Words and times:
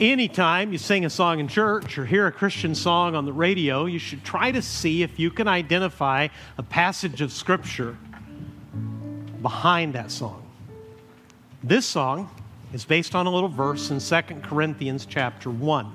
Anytime 0.00 0.70
you 0.70 0.78
sing 0.78 1.04
a 1.04 1.10
song 1.10 1.40
in 1.40 1.48
church 1.48 1.98
or 1.98 2.06
hear 2.06 2.28
a 2.28 2.32
Christian 2.32 2.76
song 2.76 3.16
on 3.16 3.24
the 3.24 3.32
radio, 3.32 3.86
you 3.86 3.98
should 3.98 4.22
try 4.22 4.52
to 4.52 4.62
see 4.62 5.02
if 5.02 5.18
you 5.18 5.28
can 5.28 5.48
identify 5.48 6.28
a 6.56 6.62
passage 6.62 7.20
of 7.20 7.32
Scripture 7.32 7.98
behind 9.42 9.94
that 9.94 10.12
song. 10.12 10.48
This 11.64 11.84
song 11.84 12.30
is 12.72 12.84
based 12.84 13.16
on 13.16 13.26
a 13.26 13.30
little 13.30 13.48
verse 13.48 13.90
in 13.90 13.98
2 13.98 14.40
Corinthians 14.42 15.04
chapter 15.04 15.50
1, 15.50 15.92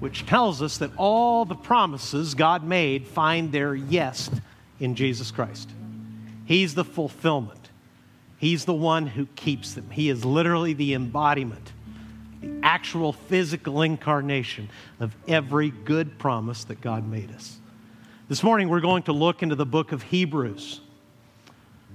which 0.00 0.24
tells 0.24 0.62
us 0.62 0.78
that 0.78 0.90
all 0.96 1.44
the 1.44 1.54
promises 1.54 2.34
God 2.34 2.64
made 2.64 3.06
find 3.06 3.52
their 3.52 3.74
yes 3.74 4.30
in 4.80 4.94
Jesus 4.94 5.30
Christ. 5.30 5.68
He's 6.46 6.74
the 6.74 6.86
fulfillment, 6.86 7.68
He's 8.38 8.64
the 8.64 8.72
one 8.72 9.08
who 9.08 9.26
keeps 9.36 9.74
them. 9.74 9.90
He 9.90 10.08
is 10.08 10.24
literally 10.24 10.72
the 10.72 10.94
embodiment 10.94 11.73
the 12.44 12.66
actual 12.66 13.12
physical 13.12 13.82
incarnation 13.82 14.68
of 15.00 15.14
every 15.26 15.70
good 15.70 16.18
promise 16.18 16.64
that 16.64 16.80
God 16.80 17.08
made 17.08 17.32
us. 17.32 17.58
This 18.28 18.42
morning, 18.42 18.68
we're 18.68 18.80
going 18.80 19.04
to 19.04 19.12
look 19.12 19.42
into 19.42 19.54
the 19.54 19.66
book 19.66 19.92
of 19.92 20.02
Hebrews. 20.02 20.80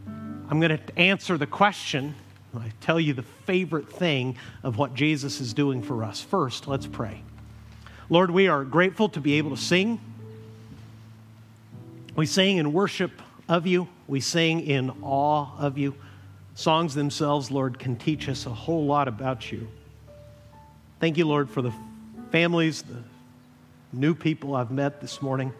I'm 0.07 0.59
going 0.59 0.77
to 0.77 0.99
answer 0.99 1.37
the 1.37 1.47
question. 1.47 2.15
I 2.55 2.71
tell 2.81 2.99
you 2.99 3.13
the 3.13 3.23
favorite 3.45 3.91
thing 3.91 4.37
of 4.63 4.77
what 4.77 4.95
Jesus 4.95 5.39
is 5.39 5.53
doing 5.53 5.83
for 5.83 6.03
us. 6.03 6.21
First, 6.21 6.67
let's 6.67 6.87
pray. 6.87 7.21
Lord, 8.09 8.31
we 8.31 8.47
are 8.47 8.63
grateful 8.63 9.09
to 9.09 9.21
be 9.21 9.33
able 9.35 9.51
to 9.51 9.61
sing. 9.61 9.99
We 12.15 12.25
sing 12.25 12.57
in 12.57 12.73
worship 12.73 13.11
of 13.47 13.67
you, 13.67 13.87
we 14.07 14.19
sing 14.19 14.61
in 14.61 14.91
awe 15.03 15.47
of 15.57 15.77
you. 15.77 15.95
Songs 16.55 16.95
themselves, 16.95 17.51
Lord, 17.51 17.77
can 17.77 17.95
teach 17.95 18.27
us 18.27 18.45
a 18.47 18.53
whole 18.53 18.85
lot 18.85 19.07
about 19.07 19.51
you. 19.51 19.67
Thank 20.99 21.17
you, 21.17 21.25
Lord, 21.25 21.49
for 21.49 21.61
the 21.61 21.71
families, 22.29 22.81
the 22.81 23.01
new 23.93 24.13
people 24.13 24.53
I've 24.53 24.69
met 24.69 24.99
this 24.99 25.21
morning. 25.21 25.53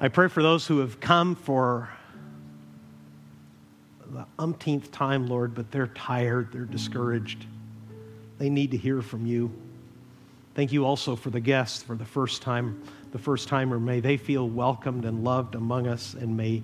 I 0.00 0.08
pray 0.08 0.28
for 0.28 0.42
those 0.42 0.66
who 0.66 0.78
have 0.78 1.00
come 1.00 1.36
for 1.36 1.90
the 4.10 4.24
umpteenth 4.38 4.90
time, 4.90 5.26
Lord, 5.26 5.54
but 5.54 5.70
they're 5.70 5.88
tired, 5.88 6.50
they're 6.50 6.64
discouraged. 6.64 7.44
They 8.38 8.48
need 8.48 8.70
to 8.70 8.78
hear 8.78 9.02
from 9.02 9.26
you. 9.26 9.52
Thank 10.54 10.72
you 10.72 10.86
also 10.86 11.14
for 11.14 11.28
the 11.28 11.40
guests 11.40 11.82
for 11.82 11.94
the 11.94 12.06
first 12.06 12.40
time, 12.40 12.82
the 13.12 13.18
first 13.18 13.48
timer. 13.48 13.78
May 13.78 14.00
they 14.00 14.16
feel 14.16 14.48
welcomed 14.48 15.04
and 15.04 15.24
loved 15.24 15.54
among 15.54 15.86
us, 15.86 16.14
and 16.14 16.38
may 16.38 16.62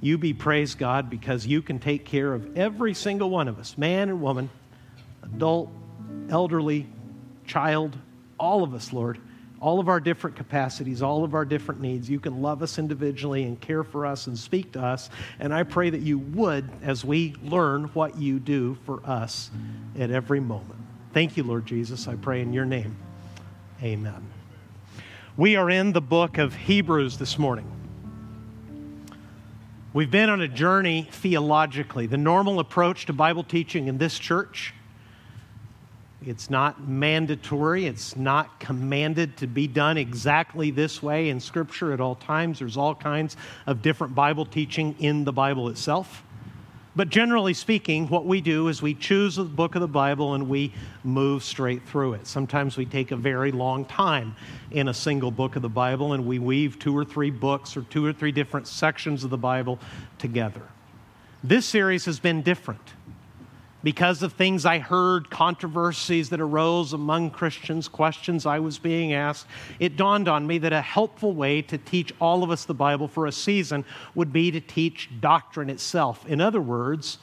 you 0.00 0.18
be 0.18 0.34
praised, 0.34 0.78
God, 0.78 1.08
because 1.08 1.46
you 1.46 1.62
can 1.62 1.78
take 1.78 2.04
care 2.04 2.34
of 2.34 2.58
every 2.58 2.92
single 2.92 3.30
one 3.30 3.46
of 3.46 3.60
us, 3.60 3.78
man 3.78 4.08
and 4.08 4.20
woman, 4.20 4.50
adult, 5.22 5.70
elderly, 6.28 6.86
child, 7.46 7.96
all 8.38 8.62
of 8.62 8.74
us, 8.74 8.92
Lord, 8.92 9.18
all 9.60 9.80
of 9.80 9.88
our 9.88 10.00
different 10.00 10.36
capacities, 10.36 11.00
all 11.00 11.24
of 11.24 11.34
our 11.34 11.44
different 11.44 11.80
needs. 11.80 12.10
You 12.10 12.20
can 12.20 12.42
love 12.42 12.62
us 12.62 12.78
individually 12.78 13.44
and 13.44 13.58
care 13.60 13.82
for 13.82 14.04
us 14.04 14.26
and 14.26 14.38
speak 14.38 14.72
to 14.72 14.82
us. 14.82 15.08
And 15.38 15.54
I 15.54 15.62
pray 15.62 15.90
that 15.90 16.00
you 16.00 16.18
would 16.18 16.68
as 16.82 17.04
we 17.04 17.34
learn 17.42 17.84
what 17.94 18.18
you 18.18 18.38
do 18.38 18.76
for 18.84 19.00
us 19.06 19.50
at 19.98 20.10
every 20.10 20.40
moment. 20.40 20.80
Thank 21.12 21.36
you, 21.36 21.44
Lord 21.44 21.64
Jesus. 21.64 22.08
I 22.08 22.16
pray 22.16 22.42
in 22.42 22.52
your 22.52 22.66
name. 22.66 22.96
Amen. 23.82 24.22
We 25.36 25.56
are 25.56 25.70
in 25.70 25.92
the 25.92 26.00
book 26.00 26.38
of 26.38 26.54
Hebrews 26.54 27.18
this 27.18 27.38
morning. 27.38 27.70
We've 29.92 30.10
been 30.10 30.28
on 30.28 30.40
a 30.40 30.48
journey 30.48 31.08
theologically. 31.10 32.06
The 32.06 32.16
normal 32.16 32.58
approach 32.58 33.06
to 33.06 33.12
Bible 33.12 33.44
teaching 33.44 33.86
in 33.86 33.98
this 33.98 34.18
church 34.18 34.74
it's 36.26 36.50
not 36.50 36.88
mandatory. 36.88 37.86
It's 37.86 38.16
not 38.16 38.58
commanded 38.60 39.36
to 39.38 39.46
be 39.46 39.66
done 39.66 39.98
exactly 39.98 40.70
this 40.70 41.02
way 41.02 41.28
in 41.28 41.40
Scripture 41.40 41.92
at 41.92 42.00
all 42.00 42.14
times. 42.14 42.58
There's 42.58 42.76
all 42.76 42.94
kinds 42.94 43.36
of 43.66 43.82
different 43.82 44.14
Bible 44.14 44.46
teaching 44.46 44.94
in 44.98 45.24
the 45.24 45.32
Bible 45.32 45.68
itself. 45.68 46.22
But 46.96 47.08
generally 47.08 47.54
speaking, 47.54 48.06
what 48.08 48.24
we 48.24 48.40
do 48.40 48.68
is 48.68 48.80
we 48.80 48.94
choose 48.94 49.38
a 49.38 49.44
book 49.44 49.74
of 49.74 49.80
the 49.80 49.88
Bible 49.88 50.34
and 50.34 50.48
we 50.48 50.72
move 51.02 51.42
straight 51.42 51.82
through 51.88 52.14
it. 52.14 52.26
Sometimes 52.26 52.76
we 52.76 52.86
take 52.86 53.10
a 53.10 53.16
very 53.16 53.50
long 53.50 53.84
time 53.84 54.36
in 54.70 54.86
a 54.86 54.94
single 54.94 55.32
book 55.32 55.56
of 55.56 55.62
the 55.62 55.68
Bible 55.68 56.12
and 56.12 56.24
we 56.24 56.38
weave 56.38 56.78
two 56.78 56.96
or 56.96 57.04
three 57.04 57.30
books 57.30 57.76
or 57.76 57.82
two 57.82 58.06
or 58.06 58.12
three 58.12 58.30
different 58.30 58.68
sections 58.68 59.24
of 59.24 59.30
the 59.30 59.38
Bible 59.38 59.80
together. 60.18 60.62
This 61.42 61.66
series 61.66 62.04
has 62.04 62.20
been 62.20 62.42
different 62.42 62.92
because 63.84 64.22
of 64.22 64.32
things 64.32 64.64
I 64.64 64.78
heard, 64.78 65.28
controversies 65.28 66.30
that 66.30 66.40
arose 66.40 66.94
among 66.94 67.30
Christians, 67.30 67.86
questions 67.86 68.46
I 68.46 68.58
was 68.58 68.78
being 68.78 69.12
asked, 69.12 69.46
it 69.78 69.96
dawned 69.96 70.26
on 70.26 70.46
me 70.46 70.56
that 70.58 70.72
a 70.72 70.80
helpful 70.80 71.34
way 71.34 71.60
to 71.62 71.76
teach 71.76 72.12
all 72.18 72.42
of 72.42 72.50
us 72.50 72.64
the 72.64 72.74
Bible 72.74 73.06
for 73.06 73.26
a 73.26 73.32
season 73.32 73.84
would 74.14 74.32
be 74.32 74.50
to 74.50 74.60
teach 74.60 75.10
doctrine 75.20 75.68
itself. 75.68 76.26
In 76.26 76.40
other 76.40 76.62
words, 76.62 77.18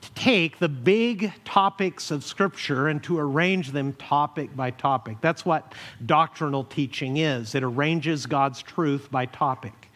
to 0.00 0.12
take 0.12 0.58
the 0.58 0.68
big 0.68 1.32
topics 1.44 2.10
of 2.10 2.24
Scripture 2.24 2.88
and 2.88 3.02
to 3.04 3.18
arrange 3.18 3.70
them 3.70 3.92
topic 3.92 4.54
by 4.56 4.72
topic. 4.72 5.18
That's 5.20 5.46
what 5.46 5.72
doctrinal 6.04 6.64
teaching 6.64 7.18
is 7.18 7.54
it 7.54 7.62
arranges 7.62 8.26
God's 8.26 8.60
truth 8.60 9.08
by 9.10 9.26
topic. 9.26 9.88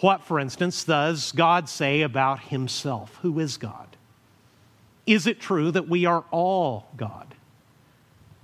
What, 0.00 0.24
for 0.24 0.40
instance, 0.40 0.84
does 0.84 1.32
God 1.32 1.68
say 1.68 2.00
about 2.00 2.40
Himself? 2.40 3.18
Who 3.22 3.38
is 3.38 3.58
God? 3.58 3.93
Is 5.06 5.26
it 5.26 5.40
true 5.40 5.70
that 5.70 5.88
we 5.88 6.06
are 6.06 6.24
all 6.30 6.88
God? 6.96 7.34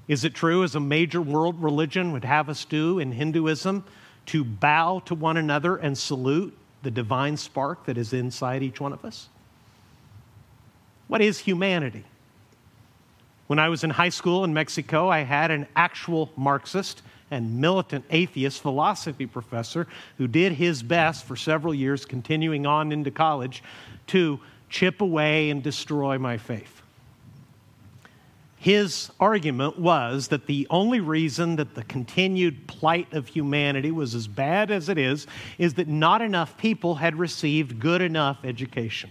Is 0.08 0.24
it 0.24 0.34
true, 0.34 0.64
as 0.64 0.74
a 0.74 0.80
major 0.80 1.22
world 1.22 1.62
religion 1.62 2.12
would 2.12 2.24
have 2.24 2.48
us 2.48 2.64
do 2.64 2.98
in 2.98 3.12
Hinduism, 3.12 3.84
to 4.26 4.44
bow 4.44 5.00
to 5.06 5.14
one 5.14 5.36
another 5.36 5.76
and 5.76 5.96
salute 5.96 6.56
the 6.82 6.90
divine 6.90 7.36
spark 7.36 7.86
that 7.86 7.96
is 7.96 8.12
inside 8.12 8.62
each 8.62 8.80
one 8.80 8.92
of 8.92 9.04
us? 9.04 9.28
What 11.08 11.20
is 11.20 11.38
humanity? 11.38 12.04
When 13.46 13.58
I 13.58 13.68
was 13.68 13.82
in 13.82 13.90
high 13.90 14.10
school 14.10 14.44
in 14.44 14.54
Mexico, 14.54 15.08
I 15.08 15.20
had 15.20 15.50
an 15.50 15.66
actual 15.74 16.30
Marxist 16.36 17.02
and 17.30 17.60
militant 17.60 18.04
atheist 18.10 18.60
philosophy 18.60 19.26
professor 19.26 19.86
who 20.18 20.28
did 20.28 20.52
his 20.52 20.82
best 20.82 21.24
for 21.24 21.36
several 21.36 21.74
years, 21.74 22.04
continuing 22.04 22.66
on 22.66 22.92
into 22.92 23.10
college, 23.10 23.62
to 24.08 24.40
chip 24.70 25.00
away 25.00 25.50
and 25.50 25.62
destroy 25.62 26.16
my 26.18 26.38
faith. 26.38 26.80
His 28.56 29.10
argument 29.18 29.78
was 29.78 30.28
that 30.28 30.46
the 30.46 30.66
only 30.68 31.00
reason 31.00 31.56
that 31.56 31.74
the 31.74 31.82
continued 31.82 32.66
plight 32.66 33.12
of 33.12 33.26
humanity 33.26 33.90
was 33.90 34.14
as 34.14 34.28
bad 34.28 34.70
as 34.70 34.90
it 34.90 34.98
is 34.98 35.26
is 35.56 35.74
that 35.74 35.88
not 35.88 36.20
enough 36.20 36.58
people 36.58 36.96
had 36.96 37.18
received 37.18 37.80
good 37.80 38.02
enough 38.02 38.44
education. 38.44 39.10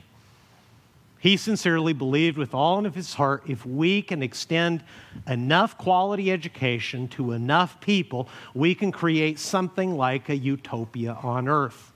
He 1.17 1.35
sincerely 1.35 1.93
believed 1.93 2.37
with 2.37 2.53
all 2.53 2.85
of 2.85 2.93
his 2.93 3.15
heart 3.15 3.43
if 3.47 3.65
we 3.65 4.03
can 4.03 4.21
extend 4.21 4.83
enough 5.27 5.77
quality 5.77 6.31
education 6.31 7.07
to 7.09 7.31
enough 7.31 7.81
people, 7.81 8.29
we 8.53 8.73
can 8.75 8.91
create 8.91 9.39
something 9.39 9.97
like 9.97 10.29
a 10.29 10.37
utopia 10.37 11.17
on 11.23 11.47
earth 11.49 11.91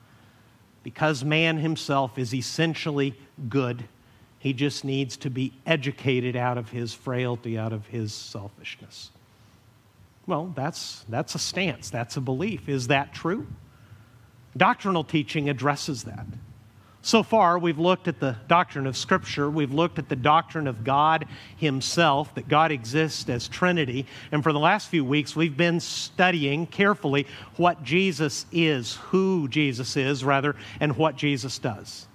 because 0.82 1.24
man 1.24 1.58
himself 1.58 2.18
is 2.18 2.34
essentially 2.34 3.16
good. 3.50 3.86
He 4.40 4.54
just 4.54 4.84
needs 4.84 5.18
to 5.18 5.30
be 5.30 5.54
educated 5.66 6.36
out 6.36 6.58
of 6.58 6.70
his 6.70 6.94
frailty, 6.94 7.58
out 7.58 7.72
of 7.74 7.88
his 7.88 8.14
selfishness. 8.14 9.12
Well, 10.28 10.52
that's, 10.56 11.06
that's 11.10 11.36
a 11.36 11.40
stance, 11.40 11.90
that's 11.90 12.18
a 12.18 12.22
belief. 12.22 12.70
Is 12.70 12.88
that 12.88 13.14
true? 13.14 13.48
Doctrinal 14.56 15.04
teaching 15.04 15.50
addresses 15.50 16.04
that. 16.04 16.26
So 17.02 17.22
far, 17.22 17.60
we've 17.60 17.80
looked 17.80 18.08
at 18.08 18.22
the 18.22 18.38
doctrine 18.48 18.88
of 18.88 18.96
Scripture. 18.96 19.50
We've 19.50 19.74
looked 19.74 20.00
at 20.00 20.08
the 20.08 20.16
doctrine 20.16 20.68
of 20.68 20.86
God 20.86 21.26
Himself, 21.58 22.34
that 22.36 22.48
God 22.48 22.72
exists 22.72 23.28
as 23.28 23.50
Trinity. 23.50 24.06
And 24.32 24.42
for 24.42 24.54
the 24.54 24.60
last 24.60 24.88
few 24.88 25.04
weeks, 25.04 25.36
we've 25.36 25.58
been 25.58 25.82
studying 25.82 26.66
carefully 26.66 27.28
what 27.58 27.84
Jesus 27.84 28.46
is, 28.54 28.96
who 28.96 29.50
Jesus 29.50 29.98
is, 29.98 30.24
rather, 30.24 30.56
and 30.80 30.96
what 30.96 31.18
Jesus 31.18 31.60
does. 31.60 32.08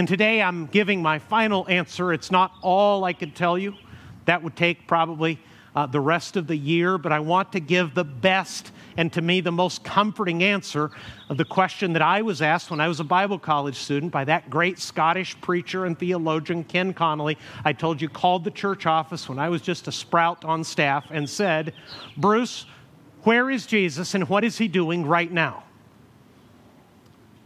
And 0.00 0.08
today 0.08 0.40
I'm 0.40 0.64
giving 0.64 1.02
my 1.02 1.18
final 1.18 1.68
answer. 1.68 2.14
It's 2.14 2.30
not 2.30 2.52
all 2.62 3.04
I 3.04 3.12
could 3.12 3.36
tell 3.36 3.58
you, 3.58 3.74
that 4.24 4.42
would 4.42 4.56
take 4.56 4.88
probably 4.88 5.38
uh, 5.76 5.84
the 5.84 6.00
rest 6.00 6.38
of 6.38 6.46
the 6.46 6.56
year, 6.56 6.96
but 6.96 7.12
I 7.12 7.20
want 7.20 7.52
to 7.52 7.60
give 7.60 7.94
the 7.94 8.02
best 8.02 8.72
and 8.96 9.12
to 9.12 9.20
me 9.20 9.42
the 9.42 9.52
most 9.52 9.84
comforting 9.84 10.42
answer 10.42 10.90
of 11.28 11.36
the 11.36 11.44
question 11.44 11.92
that 11.92 12.00
I 12.00 12.22
was 12.22 12.40
asked 12.40 12.70
when 12.70 12.80
I 12.80 12.88
was 12.88 13.00
a 13.00 13.04
Bible 13.04 13.38
college 13.38 13.76
student 13.76 14.10
by 14.10 14.24
that 14.24 14.48
great 14.48 14.78
Scottish 14.78 15.38
preacher 15.42 15.84
and 15.84 15.98
theologian, 15.98 16.64
Ken 16.64 16.94
Connolly. 16.94 17.36
I 17.66 17.74
told 17.74 18.00
you, 18.00 18.08
called 18.08 18.44
the 18.44 18.50
church 18.50 18.86
office 18.86 19.28
when 19.28 19.38
I 19.38 19.50
was 19.50 19.60
just 19.60 19.86
a 19.86 19.92
sprout 19.92 20.46
on 20.46 20.64
staff 20.64 21.08
and 21.10 21.28
said, 21.28 21.74
Bruce, 22.16 22.64
where 23.24 23.50
is 23.50 23.66
Jesus 23.66 24.14
and 24.14 24.26
what 24.30 24.44
is 24.44 24.56
he 24.56 24.66
doing 24.66 25.04
right 25.04 25.30
now? 25.30 25.64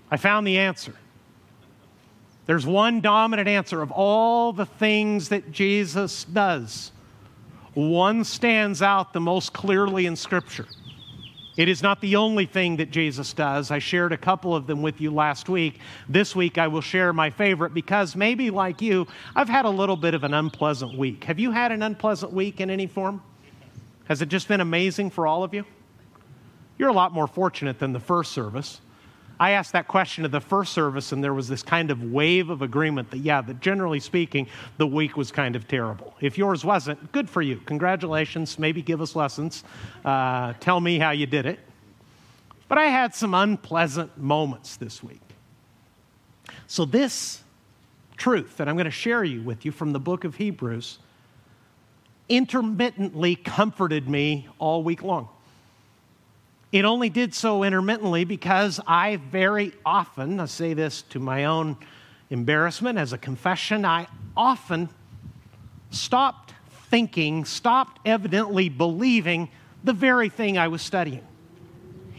I 0.08 0.18
found 0.18 0.46
the 0.46 0.58
answer. 0.58 0.94
There's 2.46 2.66
one 2.66 3.00
dominant 3.00 3.48
answer 3.48 3.80
of 3.80 3.90
all 3.90 4.52
the 4.52 4.66
things 4.66 5.30
that 5.30 5.50
Jesus 5.50 6.24
does. 6.24 6.92
one 7.72 8.22
stands 8.22 8.82
out 8.82 9.12
the 9.12 9.20
most 9.20 9.52
clearly 9.52 10.06
in 10.06 10.14
Scripture. 10.14 10.66
It 11.56 11.68
is 11.68 11.82
not 11.82 12.00
the 12.00 12.16
only 12.16 12.46
thing 12.46 12.76
that 12.76 12.90
Jesus 12.90 13.32
does. 13.32 13.70
I 13.70 13.78
shared 13.78 14.12
a 14.12 14.16
couple 14.16 14.54
of 14.54 14.66
them 14.66 14.82
with 14.82 15.00
you 15.00 15.12
last 15.12 15.48
week. 15.48 15.80
This 16.08 16.34
week 16.34 16.58
I 16.58 16.68
will 16.68 16.80
share 16.80 17.12
my 17.12 17.30
favorite 17.30 17.74
because 17.74 18.16
maybe 18.16 18.50
like 18.50 18.82
you, 18.82 19.06
I've 19.36 19.48
had 19.48 19.64
a 19.64 19.70
little 19.70 19.96
bit 19.96 20.14
of 20.14 20.24
an 20.24 20.34
unpleasant 20.34 20.98
week. 20.98 21.24
Have 21.24 21.38
you 21.38 21.52
had 21.52 21.70
an 21.70 21.82
unpleasant 21.82 22.32
week 22.32 22.60
in 22.60 22.70
any 22.70 22.86
form? 22.86 23.22
Has 24.06 24.20
it 24.20 24.28
just 24.28 24.48
been 24.48 24.60
amazing 24.60 25.10
for 25.10 25.26
all 25.26 25.44
of 25.44 25.54
you? 25.54 25.64
You're 26.76 26.88
a 26.90 26.94
lot 26.94 27.12
more 27.12 27.28
fortunate 27.28 27.78
than 27.78 27.92
the 27.92 28.00
first 28.00 28.32
service. 28.32 28.80
I 29.44 29.50
asked 29.50 29.72
that 29.72 29.88
question 29.88 30.24
at 30.24 30.32
the 30.32 30.40
first 30.40 30.72
service, 30.72 31.12
and 31.12 31.22
there 31.22 31.34
was 31.34 31.48
this 31.48 31.62
kind 31.62 31.90
of 31.90 32.02
wave 32.02 32.48
of 32.48 32.62
agreement 32.62 33.10
that, 33.10 33.18
yeah, 33.18 33.42
that 33.42 33.60
generally 33.60 34.00
speaking, 34.00 34.46
the 34.78 34.86
week 34.86 35.18
was 35.18 35.30
kind 35.30 35.54
of 35.54 35.68
terrible. 35.68 36.14
If 36.22 36.38
yours 36.38 36.64
wasn't, 36.64 37.12
good 37.12 37.28
for 37.28 37.42
you. 37.42 37.56
Congratulations. 37.66 38.58
Maybe 38.58 38.80
give 38.80 39.02
us 39.02 39.14
lessons. 39.14 39.62
Uh, 40.02 40.54
tell 40.60 40.80
me 40.80 40.98
how 40.98 41.10
you 41.10 41.26
did 41.26 41.44
it. 41.44 41.58
But 42.68 42.78
I 42.78 42.86
had 42.86 43.14
some 43.14 43.34
unpleasant 43.34 44.16
moments 44.16 44.76
this 44.76 45.02
week. 45.02 45.20
So, 46.66 46.86
this 46.86 47.42
truth 48.16 48.56
that 48.56 48.66
I'm 48.66 48.76
going 48.76 48.86
to 48.86 48.90
share 48.90 49.24
you 49.24 49.42
with 49.42 49.66
you 49.66 49.72
from 49.72 49.92
the 49.92 50.00
book 50.00 50.24
of 50.24 50.36
Hebrews 50.36 51.00
intermittently 52.30 53.36
comforted 53.36 54.08
me 54.08 54.48
all 54.58 54.82
week 54.82 55.02
long. 55.02 55.28
It 56.74 56.84
only 56.84 57.08
did 57.08 57.32
so 57.36 57.62
intermittently 57.62 58.24
because 58.24 58.80
I 58.84 59.14
very 59.14 59.74
often, 59.86 60.40
I 60.40 60.46
say 60.46 60.74
this 60.74 61.02
to 61.10 61.20
my 61.20 61.44
own 61.44 61.76
embarrassment 62.30 62.98
as 62.98 63.12
a 63.12 63.18
confession, 63.18 63.84
I 63.84 64.08
often 64.36 64.88
stopped 65.90 66.52
thinking, 66.90 67.44
stopped 67.44 68.00
evidently 68.04 68.70
believing 68.70 69.50
the 69.84 69.92
very 69.92 70.28
thing 70.28 70.58
I 70.58 70.66
was 70.66 70.82
studying. 70.82 71.24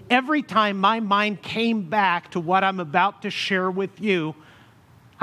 Every 0.10 0.42
time 0.42 0.78
my 0.78 1.02
mind 1.02 1.42
came 1.42 1.90
back 1.90 2.32
to 2.32 2.40
what 2.40 2.64
I'm 2.64 2.80
about 2.80 3.24
to 3.24 3.30
share 3.30 3.70
with 3.70 4.00
you, 4.00 4.36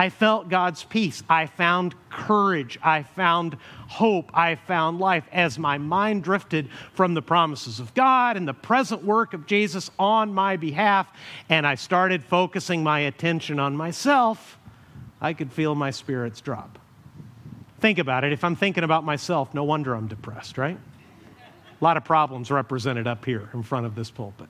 I 0.03 0.09
felt 0.09 0.49
God's 0.49 0.83
peace. 0.83 1.23
I 1.31 1.47
found 1.47 1.95
courage. 2.11 2.77
I 2.83 3.05
found 3.05 3.57
hope. 3.87 4.33
I 4.35 4.57
found 4.57 4.99
life 4.99 5.29
as 5.31 5.61
my 5.61 5.79
mind 5.79 6.25
drifted 6.25 6.71
from 6.93 7.15
the 7.15 7.23
promises 7.23 7.79
of 7.79 7.95
God 7.95 8.37
and 8.37 8.49
the 8.49 8.53
present 8.53 9.05
work 9.05 9.33
of 9.33 9.47
Jesus 9.47 9.93
on 10.01 10.35
my 10.35 10.57
behalf, 10.57 11.07
and 11.49 11.65
I 11.65 11.77
started 11.77 12.25
focusing 12.25 12.83
my 12.83 12.99
attention 12.99 13.61
on 13.61 13.77
myself. 13.77 14.59
I 15.21 15.35
could 15.35 15.53
feel 15.53 15.77
my 15.77 15.93
spirits 15.93 16.41
drop. 16.41 16.81
Think 17.79 18.01
about 18.01 18.25
it. 18.25 18.33
If 18.33 18.43
I'm 18.43 18.57
thinking 18.57 18.83
about 18.83 19.05
myself, 19.05 19.55
no 19.55 19.63
wonder 19.63 19.95
I'm 19.95 20.09
depressed, 20.09 20.59
right? 20.59 20.81
A 21.81 21.85
lot 21.85 21.97
of 21.97 22.03
problems 22.03 22.51
represented 22.51 23.07
up 23.07 23.25
here 23.25 23.51
in 23.55 23.63
front 23.63 23.87
of 23.87 23.95
this 23.95 24.11
pulpit. 24.11 24.49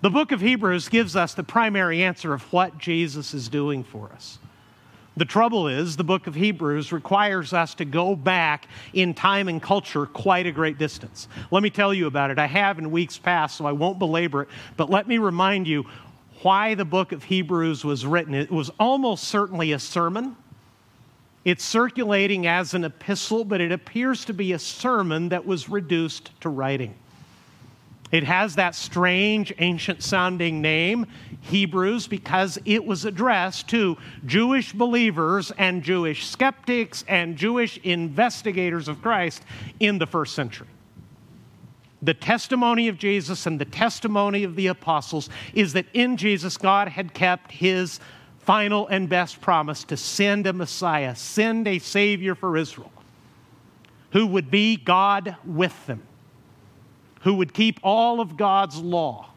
The 0.00 0.10
book 0.10 0.30
of 0.30 0.40
Hebrews 0.40 0.88
gives 0.88 1.16
us 1.16 1.34
the 1.34 1.42
primary 1.42 2.04
answer 2.04 2.32
of 2.32 2.42
what 2.52 2.78
Jesus 2.78 3.34
is 3.34 3.48
doing 3.48 3.82
for 3.82 4.10
us. 4.12 4.38
The 5.16 5.24
trouble 5.24 5.66
is, 5.66 5.96
the 5.96 6.04
book 6.04 6.28
of 6.28 6.36
Hebrews 6.36 6.92
requires 6.92 7.52
us 7.52 7.74
to 7.74 7.84
go 7.84 8.14
back 8.14 8.68
in 8.92 9.12
time 9.12 9.48
and 9.48 9.60
culture 9.60 10.06
quite 10.06 10.46
a 10.46 10.52
great 10.52 10.78
distance. 10.78 11.26
Let 11.50 11.64
me 11.64 11.70
tell 11.70 11.92
you 11.92 12.06
about 12.06 12.30
it. 12.30 12.38
I 12.38 12.46
have 12.46 12.78
in 12.78 12.92
weeks 12.92 13.18
past, 13.18 13.56
so 13.56 13.66
I 13.66 13.72
won't 13.72 13.98
belabor 13.98 14.42
it, 14.42 14.48
but 14.76 14.88
let 14.88 15.08
me 15.08 15.18
remind 15.18 15.66
you 15.66 15.84
why 16.42 16.74
the 16.74 16.84
book 16.84 17.10
of 17.10 17.24
Hebrews 17.24 17.84
was 17.84 18.06
written. 18.06 18.34
It 18.34 18.52
was 18.52 18.70
almost 18.78 19.24
certainly 19.24 19.72
a 19.72 19.80
sermon. 19.80 20.36
It's 21.44 21.64
circulating 21.64 22.46
as 22.46 22.72
an 22.74 22.84
epistle, 22.84 23.44
but 23.44 23.60
it 23.60 23.72
appears 23.72 24.24
to 24.26 24.32
be 24.32 24.52
a 24.52 24.60
sermon 24.60 25.30
that 25.30 25.44
was 25.44 25.68
reduced 25.68 26.30
to 26.42 26.48
writing. 26.48 26.94
It 28.10 28.24
has 28.24 28.54
that 28.54 28.74
strange, 28.74 29.52
ancient 29.58 30.02
sounding 30.02 30.62
name, 30.62 31.06
Hebrews, 31.42 32.08
because 32.08 32.58
it 32.64 32.84
was 32.84 33.04
addressed 33.04 33.68
to 33.68 33.98
Jewish 34.24 34.72
believers 34.72 35.52
and 35.58 35.82
Jewish 35.82 36.26
skeptics 36.26 37.04
and 37.06 37.36
Jewish 37.36 37.76
investigators 37.78 38.88
of 38.88 39.02
Christ 39.02 39.42
in 39.78 39.98
the 39.98 40.06
first 40.06 40.34
century. 40.34 40.68
The 42.00 42.14
testimony 42.14 42.88
of 42.88 42.96
Jesus 42.96 43.44
and 43.44 43.60
the 43.60 43.64
testimony 43.64 44.44
of 44.44 44.56
the 44.56 44.68
apostles 44.68 45.28
is 45.52 45.74
that 45.74 45.86
in 45.92 46.16
Jesus, 46.16 46.56
God 46.56 46.88
had 46.88 47.12
kept 47.12 47.52
his 47.52 48.00
final 48.38 48.86
and 48.86 49.08
best 49.08 49.40
promise 49.42 49.84
to 49.84 49.96
send 49.96 50.46
a 50.46 50.52
Messiah, 50.54 51.14
send 51.14 51.68
a 51.68 51.78
Savior 51.78 52.34
for 52.34 52.56
Israel, 52.56 52.92
who 54.12 54.26
would 54.28 54.50
be 54.50 54.76
God 54.76 55.36
with 55.44 55.86
them 55.86 56.07
who 57.20 57.34
would 57.34 57.52
keep 57.54 57.78
all 57.82 58.20
of 58.20 58.36
God's 58.36 58.78
law, 58.78 59.30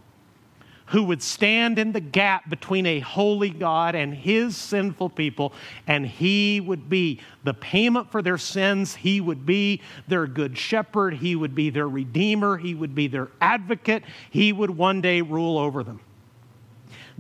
who 0.88 1.04
would 1.04 1.24
stand 1.24 1.80
in 1.80 1.92
the 1.94 2.02
gap 2.02 2.50
between 2.50 2.86
a 2.86 3.00
holy 3.00 3.50
God 3.50 3.96
and 3.96 4.14
his 4.14 4.58
sinful 4.58 5.10
people, 5.10 5.54
and 5.88 6.06
he 6.06 6.60
would 6.60 6.90
be 6.90 7.20
the 7.44 7.54
payment 7.54 8.12
for 8.12 8.22
their 8.22 8.38
sins. 8.38 8.96
He 8.96 9.22
would 9.22 9.46
be 9.46 9.82
their 10.08 10.28
good 10.28 10.58
shepherd. 10.58 11.16
He 11.16 11.36
would 11.36 11.56
be 11.56 11.70
their 11.70 11.88
redeemer. 11.88 12.58
He 12.58 12.76
would 12.76 12.94
be 12.94 13.08
their 13.08 13.30
advocate. 13.40 14.04
He 14.30 14.52
would 14.52 14.72
one 14.72 15.02
day 15.02 15.22
rule 15.22 15.58
over 15.58 15.84
them 15.84 16.02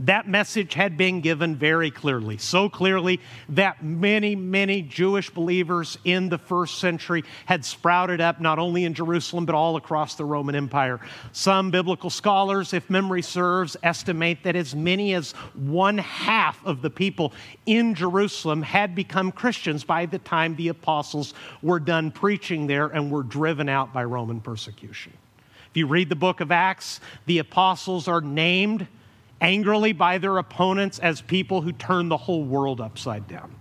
that 0.05 0.27
message 0.27 0.73
had 0.73 0.97
been 0.97 1.21
given 1.21 1.55
very 1.55 1.91
clearly, 1.91 2.37
so 2.37 2.69
clearly 2.69 3.19
that 3.49 3.83
many, 3.83 4.35
many 4.35 4.81
Jewish 4.81 5.29
believers 5.29 5.97
in 6.03 6.29
the 6.29 6.37
first 6.37 6.79
century 6.79 7.23
had 7.45 7.63
sprouted 7.63 8.19
up 8.19 8.41
not 8.41 8.59
only 8.59 8.85
in 8.85 8.93
Jerusalem 8.93 9.45
but 9.45 9.55
all 9.55 9.75
across 9.75 10.15
the 10.15 10.25
Roman 10.25 10.55
Empire. 10.55 10.99
Some 11.31 11.71
biblical 11.71 12.09
scholars, 12.09 12.73
if 12.73 12.89
memory 12.89 13.21
serves, 13.21 13.77
estimate 13.83 14.43
that 14.43 14.55
as 14.55 14.75
many 14.75 15.13
as 15.13 15.33
one 15.53 15.97
half 15.97 16.65
of 16.65 16.81
the 16.81 16.89
people 16.89 17.33
in 17.65 17.93
Jerusalem 17.93 18.61
had 18.63 18.95
become 18.95 19.31
Christians 19.31 19.83
by 19.83 20.05
the 20.05 20.19
time 20.19 20.55
the 20.55 20.69
apostles 20.69 21.33
were 21.61 21.79
done 21.79 22.11
preaching 22.11 22.67
there 22.67 22.87
and 22.87 23.11
were 23.11 23.23
driven 23.23 23.69
out 23.69 23.93
by 23.93 24.03
Roman 24.03 24.41
persecution. 24.41 25.13
If 25.69 25.77
you 25.77 25.87
read 25.87 26.09
the 26.09 26.15
book 26.15 26.41
of 26.41 26.51
Acts, 26.51 26.99
the 27.27 27.39
apostles 27.39 28.07
are 28.07 28.19
named 28.19 28.87
angrily 29.41 29.91
by 29.91 30.19
their 30.19 30.37
opponents 30.37 30.99
as 30.99 31.19
people 31.21 31.61
who 31.61 31.73
turn 31.73 32.07
the 32.07 32.17
whole 32.17 32.43
world 32.43 32.79
upside 32.79 33.27
down. 33.27 33.55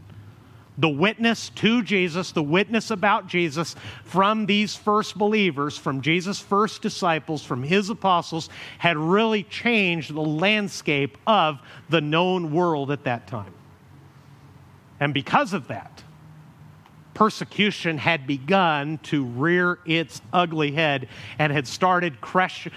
The 0.79 0.88
witness 0.88 1.50
to 1.56 1.82
Jesus, 1.82 2.32
the 2.32 2.43
witness 2.43 2.91
about 2.91 3.27
Jesus 3.27 3.75
from 4.05 4.47
these 4.47 4.77
first 4.77 5.19
believers, 5.19 5.76
from 5.76 6.00
Jesus' 6.00 6.38
first 6.38 6.81
disciples, 6.81 7.43
from 7.43 7.62
his 7.62 7.90
apostles, 7.90 8.49
had 8.78 8.97
really 8.97 9.43
changed 9.43 10.14
the 10.14 10.21
landscape 10.21 11.19
of 11.26 11.61
the 11.88 12.00
known 12.00 12.52
world 12.52 12.90
at 12.90 13.04
that 13.04 13.26
time. 13.26 13.52
And 15.00 15.12
because 15.12 15.52
of 15.52 15.69
that, 15.69 16.02
persecution 17.12 17.99
had 17.99 18.26
begun 18.26 18.99
to 18.99 19.25
rear 19.25 19.78
its 19.85 20.23
ugly 20.33 20.73
head 20.73 21.09
and 21.38 21.52
had 21.52 21.66
started 21.66 22.21
crush, 22.23 22.69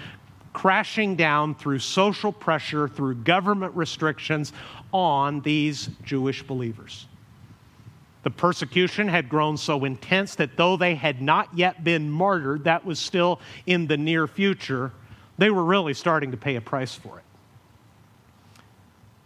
crashing 0.54 1.16
down 1.16 1.54
through 1.54 1.80
social 1.80 2.32
pressure, 2.32 2.88
through 2.88 3.16
government 3.16 3.74
restrictions 3.74 4.54
on 4.92 5.42
these 5.42 5.90
Jewish 6.02 6.42
believers. 6.42 7.06
The 8.22 8.30
persecution 8.30 9.08
had 9.08 9.28
grown 9.28 9.58
so 9.58 9.84
intense 9.84 10.36
that 10.36 10.56
though 10.56 10.78
they 10.78 10.94
had 10.94 11.20
not 11.20 11.50
yet 11.54 11.84
been 11.84 12.08
martyred, 12.08 12.64
that 12.64 12.86
was 12.86 12.98
still 12.98 13.40
in 13.66 13.86
the 13.86 13.98
near 13.98 14.26
future, 14.26 14.92
they 15.36 15.50
were 15.50 15.64
really 15.64 15.92
starting 15.92 16.30
to 16.30 16.38
pay 16.38 16.56
a 16.56 16.62
price 16.62 16.94
for 16.94 17.18
it. 17.18 17.24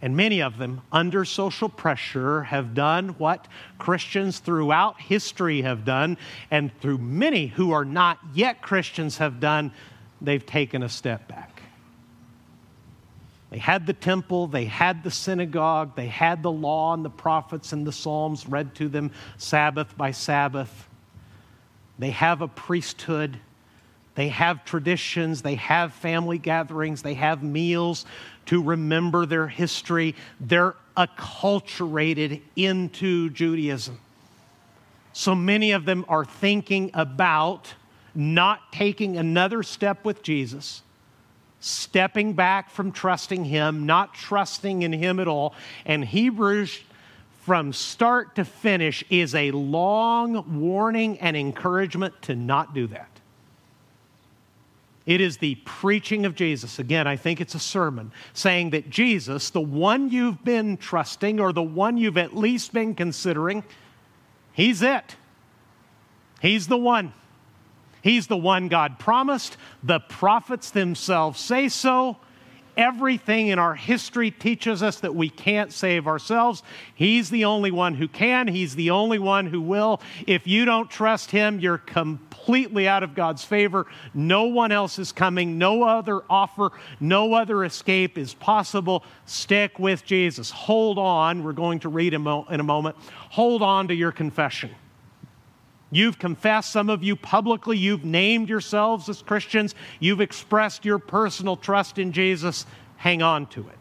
And 0.00 0.16
many 0.16 0.42
of 0.42 0.58
them, 0.58 0.80
under 0.90 1.24
social 1.24 1.68
pressure, 1.68 2.44
have 2.44 2.72
done 2.72 3.10
what 3.18 3.46
Christians 3.78 4.38
throughout 4.38 5.00
history 5.00 5.62
have 5.62 5.84
done, 5.84 6.16
and 6.50 6.70
through 6.80 6.98
many 6.98 7.48
who 7.48 7.72
are 7.72 7.84
not 7.84 8.18
yet 8.32 8.62
Christians 8.62 9.18
have 9.18 9.40
done 9.40 9.72
they've 10.20 10.44
taken 10.44 10.82
a 10.82 10.88
step 10.88 11.28
back. 11.28 11.62
They 13.50 13.58
had 13.58 13.86
the 13.86 13.94
temple, 13.94 14.46
they 14.46 14.66
had 14.66 15.02
the 15.02 15.10
synagogue, 15.10 15.96
they 15.96 16.08
had 16.08 16.42
the 16.42 16.52
law 16.52 16.92
and 16.92 17.04
the 17.04 17.10
prophets 17.10 17.72
and 17.72 17.86
the 17.86 17.92
Psalms 17.92 18.46
read 18.46 18.74
to 18.74 18.88
them 18.88 19.10
Sabbath 19.38 19.96
by 19.96 20.10
Sabbath. 20.10 20.88
They 21.98 22.10
have 22.10 22.42
a 22.42 22.48
priesthood, 22.48 23.38
they 24.14 24.28
have 24.28 24.64
traditions, 24.64 25.42
they 25.42 25.54
have 25.54 25.94
family 25.94 26.38
gatherings, 26.38 27.02
they 27.02 27.14
have 27.14 27.42
meals 27.42 28.04
to 28.46 28.62
remember 28.62 29.24
their 29.24 29.48
history. 29.48 30.14
They're 30.40 30.74
acculturated 30.96 32.42
into 32.54 33.30
Judaism. 33.30 33.98
So 35.12 35.34
many 35.34 35.72
of 35.72 35.84
them 35.84 36.04
are 36.08 36.24
thinking 36.24 36.90
about 36.94 37.74
not 38.18 38.72
taking 38.72 39.16
another 39.16 39.62
step 39.62 40.04
with 40.04 40.24
Jesus, 40.24 40.82
stepping 41.60 42.32
back 42.32 42.68
from 42.68 42.90
trusting 42.90 43.44
Him, 43.44 43.86
not 43.86 44.12
trusting 44.12 44.82
in 44.82 44.92
Him 44.92 45.20
at 45.20 45.28
all. 45.28 45.54
And 45.86 46.04
Hebrews 46.04 46.80
from 47.42 47.72
start 47.72 48.34
to 48.34 48.44
finish 48.44 49.04
is 49.08 49.36
a 49.36 49.52
long 49.52 50.60
warning 50.60 51.20
and 51.20 51.36
encouragement 51.36 52.20
to 52.22 52.34
not 52.34 52.74
do 52.74 52.88
that. 52.88 53.08
It 55.06 55.20
is 55.20 55.36
the 55.38 55.54
preaching 55.64 56.26
of 56.26 56.34
Jesus. 56.34 56.80
Again, 56.80 57.06
I 57.06 57.14
think 57.14 57.40
it's 57.40 57.54
a 57.54 57.60
sermon 57.60 58.10
saying 58.34 58.70
that 58.70 58.90
Jesus, 58.90 59.50
the 59.50 59.60
one 59.60 60.10
you've 60.10 60.44
been 60.44 60.76
trusting 60.76 61.38
or 61.38 61.52
the 61.52 61.62
one 61.62 61.96
you've 61.96 62.18
at 62.18 62.36
least 62.36 62.72
been 62.72 62.96
considering, 62.96 63.62
he's 64.52 64.82
it. 64.82 65.14
He's 66.42 66.66
the 66.66 66.76
one. 66.76 67.12
He's 68.02 68.26
the 68.26 68.36
one 68.36 68.68
God 68.68 68.98
promised. 68.98 69.56
The 69.82 70.00
prophets 70.00 70.70
themselves 70.70 71.40
say 71.40 71.68
so. 71.68 72.18
Everything 72.78 73.48
in 73.48 73.58
our 73.58 73.74
history 73.74 74.30
teaches 74.30 74.84
us 74.84 75.00
that 75.00 75.12
we 75.12 75.28
can't 75.28 75.72
save 75.72 76.06
ourselves. 76.06 76.62
He's 76.94 77.28
the 77.28 77.44
only 77.44 77.72
one 77.72 77.94
who 77.94 78.06
can, 78.06 78.46
He's 78.46 78.76
the 78.76 78.90
only 78.90 79.18
one 79.18 79.46
who 79.46 79.60
will. 79.60 80.00
If 80.28 80.46
you 80.46 80.64
don't 80.64 80.88
trust 80.88 81.32
Him, 81.32 81.58
you're 81.58 81.78
completely 81.78 82.86
out 82.86 83.02
of 83.02 83.16
God's 83.16 83.42
favor. 83.42 83.88
No 84.14 84.44
one 84.44 84.70
else 84.70 85.00
is 85.00 85.10
coming, 85.10 85.58
no 85.58 85.82
other 85.82 86.22
offer, 86.30 86.70
no 87.00 87.34
other 87.34 87.64
escape 87.64 88.16
is 88.16 88.32
possible. 88.32 89.02
Stick 89.26 89.80
with 89.80 90.04
Jesus. 90.04 90.52
Hold 90.52 91.00
on. 91.00 91.42
We're 91.42 91.52
going 91.54 91.80
to 91.80 91.88
read 91.88 92.14
in 92.14 92.24
a 92.24 92.62
moment. 92.62 92.94
Hold 93.30 93.60
on 93.60 93.88
to 93.88 93.94
your 93.94 94.12
confession. 94.12 94.70
You've 95.90 96.18
confessed, 96.18 96.70
some 96.70 96.90
of 96.90 97.02
you 97.02 97.16
publicly, 97.16 97.78
you've 97.78 98.04
named 98.04 98.48
yourselves 98.48 99.08
as 99.08 99.22
Christians, 99.22 99.74
you've 100.00 100.20
expressed 100.20 100.84
your 100.84 100.98
personal 100.98 101.56
trust 101.56 101.98
in 101.98 102.12
Jesus. 102.12 102.66
Hang 102.96 103.22
on 103.22 103.46
to 103.48 103.60
it. 103.68 103.78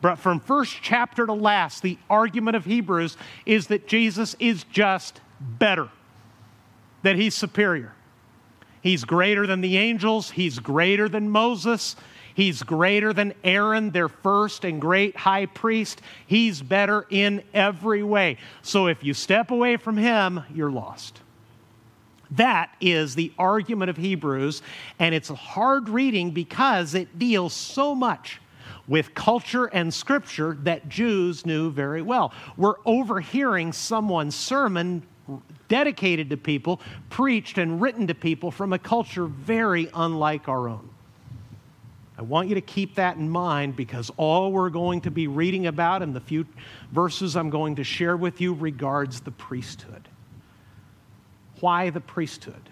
But 0.00 0.16
from 0.16 0.38
first 0.38 0.76
chapter 0.82 1.26
to 1.26 1.32
last, 1.32 1.82
the 1.82 1.98
argument 2.10 2.56
of 2.56 2.66
Hebrews 2.66 3.16
is 3.46 3.68
that 3.68 3.88
Jesus 3.88 4.36
is 4.38 4.64
just 4.64 5.20
better, 5.40 5.88
that 7.02 7.16
he's 7.16 7.34
superior. 7.34 7.92
He's 8.82 9.04
greater 9.04 9.46
than 9.46 9.62
the 9.62 9.78
angels, 9.78 10.30
he's 10.30 10.58
greater 10.58 11.08
than 11.08 11.30
Moses, 11.30 11.96
He's 12.34 12.62
greater 12.62 13.12
than 13.12 13.32
Aaron, 13.44 13.90
their 13.90 14.08
first 14.08 14.64
and 14.64 14.80
great 14.80 15.16
high 15.16 15.46
priest. 15.46 16.02
He's 16.26 16.60
better 16.60 17.06
in 17.08 17.42
every 17.54 18.02
way. 18.02 18.38
So 18.62 18.88
if 18.88 19.02
you 19.04 19.14
step 19.14 19.50
away 19.50 19.76
from 19.76 19.96
him, 19.96 20.42
you're 20.52 20.70
lost. 20.70 21.20
That 22.32 22.74
is 22.80 23.14
the 23.14 23.32
argument 23.38 23.90
of 23.90 23.96
Hebrews, 23.96 24.62
and 24.98 25.14
it's 25.14 25.28
hard 25.28 25.88
reading 25.88 26.32
because 26.32 26.94
it 26.94 27.18
deals 27.18 27.52
so 27.52 27.94
much 27.94 28.40
with 28.88 29.14
culture 29.14 29.66
and 29.66 29.94
scripture 29.94 30.58
that 30.62 30.88
Jews 30.88 31.46
knew 31.46 31.70
very 31.70 32.02
well. 32.02 32.32
We're 32.56 32.74
overhearing 32.84 33.72
someone's 33.72 34.34
sermon 34.34 35.02
dedicated 35.68 36.30
to 36.30 36.36
people, 36.36 36.80
preached 37.08 37.56
and 37.56 37.80
written 37.80 38.06
to 38.08 38.14
people 38.14 38.50
from 38.50 38.72
a 38.72 38.78
culture 38.78 39.26
very 39.26 39.88
unlike 39.94 40.48
our 40.48 40.68
own. 40.68 40.90
I 42.16 42.22
want 42.22 42.48
you 42.48 42.54
to 42.54 42.60
keep 42.60 42.94
that 42.94 43.16
in 43.16 43.28
mind 43.28 43.74
because 43.74 44.10
all 44.16 44.52
we're 44.52 44.70
going 44.70 45.00
to 45.02 45.10
be 45.10 45.26
reading 45.26 45.66
about 45.66 46.00
in 46.00 46.12
the 46.12 46.20
few 46.20 46.46
verses 46.92 47.36
I'm 47.36 47.50
going 47.50 47.76
to 47.76 47.84
share 47.84 48.16
with 48.16 48.40
you 48.40 48.54
regards 48.54 49.20
the 49.20 49.32
priesthood. 49.32 50.08
Why 51.58 51.90
the 51.90 52.00
priesthood? 52.00 52.70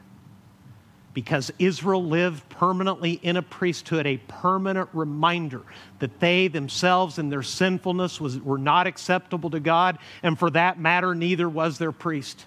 Because 1.13 1.51
Israel 1.59 2.05
lived 2.05 2.49
permanently 2.49 3.13
in 3.23 3.37
a 3.37 3.43
priesthood, 3.43 4.07
a 4.07 4.17
permanent 4.29 4.89
reminder 4.93 5.63
that 5.99 6.21
they 6.21 6.49
themselves 6.49 7.19
and 7.19 7.31
their 7.31 7.43
sinfulness 7.43 8.21
was, 8.21 8.39
were 8.39 8.59
not 8.59 8.87
acceptable 8.87 9.51
to 9.51 9.61
God, 9.61 9.99
and 10.23 10.39
for 10.39 10.51
that 10.51 10.79
matter, 10.79 11.15
neither 11.15 11.49
was 11.49 11.79
their 11.79 11.93
priest. 11.93 12.47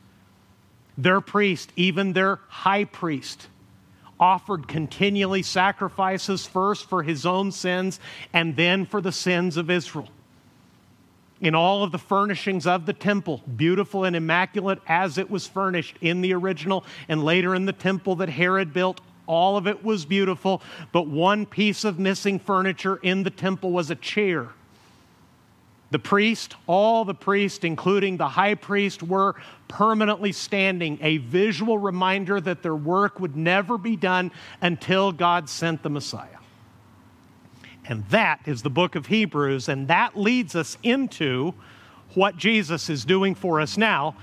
Their 0.97 1.19
priest, 1.19 1.73
even 1.75 2.13
their 2.13 2.39
high 2.47 2.85
priest, 2.85 3.47
offered 4.25 4.67
continually 4.67 5.43
sacrifices 5.43 6.47
first 6.47 6.89
for 6.89 7.03
his 7.03 7.27
own 7.27 7.51
sins 7.51 7.99
and 8.33 8.55
then 8.55 8.83
for 8.83 8.99
the 8.99 9.11
sins 9.11 9.55
of 9.55 9.69
Israel. 9.69 10.09
In 11.41 11.53
all 11.53 11.83
of 11.83 11.91
the 11.91 11.99
furnishings 11.99 12.65
of 12.65 12.87
the 12.87 12.93
temple, 12.93 13.43
beautiful 13.55 14.03
and 14.03 14.15
immaculate 14.15 14.79
as 14.87 15.19
it 15.19 15.29
was 15.29 15.45
furnished 15.45 15.97
in 16.01 16.21
the 16.21 16.33
original 16.33 16.83
and 17.07 17.23
later 17.23 17.53
in 17.53 17.67
the 17.67 17.71
temple 17.71 18.15
that 18.15 18.29
Herod 18.29 18.73
built, 18.73 18.99
all 19.27 19.57
of 19.57 19.67
it 19.67 19.83
was 19.83 20.05
beautiful, 20.05 20.63
but 20.91 21.05
one 21.05 21.45
piece 21.45 21.83
of 21.83 21.99
missing 21.99 22.39
furniture 22.39 22.95
in 23.03 23.21
the 23.21 23.29
temple 23.29 23.71
was 23.71 23.91
a 23.91 23.95
chair. 23.95 24.49
The 25.91 25.99
priest, 25.99 26.55
all 26.67 27.05
the 27.05 27.13
priests, 27.13 27.63
including 27.63 28.17
the 28.17 28.27
high 28.27 28.55
priest, 28.55 29.03
were 29.03 29.35
permanently 29.67 30.31
standing, 30.31 30.97
a 31.01 31.17
visual 31.17 31.77
reminder 31.77 32.41
that 32.41 32.63
their 32.63 32.75
work 32.75 33.19
would 33.19 33.35
never 33.35 33.77
be 33.77 33.95
done 33.95 34.31
until 34.61 35.11
God 35.11 35.47
sent 35.47 35.83
the 35.83 35.89
Messiah. 35.89 36.29
And 37.87 38.03
that 38.09 38.39
is 38.45 38.63
the 38.63 38.69
book 38.69 38.95
of 38.95 39.05
Hebrews, 39.05 39.69
and 39.69 39.87
that 39.87 40.17
leads 40.17 40.55
us 40.55 40.77
into 40.81 41.53
what 42.15 42.35
Jesus 42.35 42.89
is 42.89 43.05
doing 43.05 43.35
for 43.35 43.61
us 43.61 43.77
now. 43.77 44.15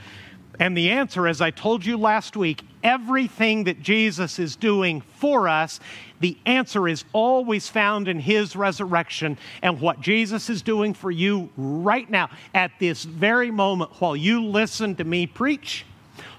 And 0.62 0.76
the 0.76 0.90
answer, 0.90 1.26
as 1.26 1.40
I 1.40 1.50
told 1.50 1.85
you 1.85 1.97
last 1.97 2.37
week, 2.37 2.62
everything 2.85 3.64
that 3.64 3.83
Jesus 3.83 4.38
is 4.38 4.54
doing 4.54 5.00
for 5.00 5.49
us, 5.49 5.81
the 6.21 6.38
answer 6.47 6.87
is 6.87 7.04
always 7.12 7.66
found 7.66 8.07
in 8.07 8.21
his 8.21 8.54
resurrection. 8.54 9.38
And 9.61 9.81
what 9.81 10.00
Jesus 10.00 10.49
is 10.49 10.62
doing 10.62 10.95
for 10.95 11.11
you 11.11 11.50
right 11.57 12.09
now, 12.09 12.31
at 12.54 12.71
this 12.78 13.02
very 13.02 13.50
moment, 13.50 13.90
while 14.00 14.14
you 14.14 14.45
listen 14.45 14.95
to 14.95 15.04
me 15.04 15.26
preach, 15.26 15.85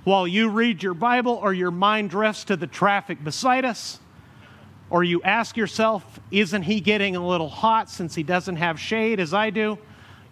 while 0.06 0.25
you 0.25 0.48
read 0.48 0.82
your 0.82 0.94
Bible 0.94 1.34
or 1.34 1.53
your 1.53 1.72
mind 1.72 2.10
drifts 2.10 2.46
to 2.46 2.56
the 2.56 2.65
traffic 2.65 3.22
beside 3.25 3.65
us, 3.65 4.00
or 4.89 5.03
you 5.03 5.22
ask 5.24 5.58
yourself, 5.58 6.22
isn't 6.32 6.63
he 6.63 6.80
getting 6.80 7.18
a 7.18 7.27
little 7.27 7.50
hot 7.50 7.89
since 7.89 8.15
he 8.15 8.24
doesn't 8.24 8.56
have 8.56 8.80
shade 8.80 9.20
as 9.20 9.34
I 9.34 9.50
do? 9.50 9.77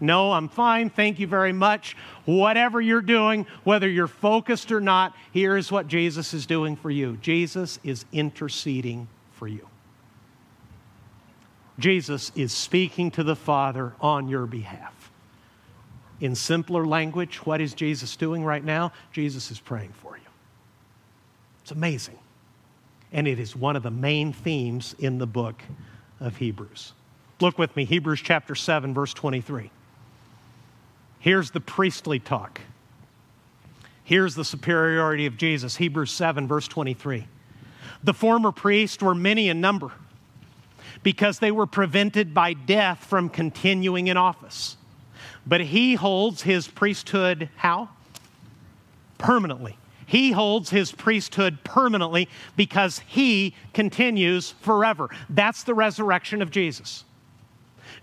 No, 0.02 0.34
I'm 0.34 0.50
fine. 0.50 0.90
Thank 0.90 1.20
you 1.20 1.28
very 1.28 1.54
much. 1.54 1.96
Whatever 2.26 2.82
you're 2.82 3.02
doing, 3.02 3.46
whether 3.64 3.88
you're 3.88 4.08
focused 4.08 4.72
or 4.72 4.82
not, 4.82 5.16
here's 5.32 5.72
what 5.72 5.88
Jesus 5.88 6.34
is 6.34 6.48
doing 6.48 6.76
for 6.76 6.90
you 6.90 7.18
Jesus 7.18 7.80
is 7.84 8.04
interceding 8.12 9.08
for 9.32 9.48
you. 9.48 9.68
Jesus 11.78 12.32
is 12.36 12.52
speaking 12.52 13.12
to 13.12 13.24
the 13.24 13.36
Father 13.36 13.94
on 14.02 14.28
your 14.28 14.48
behalf. 14.48 15.12
In 16.20 16.36
simpler 16.36 16.86
language, 16.86 17.38
what 17.46 17.62
is 17.62 17.74
Jesus 17.74 18.16
doing 18.16 18.44
right 18.44 18.64
now? 18.64 18.92
Jesus 19.12 19.50
is 19.52 19.60
praying 19.60 19.94
for 19.94 20.18
you. 20.18 20.30
It's 21.62 21.72
amazing. 21.72 22.20
And 23.12 23.28
it 23.28 23.40
is 23.40 23.56
one 23.56 23.76
of 23.76 23.84
the 23.84 23.92
main 23.92 24.34
themes 24.34 24.96
in 25.00 25.18
the 25.18 25.28
book 25.28 25.62
of 26.20 26.38
Hebrews. 26.38 26.94
Look 27.40 27.58
with 27.58 27.76
me, 27.76 27.86
Hebrews 27.86 28.22
chapter 28.22 28.56
7, 28.56 28.94
verse 28.94 29.14
23. 29.14 29.72
Here's 31.22 31.52
the 31.52 31.62
priestly 31.62 32.20
talk. 32.20 32.60
Here's 34.04 34.34
the 34.34 34.44
superiority 34.44 35.28
of 35.28 35.38
Jesus. 35.38 35.78
Hebrews 35.78 36.12
7, 36.12 36.48
verse 36.48 36.68
23. 36.68 37.28
The 38.04 38.14
former 38.14 38.52
priests 38.52 39.02
were 39.02 39.14
many 39.14 39.48
in 39.48 39.62
number 39.62 39.92
because 41.04 41.38
they 41.38 41.52
were 41.52 41.68
prevented 41.68 42.34
by 42.34 42.54
death 42.54 43.06
from 43.06 43.30
continuing 43.30 44.08
in 44.08 44.18
office. 44.18 44.78
But 45.46 45.62
he 45.62 45.94
holds 45.94 46.42
his 46.42 46.68
priesthood 46.68 47.50
how? 47.56 47.90
Permanently. 49.20 49.78
He 50.08 50.32
holds 50.32 50.72
his 50.72 50.92
priesthood 50.92 51.60
permanently 51.64 52.28
because 52.58 53.00
he 53.06 53.56
continues 53.74 54.52
forever. 54.62 55.10
That's 55.30 55.64
the 55.64 55.76
resurrection 55.76 56.42
of 56.42 56.50
Jesus. 56.50 57.06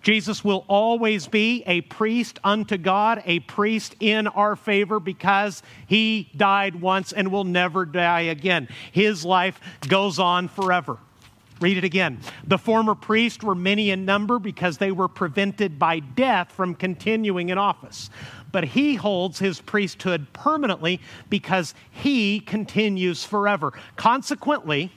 Jesus 0.02 0.44
will 0.44 0.64
always 0.68 1.26
be 1.26 1.62
a 1.66 1.80
priest 1.82 2.38
unto 2.44 2.76
God, 2.76 3.22
a 3.26 3.40
priest 3.40 3.96
in 4.00 4.26
our 4.28 4.56
favor 4.56 5.00
because 5.00 5.62
he 5.86 6.30
died 6.36 6.80
once 6.80 7.12
and 7.12 7.32
will 7.32 7.44
never 7.44 7.84
die 7.84 8.22
again. 8.22 8.68
His 8.92 9.24
life 9.24 9.60
goes 9.88 10.18
on 10.18 10.48
forever. 10.48 10.98
Read 11.60 11.76
it 11.76 11.84
again. 11.84 12.20
The 12.46 12.58
former 12.58 12.94
priests 12.94 13.42
were 13.42 13.54
many 13.54 13.90
in 13.90 14.04
number 14.04 14.38
because 14.38 14.78
they 14.78 14.92
were 14.92 15.08
prevented 15.08 15.78
by 15.78 15.98
death 15.98 16.52
from 16.52 16.74
continuing 16.74 17.48
in 17.48 17.58
office. 17.58 18.10
But 18.52 18.64
he 18.64 18.94
holds 18.94 19.40
his 19.40 19.60
priesthood 19.60 20.32
permanently 20.32 21.00
because 21.28 21.74
he 21.90 22.38
continues 22.40 23.24
forever. 23.24 23.72
Consequently, 23.96 24.92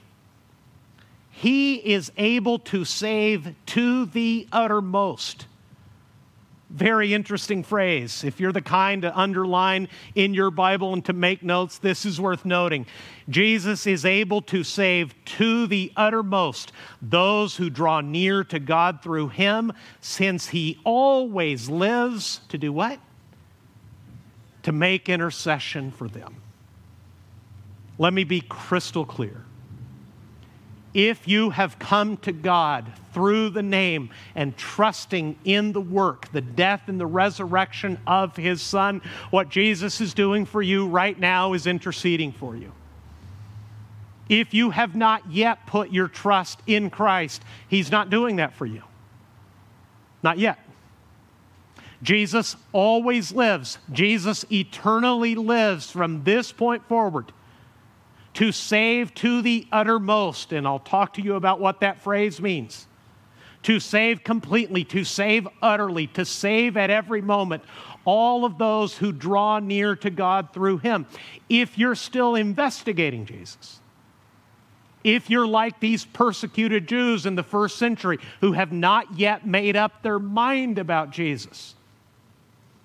he 1.42 1.74
is 1.74 2.12
able 2.16 2.60
to 2.60 2.84
save 2.84 3.54
to 3.66 4.06
the 4.06 4.46
uttermost. 4.52 5.46
Very 6.70 7.12
interesting 7.12 7.64
phrase. 7.64 8.22
If 8.22 8.38
you're 8.38 8.52
the 8.52 8.62
kind 8.62 9.02
to 9.02 9.18
underline 9.18 9.88
in 10.14 10.34
your 10.34 10.52
Bible 10.52 10.92
and 10.92 11.04
to 11.06 11.12
make 11.12 11.42
notes, 11.42 11.78
this 11.78 12.06
is 12.06 12.20
worth 12.20 12.44
noting. 12.44 12.86
Jesus 13.28 13.88
is 13.88 14.04
able 14.04 14.40
to 14.42 14.62
save 14.62 15.14
to 15.24 15.66
the 15.66 15.92
uttermost 15.96 16.70
those 17.02 17.56
who 17.56 17.68
draw 17.68 18.00
near 18.00 18.44
to 18.44 18.60
God 18.60 19.02
through 19.02 19.30
him, 19.30 19.72
since 20.00 20.48
he 20.48 20.78
always 20.84 21.68
lives 21.68 22.40
to 22.50 22.56
do 22.56 22.72
what? 22.72 23.00
to 24.62 24.72
make 24.72 25.08
intercession 25.08 25.90
for 25.90 26.08
them. 26.08 26.36
Let 27.98 28.12
me 28.12 28.24
be 28.24 28.40
crystal 28.40 29.04
clear. 29.04 29.44
If 30.94 31.26
you 31.26 31.50
have 31.50 31.78
come 31.78 32.18
to 32.18 32.32
God 32.32 32.92
through 33.14 33.50
the 33.50 33.62
name 33.62 34.10
and 34.34 34.56
trusting 34.56 35.38
in 35.44 35.72
the 35.72 35.80
work, 35.80 36.30
the 36.32 36.42
death 36.42 36.82
and 36.86 37.00
the 37.00 37.06
resurrection 37.06 37.98
of 38.06 38.36
His 38.36 38.60
Son, 38.60 39.00
what 39.30 39.48
Jesus 39.48 40.00
is 40.00 40.12
doing 40.12 40.44
for 40.44 40.60
you 40.60 40.86
right 40.86 41.18
now 41.18 41.54
is 41.54 41.66
interceding 41.66 42.32
for 42.32 42.56
you. 42.56 42.72
If 44.28 44.52
you 44.52 44.70
have 44.70 44.94
not 44.94 45.30
yet 45.30 45.66
put 45.66 45.90
your 45.90 46.08
trust 46.08 46.60
in 46.66 46.90
Christ, 46.90 47.42
He's 47.68 47.90
not 47.90 48.10
doing 48.10 48.36
that 48.36 48.54
for 48.54 48.66
you. 48.66 48.82
Not 50.22 50.38
yet. 50.38 50.58
Jesus 52.02 52.56
always 52.72 53.32
lives. 53.32 53.78
Jesus 53.92 54.44
eternally 54.50 55.34
lives 55.36 55.90
from 55.90 56.24
this 56.24 56.52
point 56.52 56.86
forward 56.86 57.32
to 58.34 58.52
save 58.52 59.14
to 59.14 59.42
the 59.42 59.66
uttermost. 59.72 60.52
And 60.52 60.66
I'll 60.66 60.78
talk 60.78 61.14
to 61.14 61.22
you 61.22 61.34
about 61.34 61.60
what 61.60 61.80
that 61.80 62.00
phrase 62.00 62.40
means. 62.40 62.86
To 63.64 63.78
save 63.78 64.24
completely, 64.24 64.84
to 64.86 65.04
save 65.04 65.46
utterly, 65.60 66.08
to 66.08 66.24
save 66.24 66.76
at 66.76 66.90
every 66.90 67.22
moment 67.22 67.62
all 68.04 68.44
of 68.44 68.58
those 68.58 68.96
who 68.96 69.12
draw 69.12 69.60
near 69.60 69.94
to 69.96 70.10
God 70.10 70.52
through 70.52 70.78
Him. 70.78 71.06
If 71.48 71.78
you're 71.78 71.94
still 71.94 72.34
investigating 72.34 73.24
Jesus, 73.24 73.80
if 75.04 75.30
you're 75.30 75.46
like 75.46 75.80
these 75.80 76.04
persecuted 76.04 76.88
Jews 76.88 77.26
in 77.26 77.34
the 77.34 77.42
first 77.42 77.76
century 77.76 78.18
who 78.40 78.52
have 78.52 78.72
not 78.72 79.18
yet 79.18 79.46
made 79.46 79.76
up 79.76 80.02
their 80.02 80.18
mind 80.18 80.78
about 80.78 81.10
Jesus, 81.10 81.74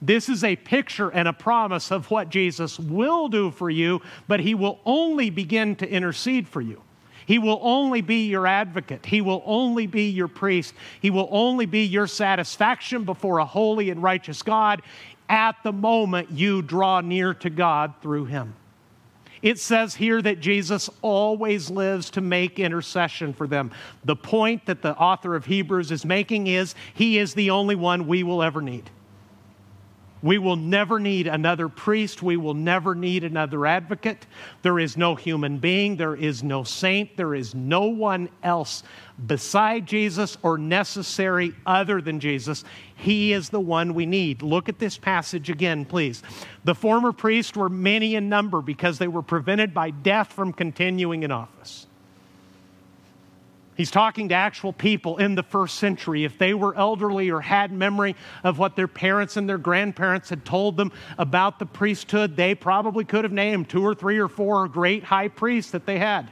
this 0.02 0.30
is 0.30 0.44
a 0.44 0.56
picture 0.56 1.10
and 1.10 1.28
a 1.28 1.34
promise 1.34 1.92
of 1.92 2.10
what 2.12 2.30
Jesus 2.30 2.80
will 2.80 3.30
do 3.30 3.50
for 3.52 3.70
you, 3.70 4.02
but 4.28 4.40
he 4.40 4.54
will 4.54 4.80
only 4.86 5.30
begin 5.30 5.76
to 5.78 5.90
intercede 5.90 6.48
for 6.48 6.62
you. 6.62 6.82
He 7.26 7.40
will 7.40 7.60
only 7.62 8.02
be 8.02 8.28
your 8.28 8.48
advocate. 8.48 9.06
He 9.06 9.20
will 9.20 9.44
only 9.46 9.86
be 9.86 10.10
your 10.10 10.30
priest. 10.30 10.74
He 11.02 11.10
will 11.10 11.28
only 11.30 11.66
be 11.66 11.84
your 11.84 12.08
satisfaction 12.08 13.04
before 13.04 13.40
a 13.40 13.46
holy 13.46 13.90
and 13.90 14.02
righteous 14.02 14.42
God 14.44 14.82
at 15.28 15.56
the 15.64 15.74
moment 15.74 16.32
you 16.32 16.62
draw 16.62 17.02
near 17.02 17.34
to 17.34 17.50
God 17.50 17.96
through 18.02 18.26
him. 18.26 18.56
It 19.42 19.60
says 19.60 19.96
here 19.96 20.22
that 20.22 20.40
Jesus 20.40 20.90
always 21.02 21.70
lives 21.70 22.10
to 22.12 22.22
make 22.22 22.60
intercession 22.60 23.34
for 23.34 23.46
them. 23.46 23.72
The 24.06 24.16
point 24.16 24.66
that 24.66 24.82
the 24.82 24.96
author 24.96 25.36
of 25.36 25.46
Hebrews 25.46 25.92
is 25.92 26.06
making 26.06 26.48
is 26.48 26.76
he 26.94 27.18
is 27.18 27.34
the 27.34 27.50
only 27.50 27.76
one 27.76 28.08
we 28.08 28.24
will 28.24 28.42
ever 28.42 28.62
need. 28.62 28.90
We 30.22 30.38
will 30.38 30.56
never 30.56 31.00
need 31.00 31.28
another 31.28 31.70
priest. 31.70 32.24
We 32.24 32.38
will 32.38 32.54
never 32.54 32.96
need 32.96 33.24
another 33.24 33.66
advocate. 33.66 34.26
There 34.62 34.80
is 34.80 34.98
no 34.98 35.16
human 35.16 35.58
being. 35.58 35.96
There 35.96 36.16
is 36.16 36.44
no 36.44 36.64
saint. 36.64 37.16
There 37.18 37.36
is 37.36 37.54
no 37.54 37.86
one 37.86 38.30
else 38.44 38.84
beside 39.26 39.86
Jesus 39.86 40.38
or 40.44 40.58
necessary 40.58 41.54
other 41.66 42.02
than 42.02 42.20
Jesus. 42.20 42.64
He 42.96 43.34
is 43.34 43.50
the 43.50 43.60
one 43.60 43.94
we 43.94 44.06
need. 44.06 44.42
Look 44.42 44.70
at 44.70 44.80
this 44.80 44.98
passage 44.98 45.50
again, 45.50 45.86
please. 45.86 46.24
The 46.64 46.76
former 46.76 47.12
priests 47.12 47.56
were 47.56 47.70
many 47.70 48.16
in 48.16 48.30
number 48.30 48.62
because 48.62 48.98
they 48.98 49.08
were 49.08 49.24
prevented 49.24 49.74
by 49.74 49.90
death 49.92 50.32
from 50.34 50.54
continuing 50.54 51.24
in 51.24 51.32
office. 51.32 51.87
He's 53.78 53.92
talking 53.92 54.30
to 54.30 54.36
actual 54.36 54.74
people 54.74 55.18
in 55.18 55.36
the 55.36 55.44
first 55.44 55.76
century. 55.76 56.24
If 56.26 56.40
they 56.40 56.56
were 56.56 56.76
elderly 56.76 57.30
or 57.30 57.42
had 57.42 57.72
memory 57.72 58.16
of 58.44 58.58
what 58.58 58.76
their 58.76 58.88
parents 58.88 59.38
and 59.38 59.48
their 59.48 59.60
grandparents 59.60 60.32
had 60.32 60.44
told 60.44 60.78
them 60.78 60.92
about 61.20 61.60
the 61.60 61.68
priesthood, 61.68 62.36
they 62.36 62.56
probably 62.56 63.06
could 63.06 63.24
have 63.24 63.32
named 63.32 63.70
two 63.70 63.86
or 63.86 63.94
three 63.94 64.18
or 64.18 64.28
four 64.28 64.68
great 64.68 65.04
high 65.04 65.28
priests 65.28 65.72
that 65.72 65.86
they 65.86 66.00
had. 66.00 66.32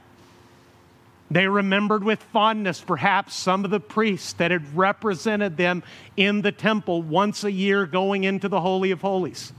They 1.30 1.48
remembered 1.48 2.04
with 2.04 2.22
fondness, 2.22 2.82
perhaps, 2.82 3.36
some 3.36 3.64
of 3.64 3.70
the 3.72 3.80
priests 3.80 4.34
that 4.34 4.50
had 4.50 4.76
represented 4.76 5.56
them 5.56 5.84
in 6.18 6.42
the 6.42 6.52
temple 6.52 7.04
once 7.04 7.44
a 7.44 7.52
year 7.52 7.86
going 7.86 8.24
into 8.24 8.50
the 8.50 8.62
Holy 8.62 8.90
of 8.90 9.02
Holies. 9.02 9.54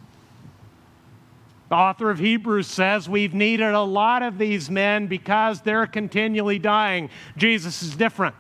The 1.69 1.75
author 1.75 2.11
of 2.11 2.19
Hebrews 2.19 2.69
says 2.69 3.09
we've 3.09 3.35
needed 3.35 3.73
a 3.73 3.81
lot 3.81 4.23
of 4.23 4.39
these 4.39 4.71
men 4.71 5.09
because 5.09 5.61
they're 5.61 5.87
continually 5.87 6.59
dying. 6.59 7.11
Jesus 7.37 7.83
is 7.83 7.97
different. 7.97 8.37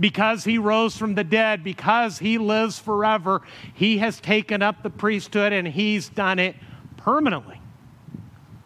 Because 0.00 0.44
he 0.44 0.58
rose 0.58 0.96
from 0.96 1.14
the 1.14 1.22
dead, 1.22 1.62
because 1.62 2.18
he 2.18 2.38
lives 2.38 2.78
forever, 2.78 3.42
he 3.74 3.98
has 3.98 4.18
taken 4.18 4.62
up 4.62 4.82
the 4.82 4.90
priesthood 4.90 5.52
and 5.52 5.68
he's 5.68 6.08
done 6.08 6.38
it 6.38 6.56
permanently. 6.96 7.60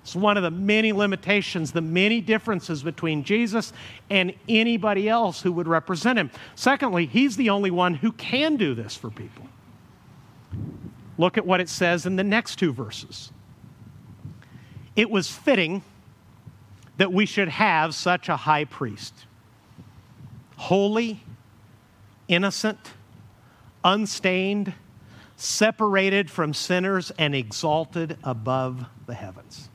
It's 0.02 0.14
one 0.14 0.36
of 0.36 0.42
the 0.42 0.50
many 0.50 0.92
limitations, 0.92 1.72
the 1.72 1.80
many 1.80 2.20
differences 2.20 2.82
between 2.82 3.24
Jesus 3.24 3.72
and 4.10 4.34
anybody 4.48 5.08
else 5.08 5.40
who 5.40 5.50
would 5.52 5.66
represent 5.66 6.18
him. 6.18 6.30
Secondly, 6.54 7.06
he's 7.06 7.36
the 7.36 7.50
only 7.50 7.70
one 7.70 7.94
who 7.94 8.12
can 8.12 8.56
do 8.56 8.74
this 8.74 8.94
for 8.96 9.10
people. 9.10 9.48
Look 11.16 11.38
at 11.38 11.46
what 11.46 11.60
it 11.60 11.68
says 11.68 12.06
in 12.06 12.16
the 12.16 12.24
next 12.24 12.56
two 12.56 12.72
verses. 12.72 13.32
It 14.96 15.10
was 15.10 15.28
fitting 15.28 15.82
that 16.96 17.12
we 17.12 17.26
should 17.26 17.48
have 17.48 17.94
such 17.94 18.28
a 18.28 18.36
high 18.36 18.64
priest 18.64 19.12
holy, 20.56 21.20
innocent, 22.28 22.92
unstained, 23.82 24.72
separated 25.36 26.30
from 26.30 26.54
sinners, 26.54 27.10
and 27.18 27.34
exalted 27.34 28.16
above 28.22 28.86
the 29.06 29.14
heavens. 29.14 29.68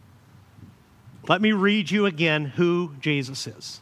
Let 1.28 1.42
me 1.42 1.52
read 1.52 1.92
you 1.92 2.06
again 2.06 2.46
who 2.46 2.94
Jesus 3.02 3.46
is 3.46 3.82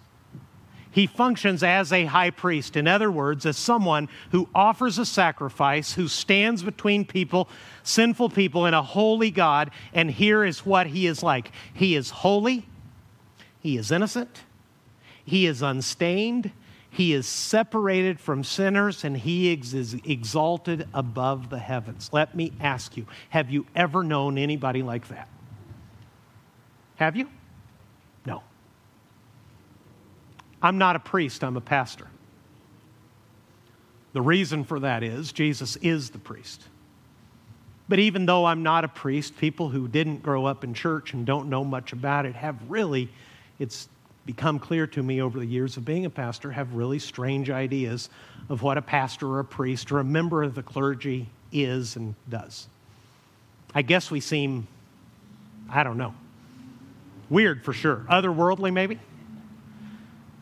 he 0.97 1.06
functions 1.06 1.62
as 1.62 1.93
a 1.93 2.06
high 2.06 2.32
priest. 2.32 2.76
In 2.76 2.88
other 2.88 3.12
words, 3.12 3.45
as 3.45 3.56
someone 3.56 4.10
who 4.32 4.50
offers 4.56 4.97
a 4.97 5.06
sacrifice, 5.06 5.93
who 5.93 6.08
stands 6.08 6.63
between 6.63 7.06
people, 7.06 7.50
sinful 7.88 8.30
people, 8.30 8.65
and 8.65 8.76
a 8.76 8.82
holy 8.82 9.32
God. 9.32 9.71
And 9.93 10.12
here 10.12 10.43
is 10.43 10.65
what 10.65 10.88
he 10.88 11.08
is 11.08 11.23
like 11.23 11.52
He 11.73 11.95
is 11.95 12.10
holy, 12.10 12.65
he 13.60 13.78
is 13.78 13.91
innocent, 13.91 14.43
he 15.26 15.45
is 15.45 15.62
unstained, 15.62 16.52
he 16.89 17.13
is 17.13 17.28
separated 17.28 18.19
from 18.19 18.43
sinners, 18.43 19.04
and 19.04 19.17
he 19.17 19.52
is 19.52 19.93
exalted 20.06 20.88
above 20.93 21.50
the 21.50 21.60
heavens. 21.60 22.10
Let 22.12 22.36
me 22.36 22.54
ask 22.60 22.97
you 22.97 23.06
have 23.30 23.50
you 23.50 23.65
ever 23.76 24.04
known 24.04 24.38
anybody 24.38 24.84
like 24.84 25.08
that? 25.10 25.28
Have 26.95 27.15
you? 27.15 27.30
No. 28.26 28.41
I'm 30.62 30.78
not 30.78 30.95
a 30.95 31.00
priest, 31.00 31.43
I'm 31.43 31.58
a 31.58 31.62
pastor. 31.62 32.08
The 34.13 34.21
reason 34.21 34.63
for 34.63 34.80
that 34.80 35.04
is 35.04 35.32
Jesus 35.32 35.76
is 35.76 36.10
the 36.10 36.17
priest. 36.17 36.63
But 37.89 38.00
even 38.00 38.26
though 38.26 38.45
I'm 38.45 38.63
not 38.63 38.84
a 38.84 38.88
priest, 38.88 39.38
people 39.38 39.69
who 39.69 39.88
didn't 39.88 40.21
grow 40.21 40.45
up 40.45 40.63
in 40.63 40.73
church 40.73 41.13
and 41.13 41.26
don't 41.26 41.50
know 41.50 41.63
much 41.63 41.93
about 41.93 42.26
it 42.26 42.36
have 42.36 42.58
really, 42.67 43.10
it's 43.60 43.88
become 44.26 44.60
clear 44.60 44.86
to 44.88 45.02
me 45.02 45.21
over 45.21 45.39
the 45.39 45.45
years 45.45 45.78
of 45.78 45.86
being 45.86 46.06
a 46.06 46.10
pastor, 46.10 46.52
have 46.52 46.73
really 46.73 47.00
strange 47.00 47.50
ideas 47.50 48.10
of 48.50 48.62
what 48.62 48.78
a 48.78 48.82
pastor 48.82 49.28
or 49.28 49.39
a 49.39 49.45
priest 49.45 49.91
or 49.91 50.00
a 50.00 50.04
member 50.04 50.43
of 50.43 50.54
the 50.54 50.63
clergy 50.63 51.30
is 51.54 51.95
and 51.95 52.13
does. 52.30 52.67
I 53.73 53.84
guess 53.84 54.12
we 54.12 54.19
seem, 54.19 54.67
I 55.69 55.84
don't 55.84 55.97
know, 55.97 56.13
weird 57.30 57.63
for 57.63 57.71
sure. 57.71 58.06
Otherworldly, 58.10 58.73
maybe? 58.73 59.00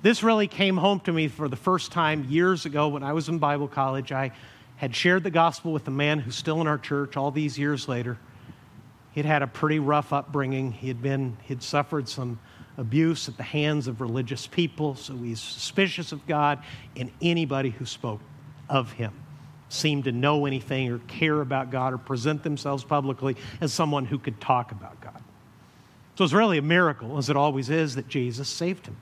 This 0.02 0.24
really 0.24 0.48
came 0.48 0.78
home 0.78 1.00
to 1.02 1.12
me 1.12 1.28
for 1.28 1.48
the 1.48 1.56
first 1.56 1.92
time 1.92 2.26
years 2.26 2.66
ago 2.66 2.88
when 2.88 3.04
I 3.04 3.14
was 3.14 3.30
in 3.30 3.40
Bible 3.40 3.68
college. 3.68 4.12
I 4.12 4.32
had 4.78 4.96
shared 4.96 5.24
the 5.24 5.32
gospel 5.32 5.72
with 5.72 5.88
a 5.88 5.92
man 5.92 6.20
who's 6.20 6.36
still 6.36 6.62
in 6.62 6.68
our 6.68 6.78
church 6.78 7.16
all 7.16 7.32
these 7.32 7.58
years 7.58 7.88
later. 7.88 8.18
He'd 9.14 9.26
had 9.26 9.42
a 9.42 9.48
pretty 9.48 9.80
rough 9.80 10.12
upbringing. 10.12 10.72
He 10.72 10.88
had 10.88 11.02
been, 11.02 11.38
he'd 11.44 11.64
suffered 11.64 12.10
some 12.10 12.40
abuse 12.78 13.30
at 13.30 13.38
the 13.38 13.44
hands 13.44 13.88
of 13.88 14.02
religious 14.02 14.48
people, 14.48 14.96
so 14.96 15.16
he's 15.16 15.40
suspicious 15.40 16.12
of 16.12 16.28
God 16.28 16.62
and 16.98 17.10
anybody 17.22 17.70
who 17.70 17.86
spoke 17.86 18.20
of 18.70 18.92
him 18.92 19.14
seemed 19.70 20.04
to 20.06 20.12
know 20.12 20.46
anything 20.46 20.92
or 20.92 21.00
care 21.00 21.42
about 21.42 21.72
God 21.72 21.94
or 21.94 21.98
present 21.98 22.44
themselves 22.44 22.84
publicly 22.84 23.36
as 23.62 23.74
someone 23.74 24.06
who 24.06 24.20
could 24.20 24.40
talk 24.40 24.72
about 24.72 25.00
God. 25.02 25.22
So 26.16 26.24
it's 26.24 26.34
really 26.34 26.58
a 26.58 26.62
miracle, 26.62 27.18
as 27.18 27.30
it 27.30 27.36
always 27.36 27.70
is, 27.70 27.96
that 27.96 28.08
Jesus 28.08 28.48
saved 28.48 28.88
him. 28.88 28.98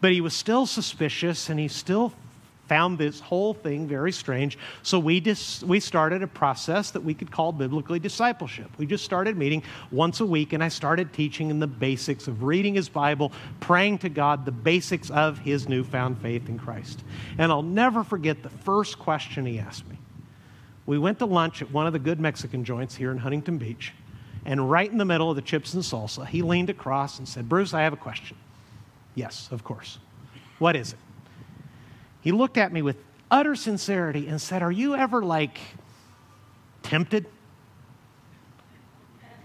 But 0.00 0.12
he 0.12 0.20
was 0.20 0.34
still 0.34 0.64
suspicious 0.64 1.50
and 1.50 1.58
he 1.58 1.68
still 1.68 2.12
found 2.68 2.98
this 2.98 3.18
whole 3.18 3.54
thing 3.54 3.88
very 3.88 4.12
strange. 4.12 4.58
So 4.82 4.98
we, 4.98 5.20
dis- 5.20 5.62
we 5.62 5.80
started 5.80 6.22
a 6.22 6.26
process 6.26 6.90
that 6.90 7.00
we 7.00 7.14
could 7.14 7.30
call 7.30 7.50
biblically 7.50 7.98
discipleship. 7.98 8.70
We 8.78 8.86
just 8.86 9.04
started 9.04 9.36
meeting 9.36 9.62
once 9.90 10.20
a 10.20 10.26
week, 10.26 10.52
and 10.52 10.62
I 10.62 10.68
started 10.68 11.12
teaching 11.12 11.50
him 11.50 11.58
the 11.58 11.66
basics 11.66 12.28
of 12.28 12.42
reading 12.42 12.74
his 12.74 12.88
Bible, 12.88 13.32
praying 13.60 13.98
to 13.98 14.08
God, 14.08 14.44
the 14.44 14.52
basics 14.52 15.10
of 15.10 15.38
his 15.38 15.68
newfound 15.68 16.20
faith 16.20 16.48
in 16.48 16.58
Christ. 16.58 17.02
And 17.38 17.50
I'll 17.50 17.62
never 17.62 18.04
forget 18.04 18.42
the 18.42 18.50
first 18.50 18.98
question 18.98 19.46
he 19.46 19.58
asked 19.58 19.88
me. 19.88 19.96
We 20.86 20.98
went 20.98 21.18
to 21.18 21.26
lunch 21.26 21.62
at 21.62 21.70
one 21.70 21.86
of 21.86 21.92
the 21.92 21.98
good 21.98 22.20
Mexican 22.20 22.64
joints 22.64 22.94
here 22.94 23.10
in 23.10 23.18
Huntington 23.18 23.58
Beach. 23.58 23.92
And 24.44 24.70
right 24.70 24.90
in 24.90 24.96
the 24.96 25.04
middle 25.04 25.28
of 25.28 25.36
the 25.36 25.42
chips 25.42 25.74
and 25.74 25.82
salsa, 25.82 26.26
he 26.26 26.40
leaned 26.40 26.70
across 26.70 27.18
and 27.18 27.28
said, 27.28 27.48
Bruce, 27.48 27.74
I 27.74 27.82
have 27.82 27.92
a 27.92 27.98
question. 27.98 28.36
Yes, 29.14 29.48
of 29.50 29.64
course. 29.64 29.98
What 30.58 30.76
is 30.76 30.92
it? 30.92 30.98
He 32.28 32.32
looked 32.32 32.58
at 32.58 32.74
me 32.74 32.82
with 32.82 32.98
utter 33.30 33.56
sincerity 33.56 34.28
and 34.28 34.38
said, 34.38 34.60
Are 34.60 34.70
you 34.70 34.94
ever 34.94 35.22
like 35.22 35.58
tempted? 36.82 37.24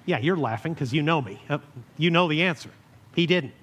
Yeah, 0.06 0.18
you're 0.18 0.36
laughing 0.36 0.74
because 0.74 0.94
you 0.94 1.02
know 1.02 1.22
me. 1.22 1.42
Uh, 1.50 1.60
you 1.98 2.12
know 2.12 2.28
the 2.28 2.44
answer. 2.44 2.72
He 3.16 3.26
didn't. 3.26 3.54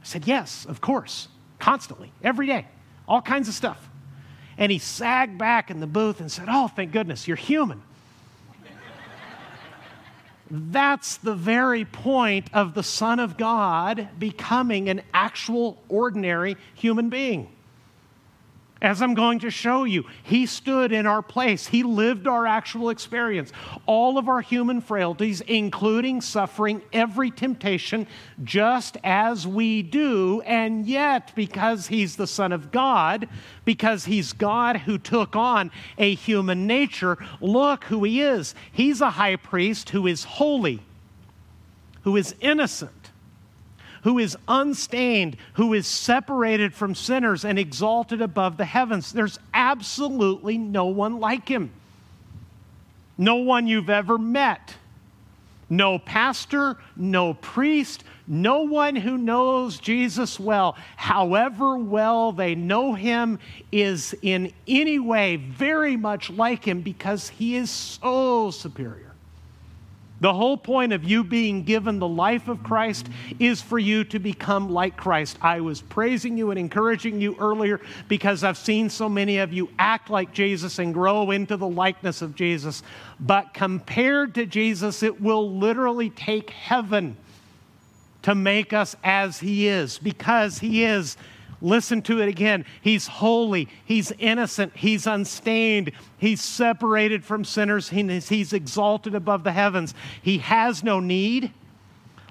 I 0.00 0.04
said, 0.04 0.28
Yes, 0.28 0.66
of 0.66 0.80
course. 0.80 1.26
Constantly, 1.58 2.12
every 2.22 2.46
day, 2.46 2.68
all 3.08 3.20
kinds 3.20 3.48
of 3.48 3.54
stuff. 3.54 3.88
And 4.56 4.70
he 4.70 4.78
sagged 4.78 5.36
back 5.36 5.68
in 5.68 5.80
the 5.80 5.88
booth 5.88 6.20
and 6.20 6.30
said, 6.30 6.46
Oh, 6.48 6.68
thank 6.68 6.92
goodness, 6.92 7.26
you're 7.26 7.36
human. 7.36 7.82
That's 10.48 11.16
the 11.16 11.34
very 11.34 11.84
point 11.84 12.50
of 12.54 12.74
the 12.74 12.84
Son 12.84 13.18
of 13.18 13.36
God 13.36 14.10
becoming 14.16 14.88
an 14.88 15.02
actual, 15.12 15.82
ordinary 15.88 16.56
human 16.76 17.08
being. 17.08 17.50
As 18.84 19.00
I'm 19.00 19.14
going 19.14 19.38
to 19.38 19.50
show 19.50 19.84
you, 19.84 20.04
He 20.24 20.44
stood 20.44 20.92
in 20.92 21.06
our 21.06 21.22
place. 21.22 21.68
He 21.68 21.82
lived 21.82 22.28
our 22.28 22.46
actual 22.46 22.90
experience. 22.90 23.50
All 23.86 24.18
of 24.18 24.28
our 24.28 24.42
human 24.42 24.82
frailties, 24.82 25.40
including 25.40 26.20
suffering 26.20 26.82
every 26.92 27.30
temptation, 27.30 28.06
just 28.42 28.98
as 29.02 29.46
we 29.46 29.80
do. 29.80 30.42
And 30.42 30.84
yet, 30.84 31.32
because 31.34 31.86
He's 31.86 32.16
the 32.16 32.26
Son 32.26 32.52
of 32.52 32.70
God, 32.70 33.26
because 33.64 34.04
He's 34.04 34.34
God 34.34 34.76
who 34.76 34.98
took 34.98 35.34
on 35.34 35.70
a 35.96 36.14
human 36.14 36.66
nature, 36.66 37.16
look 37.40 37.84
who 37.84 38.04
He 38.04 38.20
is. 38.20 38.54
He's 38.70 39.00
a 39.00 39.12
high 39.12 39.36
priest 39.36 39.88
who 39.88 40.06
is 40.06 40.24
holy, 40.24 40.82
who 42.02 42.18
is 42.18 42.34
innocent 42.38 43.03
who 44.04 44.18
is 44.18 44.36
unstained, 44.46 45.36
who 45.54 45.74
is 45.74 45.86
separated 45.86 46.74
from 46.74 46.94
sinners 46.94 47.44
and 47.44 47.58
exalted 47.58 48.20
above 48.22 48.58
the 48.58 48.64
heavens. 48.64 49.12
There's 49.12 49.38
absolutely 49.52 50.58
no 50.58 50.86
one 50.86 51.20
like 51.20 51.48
him. 51.48 51.72
No 53.16 53.36
one 53.36 53.66
you've 53.66 53.90
ever 53.90 54.18
met. 54.18 54.74
No 55.70 55.98
pastor, 55.98 56.76
no 56.94 57.32
priest, 57.32 58.04
no 58.26 58.60
one 58.62 58.94
who 58.94 59.16
knows 59.16 59.78
Jesus 59.78 60.38
well, 60.38 60.76
however 60.96 61.78
well 61.78 62.32
they 62.32 62.54
know 62.54 62.92
him, 62.92 63.38
is 63.72 64.14
in 64.20 64.52
any 64.68 64.98
way 64.98 65.36
very 65.36 65.96
much 65.96 66.28
like 66.28 66.64
him 66.64 66.82
because 66.82 67.30
he 67.30 67.56
is 67.56 67.70
so 67.70 68.50
superior. 68.50 69.13
The 70.24 70.32
whole 70.32 70.56
point 70.56 70.94
of 70.94 71.04
you 71.04 71.22
being 71.22 71.64
given 71.64 71.98
the 71.98 72.08
life 72.08 72.48
of 72.48 72.62
Christ 72.62 73.10
is 73.38 73.60
for 73.60 73.78
you 73.78 74.04
to 74.04 74.18
become 74.18 74.70
like 74.70 74.96
Christ. 74.96 75.36
I 75.42 75.60
was 75.60 75.82
praising 75.82 76.38
you 76.38 76.50
and 76.50 76.58
encouraging 76.58 77.20
you 77.20 77.36
earlier 77.38 77.78
because 78.08 78.42
I've 78.42 78.56
seen 78.56 78.88
so 78.88 79.06
many 79.06 79.36
of 79.36 79.52
you 79.52 79.68
act 79.78 80.08
like 80.08 80.32
Jesus 80.32 80.78
and 80.78 80.94
grow 80.94 81.30
into 81.30 81.58
the 81.58 81.68
likeness 81.68 82.22
of 82.22 82.34
Jesus. 82.34 82.82
But 83.20 83.52
compared 83.52 84.34
to 84.36 84.46
Jesus, 84.46 85.02
it 85.02 85.20
will 85.20 85.58
literally 85.58 86.08
take 86.08 86.48
heaven 86.48 87.18
to 88.22 88.34
make 88.34 88.72
us 88.72 88.96
as 89.04 89.40
He 89.40 89.68
is 89.68 89.98
because 89.98 90.58
He 90.58 90.84
is 90.84 91.18
Listen 91.64 92.02
to 92.02 92.20
it 92.20 92.28
again. 92.28 92.66
He's 92.82 93.06
holy, 93.06 93.70
he's 93.86 94.12
innocent, 94.18 94.76
he's 94.76 95.06
unstained, 95.06 95.92
he's 96.18 96.42
separated 96.42 97.24
from 97.24 97.42
sinners, 97.42 97.88
he's 97.88 98.52
exalted 98.52 99.14
above 99.14 99.44
the 99.44 99.52
heavens. 99.52 99.94
He 100.20 100.38
has 100.38 100.84
no 100.84 101.00
need, 101.00 101.52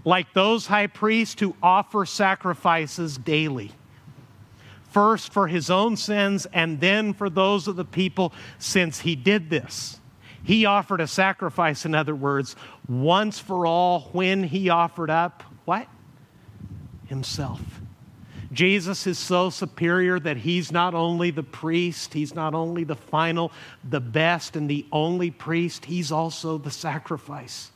like 0.06 0.34
those 0.34 0.68
high 0.68 0.86
priests 0.86 1.40
who 1.40 1.56
offer 1.64 2.06
sacrifices 2.06 3.18
daily. 3.18 3.72
First 4.90 5.34
for 5.34 5.48
his 5.48 5.72
own 5.72 5.98
sins, 5.98 6.46
and 6.54 6.80
then 6.80 7.12
for 7.12 7.28
those 7.28 7.68
of 7.68 7.76
the 7.76 7.86
people, 7.86 8.34
since 8.60 9.00
he 9.00 9.16
did 9.16 9.50
this. 9.50 10.00
He 10.44 10.68
offered 10.68 11.02
a 11.02 11.08
sacrifice, 11.08 11.86
in 11.86 11.96
other 11.96 12.14
words, 12.14 12.56
once 12.88 13.40
for 13.40 13.66
all 13.66 14.10
when 14.12 14.44
he 14.44 14.70
offered 14.70 15.10
up 15.10 15.42
what? 15.66 15.88
Himself. 17.08 17.83
Jesus 18.54 19.08
is 19.08 19.18
so 19.18 19.50
superior 19.50 20.20
that 20.20 20.38
he's 20.38 20.72
not 20.72 20.94
only 20.94 21.32
the 21.32 21.44
priest, 21.44 22.14
he's 22.14 22.36
not 22.36 22.54
only 22.54 22.84
the 22.84 22.96
final, 22.96 23.52
the 23.90 24.00
best, 24.00 24.56
and 24.56 24.70
the 24.70 24.86
only 24.92 25.32
priest, 25.32 25.86
he's 25.86 26.12
also 26.12 26.58
the 26.58 26.72
sacrifice. 26.72 27.72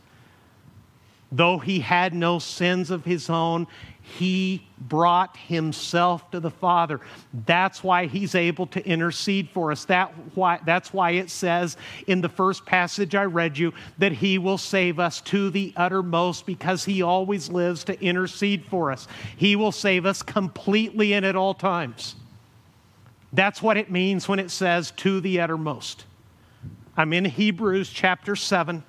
Though 1.31 1.57
he 1.57 1.79
had 1.79 2.13
no 2.13 2.39
sins 2.39 2.91
of 2.91 3.03
his 3.03 3.29
own, 3.29 3.67
he 4.07 4.65
brought 4.79 5.35
himself 5.35 6.31
to 6.31 6.39
the 6.39 6.49
Father. 6.49 7.01
That's 7.45 7.83
why 7.83 8.05
he's 8.05 8.35
able 8.35 8.65
to 8.67 8.85
intercede 8.87 9.49
for 9.49 9.71
us. 9.71 9.83
That 9.85 10.13
why, 10.33 10.61
that's 10.65 10.93
why 10.93 11.11
it 11.11 11.29
says 11.29 11.75
in 12.07 12.21
the 12.21 12.29
first 12.29 12.65
passage 12.65 13.15
I 13.15 13.25
read 13.25 13.57
you 13.57 13.73
that 13.97 14.13
he 14.13 14.37
will 14.37 14.57
save 14.57 14.97
us 14.97 15.19
to 15.21 15.49
the 15.49 15.73
uttermost 15.75 16.45
because 16.45 16.85
he 16.85 17.01
always 17.01 17.49
lives 17.49 17.83
to 17.85 18.01
intercede 18.01 18.63
for 18.65 18.91
us. 18.91 19.07
He 19.35 19.57
will 19.57 19.73
save 19.73 20.05
us 20.05 20.21
completely 20.21 21.13
and 21.13 21.25
at 21.25 21.35
all 21.35 21.53
times. 21.53 22.15
That's 23.33 23.61
what 23.61 23.75
it 23.75 23.91
means 23.91 24.29
when 24.29 24.39
it 24.39 24.51
says 24.51 24.91
to 24.97 25.19
the 25.19 25.41
uttermost. 25.41 26.05
I'm 26.95 27.11
in 27.11 27.25
Hebrews 27.25 27.89
chapter 27.89 28.37
7 28.37 28.83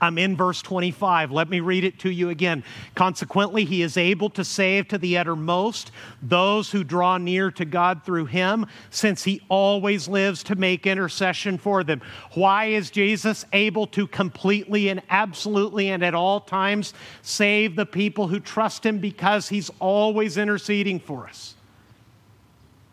I'm 0.00 0.18
in 0.18 0.36
verse 0.36 0.62
25. 0.62 1.30
Let 1.30 1.48
me 1.48 1.60
read 1.60 1.84
it 1.84 1.98
to 2.00 2.10
you 2.10 2.30
again. 2.30 2.64
Consequently, 2.94 3.64
he 3.64 3.82
is 3.82 3.96
able 3.96 4.30
to 4.30 4.44
save 4.44 4.88
to 4.88 4.98
the 4.98 5.18
uttermost 5.18 5.90
those 6.22 6.70
who 6.70 6.84
draw 6.84 7.18
near 7.18 7.50
to 7.52 7.64
God 7.64 8.04
through 8.04 8.26
him, 8.26 8.66
since 8.90 9.24
he 9.24 9.42
always 9.48 10.08
lives 10.08 10.42
to 10.44 10.54
make 10.56 10.86
intercession 10.86 11.58
for 11.58 11.84
them. 11.84 12.00
Why 12.34 12.66
is 12.66 12.90
Jesus 12.90 13.44
able 13.52 13.86
to 13.88 14.06
completely 14.06 14.88
and 14.88 15.02
absolutely 15.10 15.90
and 15.90 16.04
at 16.04 16.14
all 16.14 16.40
times 16.40 16.94
save 17.22 17.76
the 17.76 17.86
people 17.86 18.28
who 18.28 18.40
trust 18.40 18.84
him? 18.84 18.98
Because 18.98 19.48
he's 19.48 19.70
always 19.78 20.36
interceding 20.36 21.00
for 21.00 21.26
us. 21.26 21.54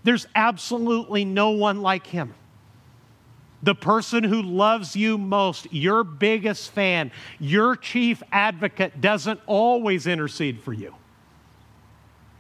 There's 0.04 0.28
absolutely 0.36 1.26
no 1.26 1.50
one 1.52 1.82
like 1.82 2.08
him 2.08 2.36
the 3.66 3.74
person 3.74 4.24
who 4.24 4.44
loves 4.44 4.96
you 4.96 5.18
most, 5.18 5.68
your 5.74 6.04
biggest 6.04 6.70
fan, 6.72 7.12
your 7.40 7.76
chief 7.76 8.22
advocate, 8.32 9.02
doesn't 9.02 9.40
always 9.48 10.06
intercede 10.06 10.62
for 10.62 10.72
you. 10.72 10.94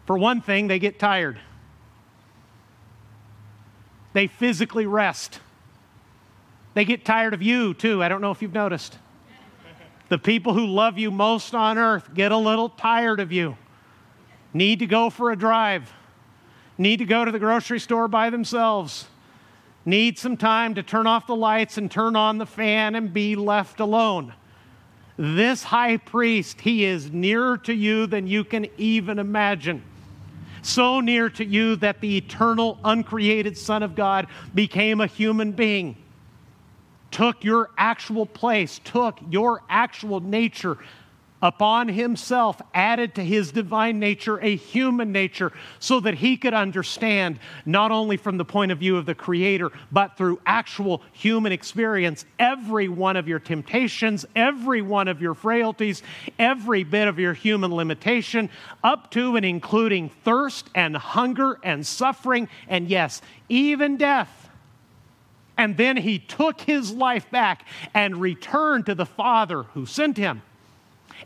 For 0.05 0.19
one 0.19 0.39
thing, 0.39 0.67
they 0.67 0.77
get 0.77 0.99
tired, 0.99 1.39
they 4.13 4.27
physically 4.27 4.85
rest. 4.85 5.39
They 6.75 6.85
get 6.85 7.05
tired 7.05 7.33
of 7.33 7.41
you, 7.41 7.73
too. 7.73 8.03
I 8.03 8.09
don't 8.09 8.21
know 8.21 8.31
if 8.31 8.41
you've 8.41 8.53
noticed. 8.53 8.97
The 10.09 10.19
people 10.19 10.53
who 10.53 10.67
love 10.67 10.99
you 10.99 11.09
most 11.09 11.55
on 11.55 11.77
earth 11.79 12.13
get 12.13 12.31
a 12.31 12.37
little 12.37 12.69
tired 12.69 13.19
of 13.19 13.31
you, 13.31 13.57
need 14.53 14.79
to 14.79 14.85
go 14.85 15.09
for 15.09 15.31
a 15.31 15.35
drive, 15.35 15.91
need 16.77 16.97
to 16.97 17.05
go 17.05 17.25
to 17.25 17.31
the 17.31 17.39
grocery 17.39 17.79
store 17.79 18.07
by 18.07 18.29
themselves 18.29 19.07
need 19.85 20.17
some 20.17 20.35
time 20.35 20.75
to 20.75 20.83
turn 20.83 21.07
off 21.07 21.27
the 21.27 21.35
lights 21.35 21.77
and 21.77 21.89
turn 21.89 22.15
on 22.15 22.37
the 22.37 22.45
fan 22.45 22.95
and 22.95 23.13
be 23.13 23.35
left 23.35 23.79
alone. 23.79 24.33
This 25.17 25.63
high 25.63 25.97
priest, 25.97 26.59
he 26.59 26.83
is 26.83 27.11
nearer 27.11 27.57
to 27.59 27.73
you 27.73 28.05
than 28.07 28.27
you 28.27 28.43
can 28.43 28.67
even 28.77 29.19
imagine. 29.19 29.83
So 30.61 30.99
near 30.99 31.29
to 31.29 31.45
you 31.45 31.75
that 31.77 32.01
the 32.01 32.17
eternal, 32.17 32.79
uncreated 32.83 33.57
Son 33.57 33.83
of 33.83 33.95
God 33.95 34.27
became 34.53 34.99
a 34.99 35.07
human 35.07 35.51
being, 35.51 35.95
took 37.11 37.43
your 37.43 37.69
actual 37.77 38.25
place, 38.25 38.81
took 38.83 39.19
your 39.29 39.61
actual 39.69 40.19
nature, 40.19 40.79
upon 41.41 41.87
himself, 41.89 42.61
added 42.73 43.13
to 43.15 43.23
his 43.23 43.51
divine 43.51 43.99
nature 43.99 44.39
a 44.39 44.55
human 44.55 45.11
nature, 45.11 45.51
so 45.79 45.99
that 45.99 46.15
he 46.15 46.37
could 46.37 46.53
understand, 46.53 47.39
not 47.65 47.91
only 47.91 48.17
from 48.17 48.37
the 48.37 48.45
point 48.45 48.71
of 48.71 48.79
view 48.79 48.97
of 48.97 49.05
the 49.05 49.15
Creator, 49.15 49.71
but 49.91 50.17
through 50.17 50.39
actual 50.45 51.01
human 51.11 51.51
experience, 51.51 52.25
every 52.39 52.87
one 52.87 53.15
of 53.15 53.27
your 53.27 53.39
temptations, 53.39 54.25
every 54.35 54.81
one 54.81 55.07
of 55.07 55.21
your 55.21 55.33
frailties, 55.33 56.01
every 56.39 56.83
bit 56.83 57.07
of 57.07 57.19
your 57.19 57.33
human 57.33 57.73
limitation, 57.73 58.49
up 58.83 59.11
to 59.11 59.35
and 59.35 59.45
including 59.45 60.09
thirst 60.23 60.69
and 60.73 60.95
hunger 60.95 61.59
and 61.63 61.85
suffering, 61.85 62.47
and 62.67 62.87
yes, 62.87 63.21
even 63.49 63.97
death. 63.97 64.49
And 65.57 65.77
then 65.77 65.97
he 65.97 66.19
took 66.19 66.59
his 66.61 66.91
life 66.91 67.29
back 67.31 67.65
and 67.93 68.19
returned 68.19 68.87
to 68.87 68.95
the 68.95 69.05
Father 69.05 69.63
who 69.63 69.85
sent 69.85 70.17
him 70.17 70.41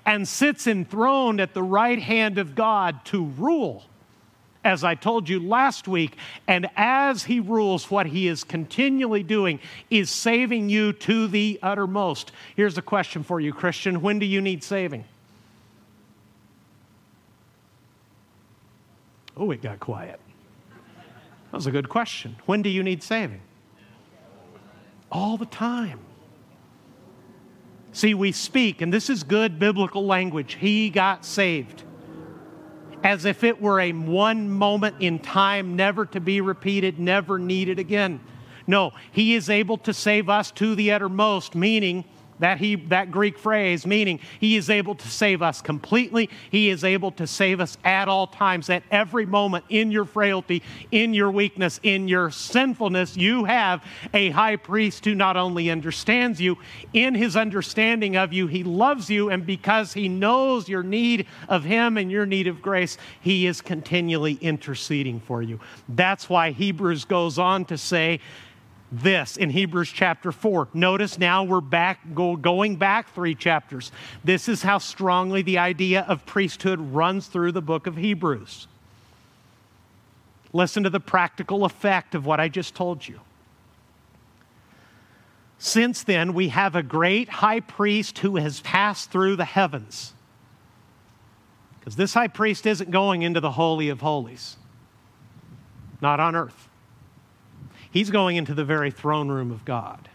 and 0.05 0.27
sits 0.27 0.67
enthroned 0.67 1.39
at 1.41 1.53
the 1.53 1.63
right 1.63 1.99
hand 1.99 2.37
of 2.37 2.55
God 2.55 3.03
to 3.05 3.25
rule 3.25 3.83
as 4.63 4.83
I 4.83 4.95
told 4.95 5.29
you 5.29 5.39
last 5.39 5.87
week. 5.87 6.15
And 6.47 6.69
as 6.75 7.23
he 7.23 7.39
rules, 7.39 7.89
what 7.89 8.07
he 8.07 8.27
is 8.27 8.43
continually 8.43 9.23
doing 9.23 9.59
is 9.89 10.09
saving 10.09 10.69
you 10.69 10.93
to 10.93 11.27
the 11.27 11.59
uttermost. 11.61 12.31
Here's 12.55 12.77
a 12.77 12.81
question 12.81 13.23
for 13.23 13.39
you, 13.39 13.53
Christian 13.53 14.01
When 14.01 14.19
do 14.19 14.25
you 14.25 14.41
need 14.41 14.63
saving? 14.63 15.05
Oh, 19.37 19.51
it 19.51 19.61
got 19.61 19.79
quiet. 19.79 20.19
That 21.51 21.57
was 21.57 21.65
a 21.65 21.71
good 21.71 21.87
question. 21.87 22.35
When 22.45 22.61
do 22.61 22.69
you 22.69 22.83
need 22.83 23.01
saving? 23.01 23.41
All 25.11 25.37
the 25.37 25.45
time. 25.45 25.99
See, 27.91 28.13
we 28.13 28.31
speak, 28.31 28.81
and 28.81 28.93
this 28.93 29.09
is 29.09 29.23
good 29.23 29.59
biblical 29.59 30.05
language. 30.05 30.57
He 30.59 30.89
got 30.89 31.25
saved 31.25 31.83
as 33.03 33.25
if 33.25 33.43
it 33.43 33.61
were 33.61 33.79
a 33.79 33.91
one 33.93 34.49
moment 34.49 34.97
in 34.99 35.19
time, 35.19 35.75
never 35.75 36.05
to 36.05 36.19
be 36.19 36.41
repeated, 36.41 36.99
never 36.99 37.39
needed 37.39 37.79
again. 37.79 38.19
No, 38.67 38.91
He 39.11 39.35
is 39.35 39.49
able 39.49 39.77
to 39.79 39.93
save 39.93 40.29
us 40.29 40.51
to 40.51 40.75
the 40.75 40.91
uttermost, 40.91 41.55
meaning 41.55 42.05
that, 42.39 42.57
he, 42.57 42.75
that 42.75 43.11
Greek 43.11 43.37
phrase, 43.37 43.85
meaning 43.85 44.19
He 44.39 44.55
is 44.55 44.69
able 44.69 44.95
to 44.95 45.07
save 45.07 45.41
us 45.41 45.61
completely. 45.61 46.29
He 46.49 46.69
is 46.69 46.83
able 46.83 47.11
to 47.13 47.27
save 47.27 47.59
us 47.59 47.77
at 47.83 48.07
all 48.07 48.27
times, 48.27 48.69
at 48.69 48.83
every 48.91 49.25
moment, 49.25 49.65
in 49.69 49.91
your 49.91 50.05
frailty, 50.05 50.63
in 50.91 51.13
your 51.13 51.31
weakness, 51.31 51.79
in 51.83 52.07
your 52.07 52.31
sinfulness. 52.31 53.17
You 53.17 53.45
have 53.45 53.83
a 54.13 54.29
high 54.29 54.55
priest 54.55 55.05
who 55.05 55.15
not 55.15 55.37
only 55.37 55.69
understands 55.69 56.39
you, 56.39 56.57
in 56.93 57.15
His 57.15 57.35
understanding 57.35 58.15
of 58.15 58.33
you, 58.33 58.47
He 58.47 58.63
loves 58.63 59.09
you, 59.09 59.29
and 59.29 59.45
because 59.45 59.93
He 59.93 60.09
knows 60.09 60.69
your 60.69 60.83
need 60.83 61.27
of 61.47 61.63
Him 61.63 61.97
and 61.97 62.11
your 62.11 62.25
need 62.25 62.47
of 62.47 62.61
grace, 62.61 62.97
He 63.21 63.47
is 63.47 63.61
continually 63.61 64.37
interceding 64.41 65.19
for 65.19 65.41
you. 65.41 65.59
That's 65.87 66.29
why 66.29 66.51
Hebrews 66.51 67.05
goes 67.05 67.37
on 67.37 67.65
to 67.65 67.77
say, 67.77 68.19
this 68.91 69.37
in 69.37 69.49
Hebrews 69.49 69.91
chapter 69.91 70.31
4. 70.31 70.69
Notice 70.73 71.19
now 71.19 71.43
we're 71.43 71.61
back 71.61 71.99
go, 72.13 72.35
going 72.35 72.75
back 72.75 73.13
3 73.13 73.35
chapters. 73.35 73.91
This 74.23 74.49
is 74.49 74.63
how 74.63 74.77
strongly 74.77 75.41
the 75.41 75.57
idea 75.57 76.05
of 76.07 76.25
priesthood 76.25 76.79
runs 76.79 77.27
through 77.27 77.51
the 77.51 77.61
book 77.61 77.87
of 77.87 77.95
Hebrews. 77.95 78.67
Listen 80.53 80.83
to 80.83 80.89
the 80.89 80.99
practical 80.99 81.65
effect 81.65 82.15
of 82.15 82.25
what 82.25 82.39
I 82.39 82.47
just 82.47 82.73
told 82.73 83.07
you. 83.07 83.19
Since 85.59 86.03
then, 86.03 86.33
we 86.33 86.47
have 86.47 86.73
a 86.73 86.81
great 86.81 87.27
high 87.27 87.59
priest 87.59 88.19
who 88.19 88.37
has 88.37 88.61
passed 88.61 89.11
through 89.11 89.35
the 89.35 89.45
heavens. 89.45 90.13
Because 91.77 91.97
this 91.97 92.13
high 92.13 92.29
priest 92.29 92.65
isn't 92.65 92.91
going 92.91 93.23
into 93.23 93.41
the 93.41 93.51
Holy 93.51 93.89
of 93.89 93.99
Holies, 93.99 94.55
not 96.01 96.21
on 96.21 96.33
earth. 96.33 96.68
He's 97.91 98.09
going 98.09 98.37
into 98.37 98.53
the 98.53 98.65
very 98.65 98.91
throne 98.91 99.29
room 99.29 99.51
of 99.51 99.65
God. 99.65 100.09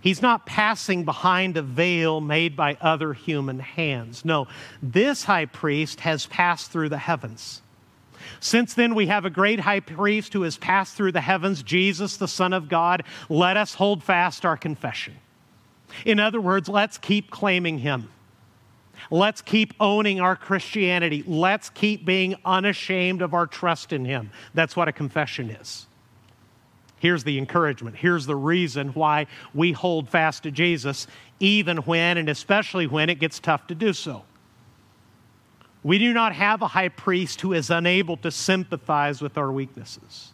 He's 0.00 0.20
not 0.20 0.46
passing 0.46 1.04
behind 1.04 1.56
a 1.56 1.62
veil 1.62 2.20
made 2.20 2.56
by 2.56 2.76
other 2.80 3.12
human 3.12 3.60
hands. 3.60 4.24
No, 4.24 4.48
this 4.82 5.24
high 5.24 5.46
priest 5.46 6.00
has 6.00 6.26
passed 6.26 6.72
through 6.72 6.88
the 6.88 6.98
heavens. 6.98 7.62
Since 8.40 8.74
then, 8.74 8.94
we 8.94 9.06
have 9.06 9.24
a 9.24 9.30
great 9.30 9.60
high 9.60 9.80
priest 9.80 10.32
who 10.32 10.42
has 10.42 10.56
passed 10.56 10.96
through 10.96 11.12
the 11.12 11.20
heavens, 11.20 11.62
Jesus, 11.62 12.16
the 12.16 12.28
Son 12.28 12.52
of 12.52 12.68
God. 12.68 13.04
Let 13.28 13.56
us 13.56 13.74
hold 13.74 14.02
fast 14.02 14.44
our 14.44 14.56
confession. 14.56 15.14
In 16.04 16.18
other 16.18 16.40
words, 16.40 16.68
let's 16.68 16.98
keep 16.98 17.30
claiming 17.30 17.78
him. 17.78 18.10
Let's 19.10 19.42
keep 19.42 19.74
owning 19.78 20.20
our 20.20 20.36
Christianity. 20.36 21.22
Let's 21.26 21.70
keep 21.70 22.04
being 22.04 22.36
unashamed 22.44 23.22
of 23.22 23.34
our 23.34 23.46
trust 23.46 23.92
in 23.92 24.04
him. 24.04 24.30
That's 24.54 24.76
what 24.76 24.88
a 24.88 24.92
confession 24.92 25.50
is. 25.50 25.86
Here's 27.02 27.24
the 27.24 27.36
encouragement. 27.36 27.96
Here's 27.96 28.26
the 28.26 28.36
reason 28.36 28.90
why 28.90 29.26
we 29.52 29.72
hold 29.72 30.08
fast 30.08 30.44
to 30.44 30.52
Jesus, 30.52 31.08
even 31.40 31.78
when 31.78 32.16
and 32.16 32.28
especially 32.28 32.86
when 32.86 33.10
it 33.10 33.18
gets 33.18 33.40
tough 33.40 33.66
to 33.66 33.74
do 33.74 33.92
so. 33.92 34.22
We 35.82 35.98
do 35.98 36.12
not 36.12 36.32
have 36.32 36.62
a 36.62 36.68
high 36.68 36.90
priest 36.90 37.40
who 37.40 37.54
is 37.54 37.70
unable 37.70 38.18
to 38.18 38.30
sympathize 38.30 39.20
with 39.20 39.36
our 39.36 39.50
weaknesses, 39.50 40.30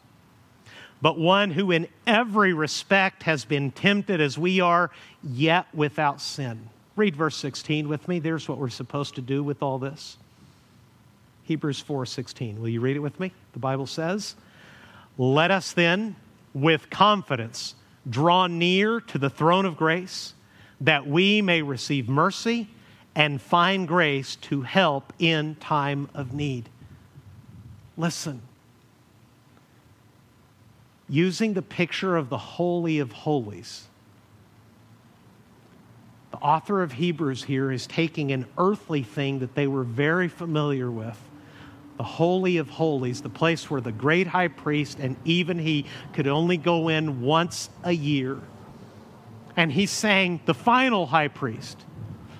but 1.00 1.18
one 1.18 1.52
who, 1.52 1.70
in 1.70 1.88
every 2.06 2.52
respect, 2.52 3.22
has 3.22 3.46
been 3.46 3.70
tempted 3.70 4.20
as 4.20 4.36
we 4.36 4.60
are, 4.60 4.90
yet 5.24 5.74
without 5.74 6.20
sin. 6.20 6.68
Read 6.96 7.16
verse 7.16 7.38
16 7.38 7.88
with 7.88 8.06
me. 8.08 8.18
There's 8.18 8.46
what 8.46 8.58
we're 8.58 8.68
supposed 8.68 9.14
to 9.14 9.22
do 9.22 9.42
with 9.42 9.62
all 9.62 9.78
this. 9.78 10.18
Hebrews 11.44 11.80
4:16. 11.80 12.60
Will 12.60 12.68
you 12.68 12.82
read 12.82 12.96
it 12.96 13.00
with 13.00 13.18
me? 13.18 13.32
The 13.54 13.58
Bible 13.58 13.86
says, 13.86 14.36
"Let 15.16 15.50
us 15.50 15.72
then 15.72 16.16
with 16.54 16.90
confidence 16.90 17.74
draw 18.08 18.46
near 18.46 19.00
to 19.00 19.18
the 19.18 19.30
throne 19.30 19.66
of 19.66 19.76
grace 19.76 20.34
that 20.80 21.06
we 21.06 21.42
may 21.42 21.62
receive 21.62 22.08
mercy 22.08 22.68
and 23.14 23.40
find 23.42 23.88
grace 23.88 24.36
to 24.36 24.62
help 24.62 25.12
in 25.18 25.56
time 25.56 26.08
of 26.14 26.32
need. 26.32 26.68
Listen, 27.96 28.40
using 31.08 31.54
the 31.54 31.62
picture 31.62 32.16
of 32.16 32.28
the 32.28 32.38
Holy 32.38 33.00
of 33.00 33.10
Holies, 33.10 33.86
the 36.30 36.38
author 36.38 36.82
of 36.82 36.92
Hebrews 36.92 37.44
here 37.44 37.72
is 37.72 37.86
taking 37.86 38.30
an 38.30 38.46
earthly 38.56 39.02
thing 39.02 39.40
that 39.40 39.54
they 39.54 39.66
were 39.66 39.82
very 39.82 40.28
familiar 40.28 40.90
with 40.90 41.18
the 41.98 42.04
Holy 42.04 42.56
of 42.58 42.70
Holies, 42.70 43.20
the 43.22 43.28
place 43.28 43.68
where 43.68 43.80
the 43.80 43.92
great 43.92 44.28
high 44.28 44.48
priest 44.48 44.98
and 45.00 45.16
even 45.24 45.58
he 45.58 45.84
could 46.12 46.28
only 46.28 46.56
go 46.56 46.88
in 46.88 47.20
once 47.20 47.68
a 47.82 47.92
year. 47.92 48.38
And 49.56 49.72
he's 49.72 49.90
saying, 49.90 50.40
the 50.46 50.54
final 50.54 51.06
high 51.06 51.26
priest, 51.26 51.84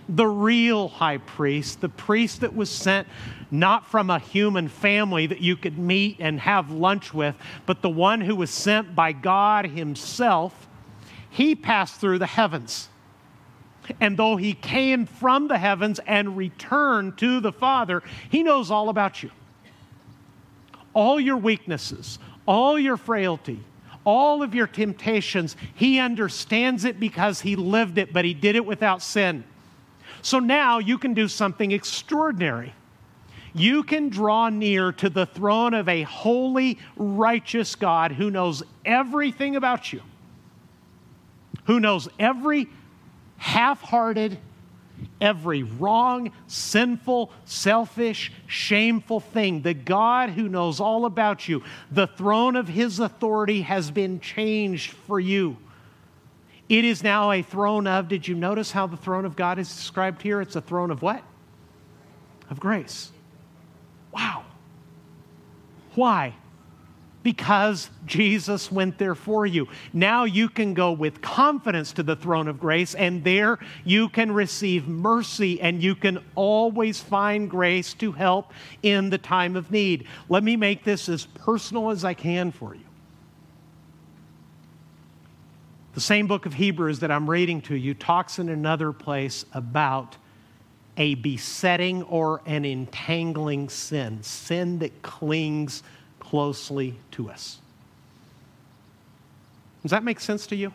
the 0.09 0.29
real 0.29 0.87
high 0.87 1.19
priest, 1.19 1.81
the 1.81 1.89
priest 1.89 2.43
that 2.43 2.55
was 2.55 2.71
sent 2.71 3.09
not 3.51 3.85
from 3.85 4.11
a 4.11 4.21
human 4.21 4.69
family 4.69 5.27
that 5.27 5.41
you 5.41 5.57
could 5.57 5.77
meet 5.77 6.19
and 6.21 6.39
have 6.39 6.71
lunch 6.71 7.13
with, 7.13 7.35
but 7.67 7.83
the 7.83 7.91
one 7.91 8.21
who 8.21 8.37
was 8.37 8.51
sent 8.51 8.95
by 8.95 9.11
God 9.11 9.67
Himself, 9.67 10.69
he 11.29 11.57
passed 11.57 12.01
through 12.01 12.21
the 12.21 12.27
heavens. 12.27 12.89
And 14.01 14.17
though 14.17 14.37
he 14.37 14.53
came 14.53 15.07
from 15.07 15.49
the 15.49 15.59
heavens 15.59 15.99
and 16.07 16.37
returned 16.37 17.19
to 17.19 17.41
the 17.41 17.53
Father, 17.53 18.05
he 18.31 18.45
knows 18.45 18.71
all 18.71 18.89
about 18.89 19.23
you 19.23 19.31
all 20.95 21.21
your 21.21 21.37
weaknesses, 21.37 22.19
all 22.47 22.79
your 22.79 22.97
frailty, 22.97 23.61
all 24.05 24.43
of 24.43 24.55
your 24.55 24.67
temptations. 24.67 25.57
He 25.75 25.99
understands 25.99 26.85
it 26.85 26.99
because 26.99 27.41
he 27.41 27.57
lived 27.57 27.99
it, 27.99 28.13
but 28.13 28.25
he 28.25 28.35
did 28.35 28.57
it 28.57 28.65
without 28.65 29.03
sin. 29.03 29.45
So 30.23 30.39
now 30.39 30.79
you 30.79 30.99
can 30.99 31.15
do 31.15 31.29
something 31.29 31.73
extraordinary. 31.73 32.75
You 33.55 33.83
can 33.83 34.09
draw 34.09 34.49
near 34.49 34.93
to 34.93 35.09
the 35.09 35.27
throne 35.27 35.75
of 35.75 35.89
a 35.89 36.03
holy, 36.03 36.79
righteous 36.97 37.75
God 37.75 38.13
who 38.13 38.31
knows 38.31 38.63
everything 38.85 39.57
about 39.57 39.93
you, 39.93 40.03
who 41.65 41.81
knows 41.81 42.09
every 42.19 42.69
half 43.37 43.81
hearted, 43.81 44.39
every 45.21 45.63
wrong, 45.63 46.33
sinful, 46.47 47.31
selfish, 47.45 48.33
shameful 48.47 49.21
thing. 49.21 49.63
The 49.63 49.75
God 49.75 50.31
who 50.31 50.49
knows 50.49 50.81
all 50.81 51.05
about 51.05 51.49
you, 51.49 51.63
the 51.91 52.07
throne 52.07 52.57
of 52.57 52.69
his 52.69 53.01
authority 53.01 53.63
has 53.63 53.91
been 53.91 54.21
changed 54.21 54.93
for 54.93 55.19
you. 55.19 55.57
It 56.69 56.85
is 56.85 57.03
now 57.03 57.31
a 57.31 57.43
throne 57.43 57.87
of, 57.87 58.09
did 58.09 58.29
you 58.29 58.35
notice 58.35 58.71
how 58.71 58.87
the 58.87 58.97
throne 58.97 59.25
of 59.25 59.37
God 59.37 59.59
is 59.59 59.69
described 59.69 60.21
here? 60.23 60.41
It's 60.41 60.57
a 60.57 60.61
throne 60.61 60.91
of 60.91 61.01
what? 61.01 61.23
Of 62.51 62.61
grace. 62.61 63.11
Wow. 64.13 64.45
Why? 65.95 66.35
Because 67.23 67.91
Jesus 68.07 68.71
went 68.71 68.99
there 68.99 69.15
for 69.15 69.45
you. 69.45 69.69
Now 69.93 70.25
you 70.25 70.49
can 70.49 70.73
go 70.75 70.93
with 70.93 71.21
confidence 71.21 71.93
to 71.95 72.03
the 72.03 72.17
throne 72.17 72.49
of 72.49 72.61
grace, 72.61 72.95
and 72.95 73.25
there 73.25 73.59
you 73.85 74.09
can 74.09 74.33
receive 74.33 74.87
mercy, 74.87 75.61
and 75.61 75.83
you 75.83 75.95
can 75.95 76.25
always 76.35 77.01
find 77.01 77.51
grace 77.51 77.95
to 77.95 78.13
help 78.13 78.53
in 78.83 79.11
the 79.11 79.19
time 79.19 79.57
of 79.57 79.71
need. 79.71 80.07
Let 80.29 80.45
me 80.45 80.57
make 80.57 80.85
this 80.85 81.09
as 81.09 81.27
personal 81.27 81.91
as 81.91 82.05
I 82.05 82.15
can 82.15 82.53
for 82.53 82.75
you. 82.75 82.85
The 85.95 86.01
same 86.01 86.29
book 86.29 86.47
of 86.47 86.55
Hebrews 86.55 87.01
that 87.01 87.11
I'm 87.11 87.29
reading 87.29 87.61
to 87.63 87.75
you 87.75 87.93
talks 87.93 88.39
in 88.39 88.49
another 88.49 88.93
place 88.93 89.45
about 89.53 90.17
a 90.97 91.15
besetting 91.17 92.03
or 92.05 92.43
an 92.47 92.65
entangling 92.65 93.69
sin, 93.69 94.23
sin 94.23 94.79
that 94.81 95.03
clings 95.03 95.83
closely 96.29 96.95
to 97.13 97.31
us. 97.31 97.59
Does 99.83 99.93
that 99.93 100.05
make 100.05 100.21
sense 100.21 100.47
to 100.49 100.57
you? 100.57 100.73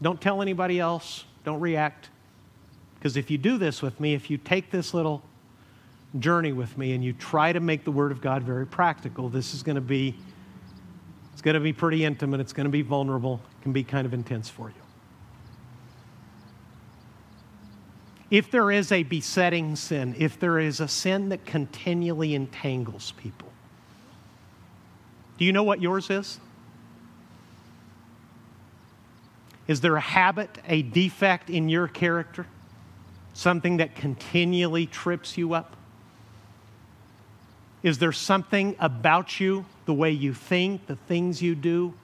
Don't 0.00 0.20
tell 0.20 0.40
anybody 0.40 0.78
else. 0.78 1.24
Don't 1.44 1.60
react. 1.60 2.08
Because 2.94 3.16
if 3.16 3.30
you 3.30 3.38
do 3.38 3.58
this 3.58 3.82
with 3.82 3.98
me, 3.98 4.14
if 4.14 4.30
you 4.30 4.38
take 4.38 4.70
this 4.70 4.94
little 4.94 5.22
journey 6.18 6.52
with 6.52 6.78
me 6.78 6.92
and 6.92 7.04
you 7.04 7.12
try 7.12 7.52
to 7.52 7.60
make 7.60 7.84
the 7.84 7.90
Word 7.90 8.12
of 8.12 8.20
God 8.20 8.42
very 8.42 8.66
practical, 8.66 9.28
this 9.28 9.52
is 9.52 9.62
going 9.62 9.76
to 9.76 9.80
be 9.80 10.14
it's 11.32 11.42
going 11.42 11.54
to 11.54 11.60
be 11.60 11.72
pretty 11.72 12.04
intimate, 12.04 12.40
it's 12.40 12.52
going 12.52 12.64
to 12.66 12.70
be 12.70 12.82
vulnerable, 12.82 13.40
it 13.60 13.62
can 13.62 13.72
be 13.72 13.84
kind 13.84 14.06
of 14.06 14.12
intense 14.12 14.48
for 14.48 14.68
you. 14.68 14.87
If 18.30 18.50
there 18.50 18.70
is 18.70 18.92
a 18.92 19.04
besetting 19.04 19.74
sin, 19.76 20.14
if 20.18 20.38
there 20.38 20.58
is 20.58 20.80
a 20.80 20.88
sin 20.88 21.30
that 21.30 21.46
continually 21.46 22.34
entangles 22.34 23.12
people, 23.12 23.50
do 25.38 25.44
you 25.44 25.52
know 25.52 25.62
what 25.62 25.80
yours 25.80 26.10
is? 26.10 26.38
Is 29.66 29.80
there 29.80 29.96
a 29.96 30.00
habit, 30.00 30.58
a 30.66 30.82
defect 30.82 31.48
in 31.48 31.68
your 31.68 31.88
character? 31.88 32.46
Something 33.34 33.76
that 33.76 33.94
continually 33.94 34.86
trips 34.86 35.38
you 35.38 35.54
up? 35.54 35.76
Is 37.82 37.98
there 37.98 38.12
something 38.12 38.74
about 38.80 39.38
you, 39.38 39.64
the 39.86 39.94
way 39.94 40.10
you 40.10 40.34
think, 40.34 40.86
the 40.86 40.96
things 40.96 41.40
you 41.40 41.54
do, 41.54 41.94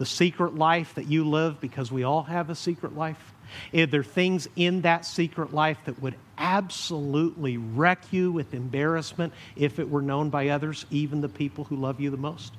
the 0.00 0.06
secret 0.06 0.54
life 0.54 0.94
that 0.94 1.08
you 1.08 1.28
live, 1.28 1.60
because 1.60 1.92
we 1.92 2.04
all 2.04 2.22
have 2.22 2.48
a 2.48 2.54
secret 2.54 2.96
life? 2.96 3.34
Are 3.74 3.84
there 3.84 4.02
things 4.02 4.48
in 4.56 4.80
that 4.80 5.04
secret 5.04 5.52
life 5.52 5.76
that 5.84 6.00
would 6.00 6.14
absolutely 6.38 7.58
wreck 7.58 8.10
you 8.10 8.32
with 8.32 8.54
embarrassment 8.54 9.34
if 9.56 9.78
it 9.78 9.90
were 9.90 10.00
known 10.00 10.30
by 10.30 10.48
others, 10.48 10.86
even 10.90 11.20
the 11.20 11.28
people 11.28 11.64
who 11.64 11.76
love 11.76 12.00
you 12.00 12.08
the 12.08 12.16
most? 12.16 12.54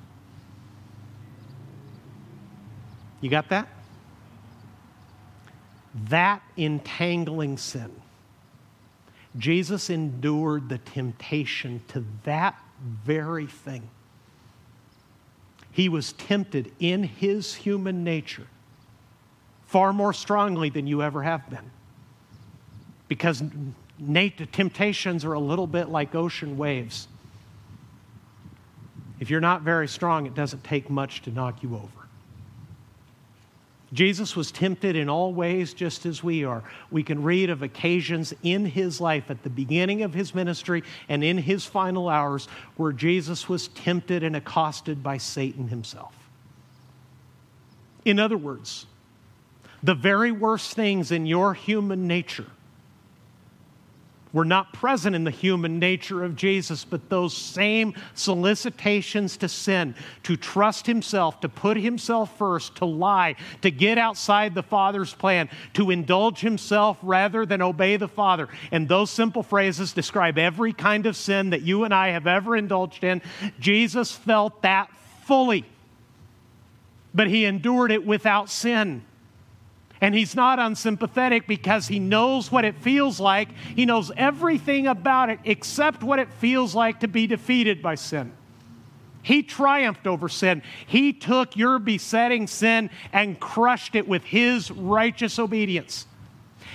You 3.20 3.28
got 3.28 3.48
that? 3.48 3.66
That 6.10 6.42
entangling 6.56 7.58
sin. 7.58 7.90
Jesus 9.36 9.90
endured 9.90 10.68
the 10.68 10.78
temptation 10.78 11.82
to 11.88 12.04
that 12.22 12.56
very 13.04 13.48
thing. 13.48 13.90
He 15.72 15.88
was 15.88 16.12
tempted 16.12 16.70
in 16.78 17.02
his 17.02 17.54
human 17.54 18.04
nature 18.04 18.46
far 19.66 19.94
more 19.94 20.12
strongly 20.12 20.68
than 20.68 20.86
you 20.86 21.02
ever 21.02 21.22
have 21.22 21.48
been. 21.48 21.70
Because 23.08 23.42
temptations 24.52 25.24
are 25.24 25.32
a 25.32 25.40
little 25.40 25.66
bit 25.66 25.88
like 25.88 26.14
ocean 26.14 26.58
waves. 26.58 27.08
If 29.18 29.30
you're 29.30 29.40
not 29.40 29.62
very 29.62 29.88
strong, 29.88 30.26
it 30.26 30.34
doesn't 30.34 30.62
take 30.62 30.90
much 30.90 31.22
to 31.22 31.30
knock 31.30 31.62
you 31.62 31.74
over. 31.74 32.01
Jesus 33.92 34.34
was 34.34 34.50
tempted 34.50 34.96
in 34.96 35.10
all 35.10 35.34
ways 35.34 35.74
just 35.74 36.06
as 36.06 36.24
we 36.24 36.44
are. 36.44 36.62
We 36.90 37.02
can 37.02 37.22
read 37.22 37.50
of 37.50 37.62
occasions 37.62 38.32
in 38.42 38.64
his 38.64 39.00
life 39.00 39.30
at 39.30 39.42
the 39.42 39.50
beginning 39.50 40.02
of 40.02 40.14
his 40.14 40.34
ministry 40.34 40.82
and 41.08 41.22
in 41.22 41.36
his 41.36 41.66
final 41.66 42.08
hours 42.08 42.48
where 42.76 42.92
Jesus 42.92 43.48
was 43.48 43.68
tempted 43.68 44.22
and 44.22 44.34
accosted 44.34 45.02
by 45.02 45.18
Satan 45.18 45.68
himself. 45.68 46.14
In 48.04 48.18
other 48.18 48.38
words, 48.38 48.86
the 49.82 49.94
very 49.94 50.32
worst 50.32 50.74
things 50.74 51.12
in 51.12 51.26
your 51.26 51.52
human 51.52 52.06
nature 52.06 52.46
were 54.32 54.44
not 54.44 54.72
present 54.72 55.14
in 55.14 55.24
the 55.24 55.30
human 55.30 55.78
nature 55.78 56.24
of 56.24 56.36
Jesus, 56.36 56.84
but 56.84 57.08
those 57.10 57.36
same 57.36 57.94
solicitations 58.14 59.36
to 59.36 59.48
sin, 59.48 59.94
to 60.22 60.36
trust 60.36 60.86
himself, 60.86 61.40
to 61.40 61.48
put 61.48 61.76
himself 61.76 62.36
first, 62.38 62.76
to 62.76 62.84
lie, 62.84 63.36
to 63.60 63.70
get 63.70 63.98
outside 63.98 64.54
the 64.54 64.62
Father's 64.62 65.12
plan, 65.12 65.48
to 65.74 65.90
indulge 65.90 66.40
himself 66.40 66.98
rather 67.02 67.44
than 67.44 67.60
obey 67.60 67.96
the 67.96 68.08
Father. 68.08 68.48
And 68.70 68.88
those 68.88 69.10
simple 69.10 69.42
phrases 69.42 69.92
describe 69.92 70.38
every 70.38 70.72
kind 70.72 71.06
of 71.06 71.16
sin 71.16 71.50
that 71.50 71.62
you 71.62 71.84
and 71.84 71.92
I 71.92 72.08
have 72.08 72.26
ever 72.26 72.56
indulged 72.56 73.04
in. 73.04 73.20
Jesus 73.60 74.12
felt 74.12 74.62
that 74.62 74.88
fully, 75.24 75.64
but 77.14 77.28
he 77.28 77.44
endured 77.44 77.92
it 77.92 78.06
without 78.06 78.48
sin. 78.48 79.04
And 80.02 80.16
he's 80.16 80.34
not 80.34 80.58
unsympathetic 80.58 81.46
because 81.46 81.86
he 81.86 82.00
knows 82.00 82.50
what 82.50 82.64
it 82.64 82.74
feels 82.74 83.20
like. 83.20 83.48
He 83.76 83.86
knows 83.86 84.10
everything 84.16 84.88
about 84.88 85.30
it 85.30 85.38
except 85.44 86.02
what 86.02 86.18
it 86.18 86.28
feels 86.34 86.74
like 86.74 87.00
to 87.00 87.08
be 87.08 87.28
defeated 87.28 87.80
by 87.80 87.94
sin. 87.94 88.32
He 89.22 89.44
triumphed 89.44 90.08
over 90.08 90.28
sin. 90.28 90.62
He 90.88 91.12
took 91.12 91.56
your 91.56 91.78
besetting 91.78 92.48
sin 92.48 92.90
and 93.12 93.38
crushed 93.38 93.94
it 93.94 94.08
with 94.08 94.24
his 94.24 94.72
righteous 94.72 95.38
obedience. 95.38 96.08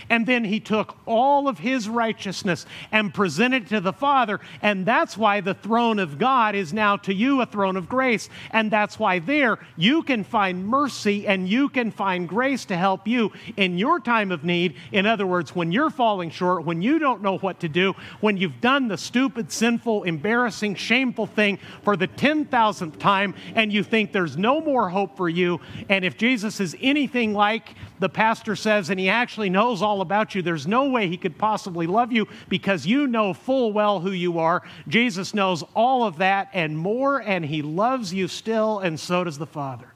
And 0.09 0.25
then 0.25 0.45
he 0.45 0.59
took 0.59 0.97
all 1.05 1.47
of 1.47 1.59
his 1.59 1.89
righteousness 1.89 2.65
and 2.91 3.13
presented 3.13 3.57
it 3.57 3.67
to 3.69 3.81
the 3.81 3.93
Father. 3.93 4.39
And 4.61 4.85
that's 4.85 5.17
why 5.17 5.41
the 5.41 5.53
throne 5.53 5.99
of 5.99 6.17
God 6.17 6.55
is 6.55 6.73
now 6.73 6.97
to 6.97 7.13
you 7.13 7.41
a 7.41 7.45
throne 7.45 7.77
of 7.77 7.89
grace. 7.89 8.29
And 8.51 8.71
that's 8.71 8.99
why 8.99 9.19
there 9.19 9.59
you 9.75 10.03
can 10.03 10.23
find 10.23 10.65
mercy 10.65 11.27
and 11.27 11.47
you 11.47 11.69
can 11.69 11.91
find 11.91 12.27
grace 12.27 12.65
to 12.65 12.77
help 12.77 13.07
you 13.07 13.31
in 13.55 13.77
your 13.77 13.99
time 13.99 14.31
of 14.31 14.43
need. 14.43 14.75
In 14.91 15.05
other 15.05 15.27
words, 15.27 15.55
when 15.55 15.71
you're 15.71 15.89
falling 15.89 16.29
short, 16.29 16.65
when 16.65 16.81
you 16.81 16.99
don't 16.99 17.21
know 17.21 17.37
what 17.37 17.59
to 17.61 17.69
do, 17.69 17.93
when 18.21 18.37
you've 18.37 18.61
done 18.61 18.87
the 18.87 18.97
stupid, 18.97 19.51
sinful, 19.51 20.03
embarrassing, 20.03 20.75
shameful 20.75 21.25
thing 21.25 21.59
for 21.83 21.97
the 21.97 22.07
10,000th 22.07 22.99
time 22.99 23.35
and 23.55 23.71
you 23.71 23.83
think 23.83 24.11
there's 24.11 24.37
no 24.37 24.61
more 24.61 24.89
hope 24.89 25.17
for 25.17 25.29
you. 25.29 25.59
And 25.89 26.05
if 26.05 26.17
Jesus 26.17 26.59
is 26.59 26.75
anything 26.81 27.33
like 27.33 27.75
the 27.99 28.09
pastor 28.09 28.55
says, 28.55 28.89
and 28.89 28.99
he 28.99 29.09
actually 29.09 29.49
knows 29.49 29.81
all 29.81 29.96
about 30.01 30.35
you. 30.35 30.41
There's 30.41 30.67
no 30.67 30.89
way 30.89 31.07
he 31.07 31.17
could 31.17 31.37
possibly 31.37 31.87
love 31.87 32.11
you 32.11 32.27
because 32.49 32.85
you 32.85 33.07
know 33.07 33.33
full 33.33 33.71
well 33.73 33.99
who 33.99 34.11
you 34.11 34.39
are. 34.39 34.63
Jesus 34.87 35.33
knows 35.33 35.63
all 35.75 36.03
of 36.03 36.17
that 36.17 36.49
and 36.53 36.77
more, 36.77 37.21
and 37.21 37.45
he 37.45 37.61
loves 37.61 38.13
you 38.13 38.27
still, 38.27 38.79
and 38.79 38.99
so 38.99 39.23
does 39.23 39.37
the 39.37 39.47
Father. 39.47 39.91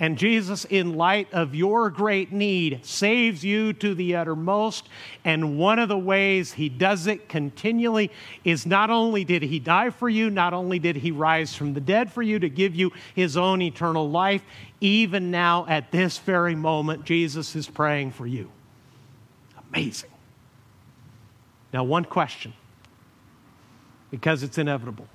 And 0.00 0.18
Jesus, 0.18 0.64
in 0.64 0.96
light 0.96 1.32
of 1.32 1.54
your 1.54 1.88
great 1.88 2.32
need, 2.32 2.84
saves 2.84 3.44
you 3.44 3.72
to 3.74 3.94
the 3.94 4.16
uttermost. 4.16 4.88
And 5.24 5.56
one 5.56 5.78
of 5.78 5.88
the 5.88 5.96
ways 5.96 6.52
he 6.52 6.68
does 6.68 7.06
it 7.06 7.28
continually 7.28 8.10
is 8.42 8.66
not 8.66 8.90
only 8.90 9.24
did 9.24 9.42
he 9.42 9.60
die 9.60 9.90
for 9.90 10.08
you, 10.08 10.30
not 10.30 10.52
only 10.52 10.80
did 10.80 10.96
he 10.96 11.12
rise 11.12 11.54
from 11.54 11.74
the 11.74 11.80
dead 11.80 12.12
for 12.12 12.22
you 12.22 12.40
to 12.40 12.48
give 12.48 12.74
you 12.74 12.92
his 13.14 13.36
own 13.36 13.62
eternal 13.62 14.10
life, 14.10 14.42
even 14.84 15.30
now 15.30 15.64
at 15.66 15.90
this 15.90 16.18
very 16.18 16.54
moment, 16.54 17.06
Jesus 17.06 17.56
is 17.56 17.66
praying 17.66 18.12
for 18.12 18.26
you. 18.26 18.50
Amazing. 19.70 20.10
Now, 21.72 21.84
one 21.84 22.04
question, 22.04 22.52
because 24.10 24.42
it's 24.42 24.58
inevitable. 24.58 25.08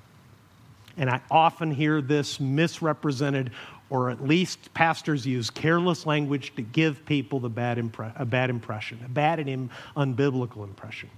And 0.97 1.07
I 1.07 1.21
often 1.29 1.69
hear 1.71 2.01
this 2.01 2.39
misrepresented 2.39 3.51
or 3.91 4.09
at 4.09 4.23
least 4.23 4.73
pastors 4.73 5.25
use 5.25 5.51
careless 5.51 6.05
language 6.05 6.55
to 6.55 6.63
give 6.63 7.05
people 7.05 7.39
the 7.39 7.49
bad 7.49 7.77
impre- 7.77 8.19
a 8.19 8.25
bad 8.25 8.49
impression, 8.49 8.99
a 9.05 9.09
bad 9.09 9.39
and 9.39 9.69
unbiblical 9.95 10.63
impression. 10.63 11.09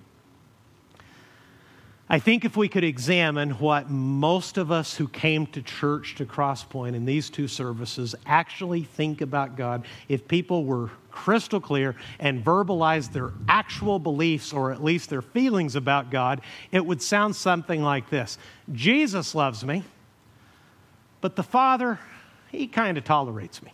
I 2.11 2.19
think 2.19 2.43
if 2.43 2.57
we 2.57 2.67
could 2.67 2.83
examine 2.83 3.51
what 3.51 3.89
most 3.89 4.57
of 4.57 4.69
us 4.69 4.97
who 4.97 5.07
came 5.07 5.47
to 5.47 5.61
church 5.61 6.15
to 6.15 6.25
Crosspoint 6.25 6.93
in 6.93 7.05
these 7.05 7.29
two 7.29 7.47
services 7.47 8.15
actually 8.25 8.83
think 8.83 9.21
about 9.21 9.55
God, 9.55 9.85
if 10.09 10.27
people 10.27 10.65
were 10.65 10.91
crystal 11.09 11.61
clear 11.61 11.95
and 12.19 12.43
verbalized 12.43 13.13
their 13.13 13.31
actual 13.47 13.97
beliefs 13.97 14.51
or 14.51 14.73
at 14.73 14.83
least 14.83 15.09
their 15.09 15.21
feelings 15.21 15.77
about 15.77 16.11
God, 16.11 16.41
it 16.73 16.85
would 16.85 17.01
sound 17.01 17.33
something 17.33 17.81
like 17.81 18.09
this 18.09 18.37
Jesus 18.73 19.33
loves 19.33 19.63
me, 19.63 19.85
but 21.21 21.37
the 21.37 21.43
Father 21.43 21.97
he 22.49 22.67
kind 22.67 22.97
of 22.97 23.05
tolerates 23.05 23.63
me. 23.63 23.71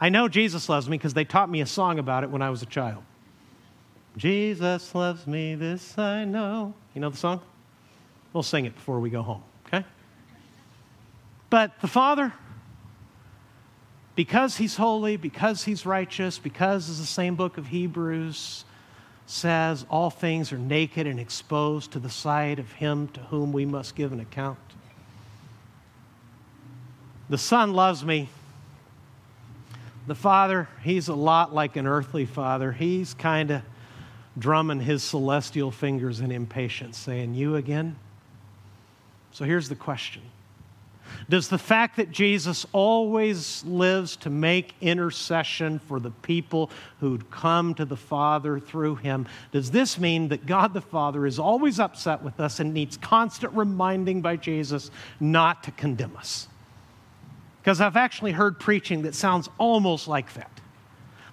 I 0.00 0.08
know 0.08 0.28
Jesus 0.28 0.70
loves 0.70 0.88
me 0.88 0.96
because 0.96 1.12
they 1.12 1.26
taught 1.26 1.50
me 1.50 1.60
a 1.60 1.66
song 1.66 1.98
about 1.98 2.24
it 2.24 2.30
when 2.30 2.40
I 2.40 2.48
was 2.48 2.62
a 2.62 2.66
child. 2.66 3.04
Jesus 4.16 4.94
loves 4.94 5.26
me, 5.26 5.54
this 5.54 5.96
I 5.98 6.24
know. 6.24 6.74
You 6.94 7.00
know 7.00 7.10
the 7.10 7.16
song? 7.16 7.40
We'll 8.32 8.42
sing 8.42 8.66
it 8.66 8.74
before 8.74 9.00
we 9.00 9.10
go 9.10 9.22
home, 9.22 9.42
okay? 9.66 9.84
But 11.50 11.80
the 11.80 11.88
Father, 11.88 12.32
because 14.14 14.56
He's 14.56 14.76
holy, 14.76 15.16
because 15.16 15.64
He's 15.64 15.86
righteous, 15.86 16.38
because, 16.38 16.90
as 16.90 16.98
the 16.98 17.06
same 17.06 17.34
book 17.34 17.58
of 17.58 17.68
Hebrews 17.68 18.64
says, 19.26 19.86
all 19.88 20.10
things 20.10 20.52
are 20.52 20.58
naked 20.58 21.06
and 21.06 21.18
exposed 21.18 21.92
to 21.92 21.98
the 21.98 22.10
sight 22.10 22.58
of 22.58 22.72
Him 22.72 23.08
to 23.08 23.20
whom 23.20 23.52
we 23.52 23.64
must 23.64 23.94
give 23.94 24.12
an 24.12 24.20
account. 24.20 24.58
The 27.30 27.38
Son 27.38 27.72
loves 27.72 28.04
me. 28.04 28.28
The 30.06 30.14
Father, 30.14 30.68
He's 30.82 31.08
a 31.08 31.14
lot 31.14 31.54
like 31.54 31.76
an 31.76 31.86
earthly 31.86 32.26
father. 32.26 32.72
He's 32.72 33.14
kind 33.14 33.50
of 33.50 33.62
drumming 34.38 34.80
his 34.80 35.02
celestial 35.02 35.70
fingers 35.70 36.20
in 36.20 36.30
impatience, 36.30 36.98
saying, 36.98 37.34
You 37.34 37.56
again? 37.56 37.96
So 39.32 39.44
here's 39.44 39.68
the 39.68 39.76
question 39.76 40.22
Does 41.28 41.48
the 41.48 41.58
fact 41.58 41.96
that 41.96 42.10
Jesus 42.10 42.66
always 42.72 43.64
lives 43.64 44.16
to 44.16 44.30
make 44.30 44.74
intercession 44.80 45.78
for 45.78 45.98
the 46.00 46.10
people 46.10 46.70
who'd 47.00 47.30
come 47.30 47.74
to 47.74 47.84
the 47.84 47.96
Father 47.96 48.58
through 48.58 48.96
him, 48.96 49.26
does 49.50 49.70
this 49.70 49.98
mean 49.98 50.28
that 50.28 50.46
God 50.46 50.74
the 50.74 50.80
Father 50.80 51.26
is 51.26 51.38
always 51.38 51.80
upset 51.80 52.22
with 52.22 52.40
us 52.40 52.60
and 52.60 52.72
needs 52.72 52.96
constant 52.96 53.52
reminding 53.54 54.22
by 54.22 54.36
Jesus 54.36 54.90
not 55.18 55.62
to 55.64 55.70
condemn 55.72 56.16
us? 56.16 56.48
Because 57.60 57.80
I've 57.80 57.96
actually 57.96 58.32
heard 58.32 58.58
preaching 58.58 59.02
that 59.02 59.14
sounds 59.14 59.48
almost 59.56 60.08
like 60.08 60.34
that. 60.34 60.51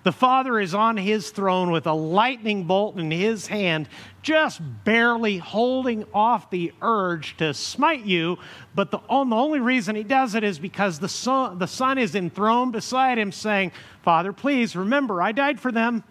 The 0.03 0.11
Father 0.13 0.59
is 0.59 0.73
on 0.73 0.95
his 0.95 1.29
throne 1.29 1.71
with 1.71 1.85
a 1.85 1.93
lightning 1.93 2.63
bolt 2.63 2.97
in 2.97 3.11
his 3.11 3.47
hand, 3.47 3.89
just 4.21 4.61
barely 4.85 5.37
holding 5.37 6.05
off 6.13 6.49
the 6.49 6.71
urge 6.81 7.35
to 7.37 7.53
smite 7.53 8.05
you. 8.05 8.37
But 8.73 8.91
the, 8.91 8.99
only 9.09 9.59
reason 9.59 9.97
he 9.97 10.03
does 10.03 10.35
it 10.35 10.43
is 10.43 10.57
because 10.57 10.99
the 10.99 11.09
son, 11.09 11.59
the 11.59 11.67
son 11.67 11.97
is 11.97 12.15
enthroned 12.15 12.71
beside 12.71 13.17
him, 13.17 13.33
saying, 13.33 13.73
Father, 14.01 14.31
please 14.31 14.73
remember, 14.73 15.21
I 15.21 15.33
died 15.33 15.59
for 15.59 15.71
them. 15.71 16.05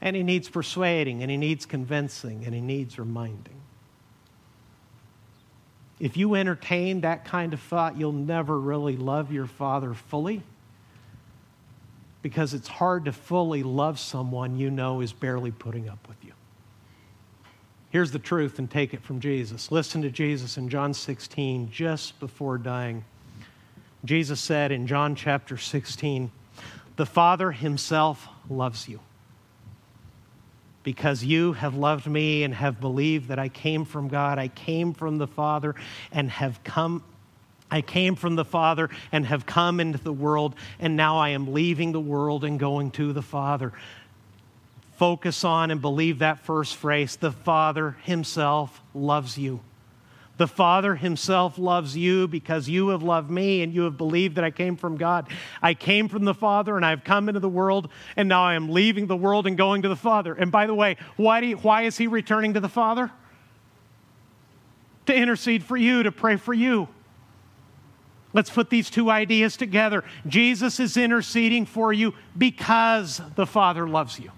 And 0.00 0.16
he 0.16 0.24
needs 0.24 0.48
persuading, 0.48 1.22
and 1.22 1.30
he 1.30 1.36
needs 1.36 1.64
convincing, 1.64 2.44
and 2.44 2.52
he 2.52 2.60
needs 2.60 2.98
reminding. 2.98 3.60
If 6.00 6.16
you 6.16 6.34
entertain 6.34 7.02
that 7.02 7.24
kind 7.24 7.54
of 7.54 7.60
thought, 7.60 7.96
you'll 7.96 8.10
never 8.10 8.58
really 8.58 8.96
love 8.96 9.30
your 9.30 9.46
Father 9.46 9.94
fully 9.94 10.42
because 12.22 12.54
it's 12.54 12.68
hard 12.68 13.04
to 13.04 13.12
fully 13.12 13.62
love 13.62 13.98
someone 13.98 14.56
you 14.56 14.70
know 14.70 15.00
is 15.00 15.12
barely 15.12 15.50
putting 15.50 15.88
up 15.88 16.06
with 16.08 16.24
you. 16.24 16.32
Here's 17.90 18.12
the 18.12 18.18
truth 18.18 18.58
and 18.58 18.70
take 18.70 18.94
it 18.94 19.02
from 19.02 19.20
Jesus. 19.20 19.70
Listen 19.70 20.00
to 20.02 20.10
Jesus 20.10 20.56
in 20.56 20.70
John 20.70 20.94
16, 20.94 21.70
just 21.70 22.18
before 22.20 22.56
dying. 22.56 23.04
Jesus 24.04 24.40
said 24.40 24.72
in 24.72 24.86
John 24.86 25.14
chapter 25.14 25.58
16, 25.58 26.30
The 26.96 27.04
Father 27.04 27.52
Himself 27.52 28.28
loves 28.48 28.88
you 28.88 29.00
because 30.82 31.22
you 31.22 31.52
have 31.52 31.74
loved 31.74 32.06
me 32.06 32.42
and 32.42 32.54
have 32.54 32.80
believed 32.80 33.28
that 33.28 33.38
I 33.38 33.48
came 33.48 33.84
from 33.84 34.08
God. 34.08 34.38
I 34.38 34.48
came 34.48 34.94
from 34.94 35.18
the 35.18 35.26
Father 35.26 35.74
and 36.10 36.30
have 36.30 36.62
come 36.64 37.04
I 37.72 37.80
came 37.80 38.16
from 38.16 38.36
the 38.36 38.44
Father 38.44 38.90
and 39.10 39.24
have 39.24 39.46
come 39.46 39.80
into 39.80 39.96
the 39.96 40.12
world, 40.12 40.54
and 40.78 40.94
now 40.94 41.16
I 41.16 41.30
am 41.30 41.54
leaving 41.54 41.92
the 41.92 42.00
world 42.00 42.44
and 42.44 42.60
going 42.60 42.90
to 42.92 43.14
the 43.14 43.22
Father. 43.22 43.72
Focus 44.96 45.42
on 45.42 45.70
and 45.70 45.80
believe 45.80 46.18
that 46.18 46.40
first 46.40 46.76
phrase 46.76 47.16
the 47.16 47.32
Father 47.32 47.96
Himself 48.02 48.82
loves 48.92 49.38
you. 49.38 49.60
The 50.36 50.46
Father 50.46 50.96
Himself 50.96 51.56
loves 51.56 51.96
you 51.96 52.28
because 52.28 52.68
you 52.68 52.88
have 52.88 53.02
loved 53.02 53.30
me 53.30 53.62
and 53.62 53.72
you 53.72 53.82
have 53.84 53.96
believed 53.96 54.36
that 54.36 54.44
I 54.44 54.50
came 54.50 54.76
from 54.76 54.98
God. 54.98 55.28
I 55.62 55.72
came 55.72 56.10
from 56.10 56.26
the 56.26 56.34
Father 56.34 56.76
and 56.76 56.84
I've 56.84 57.04
come 57.04 57.30
into 57.30 57.40
the 57.40 57.48
world, 57.48 57.88
and 58.16 58.28
now 58.28 58.44
I 58.44 58.52
am 58.52 58.70
leaving 58.70 59.06
the 59.06 59.16
world 59.16 59.46
and 59.46 59.56
going 59.56 59.80
to 59.80 59.88
the 59.88 59.96
Father. 59.96 60.34
And 60.34 60.52
by 60.52 60.66
the 60.66 60.74
way, 60.74 60.98
why, 61.16 61.40
you, 61.40 61.56
why 61.56 61.84
is 61.84 61.96
He 61.96 62.06
returning 62.06 62.52
to 62.52 62.60
the 62.60 62.68
Father? 62.68 63.10
To 65.06 65.14
intercede 65.14 65.64
for 65.64 65.78
you, 65.78 66.02
to 66.02 66.12
pray 66.12 66.36
for 66.36 66.52
you. 66.52 66.88
Let's 68.34 68.50
put 68.50 68.70
these 68.70 68.90
two 68.90 69.10
ideas 69.10 69.56
together. 69.56 70.04
Jesus 70.26 70.80
is 70.80 70.96
interceding 70.96 71.66
for 71.66 71.92
you 71.92 72.14
because 72.36 73.20
the 73.36 73.46
Father 73.46 73.86
loves 73.86 74.18
you. 74.18 74.30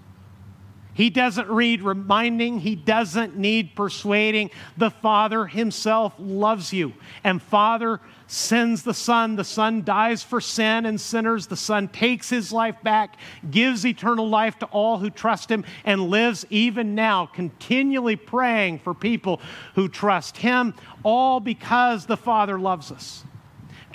He 0.95 1.09
doesn't 1.09 1.53
need 1.53 1.81
reminding, 1.81 2.59
he 2.59 2.77
doesn't 2.77 3.37
need 3.37 3.75
persuading. 3.75 4.49
The 4.77 4.89
Father 4.89 5.45
himself 5.45 6.13
loves 6.17 6.71
you. 6.71 6.93
And 7.21 7.41
Father 7.41 7.99
sends 8.27 8.83
the 8.83 8.93
Son. 8.93 9.35
The 9.35 9.43
Son 9.43 9.83
dies 9.83 10.23
for 10.23 10.39
sin 10.39 10.85
and 10.85 10.99
sinners. 10.99 11.47
The 11.47 11.57
Son 11.57 11.89
takes 11.89 12.29
his 12.29 12.53
life 12.53 12.81
back, 12.81 13.17
gives 13.51 13.85
eternal 13.85 14.29
life 14.29 14.57
to 14.59 14.67
all 14.67 14.97
who 14.97 15.09
trust 15.09 15.51
him, 15.51 15.65
and 15.83 16.09
lives 16.09 16.45
even 16.49 16.95
now, 16.95 17.25
continually 17.25 18.15
praying 18.15 18.79
for 18.79 18.93
people 18.93 19.41
who 19.75 19.89
trust 19.89 20.37
him, 20.37 20.73
all 21.03 21.41
because 21.41 22.05
the 22.05 22.17
Father 22.17 22.57
loves 22.57 22.89
us. 22.89 23.25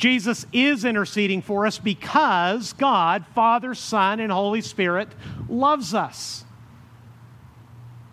Jesus 0.01 0.47
is 0.51 0.87
interceding 0.87 1.43
for 1.43 1.67
us 1.67 1.79
because 1.79 2.73
God, 2.73 3.27
Father, 3.35 3.75
Son, 3.75 4.19
and 4.19 4.33
Holy 4.33 4.63
Spirit 4.63 5.09
loves 5.47 5.93
us. 5.93 6.43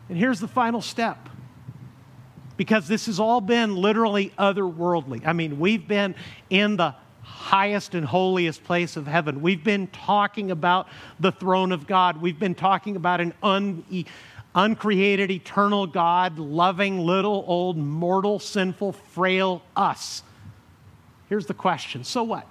And 0.09 0.17
here's 0.17 0.41
the 0.41 0.49
final 0.49 0.81
step. 0.81 1.29
Because 2.57 2.89
this 2.89 3.05
has 3.05 3.21
all 3.21 3.39
been 3.39 3.77
literally 3.77 4.33
otherworldly. 4.37 5.25
I 5.25 5.31
mean, 5.31 5.59
we've 5.59 5.87
been 5.87 6.13
in 6.49 6.75
the 6.75 6.93
highest 7.21 7.95
and 7.95 8.05
holiest 8.05 8.65
place 8.65 8.97
of 8.97 9.07
heaven. 9.07 9.41
We've 9.41 9.63
been 9.63 9.87
talking 9.87 10.51
about 10.51 10.89
the 11.21 11.31
throne 11.31 11.71
of 11.71 11.87
God. 11.87 12.21
We've 12.21 12.37
been 12.37 12.55
talking 12.55 12.97
about 12.97 13.21
an 13.21 13.33
un, 13.41 13.85
uncreated, 14.53 15.31
eternal 15.31 15.87
God, 15.87 16.37
loving 16.37 16.99
little 16.99 17.45
old 17.47 17.77
mortal, 17.77 18.39
sinful, 18.39 18.91
frail 18.91 19.61
us. 19.73 20.23
Here's 21.29 21.45
the 21.45 21.53
question 21.53 22.03
so 22.03 22.23
what? 22.23 22.47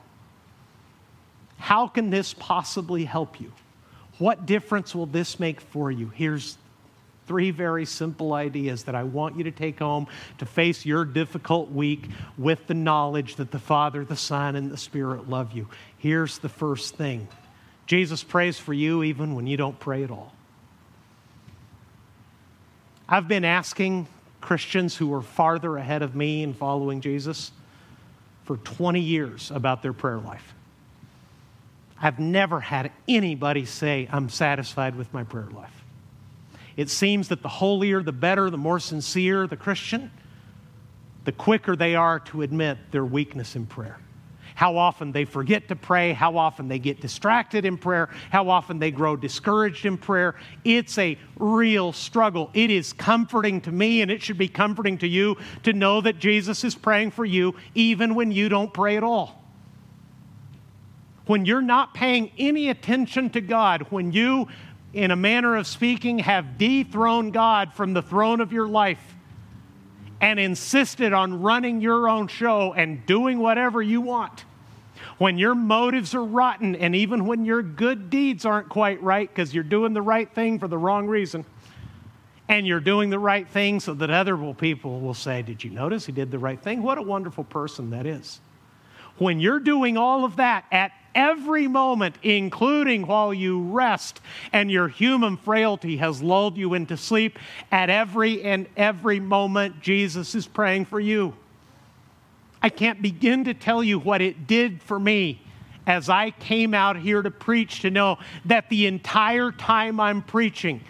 How 1.58 1.88
can 1.88 2.10
this 2.10 2.34
possibly 2.34 3.04
help 3.04 3.40
you? 3.40 3.52
What 4.18 4.46
difference 4.46 4.94
will 4.94 5.06
this 5.06 5.40
make 5.40 5.60
for 5.60 5.90
you? 5.90 6.08
Here's 6.08 6.56
three 7.26 7.50
very 7.50 7.84
simple 7.84 8.32
ideas 8.32 8.84
that 8.84 8.94
I 8.94 9.02
want 9.02 9.36
you 9.36 9.44
to 9.44 9.50
take 9.50 9.80
home 9.80 10.06
to 10.38 10.46
face 10.46 10.86
your 10.86 11.04
difficult 11.04 11.70
week 11.72 12.08
with 12.38 12.66
the 12.66 12.74
knowledge 12.74 13.36
that 13.36 13.50
the 13.50 13.58
Father, 13.58 14.04
the 14.04 14.16
Son, 14.16 14.54
and 14.54 14.70
the 14.70 14.76
Spirit 14.76 15.28
love 15.28 15.52
you. 15.52 15.68
Here's 15.98 16.38
the 16.38 16.48
first 16.48 16.96
thing 16.96 17.28
Jesus 17.86 18.22
prays 18.22 18.58
for 18.58 18.72
you 18.72 19.02
even 19.02 19.34
when 19.34 19.46
you 19.46 19.56
don't 19.56 19.78
pray 19.78 20.04
at 20.04 20.10
all. 20.10 20.32
I've 23.08 23.28
been 23.28 23.44
asking 23.44 24.08
Christians 24.40 24.96
who 24.96 25.12
are 25.14 25.22
farther 25.22 25.76
ahead 25.76 26.02
of 26.02 26.14
me 26.14 26.42
in 26.42 26.54
following 26.54 27.00
Jesus 27.00 27.52
for 28.46 28.56
20 28.56 29.00
years 29.00 29.50
about 29.50 29.82
their 29.82 29.92
prayer 29.92 30.18
life. 30.18 30.54
I've 32.00 32.18
never 32.18 32.60
had 32.60 32.92
anybody 33.08 33.64
say, 33.64 34.08
I'm 34.10 34.28
satisfied 34.28 34.96
with 34.96 35.12
my 35.12 35.24
prayer 35.24 35.48
life. 35.52 35.84
It 36.76 36.90
seems 36.90 37.28
that 37.28 37.42
the 37.42 37.48
holier, 37.48 38.02
the 38.02 38.12
better, 38.12 38.48
the 38.50 38.58
more 38.58 38.78
sincere 38.78 39.46
the 39.46 39.56
Christian, 39.56 40.10
the 41.24 41.32
quicker 41.32 41.74
they 41.74 41.94
are 41.94 42.20
to 42.20 42.42
admit 42.42 42.78
their 42.92 43.04
weakness 43.04 43.56
in 43.56 43.66
prayer 43.66 43.98
how 44.56 44.78
often 44.78 45.12
they 45.12 45.26
forget 45.26 45.68
to 45.68 45.76
pray, 45.76 46.14
how 46.14 46.38
often 46.38 46.66
they 46.66 46.78
get 46.78 46.98
distracted 47.02 47.66
in 47.66 47.76
prayer, 47.76 48.08
how 48.30 48.48
often 48.48 48.78
they 48.78 48.90
grow 48.90 49.14
discouraged 49.14 49.84
in 49.84 49.98
prayer. 49.98 50.34
It's 50.64 50.96
a 50.96 51.18
real 51.38 51.92
struggle. 51.92 52.50
It 52.54 52.70
is 52.70 52.94
comforting 52.94 53.60
to 53.60 53.70
me, 53.70 54.00
and 54.00 54.10
it 54.10 54.22
should 54.22 54.38
be 54.38 54.48
comforting 54.48 54.96
to 54.98 55.06
you 55.06 55.36
to 55.64 55.74
know 55.74 56.00
that 56.00 56.18
Jesus 56.18 56.64
is 56.64 56.74
praying 56.74 57.10
for 57.10 57.26
you 57.26 57.54
even 57.74 58.14
when 58.14 58.32
you 58.32 58.48
don't 58.48 58.72
pray 58.72 58.96
at 58.96 59.04
all. 59.04 59.44
When 61.26 61.44
you're 61.44 61.60
not 61.60 61.92
paying 61.92 62.30
any 62.38 62.70
attention 62.70 63.28
to 63.30 63.42
God, 63.42 63.82
when 63.90 64.10
you, 64.10 64.48
in 64.94 65.10
a 65.10 65.16
manner 65.16 65.56
of 65.56 65.66
speaking, 65.66 66.20
have 66.20 66.56
dethroned 66.56 67.34
God 67.34 67.74
from 67.74 67.92
the 67.92 68.00
throne 68.00 68.40
of 68.40 68.54
your 68.54 68.68
life, 68.68 69.15
and 70.20 70.40
insisted 70.40 71.12
on 71.12 71.42
running 71.42 71.80
your 71.80 72.08
own 72.08 72.28
show 72.28 72.72
and 72.74 73.04
doing 73.06 73.38
whatever 73.38 73.82
you 73.82 74.00
want. 74.00 74.44
When 75.18 75.38
your 75.38 75.54
motives 75.54 76.14
are 76.14 76.24
rotten, 76.24 76.74
and 76.74 76.94
even 76.94 77.26
when 77.26 77.44
your 77.44 77.62
good 77.62 78.10
deeds 78.10 78.44
aren't 78.44 78.68
quite 78.68 79.02
right 79.02 79.28
because 79.28 79.54
you're 79.54 79.64
doing 79.64 79.92
the 79.92 80.02
right 80.02 80.30
thing 80.32 80.58
for 80.58 80.68
the 80.68 80.78
wrong 80.78 81.06
reason, 81.06 81.44
and 82.48 82.66
you're 82.66 82.80
doing 82.80 83.10
the 83.10 83.18
right 83.18 83.48
thing 83.48 83.80
so 83.80 83.92
that 83.94 84.10
other 84.10 84.36
people 84.54 85.00
will 85.00 85.14
say, 85.14 85.42
Did 85.42 85.64
you 85.64 85.70
notice 85.70 86.06
he 86.06 86.12
did 86.12 86.30
the 86.30 86.38
right 86.38 86.60
thing? 86.60 86.82
What 86.82 86.98
a 86.98 87.02
wonderful 87.02 87.44
person 87.44 87.90
that 87.90 88.06
is. 88.06 88.40
When 89.18 89.40
you're 89.40 89.60
doing 89.60 89.96
all 89.96 90.24
of 90.24 90.36
that 90.36 90.64
at 90.70 90.92
every 91.16 91.66
moment, 91.66 92.14
including 92.22 93.06
while 93.06 93.34
you 93.34 93.60
rest 93.60 94.20
and 94.52 94.70
your 94.70 94.86
human 94.86 95.36
frailty 95.36 95.96
has 95.96 96.22
lulled 96.22 96.56
you 96.56 96.74
into 96.74 96.96
sleep, 96.96 97.38
at 97.72 97.90
every 97.90 98.44
and 98.44 98.68
every 98.76 99.18
moment, 99.18 99.80
Jesus 99.80 100.36
is 100.36 100.46
praying 100.46 100.84
for 100.84 101.00
you. 101.00 101.34
I 102.62 102.68
can't 102.68 103.02
begin 103.02 103.44
to 103.44 103.54
tell 103.54 103.82
you 103.82 103.98
what 103.98 104.20
it 104.20 104.46
did 104.46 104.82
for 104.82 105.00
me 105.00 105.40
as 105.86 106.08
I 106.08 106.32
came 106.32 106.74
out 106.74 106.96
here 106.96 107.22
to 107.22 107.30
preach 107.30 107.80
to 107.80 107.90
know 107.90 108.18
that 108.44 108.68
the 108.68 108.86
entire 108.86 109.52
time 109.52 110.00
I'm 110.00 110.20
preaching, 110.22 110.80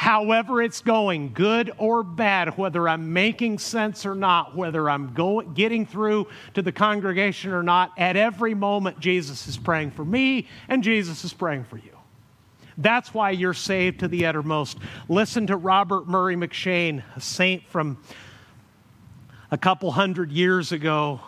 however 0.00 0.62
it's 0.62 0.80
going, 0.80 1.30
good 1.34 1.70
or 1.76 2.02
bad, 2.02 2.56
whether 2.56 2.88
I'm 2.88 3.12
making 3.12 3.58
sense 3.58 4.06
or 4.06 4.14
not, 4.14 4.56
whether 4.56 4.88
I'm 4.88 5.12
going, 5.12 5.52
getting 5.52 5.84
through 5.84 6.26
to 6.54 6.62
the 6.62 6.72
congregation 6.72 7.52
or 7.52 7.62
not, 7.62 7.92
at 7.98 8.16
every 8.16 8.54
moment, 8.54 8.98
Jesus 8.98 9.46
is 9.46 9.58
praying 9.58 9.90
for 9.90 10.02
me 10.02 10.48
and 10.70 10.82
Jesus 10.82 11.22
is 11.22 11.34
praying 11.34 11.64
for 11.64 11.76
you. 11.76 11.94
That's 12.78 13.12
why 13.12 13.32
you're 13.32 13.52
saved 13.52 14.00
to 14.00 14.08
the 14.08 14.24
uttermost. 14.24 14.78
Listen 15.10 15.46
to 15.48 15.56
Robert 15.58 16.08
Murray 16.08 16.34
McCheyne, 16.34 17.02
a 17.14 17.20
saint 17.20 17.62
from 17.68 18.02
a 19.50 19.58
couple 19.58 19.90
hundred 19.90 20.32
years 20.32 20.72
ago, 20.72 21.20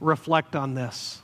reflect 0.00 0.54
on 0.54 0.74
this. 0.74 1.22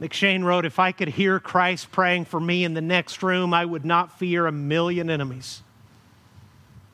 McCheyne 0.00 0.42
wrote, 0.44 0.64
If 0.64 0.78
I 0.78 0.92
could 0.92 1.08
hear 1.08 1.38
Christ 1.38 1.92
praying 1.92 2.24
for 2.24 2.40
me 2.40 2.64
in 2.64 2.72
the 2.74 2.80
next 2.80 3.22
room, 3.22 3.52
I 3.52 3.64
would 3.64 3.84
not 3.84 4.18
fear 4.18 4.46
a 4.46 4.52
million 4.52 5.10
enemies. 5.10 5.62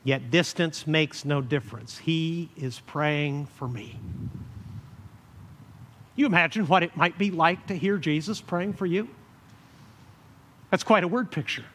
Yet 0.03 0.29
distance 0.29 0.85
makes 0.85 1.23
no 1.23 1.41
difference. 1.41 1.97
He 1.99 2.49
is 2.57 2.81
praying 2.81 3.47
for 3.47 3.67
me. 3.67 3.97
You 6.15 6.25
imagine 6.25 6.67
what 6.67 6.83
it 6.83 6.97
might 6.97 7.17
be 7.17 7.31
like 7.31 7.67
to 7.67 7.75
hear 7.75 7.97
Jesus 7.97 8.41
praying 8.41 8.73
for 8.73 8.85
you? 8.85 9.07
That's 10.71 10.83
quite 10.83 11.03
a 11.03 11.07
word 11.07 11.31
picture 11.31 11.65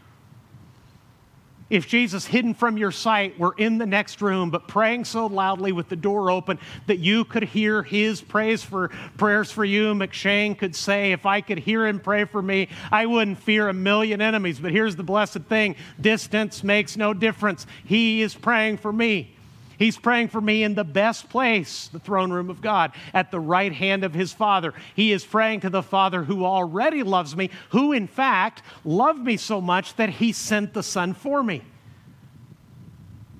if 1.73 1.89
Jesus, 1.89 2.27
hidden 2.27 2.53
from 2.53 2.77
your 2.77 2.91
sight, 2.91 3.39
were 3.39 3.55
in 3.57 3.79
the 3.79 3.87
next 3.87 4.21
room, 4.21 4.51
but 4.51 4.69
praying 4.69 5.07
so 5.07 5.25
loudly 5.25 5.73
with 5.73 5.89
the 5.89 5.97
door 5.97 6.31
open 6.31 6.59
that 6.87 6.99
you 6.99 7.25
could 7.25 7.45
hear 7.45 7.83
his 7.83 8.21
praise 8.21 8.63
for 8.63 8.91
prayers 9.17 9.51
for 9.51 9.65
you, 9.65 9.95
McCheyne 9.95 10.59
could 10.59 10.77
say, 10.77 11.13
If 11.13 11.25
I 11.25 11.41
could 11.41 11.59
hear 11.59 11.87
him 11.87 11.99
pray 11.99 12.27
for 12.27 12.43
me, 12.43 12.69
I 12.93 13.07
wouldn't 13.07 13.39
fear 13.39 13.71
a 13.71 13.73
million 13.73 14.21
enemies. 14.21 14.61
But 14.61 14.73
here's 14.73 14.97
the 14.97 15.03
blessed 15.03 15.45
thing 15.45 15.75
distance 15.99 16.63
makes 16.63 16.99
no 16.99 17.15
difference. 17.15 17.67
He 17.87 18.21
is 18.21 18.35
praying 18.35 18.77
for 18.77 18.93
me. 18.93 19.35
He's 19.79 19.97
praying 19.97 20.29
for 20.29 20.41
me 20.41 20.63
in 20.63 20.75
the 20.75 20.85
best 20.85 21.29
place, 21.29 21.89
the 21.89 21.99
throne 21.99 22.33
room 22.33 22.51
of 22.51 22.61
God, 22.61 22.93
at 23.13 23.31
the 23.31 23.41
right 23.41 23.73
hand 23.73 24.05
of 24.05 24.15
his 24.15 24.33
Father. 24.33 24.75
He 24.95 25.13
is 25.13 25.25
praying 25.25 25.61
to 25.61 25.71
the 25.71 25.83
Father 25.83 26.25
who 26.25 26.45
already 26.45 27.03
loves 27.03 27.37
me, 27.37 27.51
who 27.71 27.93
in 27.93 28.07
fact 28.07 28.63
loved 28.85 29.21
me 29.21 29.37
so 29.37 29.61
much 29.61 29.97
that 29.97 30.11
he 30.11 30.33
sent 30.33 30.75
the 30.75 30.83
Son 30.83 31.15
for 31.15 31.43
me. 31.43 31.63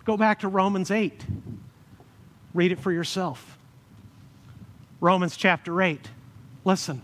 Go 0.05 0.17
back 0.17 0.41
to 0.41 0.49
Romans 0.49 0.91
8. 0.91 1.25
Read 2.55 2.73
it 2.73 2.81
for 2.81 2.93
yourself. 2.93 3.59
Romans 5.01 5.37
chapter 5.37 5.81
8. 5.81 6.09
Listen. 6.65 7.03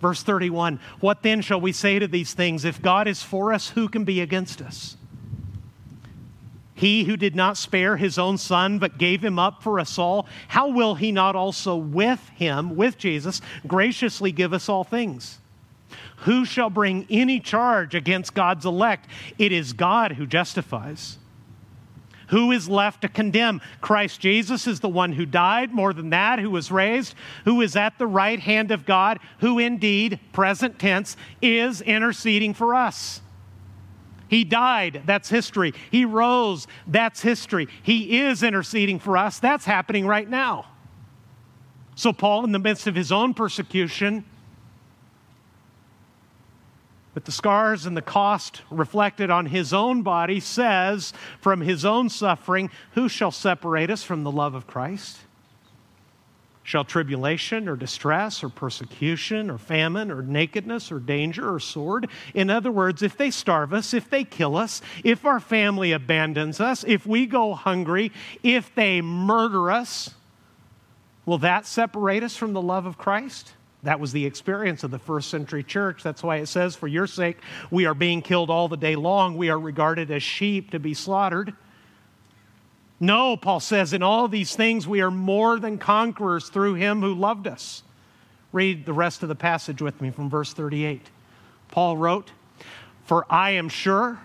Verse 0.00 0.22
31 0.22 0.80
What 1.00 1.22
then 1.22 1.42
shall 1.42 1.60
we 1.60 1.72
say 1.72 1.98
to 1.98 2.08
these 2.08 2.34
things? 2.34 2.64
If 2.64 2.80
God 2.80 3.06
is 3.06 3.22
for 3.22 3.52
us, 3.52 3.68
who 3.70 3.88
can 3.88 4.04
be 4.04 4.20
against 4.20 4.62
us? 4.62 4.96
He 6.80 7.04
who 7.04 7.18
did 7.18 7.36
not 7.36 7.58
spare 7.58 7.98
his 7.98 8.18
own 8.18 8.38
son, 8.38 8.78
but 8.78 8.96
gave 8.96 9.22
him 9.22 9.38
up 9.38 9.62
for 9.62 9.78
us 9.78 9.98
all, 9.98 10.26
how 10.48 10.68
will 10.68 10.94
he 10.94 11.12
not 11.12 11.36
also 11.36 11.76
with 11.76 12.26
him, 12.30 12.74
with 12.74 12.96
Jesus, 12.96 13.42
graciously 13.66 14.32
give 14.32 14.54
us 14.54 14.66
all 14.66 14.82
things? 14.82 15.40
Who 16.20 16.46
shall 16.46 16.70
bring 16.70 17.06
any 17.10 17.38
charge 17.38 17.94
against 17.94 18.32
God's 18.32 18.64
elect? 18.64 19.10
It 19.36 19.52
is 19.52 19.74
God 19.74 20.12
who 20.12 20.26
justifies. 20.26 21.18
Who 22.28 22.50
is 22.50 22.66
left 22.66 23.02
to 23.02 23.08
condemn? 23.10 23.60
Christ 23.82 24.18
Jesus 24.18 24.66
is 24.66 24.80
the 24.80 24.88
one 24.88 25.12
who 25.12 25.26
died, 25.26 25.74
more 25.74 25.92
than 25.92 26.08
that, 26.08 26.38
who 26.38 26.48
was 26.48 26.72
raised, 26.72 27.14
who 27.44 27.60
is 27.60 27.76
at 27.76 27.98
the 27.98 28.06
right 28.06 28.40
hand 28.40 28.70
of 28.70 28.86
God, 28.86 29.18
who 29.40 29.58
indeed, 29.58 30.18
present 30.32 30.78
tense, 30.78 31.14
is 31.42 31.82
interceding 31.82 32.54
for 32.54 32.74
us. 32.74 33.20
He 34.30 34.44
died, 34.44 35.02
that's 35.06 35.28
history. 35.28 35.74
He 35.90 36.04
rose, 36.04 36.68
that's 36.86 37.20
history. 37.20 37.66
He 37.82 38.20
is 38.20 38.44
interceding 38.44 39.00
for 39.00 39.16
us, 39.16 39.40
that's 39.40 39.64
happening 39.64 40.06
right 40.06 40.30
now. 40.30 40.66
So, 41.96 42.12
Paul, 42.12 42.44
in 42.44 42.52
the 42.52 42.60
midst 42.60 42.86
of 42.86 42.94
his 42.94 43.10
own 43.10 43.34
persecution, 43.34 44.24
with 47.12 47.24
the 47.24 47.32
scars 47.32 47.86
and 47.86 47.96
the 47.96 48.02
cost 48.02 48.62
reflected 48.70 49.30
on 49.30 49.46
his 49.46 49.72
own 49.72 50.02
body 50.02 50.38
says, 50.38 51.12
from 51.40 51.60
his 51.60 51.84
own 51.84 52.08
suffering, 52.08 52.70
who 52.92 53.08
shall 53.08 53.32
separate 53.32 53.90
us 53.90 54.04
from 54.04 54.22
the 54.22 54.30
love 54.30 54.54
of 54.54 54.68
Christ? 54.68 55.18
Shall 56.62 56.84
tribulation 56.84 57.68
or 57.68 57.76
distress 57.76 58.44
or 58.44 58.48
persecution 58.48 59.50
or 59.50 59.58
famine 59.58 60.10
or 60.10 60.22
nakedness 60.22 60.92
or 60.92 61.00
danger 61.00 61.52
or 61.52 61.58
sword? 61.58 62.08
In 62.34 62.50
other 62.50 62.70
words, 62.70 63.02
if 63.02 63.16
they 63.16 63.30
starve 63.30 63.72
us, 63.72 63.94
if 63.94 64.10
they 64.10 64.24
kill 64.24 64.56
us, 64.56 64.82
if 65.02 65.24
our 65.24 65.40
family 65.40 65.92
abandons 65.92 66.60
us, 66.60 66.84
if 66.86 67.06
we 67.06 67.26
go 67.26 67.54
hungry, 67.54 68.12
if 68.42 68.74
they 68.74 69.00
murder 69.00 69.70
us, 69.70 70.14
will 71.24 71.38
that 71.38 71.66
separate 71.66 72.22
us 72.22 72.36
from 72.36 72.52
the 72.52 72.62
love 72.62 72.86
of 72.86 72.98
Christ? 72.98 73.54
That 73.82 73.98
was 73.98 74.12
the 74.12 74.26
experience 74.26 74.84
of 74.84 74.90
the 74.90 74.98
first 74.98 75.30
century 75.30 75.62
church. 75.62 76.02
That's 76.02 76.22
why 76.22 76.36
it 76.36 76.46
says, 76.46 76.76
For 76.76 76.86
your 76.86 77.06
sake, 77.06 77.38
we 77.70 77.86
are 77.86 77.94
being 77.94 78.20
killed 78.20 78.50
all 78.50 78.68
the 78.68 78.76
day 78.76 78.94
long. 78.94 79.38
We 79.38 79.48
are 79.48 79.58
regarded 79.58 80.10
as 80.10 80.22
sheep 80.22 80.72
to 80.72 80.78
be 80.78 80.92
slaughtered. 80.92 81.54
No, 83.00 83.34
Paul 83.34 83.60
says, 83.60 83.94
in 83.94 84.02
all 84.02 84.28
these 84.28 84.54
things 84.54 84.86
we 84.86 85.00
are 85.00 85.10
more 85.10 85.58
than 85.58 85.78
conquerors 85.78 86.50
through 86.50 86.74
him 86.74 87.00
who 87.00 87.14
loved 87.14 87.46
us. 87.48 87.82
Read 88.52 88.84
the 88.84 88.92
rest 88.92 89.22
of 89.22 89.30
the 89.30 89.34
passage 89.34 89.80
with 89.80 90.00
me 90.02 90.10
from 90.10 90.28
verse 90.28 90.52
38. 90.52 91.08
Paul 91.68 91.96
wrote, 91.96 92.30
For 93.04 93.24
I 93.30 93.52
am 93.52 93.70
sure 93.70 94.20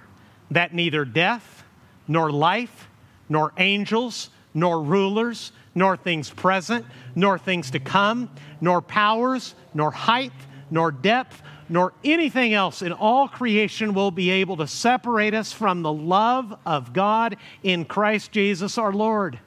that 0.52 0.74
neither 0.74 1.06
death, 1.06 1.64
nor 2.08 2.32
life, 2.32 2.90
nor 3.30 3.54
angels, 3.58 4.30
nor 4.54 4.82
rulers, 4.82 5.54
nor 5.74 5.96
things 5.96 6.30
present, 6.30 6.86
nor 7.16 7.38
things 7.38 7.72
to 7.72 7.80
come, 7.80 8.30
nor 8.60 8.82
powers, 8.82 9.56
nor 9.74 9.92
height, 9.92 10.32
nor 10.70 10.92
depth, 10.92 11.42
nor 11.68 11.94
anything 12.04 12.54
else 12.54 12.82
in 12.82 12.92
all 12.92 13.28
creation 13.28 13.94
will 13.94 14.12
be 14.12 14.30
able 14.30 14.58
to 14.58 14.68
separate 14.68 15.34
us 15.34 15.52
from 15.52 15.82
the 15.82 15.92
love 15.92 16.58
of 16.66 16.94
God 16.94 17.38
in 17.64 17.86
Christ 17.86 18.32
Jesus 18.32 18.78
our 18.78 18.94
Lord. 18.94 19.40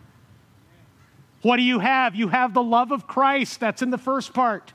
What 1.43 1.57
do 1.57 1.63
you 1.63 1.79
have? 1.79 2.15
You 2.15 2.29
have 2.29 2.55
the 2.55 2.63
love 2.63 2.91
of 2.91 3.07
Christ. 3.07 3.61
That's 3.61 3.83
in 3.83 3.91
the 3.91 3.99
first 3.99 4.35
part. 4.35 4.73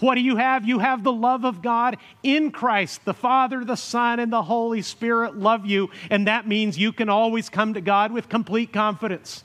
What 0.00 0.16
do 0.16 0.20
you 0.20 0.36
have? 0.36 0.66
You 0.66 0.80
have 0.80 1.04
the 1.04 1.12
love 1.12 1.44
of 1.44 1.62
God 1.62 1.96
in 2.24 2.50
Christ. 2.50 3.04
The 3.04 3.14
Father, 3.14 3.64
the 3.64 3.76
Son, 3.76 4.18
and 4.18 4.32
the 4.32 4.42
Holy 4.42 4.82
Spirit 4.82 5.36
love 5.36 5.64
you, 5.64 5.90
and 6.10 6.26
that 6.26 6.48
means 6.48 6.76
you 6.76 6.92
can 6.92 7.08
always 7.08 7.48
come 7.48 7.74
to 7.74 7.80
God 7.80 8.10
with 8.10 8.28
complete 8.28 8.72
confidence. 8.72 9.44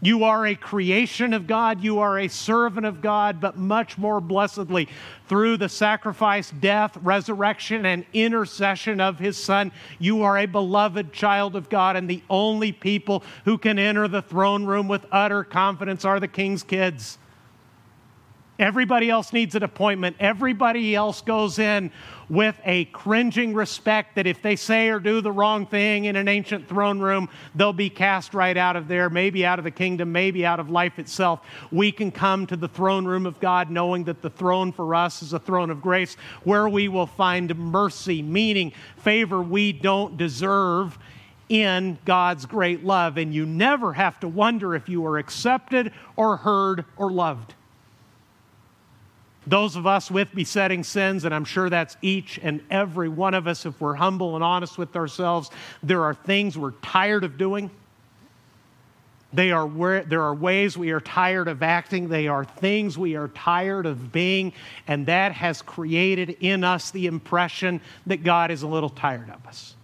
You 0.00 0.22
are 0.24 0.46
a 0.46 0.54
creation 0.54 1.34
of 1.34 1.48
God, 1.48 1.82
you 1.82 1.98
are 1.98 2.20
a 2.20 2.28
servant 2.28 2.86
of 2.86 3.00
God, 3.00 3.40
but 3.40 3.56
much 3.56 3.98
more 3.98 4.20
blessedly, 4.20 4.88
through 5.28 5.56
the 5.56 5.68
sacrifice, 5.68 6.52
death, 6.52 6.96
resurrection, 7.02 7.84
and 7.84 8.06
intercession 8.12 9.00
of 9.00 9.18
His 9.18 9.36
Son, 9.36 9.72
you 9.98 10.22
are 10.22 10.38
a 10.38 10.46
beloved 10.46 11.12
child 11.12 11.56
of 11.56 11.68
God, 11.68 11.96
and 11.96 12.08
the 12.08 12.22
only 12.30 12.70
people 12.70 13.24
who 13.44 13.58
can 13.58 13.76
enter 13.76 14.06
the 14.06 14.22
throne 14.22 14.64
room 14.64 14.86
with 14.86 15.04
utter 15.10 15.42
confidence 15.42 16.04
are 16.04 16.20
the 16.20 16.28
king's 16.28 16.62
kids. 16.62 17.18
Everybody 18.58 19.08
else 19.08 19.32
needs 19.32 19.54
an 19.54 19.62
appointment. 19.62 20.16
Everybody 20.18 20.96
else 20.96 21.20
goes 21.20 21.60
in 21.60 21.92
with 22.28 22.56
a 22.64 22.86
cringing 22.86 23.54
respect 23.54 24.16
that 24.16 24.26
if 24.26 24.42
they 24.42 24.56
say 24.56 24.88
or 24.88 24.98
do 24.98 25.20
the 25.20 25.30
wrong 25.30 25.64
thing 25.64 26.06
in 26.06 26.16
an 26.16 26.26
ancient 26.26 26.68
throne 26.68 26.98
room, 26.98 27.28
they'll 27.54 27.72
be 27.72 27.88
cast 27.88 28.34
right 28.34 28.56
out 28.56 28.74
of 28.74 28.88
there, 28.88 29.10
maybe 29.10 29.46
out 29.46 29.60
of 29.60 29.64
the 29.64 29.70
kingdom, 29.70 30.10
maybe 30.10 30.44
out 30.44 30.58
of 30.58 30.70
life 30.70 30.98
itself. 30.98 31.40
We 31.70 31.92
can 31.92 32.10
come 32.10 32.48
to 32.48 32.56
the 32.56 32.66
throne 32.66 33.06
room 33.06 33.26
of 33.26 33.38
God 33.38 33.70
knowing 33.70 34.02
that 34.04 34.22
the 34.22 34.30
throne 34.30 34.72
for 34.72 34.92
us 34.92 35.22
is 35.22 35.32
a 35.32 35.38
throne 35.38 35.70
of 35.70 35.80
grace 35.80 36.16
where 36.42 36.68
we 36.68 36.88
will 36.88 37.06
find 37.06 37.56
mercy, 37.56 38.22
meaning 38.22 38.72
favor 38.96 39.40
we 39.40 39.72
don't 39.72 40.16
deserve 40.16 40.98
in 41.48 41.96
God's 42.04 42.44
great 42.44 42.84
love. 42.84 43.18
And 43.18 43.32
you 43.32 43.46
never 43.46 43.92
have 43.92 44.18
to 44.20 44.28
wonder 44.28 44.74
if 44.74 44.88
you 44.88 45.06
are 45.06 45.16
accepted 45.16 45.92
or 46.16 46.38
heard 46.38 46.84
or 46.96 47.12
loved. 47.12 47.54
Those 49.48 49.76
of 49.76 49.86
us 49.86 50.10
with 50.10 50.34
besetting 50.34 50.84
sins, 50.84 51.24
and 51.24 51.34
I'm 51.34 51.46
sure 51.46 51.70
that's 51.70 51.96
each 52.02 52.38
and 52.42 52.60
every 52.70 53.08
one 53.08 53.32
of 53.32 53.46
us, 53.46 53.64
if 53.64 53.80
we're 53.80 53.94
humble 53.94 54.34
and 54.34 54.44
honest 54.44 54.76
with 54.76 54.94
ourselves, 54.94 55.50
there 55.82 56.04
are 56.04 56.12
things 56.12 56.58
we're 56.58 56.72
tired 56.82 57.24
of 57.24 57.38
doing. 57.38 57.70
They 59.32 59.50
are 59.50 59.66
where, 59.66 60.02
there 60.04 60.22
are 60.22 60.34
ways 60.34 60.76
we 60.76 60.90
are 60.90 61.00
tired 61.00 61.48
of 61.48 61.62
acting. 61.62 62.08
They 62.08 62.28
are 62.28 62.44
things 62.44 62.98
we 62.98 63.16
are 63.16 63.28
tired 63.28 63.86
of 63.86 64.12
being. 64.12 64.52
And 64.86 65.06
that 65.06 65.32
has 65.32 65.62
created 65.62 66.36
in 66.40 66.62
us 66.62 66.90
the 66.90 67.06
impression 67.06 67.80
that 68.06 68.24
God 68.24 68.50
is 68.50 68.62
a 68.62 68.66
little 68.66 68.90
tired 68.90 69.30
of 69.30 69.46
us 69.46 69.74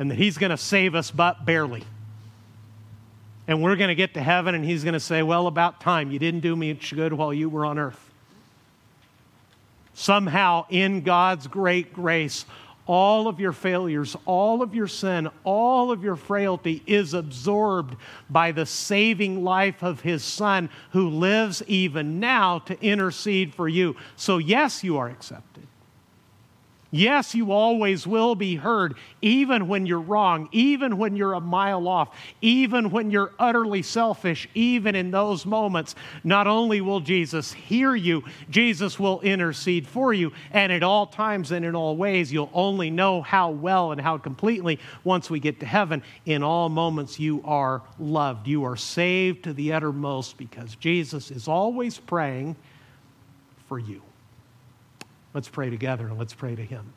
and 0.00 0.10
that 0.10 0.16
He's 0.16 0.38
going 0.38 0.50
to 0.50 0.56
save 0.56 0.96
us, 0.96 1.12
but 1.12 1.44
barely. 1.44 1.84
And 3.46 3.62
we're 3.62 3.76
going 3.76 3.88
to 3.88 3.94
get 3.94 4.14
to 4.14 4.22
heaven 4.22 4.56
and 4.56 4.64
He's 4.64 4.82
going 4.82 4.94
to 4.94 5.00
say, 5.00 5.22
Well, 5.22 5.46
about 5.46 5.80
time. 5.80 6.10
You 6.10 6.18
didn't 6.18 6.40
do 6.40 6.56
me 6.56 6.72
much 6.72 6.92
good 6.94 7.12
while 7.12 7.32
you 7.32 7.48
were 7.48 7.64
on 7.64 7.78
earth 7.78 8.03
somehow 9.94 10.66
in 10.68 11.00
God's 11.00 11.46
great 11.46 11.92
grace, 11.92 12.44
all 12.86 13.28
of 13.28 13.40
your 13.40 13.52
failures, 13.52 14.14
all 14.26 14.62
of 14.62 14.74
your 14.74 14.88
sin, 14.88 15.30
all 15.42 15.90
of 15.90 16.04
your 16.04 16.16
frailty 16.16 16.82
is 16.86 17.14
absorbed 17.14 17.96
by 18.28 18.52
the 18.52 18.66
saving 18.66 19.42
life 19.42 19.82
of 19.82 20.00
His 20.00 20.22
Son 20.22 20.68
who 20.90 21.08
lives 21.08 21.62
even 21.66 22.20
now 22.20 22.58
to 22.60 22.78
intercede 22.84 23.54
for 23.54 23.68
you. 23.68 23.96
So, 24.16 24.38
yes, 24.38 24.84
you 24.84 24.98
are 24.98 25.08
accepted. 25.08 25.66
Yes, 26.96 27.34
you 27.34 27.50
always 27.50 28.06
will 28.06 28.36
be 28.36 28.54
heard, 28.54 28.94
even 29.20 29.66
when 29.66 29.84
you're 29.84 29.98
wrong, 29.98 30.48
even 30.52 30.96
when 30.96 31.16
you're 31.16 31.32
a 31.32 31.40
mile 31.40 31.88
off, 31.88 32.16
even 32.40 32.88
when 32.90 33.10
you're 33.10 33.32
utterly 33.36 33.82
selfish, 33.82 34.48
even 34.54 34.94
in 34.94 35.10
those 35.10 35.44
moments. 35.44 35.96
Not 36.22 36.46
only 36.46 36.80
will 36.80 37.00
Jesus 37.00 37.52
hear 37.52 37.96
you, 37.96 38.22
Jesus 38.48 38.96
will 38.96 39.20
intercede 39.22 39.88
for 39.88 40.14
you. 40.14 40.32
And 40.52 40.70
at 40.70 40.84
all 40.84 41.08
times 41.08 41.50
and 41.50 41.64
in 41.64 41.74
all 41.74 41.96
ways, 41.96 42.32
you'll 42.32 42.48
only 42.54 42.90
know 42.90 43.22
how 43.22 43.50
well 43.50 43.90
and 43.90 44.00
how 44.00 44.16
completely 44.16 44.78
once 45.02 45.28
we 45.28 45.40
get 45.40 45.58
to 45.58 45.66
heaven. 45.66 46.00
In 46.26 46.44
all 46.44 46.68
moments, 46.68 47.18
you 47.18 47.42
are 47.44 47.82
loved. 47.98 48.46
You 48.46 48.62
are 48.66 48.76
saved 48.76 49.42
to 49.42 49.52
the 49.52 49.72
uttermost 49.72 50.38
because 50.38 50.76
Jesus 50.76 51.32
is 51.32 51.48
always 51.48 51.98
praying 51.98 52.54
for 53.66 53.80
you. 53.80 54.00
Let's 55.34 55.48
pray 55.48 55.68
together 55.68 56.06
and 56.06 56.16
let's 56.16 56.32
pray 56.32 56.54
to 56.54 56.64
Him. 56.64 56.92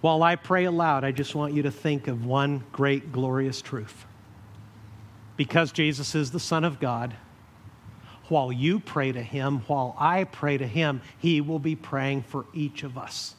While 0.00 0.22
I 0.22 0.34
pray 0.34 0.64
aloud, 0.64 1.04
I 1.04 1.12
just 1.12 1.34
want 1.34 1.54
you 1.54 1.62
to 1.62 1.70
think 1.70 2.08
of 2.08 2.24
one 2.24 2.64
great, 2.72 3.12
glorious 3.12 3.62
truth. 3.62 4.06
Because 5.36 5.70
Jesus 5.70 6.14
is 6.14 6.32
the 6.32 6.40
Son 6.40 6.64
of 6.64 6.80
God, 6.80 7.14
while 8.28 8.50
you 8.50 8.80
pray 8.80 9.12
to 9.12 9.22
Him, 9.22 9.60
while 9.66 9.94
I 9.98 10.24
pray 10.24 10.58
to 10.58 10.66
Him, 10.66 11.02
He 11.18 11.40
will 11.40 11.58
be 11.58 11.76
praying 11.76 12.22
for 12.22 12.46
each 12.54 12.82
of 12.82 12.96
us. 12.96 13.36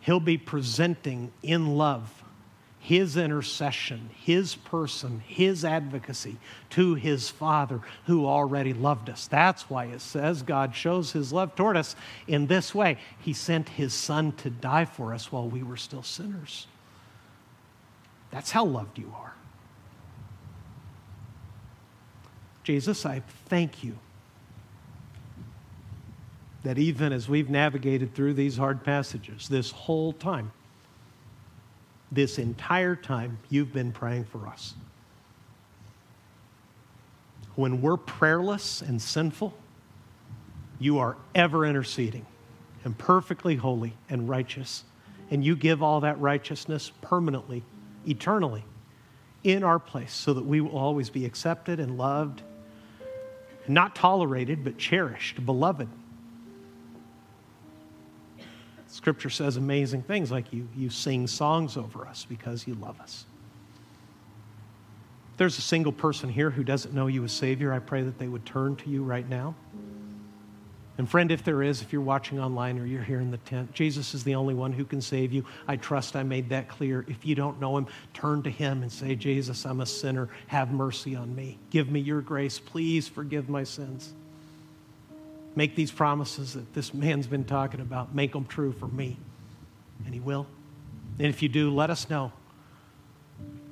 He'll 0.00 0.20
be 0.20 0.38
presenting 0.38 1.32
in 1.42 1.76
love 1.76 2.15
his 2.86 3.16
intercession, 3.16 4.10
his 4.14 4.54
person, 4.54 5.20
his 5.26 5.64
advocacy 5.64 6.36
to 6.70 6.94
his 6.94 7.28
Father 7.28 7.80
who 8.04 8.24
already 8.24 8.72
loved 8.72 9.10
us. 9.10 9.26
That's 9.26 9.68
why 9.68 9.86
it 9.86 10.00
says 10.00 10.42
God 10.42 10.72
shows 10.72 11.10
his 11.10 11.32
love 11.32 11.56
toward 11.56 11.76
us 11.76 11.96
in 12.28 12.46
this 12.46 12.72
way 12.72 12.98
He 13.18 13.32
sent 13.32 13.70
his 13.70 13.92
Son 13.92 14.30
to 14.36 14.50
die 14.50 14.84
for 14.84 15.12
us 15.12 15.32
while 15.32 15.48
we 15.48 15.64
were 15.64 15.76
still 15.76 16.04
sinners. 16.04 16.68
That's 18.30 18.52
how 18.52 18.64
loved 18.64 18.98
you 18.98 19.12
are. 19.16 19.34
Jesus, 22.62 23.04
I 23.04 23.20
thank 23.46 23.82
you 23.82 23.98
that 26.62 26.78
even 26.78 27.12
as 27.12 27.28
we've 27.28 27.50
navigated 27.50 28.14
through 28.14 28.34
these 28.34 28.56
hard 28.56 28.84
passages 28.84 29.48
this 29.48 29.72
whole 29.72 30.12
time, 30.12 30.52
this 32.12 32.38
entire 32.38 32.96
time 32.96 33.38
you've 33.48 33.72
been 33.72 33.92
praying 33.92 34.24
for 34.24 34.46
us. 34.46 34.74
When 37.54 37.80
we're 37.80 37.96
prayerless 37.96 38.82
and 38.82 39.00
sinful, 39.00 39.54
you 40.78 40.98
are 40.98 41.16
ever 41.34 41.64
interceding 41.64 42.26
and 42.84 42.96
perfectly 42.96 43.56
holy 43.56 43.94
and 44.08 44.28
righteous. 44.28 44.84
And 45.30 45.44
you 45.44 45.56
give 45.56 45.82
all 45.82 46.00
that 46.00 46.20
righteousness 46.20 46.92
permanently, 47.00 47.64
eternally, 48.06 48.64
in 49.42 49.64
our 49.64 49.78
place 49.78 50.12
so 50.12 50.34
that 50.34 50.44
we 50.44 50.60
will 50.60 50.76
always 50.76 51.10
be 51.10 51.24
accepted 51.24 51.80
and 51.80 51.98
loved, 51.98 52.42
not 53.66 53.96
tolerated, 53.96 54.62
but 54.62 54.78
cherished, 54.78 55.44
beloved. 55.44 55.88
Scripture 58.96 59.28
says 59.28 59.58
amazing 59.58 60.02
things 60.02 60.32
like 60.32 60.54
you, 60.54 60.66
you 60.74 60.88
sing 60.88 61.26
songs 61.26 61.76
over 61.76 62.06
us 62.06 62.24
because 62.26 62.66
you 62.66 62.74
love 62.76 62.98
us. 62.98 63.26
If 65.32 65.36
there's 65.36 65.58
a 65.58 65.60
single 65.60 65.92
person 65.92 66.30
here 66.30 66.48
who 66.48 66.64
doesn't 66.64 66.94
know 66.94 67.06
you 67.06 67.22
as 67.22 67.30
Savior, 67.30 67.74
I 67.74 67.78
pray 67.78 68.02
that 68.04 68.18
they 68.18 68.26
would 68.26 68.46
turn 68.46 68.74
to 68.76 68.88
you 68.88 69.02
right 69.02 69.28
now. 69.28 69.54
And, 70.96 71.06
friend, 71.06 71.30
if 71.30 71.44
there 71.44 71.62
is, 71.62 71.82
if 71.82 71.92
you're 71.92 72.00
watching 72.00 72.40
online 72.40 72.78
or 72.78 72.86
you're 72.86 73.02
here 73.02 73.20
in 73.20 73.30
the 73.30 73.36
tent, 73.36 73.70
Jesus 73.74 74.14
is 74.14 74.24
the 74.24 74.34
only 74.34 74.54
one 74.54 74.72
who 74.72 74.86
can 74.86 75.02
save 75.02 75.30
you. 75.30 75.44
I 75.68 75.76
trust 75.76 76.16
I 76.16 76.22
made 76.22 76.48
that 76.48 76.68
clear. 76.68 77.04
If 77.06 77.26
you 77.26 77.34
don't 77.34 77.60
know 77.60 77.76
him, 77.76 77.88
turn 78.14 78.42
to 78.44 78.50
him 78.50 78.80
and 78.80 78.90
say, 78.90 79.14
Jesus, 79.14 79.66
I'm 79.66 79.82
a 79.82 79.86
sinner. 79.86 80.30
Have 80.46 80.72
mercy 80.72 81.14
on 81.14 81.36
me. 81.36 81.58
Give 81.68 81.90
me 81.90 82.00
your 82.00 82.22
grace. 82.22 82.58
Please 82.58 83.08
forgive 83.08 83.50
my 83.50 83.62
sins. 83.62 84.14
Make 85.56 85.74
these 85.74 85.90
promises 85.90 86.52
that 86.52 86.72
this 86.74 86.94
man's 86.94 87.26
been 87.26 87.44
talking 87.44 87.80
about, 87.80 88.14
make 88.14 88.32
them 88.32 88.44
true 88.44 88.72
for 88.72 88.86
me. 88.86 89.16
And 90.04 90.14
he 90.14 90.20
will. 90.20 90.46
And 91.18 91.26
if 91.26 91.42
you 91.42 91.48
do, 91.48 91.70
let 91.70 91.90
us 91.90 92.08
know. 92.08 92.30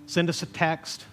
Send 0.07 0.29
us 0.29 0.43
a 0.43 0.47
text. 0.47 1.05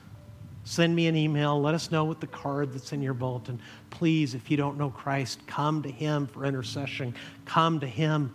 Send 0.63 0.95
me 0.95 1.07
an 1.07 1.15
email. 1.15 1.59
Let 1.61 1.75
us 1.75 1.91
know 1.91 2.05
with 2.05 2.21
the 2.21 2.27
card 2.27 2.73
that's 2.73 2.93
in 2.93 3.01
your 3.01 3.13
bulletin. 3.13 3.59
Please, 3.89 4.33
if 4.33 4.49
you 4.49 4.57
don't 4.57 4.77
know 4.77 4.89
Christ, 4.89 5.45
come 5.45 5.83
to 5.83 5.91
Him 5.91 6.27
for 6.27 6.45
intercession. 6.45 7.15
Come 7.45 7.79
to 7.81 7.87
Him 7.87 8.33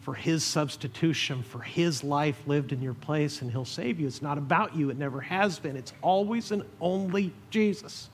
for 0.00 0.14
His 0.14 0.44
substitution, 0.44 1.42
for 1.42 1.60
His 1.60 2.04
life 2.04 2.40
lived 2.46 2.72
in 2.72 2.80
your 2.80 2.94
place, 2.94 3.42
and 3.42 3.50
He'll 3.50 3.64
save 3.64 3.98
you. 4.00 4.06
It's 4.06 4.22
not 4.22 4.38
about 4.38 4.76
you, 4.76 4.90
it 4.90 4.98
never 4.98 5.20
has 5.20 5.58
been. 5.58 5.76
It's 5.76 5.92
always 6.02 6.52
and 6.52 6.62
only 6.80 7.32
Jesus. 7.50 8.08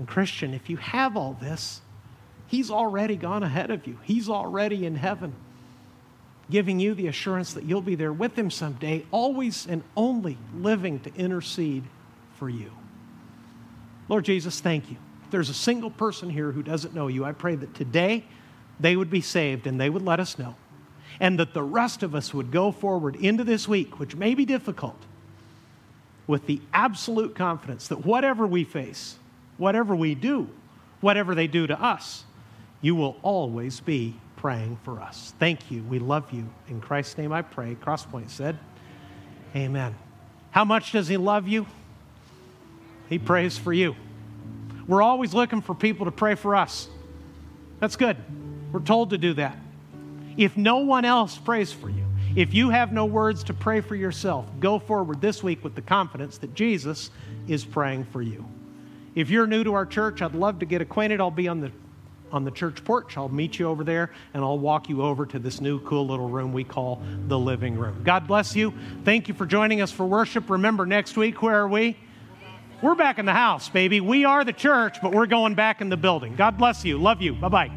And, 0.00 0.08
Christian, 0.08 0.54
if 0.54 0.70
you 0.70 0.78
have 0.78 1.14
all 1.14 1.34
this, 1.34 1.82
He's 2.46 2.70
already 2.70 3.16
gone 3.16 3.42
ahead 3.42 3.70
of 3.70 3.86
you, 3.86 3.98
He's 4.02 4.30
already 4.30 4.86
in 4.86 4.94
heaven, 4.94 5.34
giving 6.50 6.80
you 6.80 6.94
the 6.94 7.06
assurance 7.06 7.52
that 7.52 7.64
you'll 7.64 7.82
be 7.82 7.96
there 7.96 8.12
with 8.12 8.34
Him 8.34 8.50
someday, 8.50 9.04
always 9.10 9.66
and 9.66 9.82
only 9.94 10.38
living 10.54 11.00
to 11.00 11.14
intercede 11.16 11.84
for 12.38 12.48
you. 12.48 12.72
Lord 14.08 14.24
Jesus, 14.24 14.58
thank 14.58 14.90
you. 14.90 14.96
If 15.26 15.32
there's 15.32 15.50
a 15.50 15.54
single 15.54 15.90
person 15.90 16.30
here 16.30 16.50
who 16.50 16.62
doesn't 16.62 16.94
know 16.94 17.08
you, 17.08 17.22
I 17.26 17.32
pray 17.32 17.56
that 17.56 17.74
today 17.74 18.24
they 18.80 18.96
would 18.96 19.10
be 19.10 19.20
saved 19.20 19.66
and 19.66 19.78
they 19.78 19.90
would 19.90 20.02
let 20.02 20.18
us 20.18 20.38
know. 20.38 20.56
And 21.20 21.38
that 21.38 21.52
the 21.52 21.62
rest 21.62 22.02
of 22.02 22.14
us 22.14 22.32
would 22.32 22.50
go 22.50 22.72
forward 22.72 23.16
into 23.16 23.44
this 23.44 23.68
week, 23.68 23.98
which 23.98 24.16
may 24.16 24.34
be 24.34 24.46
difficult, 24.46 24.96
with 26.26 26.46
the 26.46 26.62
absolute 26.72 27.34
confidence 27.34 27.88
that 27.88 28.06
whatever 28.06 28.46
we 28.46 28.64
face, 28.64 29.16
whatever 29.60 29.94
we 29.94 30.14
do, 30.14 30.48
whatever 31.00 31.34
they 31.34 31.46
do 31.46 31.66
to 31.66 31.80
us, 31.80 32.24
you 32.80 32.94
will 32.94 33.16
always 33.22 33.78
be 33.78 34.16
praying 34.36 34.78
for 34.82 35.00
us. 35.00 35.34
Thank 35.38 35.70
you. 35.70 35.82
We 35.82 35.98
love 35.98 36.32
you. 36.32 36.48
In 36.68 36.80
Christ's 36.80 37.18
name 37.18 37.30
I 37.30 37.42
pray. 37.42 37.76
Crosspoint 37.76 38.30
said, 38.30 38.58
Amen. 39.54 39.94
How 40.50 40.64
much 40.64 40.92
does 40.92 41.08
He 41.08 41.18
love 41.18 41.46
you? 41.46 41.66
He 43.10 43.18
prays 43.18 43.58
for 43.58 43.72
you. 43.72 43.94
We're 44.86 45.02
always 45.02 45.34
looking 45.34 45.60
for 45.60 45.74
people 45.74 46.06
to 46.06 46.12
pray 46.12 46.36
for 46.36 46.56
us. 46.56 46.88
That's 47.80 47.96
good. 47.96 48.16
We're 48.72 48.80
told 48.80 49.10
to 49.10 49.18
do 49.18 49.34
that. 49.34 49.56
If 50.36 50.56
no 50.56 50.78
one 50.78 51.04
else 51.04 51.36
prays 51.36 51.72
for 51.72 51.90
you, 51.90 52.06
if 52.34 52.54
you 52.54 52.70
have 52.70 52.92
no 52.92 53.04
words 53.04 53.44
to 53.44 53.54
pray 53.54 53.80
for 53.80 53.94
yourself, 53.94 54.46
go 54.58 54.78
forward 54.78 55.20
this 55.20 55.42
week 55.42 55.62
with 55.62 55.74
the 55.74 55.82
confidence 55.82 56.38
that 56.38 56.54
Jesus 56.54 57.10
is 57.46 57.64
praying 57.64 58.04
for 58.04 58.22
you. 58.22 58.44
If 59.14 59.30
you're 59.30 59.46
new 59.46 59.64
to 59.64 59.74
our 59.74 59.86
church, 59.86 60.22
I'd 60.22 60.34
love 60.34 60.60
to 60.60 60.66
get 60.66 60.80
acquainted. 60.80 61.20
I'll 61.20 61.30
be 61.30 61.48
on 61.48 61.60
the 61.60 61.72
on 62.32 62.44
the 62.44 62.50
church 62.50 62.84
porch. 62.84 63.16
I'll 63.16 63.28
meet 63.28 63.58
you 63.58 63.68
over 63.68 63.82
there 63.82 64.12
and 64.34 64.44
I'll 64.44 64.58
walk 64.58 64.88
you 64.88 65.02
over 65.02 65.26
to 65.26 65.38
this 65.38 65.60
new 65.60 65.80
cool 65.80 66.06
little 66.06 66.28
room 66.28 66.52
we 66.52 66.64
call 66.64 67.02
the 67.26 67.38
living 67.38 67.76
room. 67.76 68.02
God 68.04 68.28
bless 68.28 68.54
you. 68.54 68.72
Thank 69.04 69.26
you 69.26 69.34
for 69.34 69.46
joining 69.46 69.80
us 69.80 69.90
for 69.90 70.06
worship. 70.06 70.48
Remember, 70.48 70.86
next 70.86 71.16
week, 71.16 71.42
where 71.42 71.56
are 71.56 71.68
we? 71.68 71.96
We're 72.82 72.94
back 72.94 73.18
in 73.18 73.26
the 73.26 73.34
house, 73.34 73.68
baby. 73.68 74.00
We 74.00 74.24
are 74.24 74.44
the 74.44 74.52
church, 74.52 74.98
but 75.02 75.12
we're 75.12 75.26
going 75.26 75.54
back 75.54 75.80
in 75.80 75.90
the 75.90 75.96
building. 75.96 76.34
God 76.36 76.56
bless 76.56 76.84
you. 76.84 76.98
Love 76.98 77.20
you. 77.20 77.34
Bye 77.34 77.48
bye. 77.48 77.70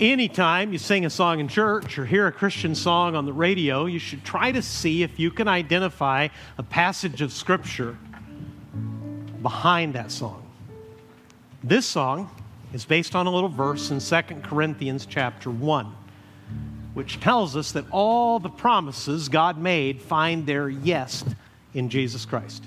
Anytime 0.00 0.72
you 0.72 0.78
sing 0.78 1.06
a 1.06 1.10
song 1.10 1.40
in 1.40 1.48
church 1.48 1.98
or 1.98 2.04
hear 2.04 2.26
a 2.26 2.32
Christian 2.32 2.74
song 2.74 3.14
on 3.14 3.26
the 3.26 3.32
radio, 3.32 3.86
you 3.86 3.98
should 3.98 4.24
try 4.24 4.52
to 4.52 4.60
see 4.60 5.02
if 5.02 5.18
you 5.18 5.30
can 5.30 5.48
identify 5.48 6.28
a 6.58 6.62
passage 6.62 7.22
of 7.22 7.32
Scripture 7.32 7.96
behind 9.44 9.92
that 9.92 10.10
song. 10.10 10.42
This 11.62 11.84
song 11.84 12.30
is 12.72 12.86
based 12.86 13.14
on 13.14 13.26
a 13.26 13.30
little 13.30 13.50
verse 13.50 13.90
in 13.90 14.00
2 14.00 14.40
Corinthians 14.40 15.06
chapter 15.06 15.50
1, 15.50 15.94
which 16.94 17.20
tells 17.20 17.54
us 17.54 17.70
that 17.72 17.84
all 17.90 18.40
the 18.40 18.48
promises 18.48 19.28
God 19.28 19.58
made 19.58 20.00
find 20.00 20.46
their 20.46 20.70
yes 20.70 21.24
in 21.74 21.90
Jesus 21.90 22.24
Christ. 22.24 22.64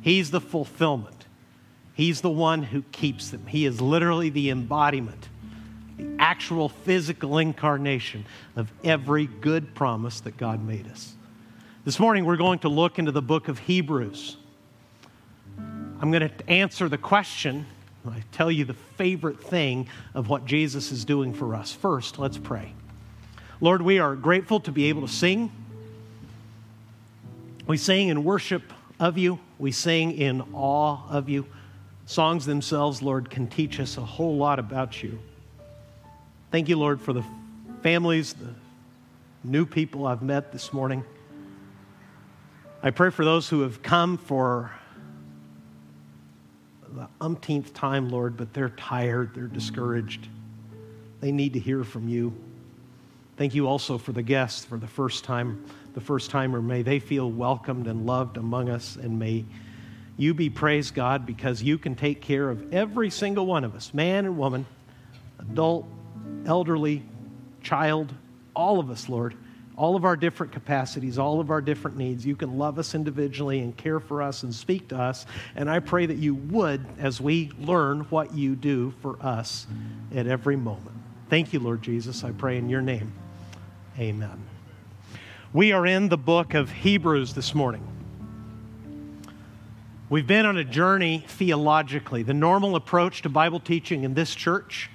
He's 0.00 0.30
the 0.30 0.40
fulfillment. 0.40 1.26
He's 1.94 2.20
the 2.20 2.30
one 2.30 2.62
who 2.62 2.82
keeps 2.92 3.30
them. 3.30 3.44
He 3.48 3.66
is 3.66 3.80
literally 3.80 4.30
the 4.30 4.50
embodiment, 4.50 5.28
the 5.96 6.06
actual 6.20 6.68
physical 6.68 7.38
incarnation 7.38 8.26
of 8.54 8.70
every 8.84 9.26
good 9.26 9.74
promise 9.74 10.20
that 10.20 10.36
God 10.36 10.64
made 10.64 10.86
us. 10.86 11.16
This 11.84 11.98
morning, 11.98 12.24
we're 12.24 12.36
going 12.36 12.60
to 12.60 12.68
look 12.68 13.00
into 13.00 13.10
the 13.10 13.22
book 13.22 13.48
of 13.48 13.58
Hebrews. 13.58 14.36
I'm 16.00 16.10
going 16.10 16.28
to 16.28 16.50
answer 16.50 16.88
the 16.88 16.98
question. 16.98 17.66
I 18.06 18.22
tell 18.32 18.50
you 18.50 18.64
the 18.64 18.74
favorite 18.74 19.42
thing 19.42 19.88
of 20.14 20.28
what 20.28 20.44
Jesus 20.44 20.92
is 20.92 21.04
doing 21.04 21.32
for 21.32 21.54
us. 21.54 21.72
First, 21.72 22.18
let's 22.18 22.38
pray. 22.38 22.72
Lord, 23.60 23.82
we 23.82 23.98
are 23.98 24.14
grateful 24.14 24.60
to 24.60 24.72
be 24.72 24.86
able 24.86 25.02
to 25.02 25.12
sing. 25.12 25.50
We 27.66 27.78
sing 27.78 28.08
in 28.08 28.22
worship 28.22 28.62
of 29.00 29.18
you. 29.18 29.40
We 29.58 29.72
sing 29.72 30.12
in 30.12 30.42
awe 30.52 30.98
of 31.08 31.28
you. 31.28 31.46
Songs 32.04 32.46
themselves, 32.46 33.02
Lord, 33.02 33.30
can 33.30 33.48
teach 33.48 33.80
us 33.80 33.96
a 33.96 34.02
whole 34.02 34.36
lot 34.36 34.58
about 34.58 35.02
you. 35.02 35.18
Thank 36.52 36.68
you, 36.68 36.76
Lord, 36.76 37.00
for 37.00 37.12
the 37.12 37.24
families, 37.82 38.34
the 38.34 38.54
new 39.42 39.66
people 39.66 40.06
I've 40.06 40.22
met 40.22 40.52
this 40.52 40.72
morning. 40.72 41.04
I 42.82 42.90
pray 42.90 43.10
for 43.10 43.24
those 43.24 43.48
who 43.48 43.62
have 43.62 43.82
come 43.82 44.18
for 44.18 44.70
the 46.96 47.08
umpteenth 47.20 47.74
time, 47.74 48.08
Lord, 48.08 48.38
but 48.38 48.54
they're 48.54 48.70
tired, 48.70 49.34
they're 49.34 49.46
discouraged. 49.46 50.28
They 51.20 51.30
need 51.30 51.52
to 51.52 51.58
hear 51.58 51.84
from 51.84 52.08
you. 52.08 52.32
Thank 53.36 53.54
you 53.54 53.68
also 53.68 53.98
for 53.98 54.12
the 54.12 54.22
guests 54.22 54.64
for 54.64 54.78
the 54.78 54.86
first 54.86 55.22
time, 55.22 55.66
the 55.92 56.00
first 56.00 56.30
timer. 56.30 56.62
May 56.62 56.80
they 56.80 56.98
feel 56.98 57.30
welcomed 57.30 57.86
and 57.86 58.06
loved 58.06 58.38
among 58.38 58.70
us, 58.70 58.96
and 58.96 59.18
may 59.18 59.44
you 60.16 60.32
be 60.32 60.48
praised, 60.48 60.94
God, 60.94 61.26
because 61.26 61.62
you 61.62 61.76
can 61.76 61.94
take 61.94 62.22
care 62.22 62.48
of 62.48 62.72
every 62.72 63.10
single 63.10 63.44
one 63.44 63.64
of 63.64 63.74
us, 63.74 63.92
man 63.92 64.24
and 64.24 64.38
woman, 64.38 64.64
adult, 65.38 65.86
elderly, 66.46 67.02
child, 67.62 68.14
all 68.54 68.80
of 68.80 68.90
us, 68.90 69.10
Lord 69.10 69.36
all 69.76 69.94
of 69.94 70.04
our 70.04 70.16
different 70.16 70.52
capacities, 70.52 71.18
all 71.18 71.38
of 71.38 71.50
our 71.50 71.60
different 71.60 71.98
needs. 71.98 72.24
You 72.24 72.34
can 72.34 72.56
love 72.56 72.78
us 72.78 72.94
individually 72.94 73.60
and 73.60 73.76
care 73.76 74.00
for 74.00 74.22
us 74.22 74.42
and 74.42 74.54
speak 74.54 74.88
to 74.88 74.98
us. 74.98 75.26
And 75.54 75.68
I 75.68 75.80
pray 75.80 76.06
that 76.06 76.16
you 76.16 76.34
would 76.34 76.84
as 76.98 77.20
we 77.20 77.50
learn 77.58 78.00
what 78.08 78.34
you 78.34 78.56
do 78.56 78.94
for 79.02 79.18
us 79.20 79.66
at 80.14 80.26
every 80.26 80.56
moment. 80.56 80.96
Thank 81.28 81.52
you, 81.52 81.60
Lord 81.60 81.82
Jesus. 81.82 82.24
I 82.24 82.30
pray 82.30 82.56
in 82.56 82.68
your 82.68 82.80
name. 82.80 83.12
Amen. 83.98 84.44
We 85.52 85.72
are 85.72 85.86
in 85.86 86.08
the 86.08 86.18
book 86.18 86.54
of 86.54 86.70
Hebrews 86.70 87.34
this 87.34 87.54
morning. 87.54 87.86
We've 90.08 90.26
been 90.26 90.46
on 90.46 90.56
a 90.56 90.64
journey 90.64 91.24
theologically. 91.26 92.22
The 92.22 92.34
normal 92.34 92.76
approach 92.76 93.22
to 93.22 93.28
Bible 93.28 93.58
teaching 93.58 94.04
in 94.04 94.14
this 94.14 94.34
church 94.34 94.88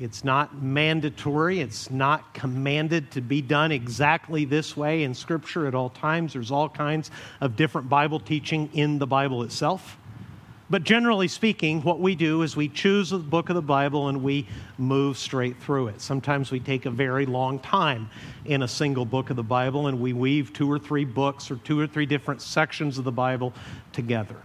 it's 0.00 0.24
not 0.24 0.60
mandatory. 0.60 1.60
It's 1.60 1.90
not 1.90 2.34
commanded 2.34 3.12
to 3.12 3.20
be 3.20 3.40
done 3.40 3.70
exactly 3.70 4.44
this 4.44 4.76
way 4.76 5.04
in 5.04 5.14
Scripture 5.14 5.66
at 5.66 5.74
all 5.74 5.90
times. 5.90 6.32
There's 6.32 6.50
all 6.50 6.68
kinds 6.68 7.10
of 7.40 7.54
different 7.54 7.88
Bible 7.88 8.18
teaching 8.18 8.68
in 8.72 8.98
the 8.98 9.06
Bible 9.06 9.44
itself. 9.44 9.96
But 10.68 10.82
generally 10.82 11.28
speaking, 11.28 11.82
what 11.82 12.00
we 12.00 12.16
do 12.16 12.42
is 12.42 12.56
we 12.56 12.68
choose 12.68 13.12
a 13.12 13.18
book 13.18 13.50
of 13.50 13.54
the 13.54 13.62
Bible 13.62 14.08
and 14.08 14.22
we 14.22 14.48
move 14.78 15.16
straight 15.16 15.62
through 15.62 15.88
it. 15.88 16.00
Sometimes 16.00 16.50
we 16.50 16.58
take 16.58 16.86
a 16.86 16.90
very 16.90 17.26
long 17.26 17.60
time 17.60 18.10
in 18.46 18.62
a 18.62 18.68
single 18.68 19.04
book 19.04 19.30
of 19.30 19.36
the 19.36 19.42
Bible 19.42 19.86
and 19.86 20.00
we 20.00 20.12
weave 20.12 20.52
two 20.52 20.70
or 20.70 20.78
three 20.78 21.04
books 21.04 21.50
or 21.50 21.56
two 21.56 21.78
or 21.78 21.86
three 21.86 22.06
different 22.06 22.42
sections 22.42 22.98
of 22.98 23.04
the 23.04 23.12
Bible 23.12 23.52
together. 23.92 24.36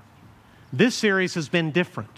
This 0.71 0.93
series 0.93 1.33
has 1.33 1.49
been 1.49 1.71
different 1.71 2.11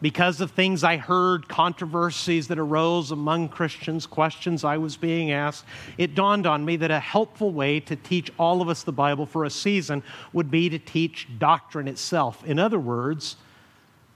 because 0.00 0.40
of 0.40 0.52
things 0.52 0.84
I 0.84 0.96
heard, 0.96 1.48
controversies 1.48 2.48
that 2.48 2.58
arose 2.58 3.10
among 3.10 3.48
Christians, 3.48 4.06
questions 4.06 4.64
I 4.64 4.78
was 4.78 4.96
being 4.96 5.32
asked, 5.32 5.64
it 5.96 6.14
dawned 6.14 6.46
on 6.46 6.64
me 6.64 6.76
that 6.76 6.90
a 6.90 7.00
helpful 7.00 7.50
way 7.50 7.80
to 7.80 7.96
teach 7.96 8.30
all 8.38 8.62
of 8.62 8.68
us 8.68 8.82
the 8.82 8.92
Bible 8.92 9.26
for 9.26 9.44
a 9.44 9.50
season 9.50 10.02
would 10.32 10.50
be 10.50 10.68
to 10.68 10.78
teach 10.78 11.26
doctrine 11.38 11.88
itself. 11.88 12.44
In 12.44 12.58
other 12.58 12.78
words, 12.78 13.36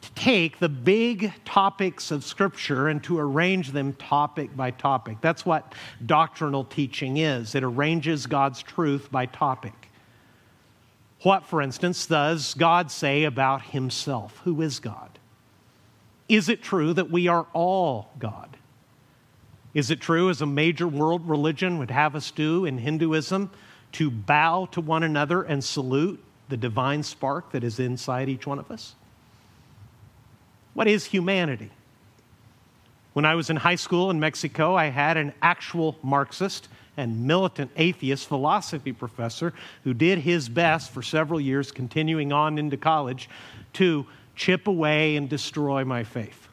to 0.03 0.13
take 0.15 0.59
the 0.59 0.69
big 0.69 1.33
topics 1.45 2.11
of 2.11 2.25
Scripture 2.25 2.89
and 2.89 3.03
to 3.05 3.19
arrange 3.19 3.71
them 3.71 3.93
topic 3.95 4.55
by 4.57 4.71
topic. 4.73 5.19
That's 5.21 5.47
what 5.47 5.75
doctrinal 6.05 6.65
teaching 6.65 7.17
is 7.19 7.55
it 7.55 7.63
arranges 7.63 8.27
God's 8.27 8.63
truth 8.63 9.11
by 9.11 9.27
topic. 9.27 9.75
What, 11.23 11.45
for 11.45 11.63
instance, 11.63 12.07
does 12.07 12.55
God 12.55 12.91
say 12.91 13.23
about 13.25 13.63
Himself? 13.63 14.41
Who 14.45 14.61
is 14.61 14.81
God? 14.81 15.21
Is 16.33 16.49
it 16.49 16.63
true 16.63 16.95
that 16.95 17.11
we 17.11 17.29
are 17.29 17.47
all 17.53 18.09
God? 18.19 18.57
Is 19.75 19.91
it 19.91 20.01
true, 20.01 20.31
as 20.31 20.41
a 20.41 20.47
major 20.47 20.89
world 20.89 21.29
religion 21.29 21.77
would 21.77 21.91
have 21.91 22.17
us 22.17 22.31
do 22.31 22.65
in 22.65 22.79
Hinduism, 22.79 23.51
to 23.93 24.11
bow 24.11 24.67
to 24.73 24.81
one 24.81 25.03
another 25.03 25.43
and 25.43 25.63
salute 25.63 26.25
the 26.49 26.57
divine 26.57 27.03
spark 27.03 27.53
that 27.53 27.63
is 27.63 27.79
inside 27.79 28.31
each 28.31 28.47
one 28.47 28.59
of 28.59 28.71
us? 28.71 28.95
What 30.73 30.89
is 30.89 31.05
humanity? 31.05 31.71
When 33.13 33.27
I 33.27 33.35
was 33.35 33.51
in 33.51 33.57
high 33.57 33.75
school 33.75 34.11
in 34.11 34.19
Mexico, 34.19 34.75
I 34.75 34.87
had 34.87 35.19
an 35.19 35.35
actual 35.43 35.99
Marxist 36.03 36.67
and 36.97 37.27
militant 37.27 37.73
atheist 37.77 38.27
philosophy 38.27 38.95
professor 38.95 39.53
who 39.85 39.93
did 39.93 40.21
his 40.21 40.49
best 40.49 40.93
for 40.93 41.03
several 41.03 41.39
years, 41.39 41.71
continuing 41.71 42.33
on 42.33 42.57
into 42.57 42.79
college, 42.79 43.29
to 43.75 44.07
chip 44.35 44.67
away 44.67 45.17
and 45.17 45.29
destroy 45.29 45.85
my 45.85 46.05
faith. 46.05 46.49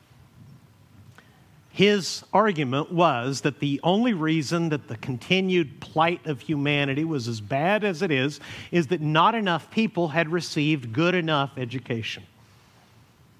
His 1.71 2.25
argument 2.33 2.91
was 2.91 3.41
that 3.41 3.59
the 3.59 3.79
only 3.83 4.13
reason 4.13 4.67
that 4.69 4.89
the 4.89 4.97
continued 4.97 5.79
plight 5.79 6.25
of 6.25 6.41
humanity 6.41 7.05
was 7.05 7.27
as 7.27 7.39
bad 7.39 7.85
as 7.85 8.01
it 8.01 8.11
is 8.11 8.41
is 8.71 8.87
that 8.87 8.99
not 8.99 9.33
enough 9.33 9.71
people 9.71 10.09
had 10.09 10.29
received 10.29 10.91
good 10.91 11.15
enough 11.15 11.51
education. 11.57 12.23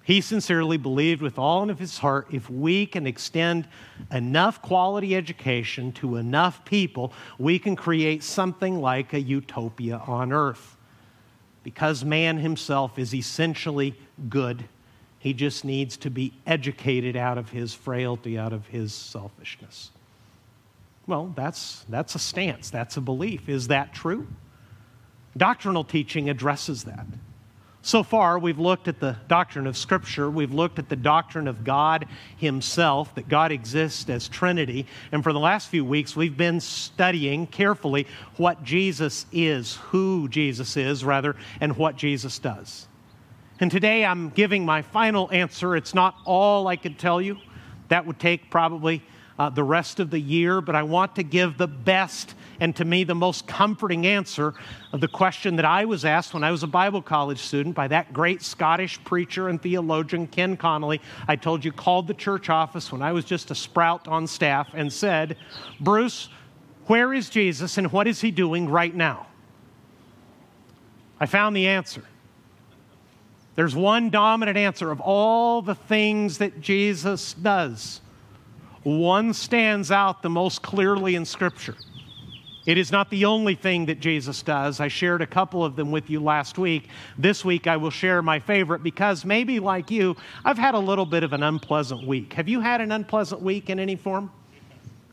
He 0.04 0.22
sincerely 0.22 0.78
believed 0.78 1.22
with 1.22 1.38
all 1.38 1.70
of 1.70 1.80
his 1.80 1.98
heart 1.98 2.28
if 2.32 2.50
we 2.50 2.86
can 2.86 3.06
extend 3.06 3.68
enough 4.10 4.62
quality 4.62 5.16
education 5.16 5.92
to 5.94 6.16
enough 6.16 6.64
people, 6.64 7.12
we 7.38 7.60
can 7.60 7.76
create 7.76 8.24
something 8.24 8.80
like 8.80 9.14
a 9.14 9.20
utopia 9.20 10.02
on 10.08 10.32
earth 10.32 10.78
because 11.70 12.04
man 12.04 12.40
himself 12.40 12.98
is 12.98 13.14
essentially 13.14 13.94
good. 14.28 14.64
He 15.20 15.34
just 15.34 15.64
needs 15.64 15.98
to 15.98 16.10
be 16.10 16.34
educated 16.48 17.16
out 17.16 17.38
of 17.38 17.52
his 17.52 17.76
frailty, 17.76 18.40
out 18.40 18.54
of 18.54 18.66
his 18.66 18.92
selfishness. 18.92 19.92
Well, 21.06 21.32
that's, 21.36 21.86
that's 21.88 22.16
a 22.16 22.20
stance, 22.20 22.72
that's 22.72 22.98
a 22.98 23.02
belief. 23.02 23.48
Is 23.48 23.68
that 23.68 23.94
true? 23.94 24.26
Doctrinal 25.38 25.84
teaching 25.84 26.28
addresses 26.28 26.86
that. 26.86 27.06
So 27.82 28.04
far, 28.04 28.38
we've 28.38 28.60
looked 28.60 28.90
at 28.90 29.00
the 29.00 29.16
doctrine 29.30 29.66
of 29.66 29.78
Scripture. 29.78 30.30
We've 30.30 30.54
looked 30.54 30.80
at 30.80 30.90
the 30.90 30.98
doctrine 30.98 31.48
of 31.48 31.64
God 31.64 32.08
Himself, 32.36 33.16
that 33.16 33.30
God 33.30 33.54
exists 33.54 34.10
as 34.10 34.28
Trinity. 34.28 34.86
And 35.14 35.24
for 35.24 35.32
the 35.32 35.40
last 35.40 35.70
few 35.70 35.86
weeks, 35.86 36.14
we've 36.14 36.36
been 36.36 36.60
studying 36.60 37.48
carefully 37.48 38.06
what 38.36 38.64
Jesus 38.66 39.26
is, 39.32 39.76
who 39.76 40.28
Jesus 40.28 40.76
is, 40.76 41.06
rather, 41.06 41.38
and 41.62 41.78
what 41.78 41.96
Jesus 41.96 42.38
does. 42.38 42.88
And 43.62 43.72
today 43.72 44.06
I'm 44.06 44.30
giving 44.30 44.66
my 44.66 44.82
final 44.82 45.30
answer. 45.32 45.76
It's 45.76 45.94
not 45.94 46.16
all 46.26 46.68
I 46.68 46.76
could 46.76 47.00
tell 47.00 47.22
you, 47.22 47.38
that 47.88 48.06
would 48.06 48.20
take 48.20 48.52
probably 48.52 49.02
uh, 49.40 49.50
the 49.50 49.64
rest 49.64 50.02
of 50.02 50.12
the 50.12 50.20
year, 50.20 50.60
but 50.60 50.76
I 50.76 50.84
want 50.84 51.16
to 51.16 51.24
give 51.24 51.58
the 51.58 51.68
best 51.68 52.36
and 52.60 52.76
to 52.76 52.84
me 52.84 53.06
the 53.06 53.16
most 53.16 53.48
comforting 53.48 54.06
answer 54.06 54.54
of 54.92 55.00
the 55.00 55.08
question 55.08 55.56
that 55.56 55.66
I 55.66 55.86
was 55.86 56.04
asked 56.04 56.34
when 56.34 56.44
I 56.44 56.52
was 56.52 56.62
a 56.62 56.68
Bible 56.68 57.02
college 57.02 57.40
student 57.40 57.74
by 57.74 57.88
that 57.88 58.12
great 58.12 58.42
Scottish 58.42 59.02
preacher 59.06 59.48
and 59.48 59.62
theologian, 59.62 60.28
Ken 60.28 60.58
Connolly. 60.58 61.00
I 61.26 61.38
told 61.38 61.64
you, 61.64 61.72
called 61.72 62.08
the 62.08 62.14
church 62.14 62.50
office 62.50 62.92
when 62.92 63.02
I 63.02 63.14
was 63.14 63.24
just 63.24 63.50
a 63.50 63.56
sprout 63.56 64.10
on 64.10 64.28
staff 64.28 64.72
and 64.74 64.92
said, 64.92 65.38
Bruce, 65.80 66.28
where 66.88 67.14
is 67.14 67.30
Jesus 67.30 67.78
and 67.78 67.94
what 67.94 68.08
is 68.08 68.20
he 68.20 68.32
doing 68.32 68.68
right 68.68 68.94
now? 68.94 69.28
I 71.18 71.28
found 71.28 71.56
the 71.56 71.68
answer. 71.68 72.04
There's 73.56 73.76
one 73.76 74.10
dominant 74.10 74.58
answer 74.58 74.92
of 74.92 75.00
all 75.00 75.62
the 75.62 75.76
things 75.76 76.40
that 76.40 76.60
Jesus 76.60 77.34
does. 77.34 78.02
One 78.84 79.34
stands 79.34 79.92
out 79.92 80.22
the 80.22 80.30
most 80.30 80.62
clearly 80.62 81.16
in 81.16 81.26
Scripture. 81.26 81.76
It 82.66 82.78
is 82.78 82.92
not 82.92 83.10
the 83.10 83.26
only 83.26 83.56
thing 83.56 83.88
that 83.88 84.00
Jesus 84.00 84.44
does. 84.44 84.80
I 84.80 84.90
shared 84.90 85.22
a 85.22 85.28
couple 85.28 85.66
of 85.66 85.76
them 85.76 85.92
with 85.92 86.10
you 86.10 86.20
last 86.20 86.58
week. 86.58 86.88
This 87.18 87.44
week 87.44 87.68
I 87.68 87.78
will 87.78 87.90
share 87.90 88.22
my 88.22 88.40
favorite 88.40 88.84
because 88.84 89.26
maybe 89.26 89.60
like 89.60 89.90
you, 89.90 90.16
I've 90.46 90.58
had 90.58 90.76
a 90.76 90.80
little 90.80 91.06
bit 91.06 91.24
of 91.24 91.34
an 91.34 91.42
unpleasant 91.42 92.06
week. 92.06 92.34
Have 92.34 92.48
you 92.48 92.60
had 92.60 92.80
an 92.80 92.92
unpleasant 92.92 93.42
week 93.42 93.70
in 93.70 93.80
any 93.80 93.96
form? 93.96 94.32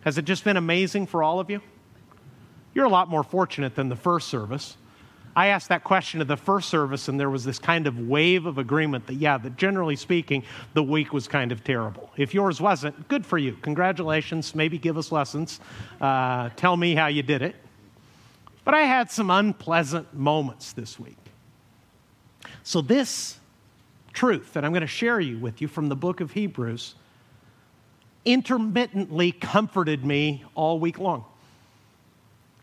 Has 0.02 0.18
it 0.18 0.26
just 0.26 0.44
been 0.44 0.56
amazing 0.56 1.06
for 1.06 1.22
all 1.22 1.40
of 1.40 1.48
you? 1.48 1.60
You're 2.74 2.84
a 2.84 2.90
lot 2.90 3.08
more 3.08 3.24
fortunate 3.24 3.74
than 3.74 3.88
the 3.88 3.96
first 3.96 4.28
service. 4.28 4.76
I 5.36 5.48
asked 5.48 5.68
that 5.68 5.84
question 5.84 6.22
at 6.22 6.28
the 6.28 6.36
first 6.36 6.70
service, 6.70 7.08
and 7.08 7.20
there 7.20 7.28
was 7.28 7.44
this 7.44 7.58
kind 7.58 7.86
of 7.86 8.08
wave 8.08 8.46
of 8.46 8.56
agreement 8.56 9.06
that, 9.06 9.16
yeah, 9.16 9.36
that 9.36 9.58
generally 9.58 9.94
speaking, 9.94 10.42
the 10.72 10.82
week 10.82 11.12
was 11.12 11.28
kind 11.28 11.52
of 11.52 11.62
terrible. 11.62 12.10
If 12.16 12.32
yours 12.32 12.58
wasn't, 12.58 13.06
good 13.08 13.26
for 13.26 13.36
you. 13.36 13.52
Congratulations. 13.60 14.54
Maybe 14.54 14.78
give 14.78 14.96
us 14.96 15.12
lessons. 15.12 15.60
Uh, 16.00 16.48
tell 16.56 16.74
me 16.74 16.94
how 16.94 17.08
you 17.08 17.22
did 17.22 17.42
it. 17.42 17.54
But 18.64 18.72
I 18.72 18.80
had 18.80 19.10
some 19.10 19.30
unpleasant 19.30 20.14
moments 20.14 20.72
this 20.72 20.98
week. 20.98 21.18
So, 22.62 22.80
this 22.80 23.38
truth 24.14 24.54
that 24.54 24.64
I'm 24.64 24.72
going 24.72 24.80
to 24.80 24.86
share 24.86 25.20
you 25.20 25.38
with 25.38 25.60
you 25.60 25.68
from 25.68 25.90
the 25.90 25.96
book 25.96 26.22
of 26.22 26.32
Hebrews 26.32 26.94
intermittently 28.24 29.32
comforted 29.32 30.02
me 30.02 30.44
all 30.54 30.80
week 30.80 30.98
long. 30.98 31.26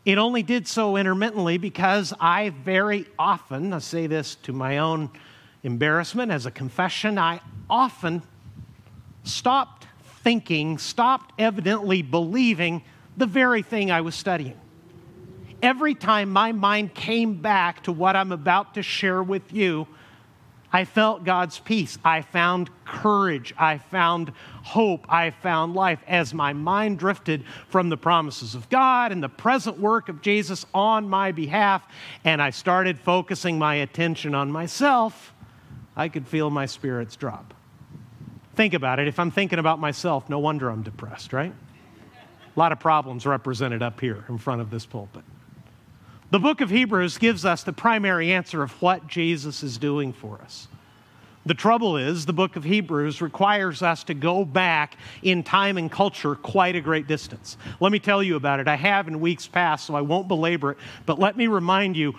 It 0.06 0.18
only 0.18 0.43
did 0.43 0.68
so 0.68 0.97
intermittently 0.97 1.58
because 1.58 2.14
I 2.20 2.49
very 2.49 3.06
often, 3.18 3.72
I 3.72 3.80
say 3.80 4.08
this 4.08 4.36
to 4.43 4.51
my 4.51 4.80
own 4.80 5.10
embarrassment 5.64 6.32
as 6.32 6.45
a 6.45 6.51
confession, 6.51 7.18
I 7.18 7.39
often 7.70 8.22
stopped 9.24 9.88
thinking, 10.24 10.78
stopped 10.78 11.34
evidently 11.39 12.01
believing 12.01 12.84
the 13.16 13.26
very 13.26 13.62
thing 13.62 13.91
I 13.91 14.01
was 14.01 14.16
studying. 14.16 14.60
Every 15.62 15.95
time 15.95 16.30
my 16.30 16.51
mind 16.51 16.93
came 16.93 17.36
back 17.36 17.84
to 17.84 17.93
what 17.93 18.18
I'm 18.18 18.34
about 18.34 18.74
to 18.74 18.84
share 18.84 19.24
with 19.24 19.54
you, 19.54 19.88
I 20.76 20.86
felt 20.86 21.24
God's 21.24 21.59
peace. 21.59 21.99
I 22.03 22.24
found 22.24 22.71
courage. 22.84 23.53
I 23.59 23.78
found 23.78 24.34
hope. 24.63 25.05
I 25.07 25.30
found 25.30 25.76
life 25.76 26.01
as 26.07 26.34
my 26.34 26.51
mind 26.51 26.97
drifted 26.97 27.45
from 27.69 27.89
the 27.89 27.97
promises 27.97 28.55
of 28.55 28.67
God 28.69 29.11
and 29.11 29.21
the 29.21 29.30
present 29.30 29.78
work 29.78 30.09
of 30.09 30.24
Jesus 30.24 30.65
on 30.74 31.07
my 31.07 31.32
behalf, 31.32 31.88
and 32.26 32.41
I 32.41 32.49
started 32.49 32.97
focusing 32.97 33.59
my 33.59 33.76
attention 33.76 34.34
on 34.34 34.51
myself. 34.51 35.32
I 35.95 36.09
could 36.09 36.28
feel 36.28 36.49
my 36.49 36.65
spirits 36.65 37.15
drop. 37.15 37.53
Think 38.55 38.74
about 38.74 38.99
it. 38.99 39.07
If 39.07 39.19
I'm 39.19 39.30
thinking 39.32 39.59
about 39.59 39.80
myself, 39.80 40.28
no 40.28 40.39
wonder 40.39 40.69
I'm 40.69 40.82
depressed, 40.82 41.34
right? 41.34 41.53
A 42.55 42.59
lot 42.59 42.71
of 42.71 42.80
problems 42.80 43.28
represented 43.28 43.84
up 43.84 43.99
here 43.99 44.26
in 44.28 44.39
front 44.39 44.61
of 44.61 44.71
this 44.71 44.88
pulpit. 44.88 45.24
The 46.34 46.39
book 46.39 46.61
of 46.61 46.71
Hebrews 46.71 47.19
gives 47.19 47.45
us 47.45 47.61
the 47.61 47.71
primary 47.71 48.31
answer 48.31 48.63
of 48.63 48.71
what 48.81 49.05
Jesus 49.05 49.61
is 49.61 49.77
doing 49.77 50.11
for 50.11 50.41
us. 50.41 50.67
The 51.45 51.53
trouble 51.53 51.95
is, 51.95 52.25
the 52.25 52.34
book 52.34 52.55
of 52.55 52.63
Hebrews 52.63 53.21
requires 53.21 53.84
us 53.84 54.03
to 54.05 54.15
go 54.15 54.43
back 54.43 54.97
in 55.21 55.43
time 55.43 55.77
and 55.77 55.91
culture 55.91 56.34
quite 56.34 56.75
a 56.75 56.81
great 56.81 57.05
distance. 57.05 57.55
Let 57.79 57.91
me 57.91 57.99
tell 57.99 58.23
you 58.23 58.36
about 58.36 58.59
it. 58.59 58.67
I 58.67 58.77
have 58.77 59.07
in 59.07 59.19
weeks 59.19 59.45
past, 59.47 59.86
so 59.86 59.93
I 59.93 60.01
won't 60.01 60.27
belabor 60.27 60.71
it, 60.71 60.79
but 61.05 61.19
let 61.19 61.38
me 61.38 61.45
remind 61.45 61.95
you 61.95 62.15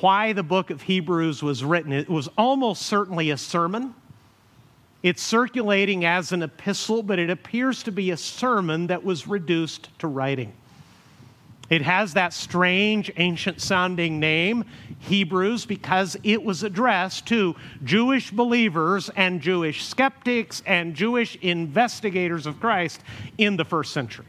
why 0.00 0.32
the 0.32 0.42
book 0.42 0.70
of 0.70 0.82
Hebrews 0.82 1.40
was 1.40 1.62
written. 1.62 1.92
It 1.92 2.10
was 2.10 2.28
almost 2.36 2.82
certainly 2.82 3.30
a 3.30 3.36
sermon 3.36 3.94
it's 5.02 5.22
circulating 5.22 6.04
as 6.04 6.30
an 6.32 6.42
epistle, 6.42 7.02
but 7.02 7.18
it 7.18 7.28
appears 7.28 7.82
to 7.84 7.92
be 7.92 8.10
a 8.12 8.16
sermon 8.16 8.86
that 8.86 9.02
was 9.02 9.26
reduced 9.26 9.88
to 9.98 10.06
writing. 10.06 10.52
It 11.72 11.80
has 11.80 12.12
that 12.12 12.34
strange, 12.34 13.10
ancient 13.16 13.62
sounding 13.62 14.20
name, 14.20 14.66
Hebrews, 14.98 15.64
because 15.64 16.18
it 16.22 16.42
was 16.42 16.62
addressed 16.62 17.24
to 17.28 17.56
Jewish 17.82 18.30
believers 18.30 19.08
and 19.16 19.40
Jewish 19.40 19.82
skeptics 19.86 20.62
and 20.66 20.94
Jewish 20.94 21.36
investigators 21.36 22.44
of 22.44 22.60
Christ 22.60 23.00
in 23.38 23.56
the 23.56 23.64
first 23.64 23.94
century. 23.94 24.26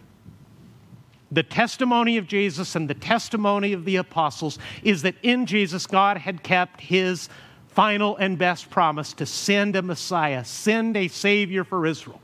The 1.34 1.44
testimony 1.44 2.16
of 2.16 2.28
Jesus 2.28 2.78
and 2.78 2.89
the 2.89 2.94
testimony 2.94 3.74
of 3.74 3.84
the 3.84 3.98
apostles 3.98 4.58
is 4.82 5.02
that 5.02 5.16
in 5.22 5.46
Jesus, 5.46 5.86
God 5.86 6.20
had 6.20 6.44
kept 6.44 6.80
his 6.80 7.28
final 7.68 8.16
and 8.16 8.38
best 8.38 8.70
promise 8.70 9.12
to 9.16 9.26
send 9.26 9.76
a 9.76 9.82
Messiah, 9.82 10.46
send 10.46 10.96
a 10.96 11.10
Savior 11.10 11.66
for 11.66 11.86
Israel, 11.86 12.22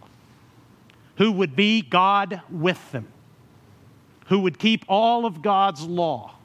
who 1.17 1.29
would 1.33 1.57
be 1.57 1.81
God 1.81 2.41
with 2.49 2.93
them, 2.93 3.09
who 4.29 4.39
would 4.39 4.57
keep 4.57 4.85
all 4.87 5.25
of 5.25 5.41
God's 5.41 5.83
law, 5.83 6.35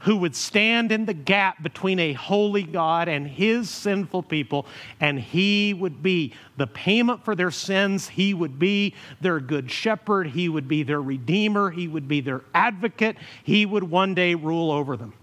who 0.00 0.16
would 0.16 0.36
stand 0.36 0.92
in 0.92 1.06
the 1.06 1.14
gap 1.14 1.62
between 1.62 1.98
a 1.98 2.12
holy 2.12 2.62
God 2.62 3.08
and 3.08 3.26
his 3.26 3.68
sinful 3.68 4.22
people, 4.22 4.66
and 5.00 5.18
he 5.18 5.74
would 5.74 6.02
be 6.02 6.32
the 6.56 6.66
payment 6.66 7.24
for 7.24 7.34
their 7.34 7.50
sins. 7.50 8.08
He 8.08 8.32
would 8.32 8.58
be 8.58 8.94
their 9.20 9.40
good 9.40 9.70
shepherd. 9.70 10.28
He 10.28 10.48
would 10.48 10.68
be 10.68 10.82
their 10.82 11.02
redeemer. 11.02 11.70
He 11.70 11.88
would 11.88 12.06
be 12.06 12.20
their 12.20 12.42
advocate. 12.54 13.16
He 13.44 13.66
would 13.66 13.84
one 13.84 14.14
day 14.14 14.34
rule 14.34 14.70
over 14.70 14.96
them. 14.96 15.14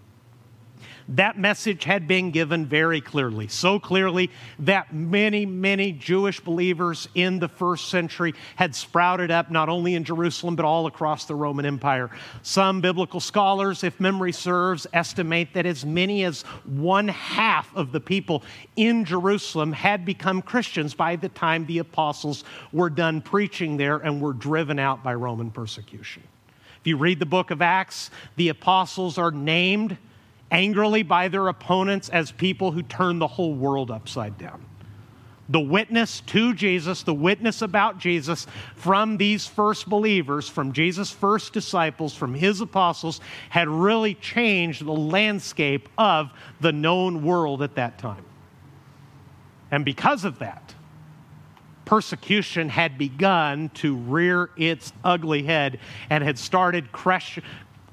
That 1.10 1.40
message 1.40 1.86
had 1.86 2.06
been 2.06 2.32
given 2.32 2.66
very 2.66 3.00
clearly, 3.00 3.48
so 3.48 3.80
clearly 3.80 4.30
that 4.60 4.94
many, 4.94 5.46
many 5.46 5.94
Jewish 5.94 6.42
believers 6.42 7.08
in 7.16 7.40
the 7.40 7.48
first 7.48 7.88
century 7.88 8.34
had 8.58 8.76
sprouted 8.76 9.32
up 9.32 9.50
not 9.50 9.70
only 9.70 9.96
in 9.96 10.04
Jerusalem 10.04 10.58
but 10.58 10.66
all 10.66 10.86
across 10.86 11.24
the 11.24 11.36
Roman 11.36 11.66
Empire. 11.66 12.10
Some 12.42 12.82
biblical 12.82 13.22
scholars, 13.22 13.86
if 13.86 14.02
memory 14.02 14.34
serves, 14.34 14.86
estimate 14.92 15.54
that 15.54 15.66
as 15.66 15.86
many 15.86 16.26
as 16.26 16.42
one 16.66 17.08
half 17.08 17.74
of 17.74 17.94
the 17.94 18.02
people 18.02 18.44
in 18.76 19.06
Jerusalem 19.06 19.72
had 19.72 20.04
become 20.04 20.42
Christians 20.42 20.94
by 20.94 21.16
the 21.16 21.30
time 21.30 21.66
the 21.66 21.78
apostles 21.78 22.44
were 22.74 22.90
done 22.90 23.22
preaching 23.22 23.78
there 23.78 23.98
and 23.98 24.20
were 24.20 24.34
driven 24.34 24.78
out 24.78 25.06
by 25.06 25.14
Roman 25.14 25.52
persecution. 25.52 26.24
If 26.82 26.88
you 26.88 26.98
read 26.98 27.20
the 27.20 27.26
book 27.26 27.50
of 27.50 27.62
Acts, 27.62 28.12
the 28.36 28.50
apostles 28.50 29.18
are 29.18 29.32
named 29.32 29.98
angrily 30.52 31.04
by 31.04 31.28
their 31.28 31.48
opponents 31.48 32.10
as 32.10 32.32
people 32.32 32.72
who 32.72 32.82
turn 32.84 33.20
the 33.20 33.28
whole 33.28 33.54
world 33.54 33.92
upside 33.92 34.38
down. 34.38 34.64
The 35.50 35.60
witness 35.62 36.22
to 36.22 36.54
Jesus, 36.54 37.04
the 37.04 37.14
witness 37.14 37.62
about 37.62 38.00
Jesus 38.00 38.48
from 38.76 39.16
these 39.16 39.48
first 39.48 39.88
believers, 39.88 40.50
from 40.50 40.74
Jesus' 40.74 41.10
first 41.10 41.54
disciples, 41.54 42.14
from 42.14 42.34
his 42.34 42.60
apostles, 42.60 43.22
had 43.50 43.70
really 43.70 44.14
changed 44.16 44.86
the 44.86 44.92
landscape 44.92 45.88
of 45.98 46.32
the 46.60 46.74
known 46.74 47.24
world 47.24 47.62
at 47.62 47.76
that 47.76 47.98
time. 47.98 48.26
And 49.72 49.86
because 49.86 50.26
of 50.26 50.40
that, 50.40 50.76
persecution 51.86 52.68
had 52.68 52.98
begun 52.98 53.70
to 53.70 53.96
rear 53.96 54.50
its 54.58 54.92
ugly 55.06 55.44
head 55.44 55.80
and 56.10 56.22
had 56.22 56.38
started 56.38 56.92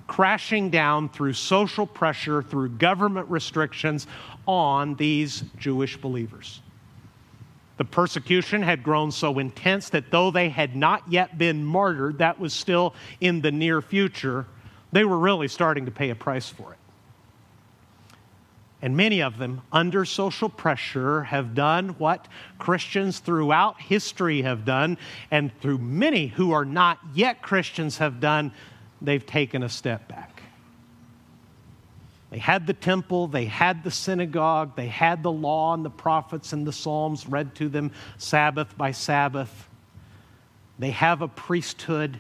crashing 0.07 0.70
down 0.70 1.09
through 1.09 1.32
social 1.32 1.86
pressure, 1.86 2.42
through 2.42 2.68
government 2.70 3.28
restrictions 3.30 4.07
on 4.46 4.94
these 4.96 5.44
Jewish 5.59 5.96
believers. 5.96 6.61
The 7.76 7.84
persecution 7.84 8.62
had 8.62 8.82
grown 8.82 9.11
so 9.11 9.38
intense 9.38 9.88
that 9.90 10.11
though 10.11 10.30
they 10.30 10.48
had 10.48 10.76
not 10.76 11.02
yet 11.11 11.38
been 11.38 11.64
martyred, 11.64 12.18
that 12.18 12.38
was 12.38 12.52
still 12.52 12.94
in 13.20 13.40
the 13.40 13.50
near 13.50 13.82
future, 13.82 14.46
they 14.92 15.05
were 15.05 15.18
really 15.18 15.48
starting 15.48 15.86
to 15.86 15.90
pay 15.90 16.11
a 16.11 16.14
price 16.14 16.48
for 16.48 16.72
it. 16.72 16.78
And 18.80 18.96
many 18.96 19.22
of 19.22 19.38
them, 19.38 19.62
under 19.72 20.05
social 20.05 20.48
pressure, 20.48 21.22
have 21.22 21.55
done 21.55 21.90
what 21.98 22.28
Christians 22.59 23.18
throughout 23.18 23.80
history 23.80 24.42
have 24.42 24.66
done, 24.66 24.98
and 25.30 25.50
through 25.61 25.78
many 25.78 26.26
who 26.26 26.52
are 26.52 26.66
not 26.66 26.98
yet 27.14 27.40
Christians 27.40 27.96
have 27.98 28.20
done 28.20 28.52
they've 29.05 29.24
taken 29.24 29.62
a 29.62 29.68
step 29.68 30.09
back. 30.09 30.42
They 32.30 32.38
had 32.38 32.66
the 32.66 32.72
temple, 32.72 33.28
they 33.28 33.44
had 33.44 33.84
the 33.84 33.92
synagogue, 33.92 34.74
they 34.74 34.88
had 34.88 35.22
the 35.22 35.30
law 35.30 35.72
and 35.72 35.84
the 35.84 35.90
prophets 35.90 36.52
and 36.52 36.66
the 36.66 36.72
Psalms 36.72 37.28
read 37.28 37.55
to 37.57 37.68
them 37.68 37.92
Sabbath 38.18 38.76
by 38.76 38.90
Sabbath. 38.90 39.68
They 40.78 40.90
have 40.90 41.22
a 41.22 41.28
priesthood, 41.28 42.18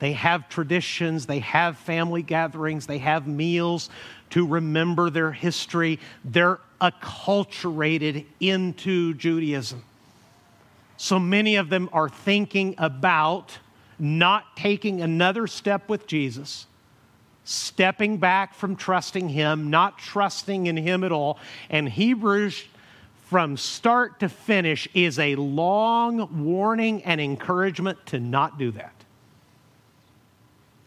they 0.00 0.12
have 0.14 0.48
traditions, 0.48 1.26
they 1.26 1.38
have 1.38 1.78
family 1.78 2.22
gatherings, 2.22 2.86
they 2.86 2.98
have 2.98 3.28
meals 3.28 3.90
to 4.30 4.44
remember 4.46 5.08
their 5.08 5.30
history. 5.30 6.00
They're 6.24 6.58
acculturated 6.80 8.24
into 8.40 9.14
Judaism. 9.14 9.84
So 10.96 11.20
many 11.20 11.56
of 11.56 11.70
them 11.70 11.88
are 11.92 12.08
thinking 12.08 12.74
about 12.78 13.56
not 13.98 14.56
taking 14.56 15.00
another 15.00 15.46
step 15.46 15.88
with 15.88 16.06
Jesus, 16.06 16.66
stepping 17.44 18.18
back 18.18 18.54
from 18.54 18.76
trusting 18.76 19.28
Him, 19.28 19.70
not 19.70 19.98
trusting 19.98 20.66
in 20.66 20.76
Him 20.76 21.04
at 21.04 21.12
all. 21.12 21.38
And 21.70 21.88
Hebrews, 21.88 22.64
from 23.26 23.56
start 23.56 24.20
to 24.20 24.28
finish, 24.28 24.88
is 24.94 25.18
a 25.18 25.34
long 25.36 26.44
warning 26.44 27.02
and 27.04 27.20
encouragement 27.20 28.06
to 28.06 28.20
not 28.20 28.58
do 28.58 28.70
that. 28.72 28.92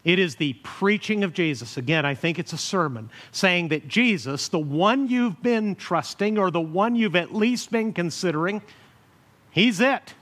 It 0.04 0.18
is 0.18 0.34
the 0.34 0.54
preaching 0.64 1.22
of 1.22 1.32
Jesus. 1.32 1.76
Again, 1.76 2.04
I 2.04 2.14
think 2.14 2.38
it's 2.38 2.52
a 2.52 2.58
sermon 2.58 3.08
saying 3.30 3.68
that 3.68 3.86
Jesus, 3.86 4.48
the 4.48 4.58
one 4.58 5.08
you've 5.08 5.40
been 5.42 5.76
trusting 5.76 6.38
or 6.38 6.50
the 6.50 6.60
one 6.60 6.96
you've 6.96 7.14
at 7.14 7.32
least 7.32 7.70
been 7.70 7.92
considering, 7.92 8.62
He's 9.52 9.80
it. 9.80 10.14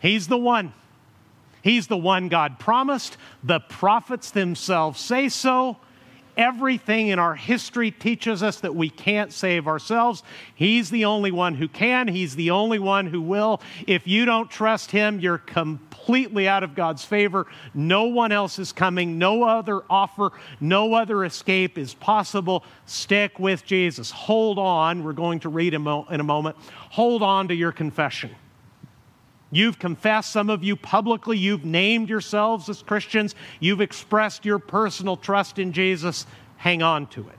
He's 0.00 0.28
the 0.28 0.38
one. 0.38 0.72
He's 1.64 1.86
the 1.86 1.96
one 1.96 2.28
God 2.28 2.58
promised. 2.58 3.16
The 3.42 3.58
prophets 3.58 4.30
themselves 4.30 5.00
say 5.00 5.30
so. 5.30 5.78
Everything 6.36 7.08
in 7.08 7.18
our 7.18 7.34
history 7.34 7.90
teaches 7.90 8.42
us 8.42 8.60
that 8.60 8.74
we 8.74 8.90
can't 8.90 9.32
save 9.32 9.66
ourselves. 9.66 10.22
He's 10.54 10.90
the 10.90 11.06
only 11.06 11.30
one 11.30 11.54
who 11.54 11.66
can. 11.66 12.06
He's 12.06 12.36
the 12.36 12.50
only 12.50 12.78
one 12.78 13.06
who 13.06 13.22
will. 13.22 13.62
If 13.86 14.06
you 14.06 14.26
don't 14.26 14.50
trust 14.50 14.90
Him, 14.90 15.20
you're 15.20 15.38
completely 15.38 16.46
out 16.46 16.64
of 16.64 16.74
God's 16.74 17.02
favor. 17.02 17.46
No 17.72 18.04
one 18.04 18.30
else 18.30 18.58
is 18.58 18.70
coming. 18.70 19.16
No 19.16 19.44
other 19.44 19.84
offer, 19.88 20.32
no 20.60 20.92
other 20.92 21.24
escape 21.24 21.78
is 21.78 21.94
possible. 21.94 22.62
Stick 22.84 23.38
with 23.38 23.64
Jesus. 23.64 24.10
Hold 24.10 24.58
on. 24.58 25.02
We're 25.02 25.14
going 25.14 25.40
to 25.40 25.48
read 25.48 25.72
in 25.72 25.86
a 25.86 26.24
moment. 26.24 26.56
Hold 26.90 27.22
on 27.22 27.48
to 27.48 27.54
your 27.54 27.72
confession 27.72 28.36
You've 29.54 29.78
confessed, 29.78 30.32
some 30.32 30.50
of 30.50 30.64
you 30.64 30.74
publicly, 30.74 31.38
you've 31.38 31.64
named 31.64 32.08
yourselves 32.08 32.68
as 32.68 32.82
Christians, 32.82 33.36
you've 33.60 33.80
expressed 33.80 34.44
your 34.44 34.58
personal 34.58 35.16
trust 35.16 35.60
in 35.60 35.72
Jesus. 35.72 36.26
Hang 36.56 36.82
on 36.82 37.06
to 37.08 37.28
it. 37.28 37.38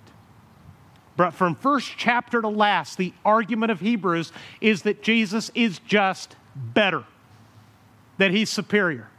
But 1.17 1.31
from 1.31 1.55
first 1.55 1.91
chapter 1.97 2.41
to 2.41 2.47
last, 2.47 2.97
the 2.97 3.11
argument 3.25 3.73
of 3.73 3.81
Hebrews 3.81 4.31
is 4.61 4.83
that 4.83 5.03
Jesus 5.03 5.51
is 5.55 5.79
just 5.79 6.37
better, 6.55 7.03
that 8.17 8.31
he's 8.31 8.49
superior. 8.49 9.09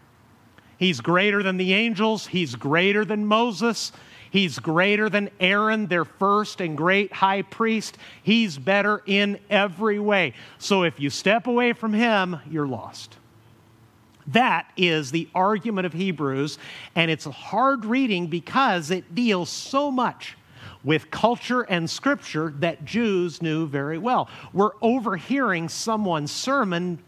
He's 0.79 1.01
greater 1.01 1.43
than 1.43 1.59
the 1.59 1.75
angels, 1.75 2.29
he's 2.29 2.55
greater 2.55 3.05
than 3.05 3.27
Moses, 3.27 3.93
he's 4.31 4.59
greater 4.59 5.09
than 5.09 5.31
Aaron, 5.41 5.87
their 5.87 6.05
first 6.05 6.61
and 6.61 6.77
great 6.77 7.13
high 7.13 7.43
priest. 7.43 7.99
He's 8.23 8.59
better 8.59 9.03
in 9.07 9.39
every 9.51 9.99
way. 9.99 10.35
So 10.59 10.83
if 10.83 10.99
you 11.01 11.11
step 11.11 11.47
away 11.47 11.73
from 11.73 11.93
him, 11.93 12.39
you're 12.51 12.67
lost. 12.67 13.17
That 14.29 14.71
is 14.77 15.11
the 15.11 15.29
argument 15.35 15.87
of 15.87 15.93
Hebrews, 15.93 16.59
and 16.95 17.11
it's 17.11 17.25
hard 17.25 17.85
reading 17.85 18.27
because 18.27 18.91
it 18.91 19.15
deals 19.15 19.49
so 19.49 19.91
much 19.91 20.37
with 20.83 21.11
culture 21.11 21.63
and 21.63 21.89
scripture 21.89 22.53
that 22.59 22.85
Jews 22.85 23.43
knew 23.43 23.67
very 23.67 23.99
well. 23.99 24.29
We're 24.53 24.73
overhearing 24.83 25.69
someone's 25.69 26.31
sermon 26.31 26.99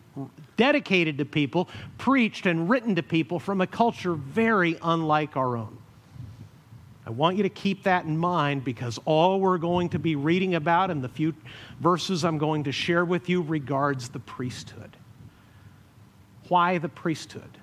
dedicated 0.57 1.19
to 1.19 1.25
people, 1.25 1.69
preached 1.97 2.47
and 2.47 2.69
written 2.69 2.97
to 2.97 3.03
people 3.03 3.39
from 3.39 3.61
a 3.61 3.67
culture 3.67 4.15
very 4.15 4.77
unlike 4.83 5.37
our 5.37 5.57
own. 5.57 5.78
I 7.09 7.11
want 7.11 7.37
you 7.39 7.43
to 7.43 7.49
keep 7.49 7.85
that 7.85 8.05
in 8.05 8.17
mind 8.17 8.65
because 8.65 9.01
all 9.05 9.41
we're 9.41 9.59
going 9.59 9.89
to 9.89 9.99
be 9.99 10.15
reading 10.15 10.55
about 10.55 10.91
in 10.91 11.01
the 11.01 11.09
few 11.09 11.35
verses 11.81 12.25
I'm 12.25 12.39
going 12.39 12.65
to 12.65 12.73
share 12.73 13.05
with 13.05 13.29
you 13.29 13.43
regards 13.43 14.11
the 14.11 14.21
priesthood. 14.21 14.97
Why 16.49 16.79
the 16.79 16.89
priesthood? 16.89 17.59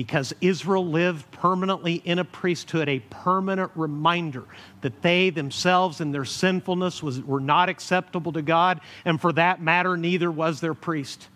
because 0.00 0.32
Israel 0.40 0.86
lived 0.86 1.30
permanently 1.30 1.96
in 2.06 2.18
a 2.18 2.24
priesthood, 2.24 2.88
a 2.88 3.00
permanent 3.10 3.70
reminder 3.74 4.44
that 4.80 5.02
they 5.02 5.28
themselves 5.28 6.00
in 6.00 6.10
their 6.10 6.24
sinfulness 6.24 7.02
was, 7.02 7.20
were 7.20 7.38
not 7.38 7.68
acceptable 7.68 8.32
to 8.32 8.40
God, 8.40 8.80
and 9.04 9.20
for 9.20 9.30
that 9.34 9.60
matter, 9.60 9.98
neither 9.98 10.30
was 10.30 10.62
their 10.62 10.72
priest. 10.72 11.28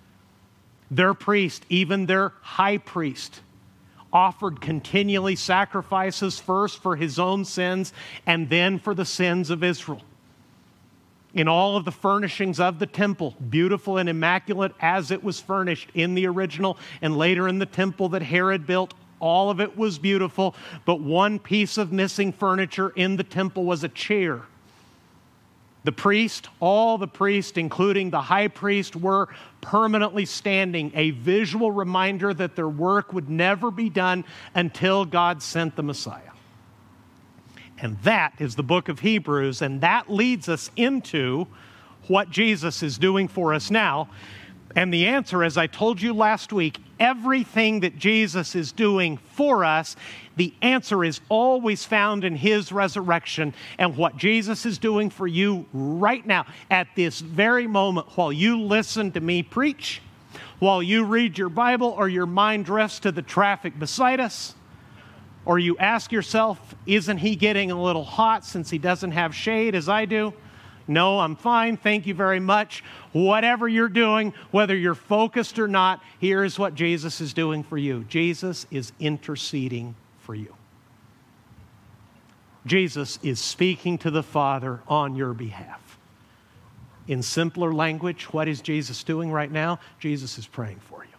Their 0.91 1.13
priest, 1.13 1.67
even 1.69 2.07
their 2.07 2.33
high 2.41 2.79
priest, 2.79 3.43
offered 4.15 4.61
continually 4.61 5.35
sacrifices 5.35 6.39
first 6.39 6.81
for 6.81 6.95
his 6.95 7.19
own 7.19 7.45
sins 7.45 7.93
and 8.25 8.49
then 8.49 8.79
for 8.79 8.95
the 8.95 9.05
sins 9.05 9.51
of 9.51 9.63
Israel 9.65 10.01
in 11.35 11.49
all 11.49 11.77
of 11.77 11.85
the 11.85 11.93
furnishings 11.93 12.61
of 12.61 12.79
the 12.79 12.87
temple, 12.87 13.35
beautiful 13.51 13.99
and 13.99 14.09
immaculate 14.09 14.73
as 14.81 15.11
it 15.11 15.23
was 15.23 15.41
furnished 15.41 15.91
in 15.95 16.15
the 16.15 16.27
original 16.27 16.79
and 17.03 17.17
later 17.17 17.49
in 17.49 17.59
the 17.59 17.67
temple 17.67 18.09
that 18.11 18.23
Herod 18.23 18.67
built. 18.67 18.95
All 19.21 19.51
of 19.51 19.61
it 19.61 19.77
was 19.77 19.99
beautiful, 19.99 20.55
but 20.85 21.01
one 21.01 21.39
piece 21.39 21.77
of 21.77 21.93
missing 21.93 22.33
furniture 22.33 22.91
in 22.91 23.17
the 23.17 23.25
temple 23.25 23.65
was 23.65 23.83
a 23.83 23.89
chair. 23.89 24.43
The 25.85 25.93
priest, 25.93 26.49
all 26.61 26.97
the 26.97 27.07
priests, 27.07 27.59
including 27.59 28.11
the 28.11 28.23
high 28.23 28.49
priest, 28.49 28.97
were 28.97 29.29
permanently 29.61 30.25
standing, 30.25 30.91
a 30.95 31.11
visual 31.11 31.71
reminder 31.71 32.33
that 32.35 32.57
their 32.57 32.69
work 32.69 33.13
would 33.13 33.29
never 33.29 33.71
be 33.71 33.91
done 33.91 34.25
until 34.55 35.05
God 35.05 35.43
sent 35.43 35.77
the 35.77 35.83
Messiah. 35.83 36.23
And 37.79 37.99
that 38.03 38.33
is 38.39 38.57
the 38.57 38.63
book 38.63 38.89
of 38.89 39.01
Hebrews, 39.01 39.61
and 39.61 39.81
that 39.83 40.11
leads 40.11 40.49
us 40.49 40.71
into 40.75 41.47
what 42.09 42.31
Jesus 42.31 42.83
is 42.83 42.97
doing 42.97 43.29
for 43.29 43.53
us 43.53 43.71
now. 43.71 44.09
And 44.77 44.93
the 44.93 45.07
answer, 45.07 45.45
as 45.45 45.57
I 45.59 45.67
told 45.67 46.01
you 46.01 46.15
last 46.15 46.53
week, 46.53 46.79
everything 46.99 47.81
that 47.81 47.99
Jesus 47.99 48.55
is 48.55 48.73
doing 48.73 49.17
for 49.17 49.65
us, 49.65 49.97
the 50.37 50.53
answer 50.63 51.05
is 51.05 51.21
always 51.29 51.85
found 51.85 52.25
in 52.25 52.37
his 52.37 52.73
resurrection. 52.73 53.55
And 53.79 53.97
what 53.97 54.17
Jesus 54.17 54.67
is 54.67 54.79
doing 54.79 55.11
for 55.11 55.27
you 55.27 55.67
right 55.73 56.25
now, 56.27 56.47
at 56.71 56.89
this 56.97 57.21
very 57.21 57.67
moment, 57.67 58.09
while 58.17 58.33
you 58.33 58.61
listen 58.61 59.13
to 59.13 59.21
me 59.21 59.43
preach, 59.43 60.03
while 60.59 60.83
you 60.83 61.05
read 61.05 61.39
your 61.39 61.49
Bible 61.49 61.95
or 61.97 62.09
your 62.09 62.27
mind 62.27 62.65
drifts 62.65 63.01
to 63.01 63.13
the 63.13 63.23
traffic 63.23 63.79
beside 63.79 64.21
us, 64.21 64.55
or 65.45 65.59
you 65.59 65.77
ask 65.79 66.11
yourself, 66.11 66.75
isn't 66.87 67.19
he 67.19 67.37
getting 67.37 67.71
a 67.71 67.81
little 67.81 68.05
hot 68.05 68.45
since 68.45 68.71
he 68.71 68.79
doesn't 68.79 69.13
have 69.13 69.35
shade 69.35 69.75
as 69.75 69.89
I 69.89 70.07
do? 70.07 70.33
No, 70.87 71.21
I'm 71.21 71.37
fine. 71.37 71.77
Thank 71.77 72.07
you 72.07 72.15
very 72.15 72.41
much. 72.41 72.85
Whatever 73.13 73.67
you're 73.69 73.89
doing, 73.89 74.35
whether 74.51 74.77
you're 74.77 74.95
focused 74.95 75.59
or 75.59 75.69
not, 75.69 76.03
here 76.19 76.45
is 76.45 76.59
what 76.59 76.75
Jesus 76.75 77.21
is 77.21 77.33
doing 77.33 77.63
for 77.63 77.79
you 77.79 78.05
Jesus 78.05 78.67
is 78.71 78.93
interceding 79.01 79.95
for 80.21 80.35
you. 80.35 80.55
Jesus 82.67 83.19
is 83.23 83.41
speaking 83.41 83.99
to 83.99 84.11
the 84.11 84.23
Father 84.23 84.81
on 84.89 85.17
your 85.17 85.35
behalf. 85.35 85.81
In 87.09 87.23
simpler 87.23 87.73
language, 87.73 88.33
what 88.33 88.49
is 88.49 88.63
Jesus 88.63 89.05
doing 89.05 89.31
right 89.31 89.51
now? 89.51 89.79
Jesus 89.99 90.39
is 90.39 90.47
praying 90.47 90.81
for 90.81 91.05
you. 91.05 91.11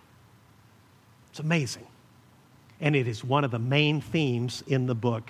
It's 1.29 1.39
amazing 1.39 1.85
and 2.81 2.95
it 2.95 3.07
is 3.07 3.23
one 3.23 3.43
of 3.43 3.51
the 3.51 3.59
main 3.59 4.01
themes 4.01 4.63
in 4.67 4.85
the 4.85 4.95
book 4.95 5.29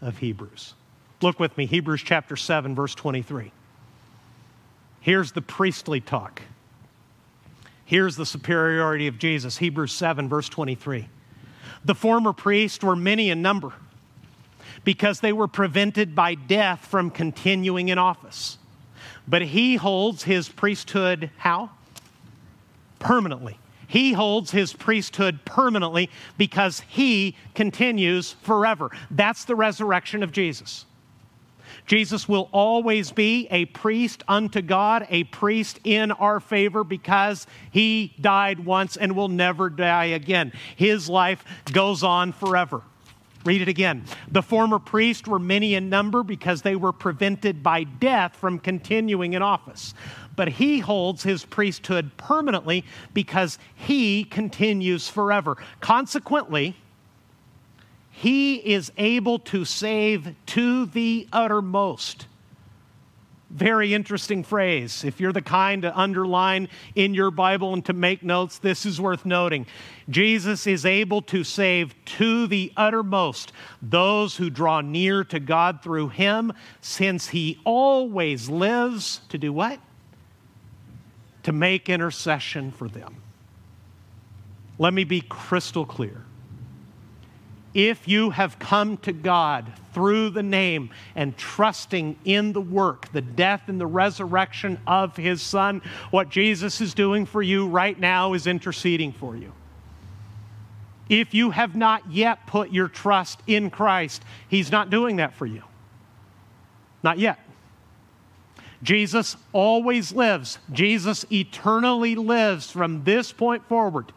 of 0.00 0.18
Hebrews. 0.18 0.74
Look 1.20 1.38
with 1.40 1.56
me, 1.56 1.66
Hebrews 1.66 2.02
chapter 2.02 2.36
7, 2.36 2.74
verse 2.74 2.94
23. 2.94 3.52
Here's 5.00 5.32
the 5.32 5.42
priestly 5.42 6.00
talk. 6.00 6.42
Here's 7.84 8.16
the 8.16 8.26
superiority 8.26 9.06
of 9.06 9.18
Jesus. 9.18 9.58
Hebrews 9.58 9.92
7, 9.92 10.28
verse 10.28 10.48
23. 10.48 11.08
The 11.84 11.94
former 11.94 12.32
priests 12.32 12.84
were 12.84 12.96
many 12.96 13.30
in 13.30 13.40
number 13.40 13.72
because 14.84 15.20
they 15.20 15.32
were 15.32 15.48
prevented 15.48 16.14
by 16.14 16.34
death 16.34 16.86
from 16.86 17.10
continuing 17.10 17.88
in 17.88 17.98
office. 17.98 18.58
But 19.26 19.42
he 19.42 19.76
holds 19.76 20.24
his 20.24 20.48
priesthood 20.48 21.30
how? 21.38 21.70
Permanently 22.98 23.58
he 23.88 24.12
holds 24.12 24.50
his 24.50 24.74
priesthood 24.74 25.44
permanently 25.44 26.10
because 26.36 26.80
he 26.88 27.34
continues 27.54 28.36
forever. 28.42 28.90
That's 29.10 29.46
the 29.46 29.56
resurrection 29.56 30.22
of 30.22 30.30
Jesus. 30.30 30.84
Jesus 31.88 32.28
will 32.28 32.48
always 32.52 33.10
be 33.10 33.48
a 33.50 33.64
priest 33.64 34.22
unto 34.28 34.62
God, 34.62 35.06
a 35.10 35.24
priest 35.24 35.80
in 35.84 36.12
our 36.12 36.38
favor 36.38 36.84
because 36.84 37.46
he 37.70 38.14
died 38.20 38.64
once 38.64 38.96
and 38.96 39.16
will 39.16 39.28
never 39.28 39.70
die 39.70 40.06
again. 40.06 40.52
His 40.76 41.08
life 41.08 41.44
goes 41.72 42.04
on 42.04 42.32
forever. 42.32 42.82
Read 43.44 43.62
it 43.62 43.68
again. 43.68 44.04
The 44.30 44.42
former 44.42 44.78
priests 44.78 45.26
were 45.26 45.38
many 45.38 45.74
in 45.74 45.88
number 45.88 46.22
because 46.22 46.60
they 46.60 46.76
were 46.76 46.92
prevented 46.92 47.62
by 47.62 47.84
death 47.84 48.36
from 48.36 48.58
continuing 48.58 49.32
in 49.32 49.42
office 49.42 49.94
but 50.38 50.46
he 50.46 50.78
holds 50.78 51.24
his 51.24 51.44
priesthood 51.44 52.16
permanently 52.16 52.84
because 53.12 53.58
he 53.74 54.22
continues 54.22 55.08
forever. 55.08 55.56
Consequently, 55.80 56.76
he 58.20 58.56
is 58.56 58.92
able 58.96 59.38
to 59.40 59.64
save 59.64 60.34
to 60.46 60.86
the 60.86 61.28
uttermost. 61.32 62.26
Very 63.50 63.94
interesting 63.94 64.44
phrase. 64.44 65.04
If 65.04 65.20
you're 65.20 65.32
the 65.32 65.40
kind 65.40 65.82
to 65.82 65.98
underline 65.98 66.68
in 66.94 67.14
your 67.14 67.30
Bible 67.30 67.72
and 67.72 67.84
to 67.86 67.94
make 67.94 68.22
notes, 68.22 68.58
this 68.58 68.84
is 68.84 69.00
worth 69.00 69.24
noting. 69.24 69.66
Jesus 70.10 70.66
is 70.66 70.84
able 70.84 71.22
to 71.22 71.44
save 71.44 71.94
to 72.04 72.46
the 72.46 72.72
uttermost 72.76 73.52
those 73.80 74.36
who 74.36 74.50
draw 74.50 74.82
near 74.82 75.24
to 75.24 75.40
God 75.40 75.82
through 75.82 76.08
him, 76.08 76.52
since 76.80 77.28
he 77.28 77.58
always 77.64 78.50
lives 78.50 79.22
to 79.30 79.38
do 79.38 79.52
what? 79.52 79.80
to 81.48 81.52
make 81.52 81.88
intercession 81.88 82.70
for 82.70 82.88
them. 82.88 83.16
Let 84.78 84.92
me 84.92 85.04
be 85.04 85.22
crystal 85.22 85.86
clear. 85.86 86.26
If 87.78 88.08
you 88.08 88.30
have 88.30 88.58
come 88.58 88.96
to 88.98 89.12
God 89.12 89.72
through 89.94 90.30
the 90.30 90.42
name 90.42 90.90
and 91.14 91.36
trusting 91.38 92.18
in 92.24 92.52
the 92.52 92.60
work, 92.60 93.12
the 93.12 93.20
death 93.20 93.68
and 93.68 93.80
the 93.80 93.86
resurrection 93.86 94.80
of 94.84 95.16
His 95.16 95.40
Son, 95.40 95.80
what 96.10 96.28
Jesus 96.28 96.80
is 96.80 96.92
doing 96.92 97.24
for 97.24 97.40
you 97.40 97.68
right 97.68 97.96
now 97.96 98.32
is 98.32 98.48
interceding 98.48 99.12
for 99.12 99.36
you. 99.36 99.52
If 101.08 101.34
you 101.34 101.50
have 101.50 101.76
not 101.76 102.10
yet 102.10 102.48
put 102.48 102.72
your 102.72 102.88
trust 102.88 103.40
in 103.46 103.70
Christ, 103.70 104.24
He's 104.48 104.72
not 104.72 104.90
doing 104.90 105.14
that 105.18 105.34
for 105.34 105.46
you. 105.46 105.62
Not 107.04 107.20
yet. 107.20 107.38
Jesus 108.82 109.36
always 109.52 110.10
lives. 110.10 110.58
Jesus 110.72 111.24
eternally 111.30 112.16
lives 112.16 112.72
from 112.72 113.04
this 113.04 113.30
point 113.30 113.64
forward 113.68 114.12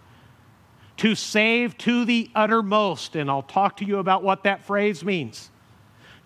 to 1.02 1.16
save 1.16 1.76
to 1.80 2.06
the 2.06 2.30
uttermost. 2.36 3.16
And 3.16 3.28
I'll 3.28 3.42
talk 3.42 3.78
to 3.78 3.86
you 3.86 3.98
about 3.98 4.22
what 4.22 4.44
that 4.44 4.64
phrase 4.64 5.04
means. 5.04 5.50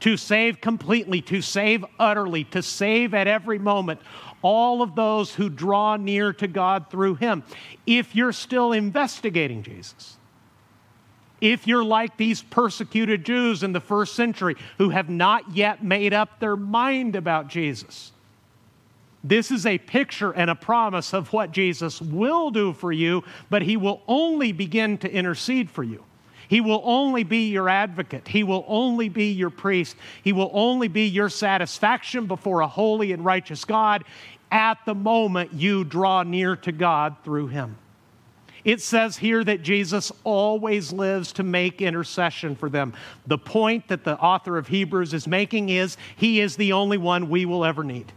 to 0.02 0.18
save 0.18 0.62
completely, 0.62 1.22
to 1.22 1.42
save 1.42 1.86
utterly, 2.00 2.44
to 2.46 2.62
save 2.62 3.14
at 3.14 3.28
every 3.28 3.60
moment 3.60 4.00
all 4.42 4.82
of 4.82 4.96
those 4.96 5.34
who 5.34 5.50
draw 5.50 5.96
near 5.96 6.34
to 6.34 6.48
God 6.48 6.90
through 6.90 7.16
him. 7.16 7.44
If 7.88 8.16
you're 8.16 8.32
still 8.32 8.72
investigating 8.72 9.64
Jesus, 9.64 10.18
if 11.42 11.68
you're 11.68 11.84
like 11.84 12.18
these 12.18 12.42
persecuted 12.44 13.26
Jews 13.26 13.64
in 13.64 13.74
the 13.74 13.80
first 13.80 14.16
century 14.16 14.56
who 14.78 14.90
have 14.90 15.10
not 15.10 15.56
yet 15.56 15.84
made 15.84 16.14
up 16.14 16.40
their 16.40 16.56
mind 16.56 17.16
about 17.16 17.48
Jesus, 17.48 18.12
this 19.28 19.50
is 19.50 19.66
a 19.66 19.80
picture 19.80 20.32
and 20.32 20.52
a 20.52 20.56
promise 20.56 21.12
of 21.12 21.34
what 21.34 21.52
Jesus 21.52 22.00
will 22.00 22.52
do 22.52 22.74
for 22.74 22.92
you, 22.92 23.24
but 23.50 23.64
he 23.64 23.76
will 23.76 24.04
only 24.08 24.52
begin 24.52 25.00
to 25.00 25.12
intercede 25.12 25.68
for 25.72 25.82
you. 25.82 26.04
He 26.48 26.62
will 26.62 26.82
only 26.84 27.24
be 27.24 27.50
your 27.50 27.68
advocate. 27.68 28.28
He 28.28 28.44
will 28.44 28.64
only 28.68 29.10
be 29.10 29.32
your 29.32 29.50
priest. 29.50 29.96
He 30.24 30.32
will 30.32 30.52
only 30.54 30.88
be 30.88 31.08
your 31.08 31.30
satisfaction 31.30 32.28
before 32.28 32.62
a 32.62 32.68
holy 32.68 33.14
and 33.14 33.26
righteous 33.26 33.66
God 33.66 34.04
at 34.52 34.78
the 34.86 34.94
moment 34.94 35.54
you 35.54 35.84
draw 35.84 36.22
near 36.22 36.56
to 36.58 36.72
God 36.72 37.16
through 37.24 37.48
him. 37.48 37.78
It 38.64 38.80
says 38.80 39.18
here 39.18 39.44
that 39.44 39.64
Jesus 39.64 40.12
always 40.24 40.94
lives 40.94 41.32
to 41.34 41.44
make 41.44 41.82
intercession 41.82 42.56
for 42.56 42.70
them. 42.70 42.94
The 43.26 43.40
point 43.40 43.88
that 43.88 44.04
the 44.04 44.20
author 44.20 44.60
of 44.60 44.68
Hebrews 44.68 45.16
is 45.16 45.28
making 45.28 45.70
is 45.70 45.98
he 46.16 46.42
is 46.42 46.58
the 46.58 46.74
only 46.74 47.00
one 47.00 47.30
we 47.30 47.46
will 47.46 47.66
ever 47.66 47.84
need. 47.84 48.12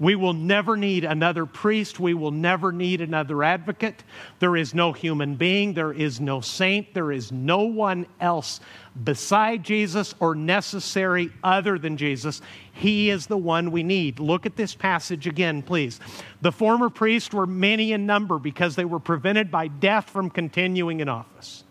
We 0.00 0.14
will 0.16 0.32
never 0.32 0.78
need 0.78 1.04
another 1.04 1.44
priest. 1.44 2.00
We 2.00 2.14
will 2.14 2.30
never 2.30 2.72
need 2.72 3.02
another 3.02 3.44
advocate. 3.44 4.02
There 4.38 4.56
is 4.56 4.74
no 4.74 4.92
human 4.92 5.36
being. 5.36 5.74
There 5.74 5.92
is 5.92 6.20
no 6.20 6.40
saint. 6.40 6.94
There 6.94 7.12
is 7.12 7.30
no 7.30 7.64
one 7.64 8.06
else 8.18 8.60
beside 9.04 9.62
Jesus 9.62 10.14
or 10.18 10.34
necessary 10.34 11.30
other 11.44 11.78
than 11.78 11.98
Jesus. 11.98 12.40
He 12.72 13.10
is 13.10 13.26
the 13.26 13.36
one 13.36 13.70
we 13.70 13.82
need. 13.82 14.18
Look 14.18 14.46
at 14.46 14.56
this 14.56 14.74
passage 14.74 15.26
again, 15.26 15.60
please. 15.62 16.00
The 16.40 16.50
former 16.50 16.88
priests 16.88 17.34
were 17.34 17.46
many 17.46 17.92
in 17.92 18.06
number 18.06 18.38
because 18.38 18.76
they 18.76 18.86
were 18.86 19.00
prevented 19.00 19.50
by 19.50 19.68
death 19.68 20.08
from 20.08 20.30
continuing 20.30 21.00
in 21.00 21.10
office. 21.10 21.64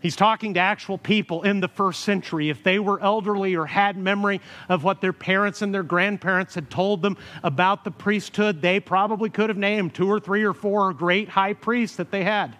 He's 0.00 0.14
talking 0.14 0.54
to 0.54 0.60
actual 0.60 0.96
people 0.96 1.42
in 1.42 1.60
the 1.60 1.68
first 1.68 2.02
century. 2.02 2.50
If 2.50 2.62
they 2.62 2.78
were 2.78 3.00
elderly 3.00 3.56
or 3.56 3.66
had 3.66 3.96
memory 3.96 4.40
of 4.68 4.84
what 4.84 5.00
their 5.00 5.12
parents 5.12 5.60
and 5.60 5.74
their 5.74 5.82
grandparents 5.82 6.54
had 6.54 6.70
told 6.70 7.02
them 7.02 7.16
about 7.42 7.82
the 7.82 7.90
priesthood, 7.90 8.62
they 8.62 8.78
probably 8.78 9.28
could 9.28 9.50
have 9.50 9.58
named 9.58 9.94
two 9.94 10.08
or 10.08 10.20
three 10.20 10.44
or 10.44 10.54
four 10.54 10.92
great 10.92 11.28
high 11.28 11.52
priests 11.52 11.96
that 11.96 12.12
they 12.12 12.22
had. 12.22 12.56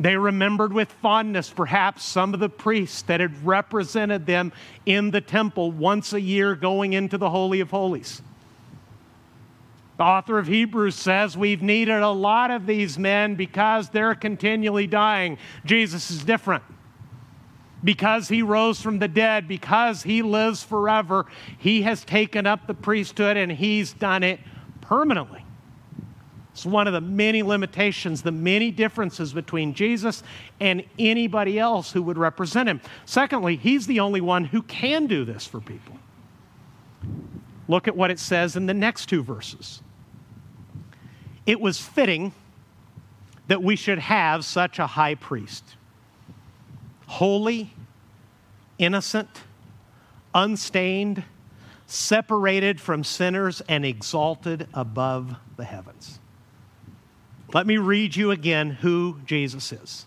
They 0.00 0.16
remembered 0.16 0.72
with 0.72 0.90
fondness, 0.90 1.50
perhaps, 1.50 2.04
some 2.04 2.32
of 2.32 2.40
the 2.40 2.48
priests 2.48 3.02
that 3.02 3.20
had 3.20 3.46
represented 3.46 4.24
them 4.26 4.52
in 4.86 5.10
the 5.10 5.20
temple 5.20 5.70
once 5.70 6.14
a 6.14 6.20
year 6.20 6.54
going 6.56 6.94
into 6.94 7.18
the 7.18 7.30
Holy 7.30 7.60
of 7.60 7.70
Holies. 7.70 8.22
The 10.00 10.06
author 10.06 10.38
of 10.38 10.46
Hebrews 10.46 10.94
says 10.94 11.36
we've 11.36 11.60
needed 11.60 12.00
a 12.00 12.08
lot 12.08 12.50
of 12.50 12.64
these 12.64 12.98
men 12.98 13.34
because 13.34 13.90
they're 13.90 14.14
continually 14.14 14.86
dying. 14.86 15.36
Jesus 15.66 16.10
is 16.10 16.24
different. 16.24 16.64
Because 17.84 18.26
he 18.26 18.40
rose 18.40 18.80
from 18.80 18.98
the 18.98 19.08
dead, 19.08 19.46
because 19.46 20.02
he 20.02 20.22
lives 20.22 20.62
forever, 20.62 21.26
he 21.58 21.82
has 21.82 22.02
taken 22.02 22.46
up 22.46 22.66
the 22.66 22.72
priesthood 22.72 23.36
and 23.36 23.52
he's 23.52 23.92
done 23.92 24.22
it 24.22 24.40
permanently. 24.80 25.44
It's 26.52 26.64
one 26.64 26.86
of 26.86 26.94
the 26.94 27.02
many 27.02 27.42
limitations, 27.42 28.22
the 28.22 28.32
many 28.32 28.70
differences 28.70 29.34
between 29.34 29.74
Jesus 29.74 30.22
and 30.60 30.82
anybody 30.98 31.58
else 31.58 31.92
who 31.92 32.02
would 32.04 32.16
represent 32.16 32.70
him. 32.70 32.80
Secondly, 33.04 33.56
he's 33.56 33.86
the 33.86 34.00
only 34.00 34.22
one 34.22 34.46
who 34.46 34.62
can 34.62 35.06
do 35.06 35.26
this 35.26 35.46
for 35.46 35.60
people. 35.60 35.98
Look 37.68 37.86
at 37.86 37.94
what 37.94 38.10
it 38.10 38.18
says 38.18 38.56
in 38.56 38.64
the 38.64 38.72
next 38.72 39.04
two 39.04 39.22
verses 39.22 39.82
it 41.50 41.60
was 41.60 41.80
fitting 41.80 42.32
that 43.48 43.60
we 43.60 43.74
should 43.74 43.98
have 43.98 44.44
such 44.44 44.78
a 44.78 44.86
high 44.86 45.16
priest 45.16 45.64
holy, 47.08 47.72
innocent, 48.78 49.28
unstained, 50.32 51.24
separated 51.88 52.80
from 52.80 53.02
sinners, 53.02 53.60
and 53.68 53.84
exalted 53.84 54.68
above 54.72 55.34
the 55.56 55.64
heavens. 55.64 56.20
Let 57.52 57.66
me 57.66 57.78
read 57.78 58.14
you 58.14 58.30
again 58.30 58.70
who 58.70 59.18
Jesus 59.26 59.72
is 59.72 60.06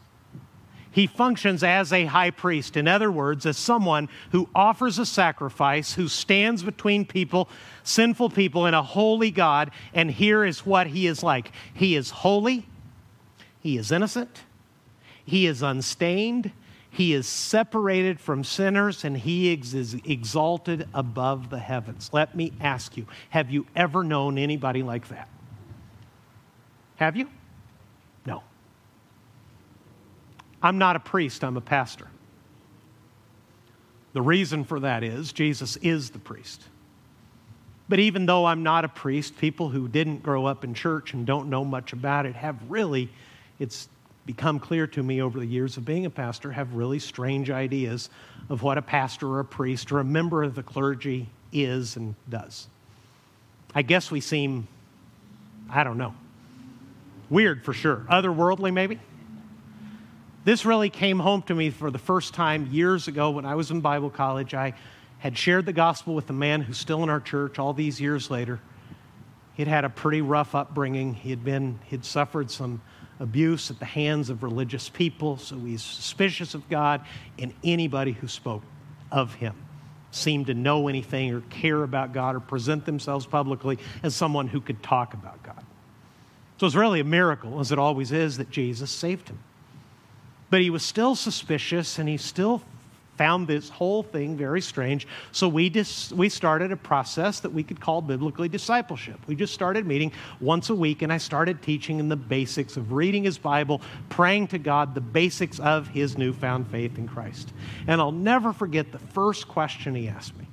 he 0.94 1.08
functions 1.08 1.64
as 1.64 1.92
a 1.92 2.06
high 2.06 2.30
priest. 2.30 2.78
In 2.78 2.88
other 2.88 3.12
words, 3.12 3.48
as 3.48 3.58
someone 3.58 4.10
who 4.32 4.48
offers 4.54 5.00
a 5.00 5.08
sacrifice, 5.08 5.94
who 5.94 6.08
stands 6.08 6.62
between 6.62 7.04
people, 7.04 7.50
sinful 7.84 8.30
people, 8.32 8.66
and 8.66 8.76
a 8.76 8.82
holy 8.82 9.32
God. 9.32 9.72
And 9.94 10.10
here 10.10 10.44
is 10.44 10.66
what 10.66 10.88
he 10.88 11.08
is 11.08 11.24
like 11.24 11.52
He 11.74 11.96
is 11.96 12.10
holy, 12.10 12.66
he 13.60 13.78
is 13.78 13.92
innocent, 13.92 14.42
he 15.26 15.48
is 15.48 15.62
unstained, 15.62 16.52
he 16.90 17.14
is 17.14 17.28
separated 17.28 18.20
from 18.20 18.44
sinners, 18.44 19.04
and 19.04 19.18
he 19.18 19.52
is 19.52 19.96
exalted 20.06 20.88
above 20.94 21.50
the 21.50 21.60
heavens. 21.60 22.10
Let 22.14 22.36
me 22.36 22.54
ask 22.60 22.96
you 22.98 23.08
have 23.30 23.50
you 23.50 23.66
ever 23.76 24.04
known 24.04 24.38
anybody 24.38 24.84
like 24.84 25.08
that? 25.10 25.28
Have 26.98 27.16
you? 27.16 27.30
No. 28.26 28.44
I'm 30.62 30.78
not 30.78 30.96
a 30.96 31.00
priest, 31.00 31.44
I'm 31.44 31.58
a 31.58 31.62
pastor. 31.62 32.08
The 34.14 34.22
reason 34.22 34.64
for 34.64 34.80
that 34.82 35.04
is 35.04 35.34
Jesus 35.34 35.76
is 35.78 36.12
the 36.12 36.20
priest. 36.20 36.62
But 37.90 38.00
even 38.00 38.26
though 38.26 38.46
I'm 38.46 38.64
not 38.64 38.86
a 38.86 38.88
priest, 38.88 39.38
people 39.38 39.70
who 39.70 39.88
didn't 39.88 40.24
grow 40.24 40.46
up 40.46 40.64
in 40.64 40.74
church 40.74 41.14
and 41.14 41.26
don't 41.26 41.50
know 41.50 41.66
much 41.66 41.94
about 41.94 42.26
it 42.26 42.36
have 42.36 42.58
really, 42.70 43.10
it's 43.60 43.90
become 44.26 44.60
clear 44.60 44.88
to 44.88 45.04
me 45.04 45.22
over 45.22 45.40
the 45.40 45.46
years 45.46 45.76
of 45.76 45.84
being 45.84 46.06
a 46.06 46.10
pastor, 46.10 46.52
have 46.52 46.74
really 46.74 47.00
strange 47.00 47.50
ideas 47.50 48.10
of 48.50 48.64
what 48.64 48.78
a 48.78 48.82
pastor 48.82 49.28
or 49.28 49.40
a 49.42 49.46
priest 49.46 49.92
or 49.92 50.00
a 50.00 50.04
member 50.04 50.44
of 50.44 50.56
the 50.56 50.64
clergy 50.64 51.28
is 51.52 51.98
and 51.98 52.16
does. 52.30 52.68
I 53.76 53.82
guess 53.82 54.10
we 54.10 54.22
seem, 54.22 54.68
I 55.70 55.84
don't 55.84 55.98
know, 55.98 56.14
weird 57.30 57.66
for 57.66 57.74
sure. 57.74 58.06
Otherworldly, 58.10 58.72
maybe? 58.72 59.00
This 60.46 60.66
really 60.66 60.90
came 60.90 61.20
home 61.20 61.42
to 61.44 61.56
me 61.56 61.70
for 61.70 61.90
the 61.90 61.98
first 61.98 62.34
time 62.34 62.68
years 62.72 63.08
ago 63.08 63.32
when 63.32 63.46
I 63.46 63.56
was 63.56 63.72
in 63.72 63.82
Bible 63.82 64.10
college. 64.10 64.54
I 64.54 64.74
had 65.24 65.38
shared 65.38 65.66
the 65.66 65.72
gospel 65.72 66.14
with 66.14 66.30
a 66.30 66.34
man 66.34 66.60
who's 66.60 66.78
still 66.78 67.02
in 67.02 67.10
our 67.10 67.22
church 67.22 67.58
all 67.58 67.72
these 67.72 68.02
years 68.02 68.30
later. 68.30 68.60
He'd 69.54 69.70
had 69.70 69.86
a 69.86 69.90
pretty 69.90 70.20
rough 70.20 70.54
upbringing. 70.54 71.14
He 71.14 71.30
had 71.30 71.46
been, 71.46 71.80
he'd 71.86 72.04
suffered 72.04 72.52
some 72.52 72.82
abuse 73.22 73.72
at 73.72 73.80
the 73.80 73.86
hands 73.86 74.30
of 74.30 74.44
religious 74.44 74.90
people, 74.90 75.38
so 75.38 75.58
he's 75.60 75.82
suspicious 75.82 76.56
of 76.56 76.68
God 76.68 77.06
and 77.40 77.54
anybody 77.64 78.12
who 78.12 78.28
spoke 78.28 78.64
of 79.14 79.34
him 79.36 79.56
seemed 80.12 80.48
to 80.48 80.54
know 80.54 80.90
anything 80.90 81.34
or 81.34 81.40
care 81.40 81.84
about 81.84 82.12
God 82.12 82.36
or 82.36 82.42
present 82.42 82.86
themselves 82.86 83.26
publicly 83.26 83.80
as 84.04 84.14
someone 84.14 84.50
who 84.50 84.60
could 84.60 84.84
talk 84.84 85.14
about 85.14 85.42
God. 85.42 85.64
So 86.60 86.66
it's 86.66 86.76
really 86.76 87.00
a 87.00 87.06
miracle, 87.06 87.62
as 87.62 87.72
it 87.72 87.80
always 87.80 88.12
is, 88.12 88.36
that 88.40 88.50
Jesus 88.50 88.92
saved 88.92 89.30
him. 89.30 89.40
But 90.50 90.60
he 90.60 90.70
was 90.70 90.84
still 90.84 91.16
suspicious 91.16 91.98
and 91.98 92.10
he 92.10 92.18
still 92.18 92.62
found 93.18 93.48
this 93.48 93.70
whole 93.70 94.04
thing 94.04 94.36
very 94.36 94.62
strange. 94.62 95.08
So 95.32 95.48
we, 95.48 95.70
dis- 95.70 96.12
we 96.12 96.30
started 96.30 96.72
a 96.72 96.78
process 96.78 97.40
that 97.42 97.52
we 97.52 97.64
could 97.64 97.80
call 97.80 98.02
biblically 98.02 98.50
discipleship. 98.50 99.20
We 99.28 99.36
just 99.36 99.54
started 99.54 99.86
meeting 99.86 100.12
once 100.40 100.70
a 100.70 100.76
week, 100.76 101.02
and 101.02 101.14
I 101.14 101.18
started 101.18 101.62
teaching 101.62 102.00
him 102.00 102.10
the 102.10 102.16
basics 102.16 102.76
of 102.78 102.92
reading 102.92 103.24
his 103.24 103.38
Bible, 103.38 103.82
praying 104.10 104.48
to 104.48 104.58
God, 104.58 104.96
the 104.96 105.02
basics 105.02 105.60
of 105.60 105.88
his 105.88 106.18
newfound 106.18 106.68
faith 106.70 106.98
in 106.98 107.08
Christ. 107.08 107.54
And 107.88 108.02
I'll 108.02 108.12
never 108.12 108.52
forget 108.52 108.92
the 108.92 109.00
first 109.00 109.48
question 109.48 109.96
he 109.96 110.08
asked 110.08 110.38
me. 110.38 110.48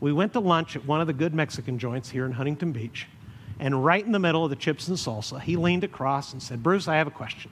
We 0.00 0.12
went 0.12 0.32
to 0.34 0.40
lunch 0.40 0.76
at 0.76 0.84
one 0.84 1.00
of 1.00 1.06
the 1.06 1.12
good 1.12 1.34
Mexican 1.34 1.78
joints 1.78 2.10
here 2.10 2.24
in 2.24 2.32
Huntington 2.32 2.72
Beach, 2.72 3.06
and 3.60 3.84
right 3.84 4.04
in 4.04 4.12
the 4.12 4.20
middle 4.20 4.44
of 4.44 4.50
the 4.50 4.56
chips 4.56 4.88
and 4.88 4.96
salsa, 4.96 5.40
he 5.40 5.56
leaned 5.56 5.82
across 5.82 6.32
and 6.32 6.42
said, 6.42 6.62
Bruce, 6.62 6.86
I 6.86 6.96
have 6.96 7.08
a 7.08 7.12
question. 7.12 7.50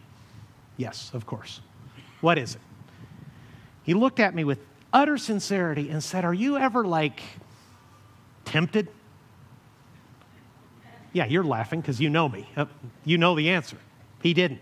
Yes, 0.76 1.10
of 1.12 1.26
course. 1.26 1.60
What 2.20 2.38
is 2.38 2.54
it? 2.54 2.60
He 3.86 3.94
looked 3.94 4.18
at 4.18 4.34
me 4.34 4.42
with 4.42 4.58
utter 4.92 5.16
sincerity 5.16 5.90
and 5.90 6.02
said, 6.02 6.24
Are 6.24 6.34
you 6.34 6.58
ever 6.58 6.84
like 6.84 7.22
tempted? 8.44 8.88
Yeah, 11.12 11.26
you're 11.26 11.44
laughing 11.44 11.80
because 11.80 12.00
you 12.00 12.10
know 12.10 12.28
me. 12.28 12.48
You 13.04 13.16
know 13.16 13.36
the 13.36 13.50
answer. 13.50 13.78
He 14.22 14.34
didn't. 14.34 14.60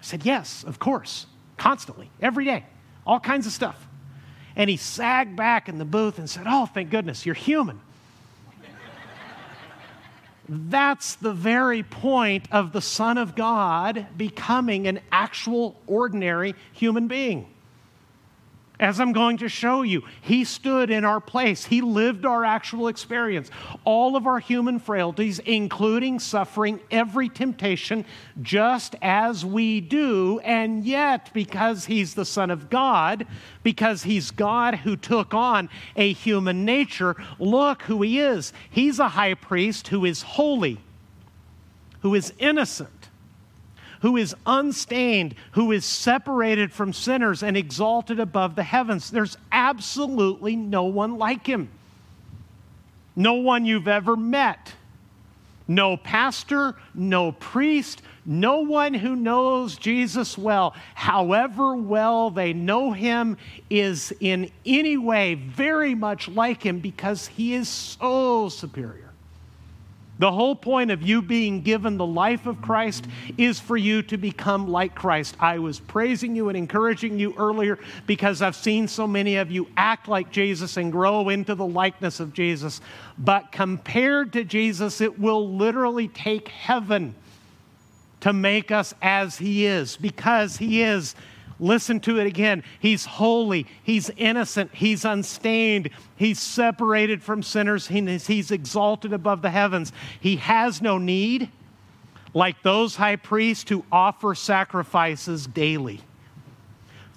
I 0.00 0.02
said, 0.02 0.24
Yes, 0.24 0.64
of 0.64 0.78
course. 0.78 1.26
Constantly, 1.58 2.10
every 2.22 2.46
day, 2.46 2.64
all 3.06 3.20
kinds 3.20 3.46
of 3.46 3.52
stuff. 3.52 3.86
And 4.56 4.70
he 4.70 4.78
sagged 4.78 5.36
back 5.36 5.68
in 5.68 5.78
the 5.78 5.84
booth 5.84 6.18
and 6.18 6.28
said, 6.28 6.44
Oh, 6.46 6.64
thank 6.64 6.88
goodness, 6.88 7.26
you're 7.26 7.34
human. 7.34 7.80
That's 10.48 11.16
the 11.16 11.34
very 11.34 11.82
point 11.82 12.46
of 12.50 12.72
the 12.72 12.80
Son 12.80 13.18
of 13.18 13.36
God 13.36 14.06
becoming 14.16 14.86
an 14.88 15.00
actual, 15.12 15.78
ordinary 15.86 16.54
human 16.72 17.06
being. 17.08 17.46
As 18.80 19.00
I'm 19.00 19.12
going 19.12 19.38
to 19.38 19.48
show 19.48 19.82
you, 19.82 20.04
he 20.20 20.44
stood 20.44 20.90
in 20.90 21.04
our 21.04 21.20
place. 21.20 21.64
He 21.64 21.80
lived 21.80 22.24
our 22.24 22.44
actual 22.44 22.86
experience. 22.86 23.50
All 23.84 24.14
of 24.14 24.26
our 24.26 24.38
human 24.38 24.78
frailties, 24.78 25.40
including 25.40 26.20
suffering 26.20 26.80
every 26.90 27.28
temptation, 27.28 28.04
just 28.40 28.94
as 29.02 29.44
we 29.44 29.80
do. 29.80 30.38
And 30.44 30.84
yet, 30.84 31.30
because 31.34 31.86
he's 31.86 32.14
the 32.14 32.24
Son 32.24 32.52
of 32.52 32.70
God, 32.70 33.26
because 33.64 34.04
he's 34.04 34.30
God 34.30 34.76
who 34.76 34.96
took 34.96 35.34
on 35.34 35.68
a 35.96 36.12
human 36.12 36.64
nature, 36.64 37.16
look 37.40 37.82
who 37.82 38.02
he 38.02 38.20
is. 38.20 38.52
He's 38.70 39.00
a 39.00 39.08
high 39.08 39.34
priest 39.34 39.88
who 39.88 40.04
is 40.04 40.22
holy, 40.22 40.80
who 42.02 42.14
is 42.14 42.32
innocent 42.38 42.97
who 44.00 44.16
is 44.16 44.34
unstained, 44.46 45.34
who 45.52 45.72
is 45.72 45.84
separated 45.84 46.72
from 46.72 46.92
sinners 46.92 47.42
and 47.42 47.56
exalted 47.56 48.20
above 48.20 48.54
the 48.54 48.62
heavens. 48.62 49.10
There's 49.10 49.36
absolutely 49.52 50.56
no 50.56 50.84
one 50.84 51.18
like 51.18 51.46
him. 51.46 51.68
No 53.16 53.34
one 53.34 53.64
you've 53.64 53.88
ever 53.88 54.16
met. 54.16 54.74
No 55.66 55.98
pastor, 55.98 56.76
no 56.94 57.32
priest, 57.32 58.00
no 58.24 58.60
one 58.60 58.94
who 58.94 59.14
knows 59.14 59.76
Jesus 59.76 60.38
well, 60.38 60.74
however 60.94 61.74
well 61.74 62.30
they 62.30 62.54
know 62.54 62.92
him, 62.92 63.36
is 63.68 64.12
in 64.20 64.50
any 64.64 64.96
way 64.96 65.34
very 65.34 65.94
much 65.94 66.28
like 66.28 66.62
him 66.62 66.80
because 66.80 67.26
he 67.26 67.54
is 67.54 67.68
so 67.68 68.48
superior. 68.48 69.07
The 70.18 70.32
whole 70.32 70.56
point 70.56 70.90
of 70.90 71.02
you 71.02 71.22
being 71.22 71.62
given 71.62 71.96
the 71.96 72.06
life 72.06 72.46
of 72.46 72.60
Christ 72.60 73.06
is 73.36 73.60
for 73.60 73.76
you 73.76 74.02
to 74.02 74.16
become 74.16 74.66
like 74.66 74.94
Christ. 74.94 75.36
I 75.38 75.58
was 75.58 75.78
praising 75.78 76.34
you 76.34 76.48
and 76.48 76.58
encouraging 76.58 77.18
you 77.18 77.34
earlier 77.36 77.78
because 78.06 78.42
I've 78.42 78.56
seen 78.56 78.88
so 78.88 79.06
many 79.06 79.36
of 79.36 79.50
you 79.50 79.68
act 79.76 80.08
like 80.08 80.32
Jesus 80.32 80.76
and 80.76 80.90
grow 80.90 81.28
into 81.28 81.54
the 81.54 81.66
likeness 81.66 82.18
of 82.18 82.32
Jesus. 82.32 82.80
But 83.16 83.52
compared 83.52 84.32
to 84.32 84.42
Jesus, 84.42 85.00
it 85.00 85.18
will 85.18 85.54
literally 85.54 86.08
take 86.08 86.48
heaven 86.48 87.14
to 88.20 88.32
make 88.32 88.72
us 88.72 88.94
as 89.00 89.38
He 89.38 89.66
is 89.66 89.96
because 89.96 90.56
He 90.56 90.82
is 90.82 91.14
Listen 91.60 91.98
to 92.00 92.20
it 92.20 92.26
again. 92.26 92.62
He's 92.78 93.04
holy, 93.04 93.66
he's 93.82 94.10
innocent, 94.16 94.70
he's 94.74 95.04
unstained, 95.04 95.90
he's 96.16 96.40
separated 96.40 97.22
from 97.22 97.42
sinners, 97.42 97.88
he's 97.88 98.50
exalted 98.50 99.12
above 99.12 99.42
the 99.42 99.50
heavens. 99.50 99.92
He 100.20 100.36
has 100.36 100.80
no 100.80 100.98
need, 100.98 101.50
like 102.32 102.62
those 102.62 102.96
high 102.96 103.16
priests 103.16 103.68
who 103.68 103.84
offer 103.90 104.34
sacrifices 104.34 105.46
daily. 105.46 106.00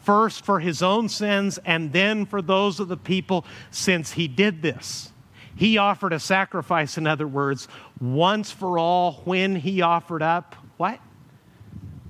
First 0.04 0.44
for 0.44 0.60
his 0.60 0.82
own 0.82 1.10
sins, 1.10 1.60
and 1.64 1.94
then 1.94 2.26
for 2.26 2.42
those 2.42 2.80
of 2.80 2.88
the 2.88 2.98
people, 2.98 3.46
since 3.70 4.14
he 4.14 4.28
did 4.28 4.64
this. 4.64 5.12
He 5.56 5.78
offered 5.78 6.14
a 6.14 6.20
sacrifice, 6.20 6.98
in 6.98 7.06
other 7.06 7.28
words, 7.28 7.68
once 8.00 8.50
for 8.50 8.80
all 8.80 9.22
when 9.26 9.56
he 9.56 9.84
offered 9.84 10.24
up 10.24 10.56
what? 10.78 11.00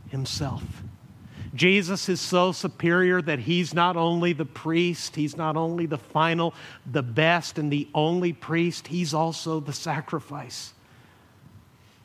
Himself. 0.08 0.81
Jesus 1.54 2.08
is 2.08 2.22
so 2.22 2.52
superior 2.52 3.22
that 3.22 3.40
he's 3.40 3.74
not 3.74 3.98
only 3.98 4.34
the 4.34 4.46
priest, 4.46 5.16
he's 5.16 5.36
not 5.36 5.58
only 5.58 5.86
the 5.86 5.98
final, 5.98 6.54
the 6.90 7.04
best, 7.04 7.58
and 7.58 7.72
the 7.72 7.88
only 7.94 8.32
priest, 8.32 8.88
he's 8.88 9.14
also 9.14 9.60
the 9.60 9.74
sacrifice. 9.74 10.74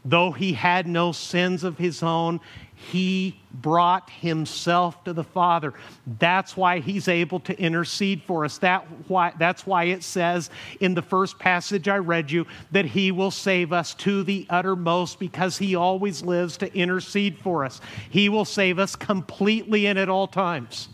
Though 0.05 0.32
he 0.32 0.52
had 0.52 0.86
no 0.86 1.12
sins 1.12 1.64
of 1.64 1.78
his 1.78 2.02
own, 2.02 2.40
he 2.78 3.40
brought 3.53 4.11
himself 4.11 5.03
to 5.05 5.15
the 5.15 5.24
Father. 5.24 5.73
That's 6.19 6.57
why 6.57 6.81
he's 6.81 7.09
able 7.09 7.40
to 7.40 7.59
intercede 7.59 8.23
for 8.23 8.44
us. 8.44 8.59
That 8.59 8.86
why, 9.09 9.32
that's 9.39 9.66
why 9.66 9.85
it 9.85 10.03
says 10.03 10.51
in 10.78 10.94
the 10.94 11.03
first 11.03 11.39
passage 11.39 11.89
I 11.89 11.97
read 11.97 12.31
you 12.31 12.47
that 12.73 12.85
he 12.85 13.11
will 13.11 13.31
save 13.31 13.73
us 13.73 13.94
to 13.94 14.23
the 14.23 14.47
uttermost 14.51 15.19
because 15.19 15.57
he 15.57 15.74
always 15.74 16.23
lives 16.23 16.59
to 16.59 16.73
intercede 16.77 17.39
for 17.39 17.65
us. 17.65 17.81
He 18.11 18.28
will 18.28 18.44
save 18.44 18.78
us 18.78 18.94
completely 18.94 19.86
and 19.86 19.98
at 19.98 20.11
all 20.11 20.27
times. 20.27 20.89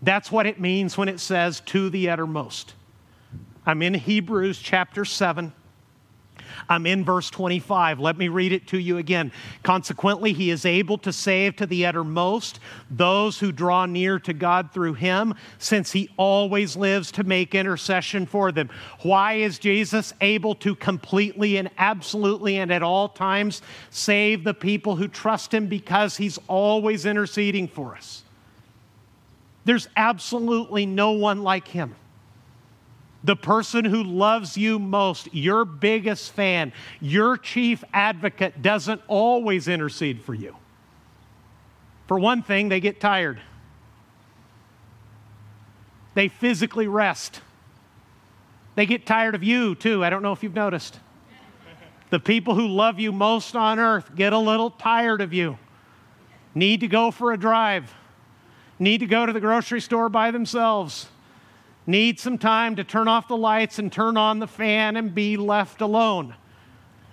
That's 0.00 0.32
what 0.32 0.46
it 0.46 0.58
means 0.58 0.96
when 0.96 1.08
it 1.08 1.20
says 1.20 1.60
to 1.66 1.90
the 1.90 2.08
uttermost. 2.08 2.74
I'm 3.66 3.82
in 3.82 3.94
Hebrews 3.94 4.58
chapter 4.58 5.04
7 5.04 5.52
I'm 6.68 6.86
in 6.86 7.04
verse 7.04 7.30
25. 7.30 8.00
Let 8.00 8.16
me 8.16 8.28
read 8.28 8.52
it 8.52 8.66
to 8.68 8.78
you 8.78 8.98
again. 8.98 9.32
Consequently, 9.62 10.32
he 10.32 10.50
is 10.50 10.64
able 10.64 10.98
to 10.98 11.12
save 11.12 11.56
to 11.56 11.66
the 11.66 11.86
uttermost 11.86 12.60
those 12.90 13.38
who 13.38 13.52
draw 13.52 13.86
near 13.86 14.18
to 14.20 14.32
God 14.32 14.72
through 14.72 14.94
him, 14.94 15.34
since 15.58 15.92
he 15.92 16.10
always 16.16 16.76
lives 16.76 17.12
to 17.12 17.24
make 17.24 17.54
intercession 17.54 18.26
for 18.26 18.52
them. 18.52 18.70
Why 19.02 19.34
is 19.34 19.58
Jesus 19.58 20.12
able 20.20 20.54
to 20.56 20.74
completely 20.74 21.56
and 21.56 21.70
absolutely 21.78 22.58
and 22.58 22.72
at 22.72 22.82
all 22.82 23.08
times 23.08 23.62
save 23.90 24.44
the 24.44 24.54
people 24.54 24.96
who 24.96 25.08
trust 25.08 25.52
him? 25.52 25.66
Because 25.66 26.16
he's 26.16 26.38
always 26.48 27.06
interceding 27.06 27.68
for 27.68 27.94
us. 27.94 28.22
There's 29.64 29.88
absolutely 29.96 30.86
no 30.86 31.12
one 31.12 31.42
like 31.42 31.68
him 31.68 31.94
the 33.24 33.36
person 33.36 33.84
who 33.84 34.02
loves 34.02 34.56
you 34.56 34.78
most, 34.78 35.32
your 35.32 35.64
biggest 35.64 36.32
fan, 36.32 36.72
your 37.00 37.36
chief 37.36 37.84
advocate, 37.92 38.62
doesn't 38.62 39.00
always 39.06 39.68
intercede 39.68 40.22
for 40.22 40.34
you. 40.34 40.56
For 42.08 42.18
one 42.18 42.42
thing, 42.42 42.68
they 42.68 42.80
get 42.80 43.00
tired, 43.00 43.40
they 46.14 46.28
physically 46.28 46.86
rest. 46.86 47.40
They 48.74 48.86
get 48.86 49.04
tired 49.04 49.34
of 49.34 49.42
you, 49.42 49.74
too. 49.74 50.02
I 50.02 50.08
don't 50.08 50.22
know 50.22 50.32
if 50.32 50.42
you've 50.42 50.54
noticed. 50.54 50.98
The 52.08 52.18
people 52.18 52.54
who 52.54 52.66
love 52.66 52.98
you 52.98 53.12
most 53.12 53.54
on 53.54 53.78
earth 53.78 54.14
get 54.14 54.32
a 54.32 54.38
little 54.38 54.70
tired 54.70 55.20
of 55.20 55.32
you, 55.32 55.58
need 56.54 56.80
to 56.80 56.88
go 56.88 57.10
for 57.10 57.32
a 57.32 57.38
drive, 57.38 57.94
need 58.78 58.98
to 58.98 59.06
go 59.06 59.26
to 59.26 59.32
the 59.32 59.40
grocery 59.40 59.80
store 59.80 60.08
by 60.08 60.30
themselves 60.30 61.08
need 61.86 62.20
some 62.20 62.38
time 62.38 62.76
to 62.76 62.84
turn 62.84 63.08
off 63.08 63.28
the 63.28 63.36
lights 63.36 63.78
and 63.78 63.92
turn 63.92 64.16
on 64.16 64.38
the 64.38 64.46
fan 64.46 64.96
and 64.96 65.14
be 65.14 65.36
left 65.36 65.80
alone. 65.80 66.34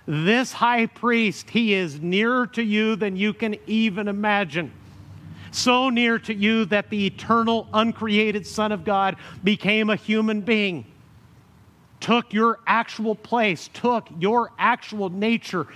This 0.06 0.52
high 0.52 0.86
priest, 0.86 1.50
he 1.50 1.74
is 1.74 2.00
nearer 2.00 2.46
to 2.48 2.62
you 2.62 2.96
than 2.96 3.16
you 3.16 3.32
can 3.32 3.56
even 3.66 4.08
imagine. 4.08 4.72
So 5.52 5.90
near 5.90 6.18
to 6.20 6.34
you 6.34 6.64
that 6.66 6.90
the 6.90 7.06
eternal, 7.06 7.68
uncreated 7.72 8.46
Son 8.46 8.72
of 8.72 8.84
God 8.84 9.16
became 9.42 9.90
a 9.90 9.96
human 9.96 10.40
being, 10.40 10.86
took 11.98 12.32
your 12.32 12.60
actual 12.66 13.14
place, 13.14 13.68
took 13.72 14.08
your 14.18 14.52
actual 14.58 15.10
nature, 15.10 15.66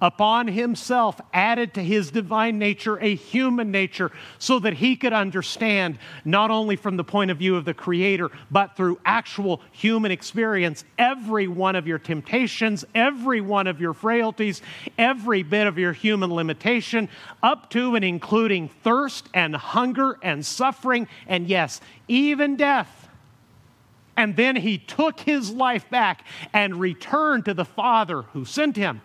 upon 0.00 0.48
himself, 0.48 1.20
added 1.32 1.74
to 1.74 1.82
his 1.82 2.10
divine 2.10 2.58
nature 2.58 2.98
a 3.00 3.14
human 3.14 3.70
nature, 3.70 4.10
so 4.38 4.58
that 4.58 4.74
he 4.74 4.96
could 4.96 5.12
understand, 5.12 5.98
not 6.24 6.50
only 6.50 6.76
from 6.76 6.96
the 6.96 7.04
point 7.04 7.30
of 7.30 7.38
view 7.38 7.56
of 7.56 7.64
the 7.64 7.74
Creator, 7.74 8.30
but 8.50 8.76
through 8.76 8.98
actual 9.04 9.60
human 9.72 10.10
experience, 10.10 10.84
every 10.98 11.48
one 11.48 11.76
of 11.76 11.86
your 11.86 11.98
temptations, 11.98 12.84
every 12.94 13.40
one 13.40 13.66
of 13.66 13.80
your 13.80 13.92
frailties, 13.92 14.62
every 14.96 15.42
bit 15.42 15.66
of 15.66 15.78
your 15.78 15.92
human 15.92 16.32
limitation, 16.32 17.08
up 17.42 17.70
to 17.70 17.94
and 17.94 18.04
including 18.04 18.68
thirst 18.82 19.28
and 19.34 19.54
hunger 19.54 20.18
and 20.22 20.44
suffering, 20.44 21.06
and 21.26 21.48
yes, 21.48 21.80
even 22.08 22.56
death. 22.56 23.08
And 24.16 24.36
then 24.36 24.56
he 24.56 24.76
took 24.76 25.20
his 25.20 25.50
life 25.50 25.88
back 25.88 26.26
and 26.52 26.78
returned 26.78 27.46
to 27.46 27.54
the 27.54 27.64
Father 27.64 28.22
who 28.22 28.44
sent 28.44 28.76
him 28.76 29.00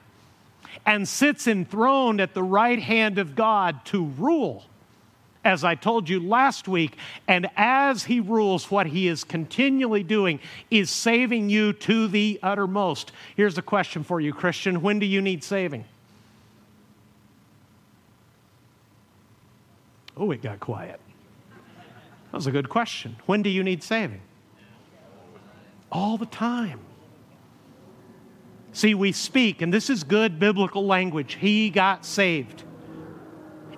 and 0.85 1.07
sits 1.07 1.47
enthroned 1.47 2.19
at 2.21 2.33
the 2.33 2.43
right 2.43 2.79
hand 2.79 3.19
of 3.19 3.35
God 3.35 3.83
to 3.85 4.05
rule. 4.05 4.65
As 5.43 5.63
I 5.63 5.75
told 5.75 6.09
you 6.09 6.19
last 6.19 6.67
week, 6.67 6.97
and 7.27 7.47
as 7.55 8.05
he 8.05 8.19
rules, 8.19 8.71
what 8.71 8.87
he 8.87 9.07
is 9.07 9.23
continually 9.23 10.01
doing 10.01 10.39
is 10.71 10.89
saving 10.89 11.49
you 11.49 11.71
to 11.73 12.07
the 12.07 12.39
uttermost. 12.41 13.11
Here's 13.35 13.57
a 13.57 13.61
question 13.61 14.03
for 14.03 14.19
you, 14.19 14.33
Christian 14.33 14.81
When 14.81 14.97
do 14.97 15.05
you 15.05 15.21
need 15.21 15.43
saving? 15.43 15.85
Oh, 20.17 20.31
it 20.31 20.41
got 20.41 20.59
quiet. 20.59 20.99
That 22.31 22.37
was 22.37 22.47
a 22.47 22.51
good 22.51 22.69
question. 22.69 23.17
When 23.25 23.41
do 23.41 23.49
you 23.49 23.63
need 23.63 23.83
saving? 23.83 24.21
All 25.91 26.17
the 26.17 26.25
time. 26.25 26.79
See, 28.75 28.93
we 28.93 29.13
speak, 29.13 29.61
and 29.61 29.73
this 29.73 29.89
is 29.89 30.03
good 30.03 30.37
biblical 30.37 30.85
language. 30.85 31.35
He 31.35 31.69
got 31.69 32.05
saved. 32.05 32.65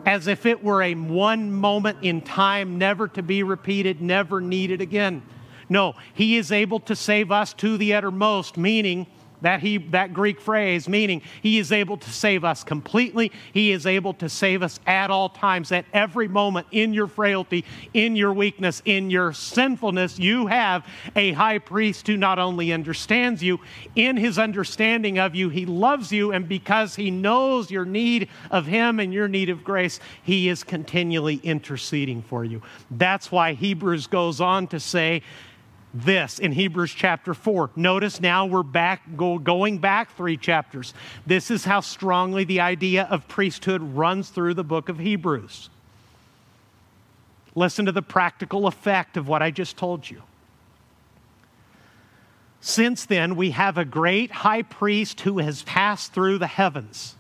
As 0.08 0.26
if 0.26 0.48
it 0.48 0.64
were 0.64 0.82
a 0.82 0.96
one 0.96 1.52
moment 1.52 2.00
in 2.02 2.20
time, 2.20 2.80
never 2.80 3.08
to 3.10 3.22
be 3.22 3.44
repeated, 3.44 4.02
never 4.02 4.42
needed 4.42 4.82
again. 4.82 5.22
No, 5.70 5.94
He 6.16 6.36
is 6.36 6.52
able 6.52 6.80
to 6.80 6.96
save 6.96 7.32
us 7.32 7.54
to 7.54 7.78
the 7.78 7.94
uttermost, 7.94 8.58
meaning 8.58 9.06
That, 9.42 9.60
he, 9.60 9.78
that 9.78 10.14
Greek 10.14 10.42
phrase, 10.42 10.90
meaning 10.90 11.22
He 11.42 11.60
is 11.60 11.72
able 11.72 11.98
to 11.98 12.10
save 12.10 12.44
us 12.44 12.64
completely. 12.64 13.32
He 13.54 13.72
is 13.72 13.86
able 13.86 14.14
to 14.16 14.30
save 14.30 14.64
us 14.64 14.80
at 14.88 15.12
all 15.12 15.30
times, 15.30 15.72
at 15.72 15.86
every 15.94 16.28
moment, 16.28 16.68
in 16.72 16.94
your 16.94 17.08
frailty, 17.08 17.64
in 17.94 18.16
your 18.16 18.34
weakness, 18.34 18.82
in 18.86 19.10
your 19.12 19.34
sinfulness. 19.34 20.18
You 20.18 20.48
have 20.48 20.86
a 21.16 21.34
high 21.34 21.60
priest 21.60 22.08
who 22.08 22.18
not 22.18 22.40
only 22.40 22.74
understands 22.74 23.44
you, 23.44 23.60
in 23.96 24.18
his 24.18 24.40
understanding 24.40 25.20
of 25.20 25.36
you, 25.36 25.50
he 25.50 25.66
loves 25.66 26.12
you, 26.12 26.32
and 26.32 26.50
because 26.50 26.96
he 26.96 27.12
knows 27.12 27.70
your 27.70 27.86
need 27.86 28.30
of 28.50 28.66
him 28.66 29.00
and 29.00 29.14
your 29.14 29.28
need 29.28 29.50
of 29.50 29.64
grace, 29.64 30.00
he 30.24 30.50
is 30.50 30.64
continually 30.64 31.40
interceding 31.44 32.22
for 32.24 32.44
you. 32.44 32.62
That's 32.90 33.32
why 33.32 33.54
Hebrews 33.54 34.08
goes 34.08 34.42
on 34.42 34.68
to 34.68 34.80
say, 34.80 35.22
this 35.94 36.40
in 36.40 36.52
Hebrews 36.52 36.92
chapter 36.92 37.34
4. 37.34 37.72
Notice 37.76 38.20
now 38.22 38.46
we're 38.46 38.64
back 38.64 39.02
go, 39.16 39.40
going 39.40 39.78
back 39.78 40.16
3 40.16 40.38
chapters. 40.38 40.94
This 41.26 41.50
is 41.50 41.66
how 41.66 41.80
strongly 41.80 42.44
the 42.44 42.60
idea 42.60 43.08
of 43.10 43.28
priesthood 43.28 43.82
runs 43.82 44.30
through 44.30 44.54
the 44.54 44.64
book 44.64 44.90
of 44.90 45.00
Hebrews. 45.00 45.70
Listen 47.56 47.86
to 47.86 47.92
the 47.92 48.02
practical 48.02 48.68
effect 48.68 49.18
of 49.18 49.28
what 49.28 49.42
I 49.42 49.50
just 49.50 49.78
told 49.78 50.10
you. 50.10 50.22
Since 52.60 53.06
then, 53.06 53.36
we 53.36 53.52
have 53.52 53.78
a 53.78 53.86
great 53.86 54.30
high 54.32 54.64
priest 54.64 55.22
who 55.22 55.40
has 55.40 55.64
passed 55.64 56.14
through 56.14 56.38
the 56.38 56.48
heavens. 56.48 57.16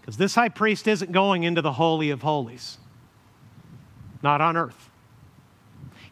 Because 0.00 0.16
this 0.16 0.34
high 0.34 0.48
priest 0.48 0.86
isn't 0.86 1.12
going 1.12 1.42
into 1.42 1.62
the 1.62 1.72
Holy 1.72 2.10
of 2.10 2.22
Holies, 2.22 2.78
not 4.22 4.40
on 4.40 4.56
earth. 4.56 4.85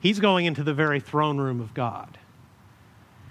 He's 0.05 0.21
going 0.21 0.45
into 0.45 0.63
the 0.63 0.75
very 0.75 1.01
throne 1.01 1.39
room 1.39 1.63
of 1.63 1.73
God. 1.73 2.19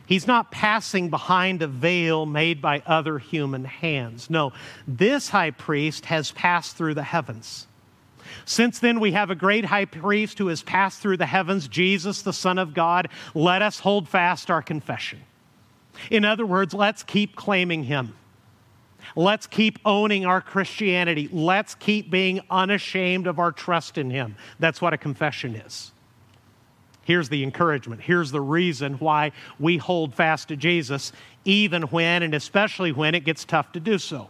He's 0.07 0.25
not 0.25 0.49
passing 0.49 1.11
behind 1.11 1.61
a 1.61 1.67
veil 1.67 2.25
made 2.25 2.63
by 2.63 2.81
other 2.87 3.19
human 3.19 3.63
hands. 3.63 4.27
No, 4.27 4.53
this 4.87 5.29
high 5.29 5.51
priest 5.51 6.05
has 6.05 6.31
passed 6.31 6.75
through 6.75 6.95
the 6.95 7.03
heavens. 7.03 7.67
Since 8.45 8.79
then, 8.79 8.99
we 8.99 9.11
have 9.11 9.29
a 9.29 9.35
great 9.35 9.65
high 9.65 9.85
priest 9.85 10.39
who 10.39 10.47
has 10.47 10.63
passed 10.63 10.99
through 10.99 11.17
the 11.17 11.27
heavens, 11.27 11.67
Jesus, 11.67 12.23
the 12.23 12.33
Son 12.33 12.57
of 12.57 12.73
God. 12.73 13.09
Let 13.35 13.61
us 13.61 13.79
hold 13.79 14.09
fast 14.09 14.49
our 14.49 14.63
confession. 14.63 15.21
In 16.09 16.25
other 16.25 16.43
words, 16.47 16.73
let's 16.73 17.03
keep 17.03 17.35
claiming 17.35 17.83
him. 17.83 18.15
Let's 19.15 19.45
keep 19.45 19.77
owning 19.85 20.25
our 20.25 20.41
Christianity. 20.41 21.29
Let's 21.31 21.75
keep 21.75 22.09
being 22.09 22.41
unashamed 22.49 23.27
of 23.27 23.37
our 23.37 23.51
trust 23.51 23.99
in 23.99 24.09
him. 24.09 24.37
That's 24.57 24.81
what 24.81 24.93
a 24.93 24.97
confession 24.97 25.55
is. 25.55 25.92
Here's 27.03 27.29
the 27.29 27.43
encouragement. 27.43 28.01
Here's 28.01 28.31
the 28.31 28.41
reason 28.41 28.93
why 28.95 29.31
we 29.59 29.77
hold 29.77 30.13
fast 30.13 30.47
to 30.47 30.55
Jesus, 30.55 31.11
even 31.45 31.83
when 31.83 32.23
and 32.23 32.33
especially 32.33 32.91
when 32.91 33.13
it 33.13 33.25
gets 33.25 33.43
tough 33.43 33.71
to 33.73 33.79
do 33.79 33.97
so. 33.97 34.29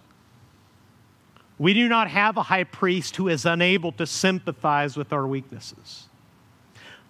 We 1.60 1.74
do 1.74 1.88
not 1.88 2.10
have 2.10 2.36
a 2.38 2.44
high 2.44 2.64
priest 2.64 3.16
who 3.16 3.28
is 3.28 3.45
unable 3.45 3.91
to 3.94 4.08
sympathize 4.08 4.98
with 4.98 5.14
our 5.14 5.28
weaknesses, 5.28 6.08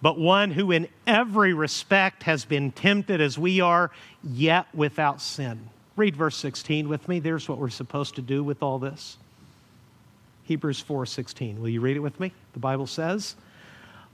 but 0.02 0.18
one 0.18 0.50
who, 0.50 0.70
in 0.70 0.86
every 1.06 1.54
respect, 1.54 2.24
has 2.24 2.44
been 2.44 2.70
tempted 2.70 3.22
as 3.22 3.38
we 3.38 3.62
are, 3.62 3.90
yet 4.22 4.66
without 4.74 5.22
sin. 5.22 5.70
Read 5.96 6.14
verse 6.14 6.36
16 6.36 6.88
with 6.88 7.08
me. 7.08 7.20
There's 7.20 7.48
what 7.48 7.58
we're 7.58 7.70
supposed 7.70 8.16
to 8.16 8.22
do 8.22 8.44
with 8.44 8.62
all 8.62 8.78
this. 8.78 9.16
Hebrews 10.42 10.80
4:16. 10.80 11.60
Will 11.60 11.70
you 11.70 11.80
read 11.80 11.96
it 11.96 12.00
with 12.00 12.20
me? 12.20 12.32
The 12.52 12.58
Bible 12.58 12.86
says, 12.86 13.34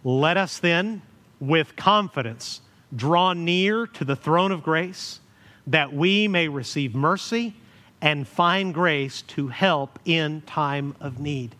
"Let 0.04 0.36
us 0.36 0.58
then 0.58 1.02
with 1.40 1.74
confidence 1.74 2.60
draw 2.94 3.32
near 3.32 3.86
to 3.86 4.04
the 4.04 4.16
throne 4.16 4.52
of 4.52 4.62
grace 4.62 5.20
that 5.66 5.92
we 5.92 6.28
may 6.28 6.48
receive 6.48 6.94
mercy 6.94 7.54
and 8.00 8.26
find 8.26 8.72
grace 8.74 9.22
to 9.22 9.48
help 9.48 9.98
in 10.04 10.40
time 10.42 10.94
of 11.00 11.18
need. 11.18 11.54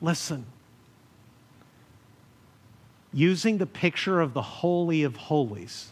Listen. 0.00 0.46
Using 3.12 3.58
the 3.58 3.66
picture 3.66 4.20
of 4.20 4.34
the 4.34 4.42
Holy 4.42 5.02
of 5.02 5.16
Holies, 5.16 5.90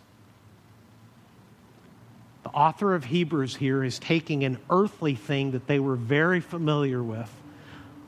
the 2.44 2.50
author 2.50 2.94
of 2.94 3.06
Hebrews 3.06 3.56
here 3.56 3.82
is 3.82 3.98
taking 3.98 4.44
an 4.44 4.58
earthly 4.70 5.14
thing 5.14 5.50
that 5.52 5.66
they 5.66 5.80
were 5.80 5.96
very 5.96 6.40
familiar 6.40 7.02
with 7.02 7.32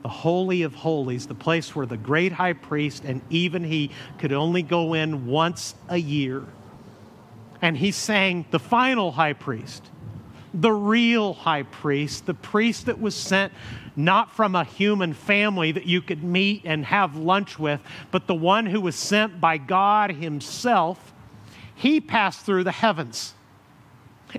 the 0.01 0.09
Holy 0.09 0.61
of 0.61 0.75
Holies, 0.75 1.27
the 1.27 1.35
place 1.35 1.75
where 1.75 1.85
the 1.85 1.97
great 1.97 2.31
high 2.31 2.53
priest 2.53 3.03
and 3.03 3.21
even 3.29 3.63
he 3.63 3.91
could 4.17 4.31
only 4.31 4.63
go 4.63 4.93
in 4.93 5.25
once 5.27 5.75
a 5.89 5.97
year. 5.97 6.45
And 7.61 7.77
he's 7.77 7.97
saying, 7.97 8.45
the 8.51 8.59
final 8.59 9.11
high 9.11 9.33
priest, 9.33 9.83
the 10.53 10.71
real 10.71 11.33
high 11.33 11.63
priest, 11.63 12.25
the 12.25 12.33
priest 12.33 12.85
that 12.85 13.01
was 13.01 13.15
sent 13.15 13.51
not 13.95 14.31
from 14.31 14.55
a 14.55 14.63
human 14.63 15.13
family 15.13 15.73
that 15.73 15.85
you 15.85 16.01
could 16.01 16.23
meet 16.23 16.61
and 16.63 16.85
have 16.85 17.17
lunch 17.17 17.59
with, 17.59 17.81
but 18.11 18.27
the 18.27 18.35
one 18.35 18.65
who 18.65 18.79
was 18.79 18.95
sent 18.95 19.41
by 19.41 19.57
God 19.57 20.11
Himself, 20.11 21.13
he 21.75 21.99
passed 21.99 22.45
through 22.45 22.63
the 22.63 22.71
heavens. 22.71 23.33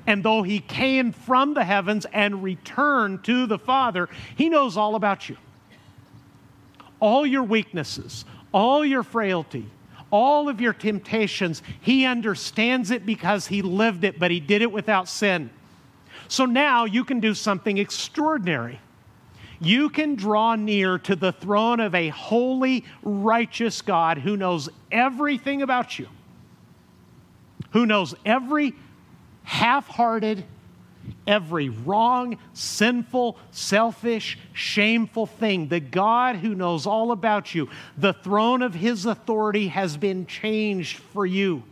And 0.06 0.22
though 0.22 0.42
he 0.42 0.60
came 0.60 1.12
from 1.12 1.52
the 1.52 1.64
heavens 1.64 2.06
and 2.12 2.42
returned 2.42 3.24
to 3.24 3.46
the 3.46 3.58
Father, 3.58 4.08
he 4.36 4.48
knows 4.48 4.78
all 4.78 4.94
about 4.94 5.28
you 5.28 5.36
all 7.00 7.26
your 7.26 7.42
weaknesses, 7.42 8.24
all 8.52 8.84
your 8.84 9.02
frailty, 9.02 9.66
all 10.10 10.48
of 10.48 10.60
your 10.60 10.72
temptations. 10.72 11.62
He 11.80 12.04
understands 12.04 12.90
it 12.90 13.06
because 13.06 13.46
he 13.46 13.62
lived 13.62 14.04
it, 14.04 14.18
but 14.18 14.30
he 14.30 14.40
did 14.40 14.62
it 14.62 14.70
without 14.70 15.08
sin. 15.08 15.50
So 16.28 16.44
now 16.44 16.84
you 16.84 17.04
can 17.04 17.20
do 17.20 17.34
something 17.34 17.78
extraordinary. 17.78 18.80
You 19.60 19.90
can 19.90 20.14
draw 20.14 20.54
near 20.54 20.98
to 21.00 21.14
the 21.14 21.32
throne 21.32 21.80
of 21.80 21.94
a 21.94 22.08
holy, 22.08 22.84
righteous 23.02 23.82
God 23.82 24.18
who 24.18 24.36
knows 24.36 24.68
everything 24.90 25.60
about 25.62 25.98
you, 25.98 26.08
who 27.70 27.84
knows 27.84 28.14
every 28.24 28.74
half 29.42 29.86
hearted, 29.86 30.44
every 31.26 31.68
wrong, 31.68 32.38
sinful, 32.52 33.38
selfish, 33.50 34.38
shameful 34.52 35.26
thing. 35.26 35.68
The 35.68 35.80
God 35.80 36.36
who 36.36 36.54
knows 36.54 36.86
all 36.86 37.12
about 37.12 37.54
you, 37.54 37.68
the 37.96 38.12
throne 38.12 38.62
of 38.62 38.74
his 38.74 39.06
authority 39.06 39.68
has 39.68 39.96
been 39.96 40.26
changed 40.26 40.98
for 40.98 41.26
you. 41.26 41.62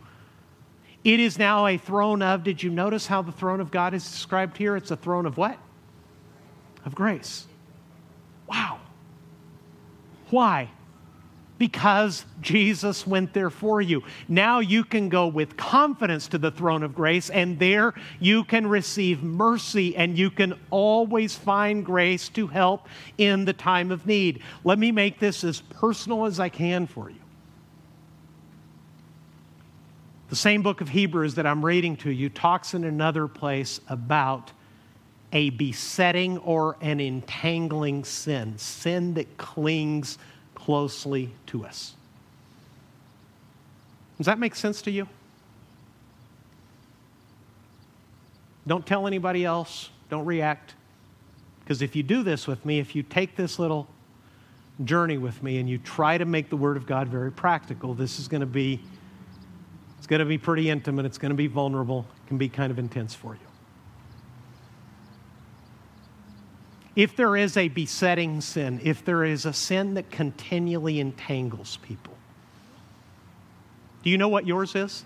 It 1.03 1.19
is 1.19 1.39
now 1.39 1.65
a 1.67 1.77
throne 1.77 2.21
of, 2.21 2.43
did 2.43 2.61
you 2.61 2.69
notice 2.69 3.07
how 3.07 3.21
the 3.21 3.31
throne 3.31 3.61
of 3.61 3.71
God 3.71 3.93
is 3.93 4.03
described 4.03 4.57
here? 4.57 4.75
It's 4.75 4.91
a 4.91 4.97
throne 4.97 5.25
of 5.25 5.37
what? 5.37 5.57
Of 6.85 6.93
grace. 6.93 7.45
Wow. 8.47 8.79
Why? 10.29 10.69
Because 11.59 12.25
Jesus 12.41 13.05
went 13.05 13.33
there 13.33 13.51
for 13.51 13.81
you. 13.81 14.01
Now 14.27 14.59
you 14.59 14.83
can 14.83 15.09
go 15.09 15.27
with 15.27 15.57
confidence 15.57 16.27
to 16.29 16.39
the 16.39 16.49
throne 16.49 16.81
of 16.81 16.95
grace, 16.95 17.29
and 17.29 17.59
there 17.59 17.93
you 18.19 18.45
can 18.45 18.65
receive 18.65 19.21
mercy, 19.21 19.95
and 19.95 20.17
you 20.17 20.31
can 20.31 20.57
always 20.71 21.35
find 21.35 21.85
grace 21.85 22.29
to 22.29 22.47
help 22.47 22.87
in 23.19 23.45
the 23.45 23.53
time 23.53 23.91
of 23.91 24.07
need. 24.07 24.41
Let 24.63 24.79
me 24.79 24.91
make 24.91 25.19
this 25.19 25.43
as 25.43 25.61
personal 25.61 26.25
as 26.25 26.39
I 26.39 26.49
can 26.49 26.87
for 26.87 27.09
you. 27.09 27.19
The 30.29 30.35
same 30.35 30.61
book 30.61 30.79
of 30.79 30.89
Hebrews 30.89 31.35
that 31.35 31.45
I'm 31.45 31.65
reading 31.65 31.97
to 31.97 32.11
you 32.11 32.29
talks 32.29 32.73
in 32.73 32.83
another 32.85 33.27
place 33.27 33.81
about 33.89 34.51
a 35.33 35.49
besetting 35.51 36.37
or 36.39 36.77
an 36.81 36.99
entangling 36.99 38.03
sin, 38.03 38.57
sin 38.57 39.15
that 39.15 39.37
clings 39.37 40.17
closely 40.59 41.31
to 41.47 41.65
us. 41.65 41.93
Does 44.17 44.25
that 44.25 44.39
make 44.39 44.55
sense 44.55 44.81
to 44.83 44.91
you? 44.91 45.07
Don't 48.67 48.85
tell 48.85 49.07
anybody 49.07 49.45
else. 49.45 49.89
Don't 50.09 50.25
react. 50.25 50.75
Because 51.61 51.81
if 51.81 51.95
you 51.95 52.03
do 52.03 52.23
this 52.23 52.45
with 52.45 52.65
me, 52.65 52.79
if 52.79 52.95
you 52.95 53.03
take 53.03 53.35
this 53.35 53.57
little 53.57 53.87
journey 54.83 55.17
with 55.17 55.41
me 55.41 55.57
and 55.57 55.69
you 55.69 55.77
try 55.77 56.17
to 56.17 56.25
make 56.25 56.49
the 56.49 56.57
Word 56.57 56.77
of 56.77 56.85
God 56.85 57.07
very 57.07 57.31
practical, 57.31 57.93
this 57.93 58.19
is 58.19 58.27
going 58.27 58.41
to 58.41 58.47
be 58.47 58.81
it's 59.97 60.07
going 60.07 60.19
to 60.19 60.25
be 60.25 60.37
pretty 60.37 60.69
intimate. 60.69 61.05
It's 61.05 61.17
going 61.17 61.31
to 61.31 61.35
be 61.35 61.47
vulnerable. 61.47 62.05
It 62.25 62.27
can 62.29 62.37
be 62.37 62.47
kind 62.47 62.71
of 62.71 62.79
intense 62.79 63.13
for 63.13 63.33
you. 63.33 63.48
If 66.99 67.15
there 67.15 67.37
is 67.37 67.55
a 67.55 67.69
besetting 67.69 68.41
sin, 68.41 68.77
if 68.83 69.05
there 69.05 69.23
is 69.23 69.45
a 69.45 69.53
sin 69.53 69.93
that 69.93 70.11
continually 70.11 70.99
entangles 70.99 71.77
people, 71.77 72.13
do 74.03 74.09
you 74.09 74.17
know 74.17 74.27
what 74.27 74.45
yours 74.45 74.75
is? 74.75 75.05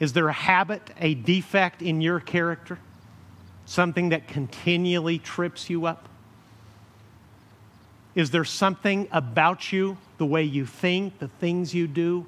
Is 0.00 0.14
there 0.14 0.26
a 0.26 0.32
habit, 0.32 0.82
a 0.98 1.14
defect 1.14 1.80
in 1.80 2.00
your 2.00 2.18
character? 2.18 2.80
Something 3.66 4.08
that 4.08 4.26
continually 4.26 5.20
trips 5.20 5.70
you 5.70 5.86
up? 5.86 6.08
Is 8.16 8.32
there 8.32 8.44
something 8.44 9.06
about 9.12 9.72
you, 9.72 9.96
the 10.18 10.26
way 10.26 10.42
you 10.42 10.66
think, 10.66 11.20
the 11.20 11.28
things 11.28 11.72
you 11.72 11.86
do, 11.86 12.26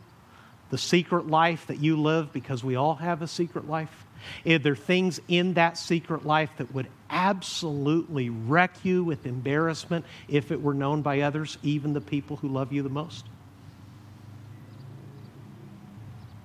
the 0.70 0.78
secret 0.78 1.27
life 1.28 1.66
that 1.69 1.78
you 1.78 2.01
live 2.01 2.32
because 2.32 2.62
we 2.62 2.77
all 2.77 2.97
have 2.97 3.23
a 3.23 3.27
secret 3.28 3.69
life? 3.69 4.07
Are 4.47 4.59
there 4.59 4.77
things 4.77 5.20
in 5.28 5.55
that 5.55 5.78
secret 5.78 6.27
life 6.27 6.51
that 6.59 6.74
would 6.74 6.89
absolutely 7.09 8.28
wreck 8.28 8.85
you 8.85 9.05
with 9.05 9.27
embarrassment 9.27 10.05
if 10.28 10.51
it 10.51 10.61
were 10.61 10.74
known 10.74 11.03
by 11.03 11.20
others, 11.20 11.57
even 11.62 11.93
the 11.93 12.01
people 12.01 12.36
who 12.36 12.49
love 12.49 12.73
you 12.73 12.82
the 12.82 12.89
most? 12.89 13.24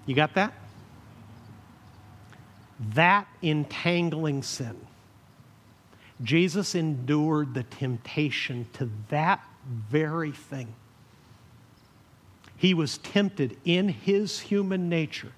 You 0.06 0.16
got 0.16 0.36
that? 0.36 0.54
That 2.94 3.28
entangling 3.42 4.44
sin. 4.44 4.76
Jesus 6.22 6.76
endured 6.76 7.54
the 7.54 7.64
temptation 7.64 8.68
to 8.74 8.90
that 9.10 9.44
very 9.66 10.32
thing. 10.32 10.74
He 12.64 12.74
was 12.74 12.98
tempted 13.00 13.58
in 13.66 13.90
his 13.90 14.40
human 14.40 14.88
nature 14.88 15.34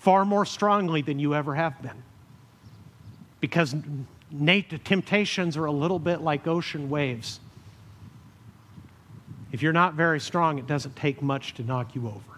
far 0.00 0.24
more 0.24 0.44
strongly 0.44 1.02
than 1.02 1.20
you 1.20 1.36
ever 1.36 1.54
have 1.54 1.80
been. 1.80 2.02
Because 3.38 3.76
Nate, 4.28 4.84
temptations 4.84 5.56
are 5.56 5.66
a 5.66 5.70
little 5.70 6.00
bit 6.00 6.20
like 6.20 6.48
ocean 6.48 6.90
waves. 6.90 7.38
If 9.52 9.62
you're 9.62 9.72
not 9.72 9.94
very 9.94 10.18
strong, 10.18 10.58
it 10.58 10.66
doesn't 10.66 10.96
take 10.96 11.22
much 11.22 11.54
to 11.54 11.62
knock 11.62 11.94
you 11.94 12.08
over. 12.08 12.29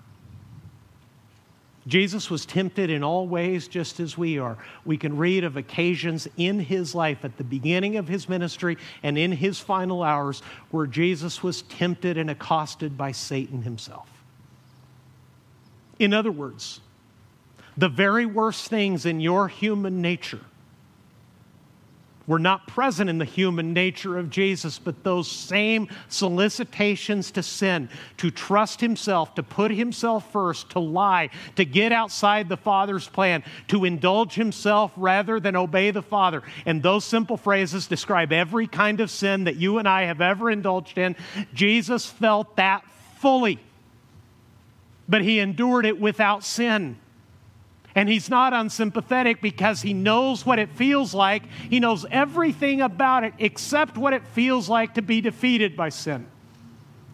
Jesus 1.87 2.31
was 2.31 2.47
tempted 2.47 2.91
in 2.91 3.03
all 3.03 3.27
ways 3.27 3.67
just 3.67 3.99
as 3.99 4.17
we 4.17 4.39
are. 4.39 4.57
We 4.85 4.97
can 4.97 5.17
read 5.17 5.43
of 5.43 5.57
occasions 5.57 6.29
in 6.37 6.61
his 6.61 6.95
life 6.95 7.25
at 7.25 7.37
the 7.37 7.45
beginning 7.45 7.97
of 7.97 8.07
his 8.07 8.29
ministry 8.29 8.79
and 9.03 9.19
in 9.19 9.33
his 9.33 9.59
final 9.59 10.03
hours 10.03 10.43
where 10.71 10.87
Jesus 10.87 11.43
was 11.43 11.63
tempted 11.63 12.17
and 12.17 12.31
accosted 12.31 12.97
by 12.97 13.11
Satan 13.13 13.63
himself. 13.63 14.09
In 15.99 16.15
other 16.15 16.31
words, 16.31 16.81
the 17.77 17.89
very 17.89 18.27
worst 18.27 18.69
things 18.69 19.05
in 19.05 19.21
your 19.21 19.49
human 19.49 20.01
nature 20.01 20.41
were 22.27 22.39
not 22.39 22.67
present 22.67 23.11
in 23.11 23.19
the 23.19 23.25
human 23.25 23.73
nature 23.73 24.19
of 24.19 24.31
Jesus, 24.31 24.79
but 24.79 25.03
those 25.03 25.31
same 25.31 25.89
solicitations 26.09 27.31
to 27.33 27.43
sin, 27.43 27.89
to 28.17 28.31
trust 28.31 28.81
himself, 28.81 29.35
to 29.35 29.43
put 29.43 29.71
himself 29.71 30.31
first, 30.33 30.71
to 30.71 30.79
lie, 30.79 31.31
to 31.57 31.65
get 31.65 31.93
outside 31.93 32.49
the 32.49 32.57
Father's 32.57 33.09
plan, 33.09 33.43
to 33.69 33.85
indulge 33.85 34.35
himself 34.35 34.93
rather 34.97 35.41
than 35.41 35.57
obey 35.57 35.91
the 35.91 36.03
Father. 36.03 36.43
And 36.67 36.83
those 36.83 37.05
simple 37.05 37.37
phrases 37.37 37.87
describe 37.87 38.33
every 38.33 38.67
kind 38.67 39.01
of 39.01 39.11
sin 39.11 39.45
that 39.45 39.57
you 39.57 39.79
and 39.79 39.89
I 39.89 40.03
have 40.03 40.21
ever 40.21 40.51
indulged 40.51 40.99
in. 40.99 41.17
Jesus 41.55 42.07
felt 42.07 42.57
that 42.57 42.85
fully, 43.19 43.59
but 45.09 45.23
he 45.23 45.39
endured 45.39 45.87
it 45.87 46.01
without 46.01 46.45
sin. 46.45 46.99
And 47.95 48.09
he's 48.09 48.31
not 48.31 48.53
unsympathetic 48.53 49.41
because 49.41 49.83
he 49.83 49.93
knows 49.93 50.47
what 50.47 50.59
it 50.59 50.71
feels 50.71 51.13
like. 51.13 51.45
He 51.69 51.81
knows 51.81 52.07
everything 52.11 52.81
about 52.81 53.25
it 53.25 53.35
except 53.39 53.99
what 53.99 54.15
it 54.15 54.27
feels 54.29 54.69
like 54.69 54.95
to 54.95 55.03
be 55.03 55.21
defeated 55.21 55.77
by 55.77 55.91
sin. 55.91 56.27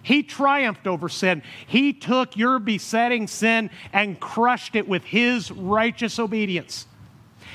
He 0.03 0.23
triumphed 0.23 0.87
over 0.87 1.09
sin. 1.09 1.43
He 1.67 1.93
took 1.93 2.37
your 2.37 2.59
besetting 2.59 3.27
sin 3.27 3.71
and 3.93 4.19
crushed 4.19 4.77
it 4.77 4.89
with 4.89 5.05
his 5.05 5.51
righteous 5.51 6.19
obedience. 6.19 6.87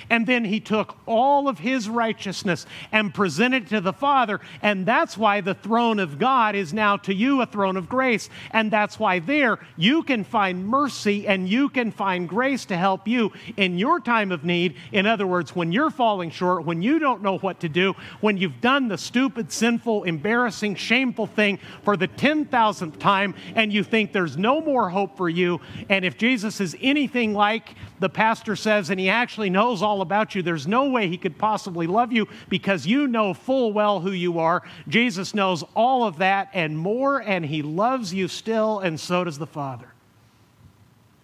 And 0.10 0.28
then 0.28 0.46
he 0.46 0.60
took 0.60 0.96
all 1.08 1.48
of 1.48 1.60
his 1.60 1.90
righteousness 1.90 2.66
and 2.92 3.14
presented 3.14 3.64
it 3.64 3.70
to 3.70 3.82
the 3.82 3.94
Father. 3.94 4.40
And 4.62 4.86
that's 4.86 5.18
why 5.18 5.42
the 5.42 5.54
throne 5.54 6.00
of 6.00 6.20
God 6.20 6.56
is 6.56 6.74
now 6.74 6.98
to 6.98 7.14
you 7.14 7.42
a 7.42 7.46
throne 7.46 7.78
of 7.78 7.90
grace. 7.90 8.30
And 8.52 8.72
that's 8.72 9.00
why 9.00 9.20
there 9.20 9.60
you 9.78 10.04
can 10.04 10.24
find 10.24 10.68
mercy 10.68 11.28
and 11.28 11.50
you 11.50 11.70
can 11.70 11.92
find 11.92 12.28
grace 12.30 12.66
to 12.66 12.78
help 12.78 13.08
you 13.08 13.32
in 13.58 13.78
your 13.78 14.00
time 14.00 14.32
of 14.32 14.44
need. 14.44 14.76
In 14.92 15.06
other 15.06 15.26
words, 15.26 15.56
when 15.56 15.72
you're 15.72 15.90
falling 15.90 16.30
short, 16.32 16.66
when 16.66 16.82
you 16.82 17.00
don't 17.00 17.24
know 17.24 17.38
what 17.40 17.60
to 17.62 17.70
do, 17.70 17.96
when 18.22 18.38
you've 18.38 18.62
done 18.62 18.88
the 18.88 18.98
stupid, 18.98 19.52
sinful, 19.52 20.04
embarrassing, 20.04 20.76
shameful 20.76 21.28
thing 21.28 21.60
for 21.84 21.98
the 21.98 22.08
10,000th 22.08 23.00
time 23.00 23.36
and 23.56 23.72
you 23.72 23.84
think 23.84 24.12
there's 24.12 24.38
no 24.38 24.62
more 24.62 24.90
hope 24.90 25.18
for 25.18 25.30
you. 25.30 25.62
And 25.90 26.06
if 26.06 26.18
Jesus 26.18 26.60
is 26.60 26.76
anything 26.82 27.34
like 27.34 27.76
the 28.00 28.10
pastor 28.10 28.56
says, 28.56 28.90
and 28.90 29.00
he 29.00 29.10
actually 29.10 29.50
knows 29.50 29.82
all 29.82 29.93
about 30.02 30.36
you, 30.36 30.42
there's 30.42 30.68
no 30.68 30.90
way 30.90 31.08
he 31.08 31.18
could 31.18 31.38
possibly 31.38 31.88
love 31.88 32.12
you 32.12 32.28
because 32.50 32.86
you 32.86 33.08
know 33.08 33.34
full 33.34 33.72
well 33.72 34.00
who 34.00 34.12
you 34.12 34.40
are. 34.40 34.64
Jesus 34.88 35.34
knows 35.34 35.64
all 35.76 36.06
of 36.06 36.18
that 36.18 36.50
and 36.54 36.78
more, 36.78 37.22
and 37.22 37.46
he 37.46 37.62
loves 37.62 38.14
you 38.14 38.28
still, 38.28 38.80
and 38.80 39.00
so 39.00 39.24
does 39.24 39.38
the 39.38 39.48
Father. 39.48 39.93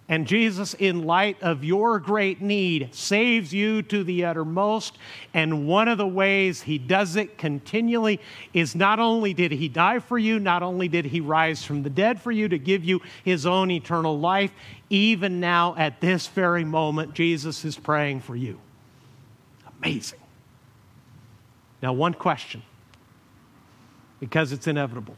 And 0.09 0.25
Jesus, 0.25 0.73
in 0.73 1.03
light 1.03 1.37
of 1.43 1.63
your 1.63 1.99
great 1.99 2.41
need, 2.41 2.95
saves 2.95 3.53
you 3.53 3.83
to 3.83 4.03
the 4.03 4.25
uttermost. 4.25 4.97
And 5.35 5.67
one 5.67 5.87
of 5.87 5.99
the 5.99 6.07
ways 6.07 6.63
he 6.63 6.79
does 6.79 7.15
it 7.15 7.37
continually 7.37 8.19
is 8.51 8.73
not 8.73 8.99
only 8.99 9.35
did 9.35 9.51
he 9.51 9.69
die 9.69 9.99
for 9.99 10.17
you, 10.17 10.39
not 10.39 10.63
only 10.63 10.87
did 10.87 11.05
he 11.05 11.21
rise 11.21 11.63
from 11.63 11.83
the 11.83 11.91
dead 11.91 12.19
for 12.19 12.31
you 12.31 12.49
to 12.49 12.57
give 12.57 12.83
you 12.83 13.01
his 13.23 13.45
own 13.45 13.69
eternal 13.69 14.19
life, 14.19 14.51
even 14.89 15.39
now 15.39 15.75
at 15.77 16.01
this 16.01 16.25
very 16.25 16.65
moment, 16.65 17.13
Jesus 17.13 17.63
is 17.63 17.77
praying 17.77 18.21
for 18.21 18.35
you. 18.35 18.59
Amazing. 19.77 20.19
Now, 21.83 21.93
one 21.93 22.15
question, 22.15 22.63
because 24.19 24.51
it's 24.51 24.65
inevitable. 24.65 25.17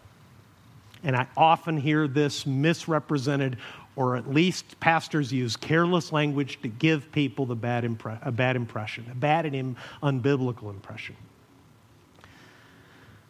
And 1.03 1.15
I 1.15 1.27
often 1.35 1.77
hear 1.77 2.07
this 2.07 2.45
misrepresented 2.45 3.57
or 4.01 4.15
at 4.15 4.27
least 4.27 4.79
pastors 4.79 5.31
use 5.31 5.55
careless 5.55 6.11
language 6.11 6.59
to 6.63 6.67
give 6.67 7.11
people 7.11 7.45
the 7.45 7.55
bad 7.55 7.83
impre- 7.83 8.17
a 8.25 8.31
bad 8.31 8.55
impression, 8.55 9.05
a 9.11 9.15
bad 9.15 9.45
and 9.45 9.75
unbiblical 10.01 10.71
impression. 10.71 11.15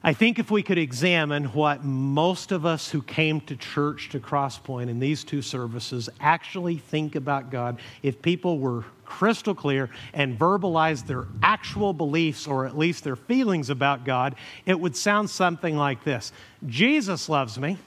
I 0.01 0.13
think 0.13 0.39
if 0.39 0.49
we 0.49 0.63
could 0.63 0.77
examine 0.77 1.45
what 1.47 1.83
most 1.83 2.53
of 2.53 2.65
us 2.65 2.89
who 2.89 3.01
came 3.01 3.41
to 3.41 3.55
church 3.57 4.09
to 4.09 4.19
Crosspoint 4.19 4.89
in 4.89 4.99
these 4.99 5.25
two 5.25 5.41
services 5.41 6.09
actually 6.21 6.77
think 6.77 7.15
about 7.15 7.51
God, 7.51 7.79
if 8.01 8.21
people 8.21 8.57
were 8.57 8.85
crystal 9.03 9.53
clear 9.53 9.89
and 10.13 10.39
verbalized 10.39 11.05
their 11.05 11.25
actual 11.43 11.91
beliefs 11.91 12.47
or 12.47 12.65
at 12.65 12.77
least 12.77 13.03
their 13.03 13.17
feelings 13.17 13.69
about 13.69 14.05
God, 14.05 14.35
it 14.65 14.79
would 14.79 14.95
sound 14.95 15.29
something 15.29 15.75
like 15.75 16.05
this 16.05 16.31
Jesus 16.65 17.27
loves 17.27 17.59
me, 17.59 17.77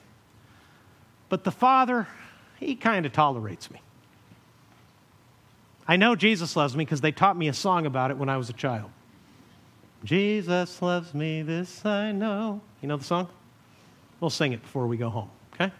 but 1.29 1.43
the 1.43 1.51
Father 1.51 2.07
he 2.59 2.75
kind 2.75 3.05
of 3.05 3.13
tolerates 3.13 3.69
me. 3.69 3.81
I 5.87 5.97
know 5.97 6.15
Jesus 6.15 6.55
loves 6.55 6.75
me 6.75 6.83
because 6.83 7.01
they 7.01 7.11
taught 7.11 7.37
me 7.37 7.47
a 7.47 7.53
song 7.53 7.85
about 7.85 8.11
it 8.11 8.17
when 8.17 8.29
I 8.29 8.37
was 8.37 8.49
a 8.49 8.53
child. 8.53 8.89
Jesus 10.03 10.81
loves 10.81 11.13
me, 11.13 11.41
this 11.41 11.85
I 11.85 12.11
know. 12.11 12.61
You 12.81 12.87
know 12.87 12.97
the 12.97 13.03
song? 13.03 13.27
We'll 14.19 14.29
sing 14.29 14.53
it 14.53 14.61
before 14.61 14.87
we 14.87 14.97
go 14.97 15.09
home, 15.09 15.29
okay? 15.53 15.71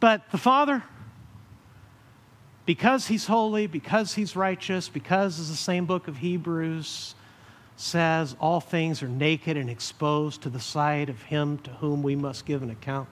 But 0.00 0.30
the 0.30 0.38
Father, 0.38 0.82
because 2.66 3.06
He's 3.06 3.26
holy, 3.26 3.66
because 3.66 4.14
He's 4.14 4.36
righteous, 4.36 4.88
because, 4.88 5.40
as 5.40 5.50
the 5.50 5.56
same 5.56 5.86
book 5.86 6.08
of 6.08 6.18
Hebrews 6.18 7.14
says, 7.76 8.36
all 8.40 8.60
things 8.60 9.02
are 9.02 9.08
naked 9.08 9.56
and 9.56 9.70
exposed 9.70 10.42
to 10.42 10.50
the 10.50 10.60
sight 10.60 11.08
of 11.08 11.22
Him 11.22 11.58
to 11.58 11.70
whom 11.70 12.02
we 12.02 12.16
must 12.16 12.44
give 12.44 12.62
an 12.62 12.70
account. 12.70 13.08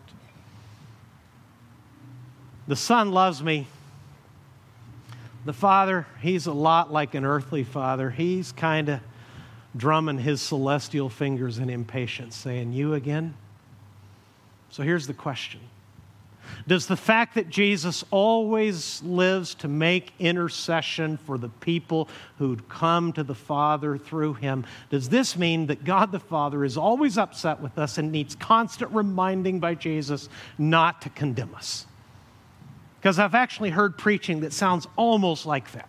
The 2.68 2.76
Son 2.76 3.12
loves 3.12 3.42
me. 3.42 3.66
The 5.44 5.52
Father, 5.52 6.06
He's 6.20 6.46
a 6.46 6.52
lot 6.52 6.92
like 6.92 7.14
an 7.14 7.24
earthly 7.24 7.64
father. 7.64 8.10
He's 8.10 8.52
kind 8.52 8.88
of 8.88 9.00
drumming 9.76 10.18
his 10.18 10.40
celestial 10.40 11.08
fingers 11.08 11.58
in 11.58 11.70
impatience, 11.70 12.34
saying, 12.34 12.72
You 12.72 12.94
again? 12.94 13.34
So 14.70 14.82
here's 14.82 15.06
the 15.06 15.14
question 15.14 15.60
Does 16.66 16.86
the 16.86 16.96
fact 16.96 17.34
that 17.34 17.48
Jesus 17.48 18.04
always 18.10 19.02
lives 19.02 19.54
to 19.56 19.68
make 19.68 20.12
intercession 20.18 21.16
for 21.18 21.38
the 21.38 21.48
people 21.48 22.08
who'd 22.38 22.68
come 22.68 23.12
to 23.12 23.22
the 23.22 23.34
Father 23.34 23.98
through 23.98 24.34
him, 24.34 24.64
does 24.90 25.08
this 25.08 25.36
mean 25.36 25.66
that 25.66 25.84
God 25.84 26.12
the 26.12 26.20
Father 26.20 26.64
is 26.64 26.76
always 26.76 27.18
upset 27.18 27.60
with 27.60 27.78
us 27.78 27.98
and 27.98 28.10
needs 28.10 28.34
constant 28.34 28.90
reminding 28.92 29.60
by 29.60 29.74
Jesus 29.74 30.28
not 30.58 31.02
to 31.02 31.10
condemn 31.10 31.54
us? 31.54 31.86
Because 33.06 33.20
I've 33.20 33.36
actually 33.36 33.70
heard 33.70 33.96
preaching 33.96 34.40
that 34.40 34.52
sounds 34.52 34.88
almost 34.96 35.46
like 35.46 35.70
that. 35.74 35.88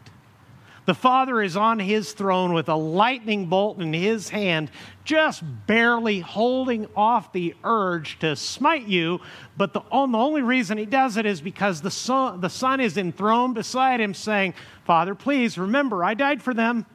The 0.85 0.94
Father 0.94 1.41
is 1.41 1.57
on 1.57 1.80
his 1.80 2.14
throne 2.14 2.53
with 2.53 2.69
a 2.69 2.76
lightning 2.76 3.48
bolt 3.48 3.81
in 3.81 3.91
his 3.91 4.30
hand, 4.30 4.69
just 5.03 5.41
barely 5.65 6.19
holding 6.19 6.85
off 6.95 7.34
the 7.34 7.56
urge 7.64 8.19
to 8.19 8.35
smite 8.35 8.85
you. 8.85 9.19
But 9.57 9.73
the, 9.73 9.81
only 9.91 10.44
reason 10.44 10.77
he 10.77 10.85
does 10.85 11.18
it 11.18 11.26
is 11.26 11.41
because 11.41 11.81
the 11.81 11.89
son, 11.89 12.39
the 12.39 12.52
son 12.52 12.80
is 12.80 12.98
enthroned 12.98 13.56
beside 13.56 13.99
him, 13.99 14.14
saying, 14.14 14.53
Father, 14.85 15.15
please 15.15 15.57
remember, 15.57 16.03
I 16.03 16.14
died 16.14 16.44
for 16.44 16.53
them. 16.53 16.85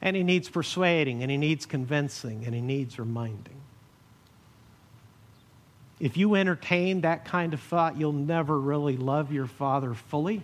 And 0.00 0.14
he 0.14 0.22
needs 0.22 0.48
persuading, 0.48 1.22
and 1.22 1.32
he 1.32 1.36
needs 1.36 1.66
convincing, 1.66 2.44
and 2.46 2.54
he 2.54 2.60
needs 2.60 2.96
reminding. 2.96 3.57
If 6.00 6.16
you 6.16 6.34
entertain 6.34 7.00
that 7.00 7.24
kind 7.24 7.54
of 7.54 7.60
thought, 7.60 7.98
you'll 7.98 8.12
never 8.12 8.58
really 8.58 8.96
love 8.96 9.32
your 9.32 9.46
Father 9.46 9.94
fully 9.94 10.42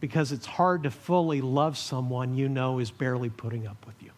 because 0.00 0.32
it's 0.32 0.46
hard 0.46 0.84
to 0.84 0.90
fully 0.90 1.40
love 1.40 1.76
someone 1.76 2.36
you 2.36 2.48
know 2.48 2.78
is 2.78 2.90
barely 2.90 3.28
putting 3.28 3.66
up 3.66 3.84
with 3.86 4.02
you. 4.02 4.10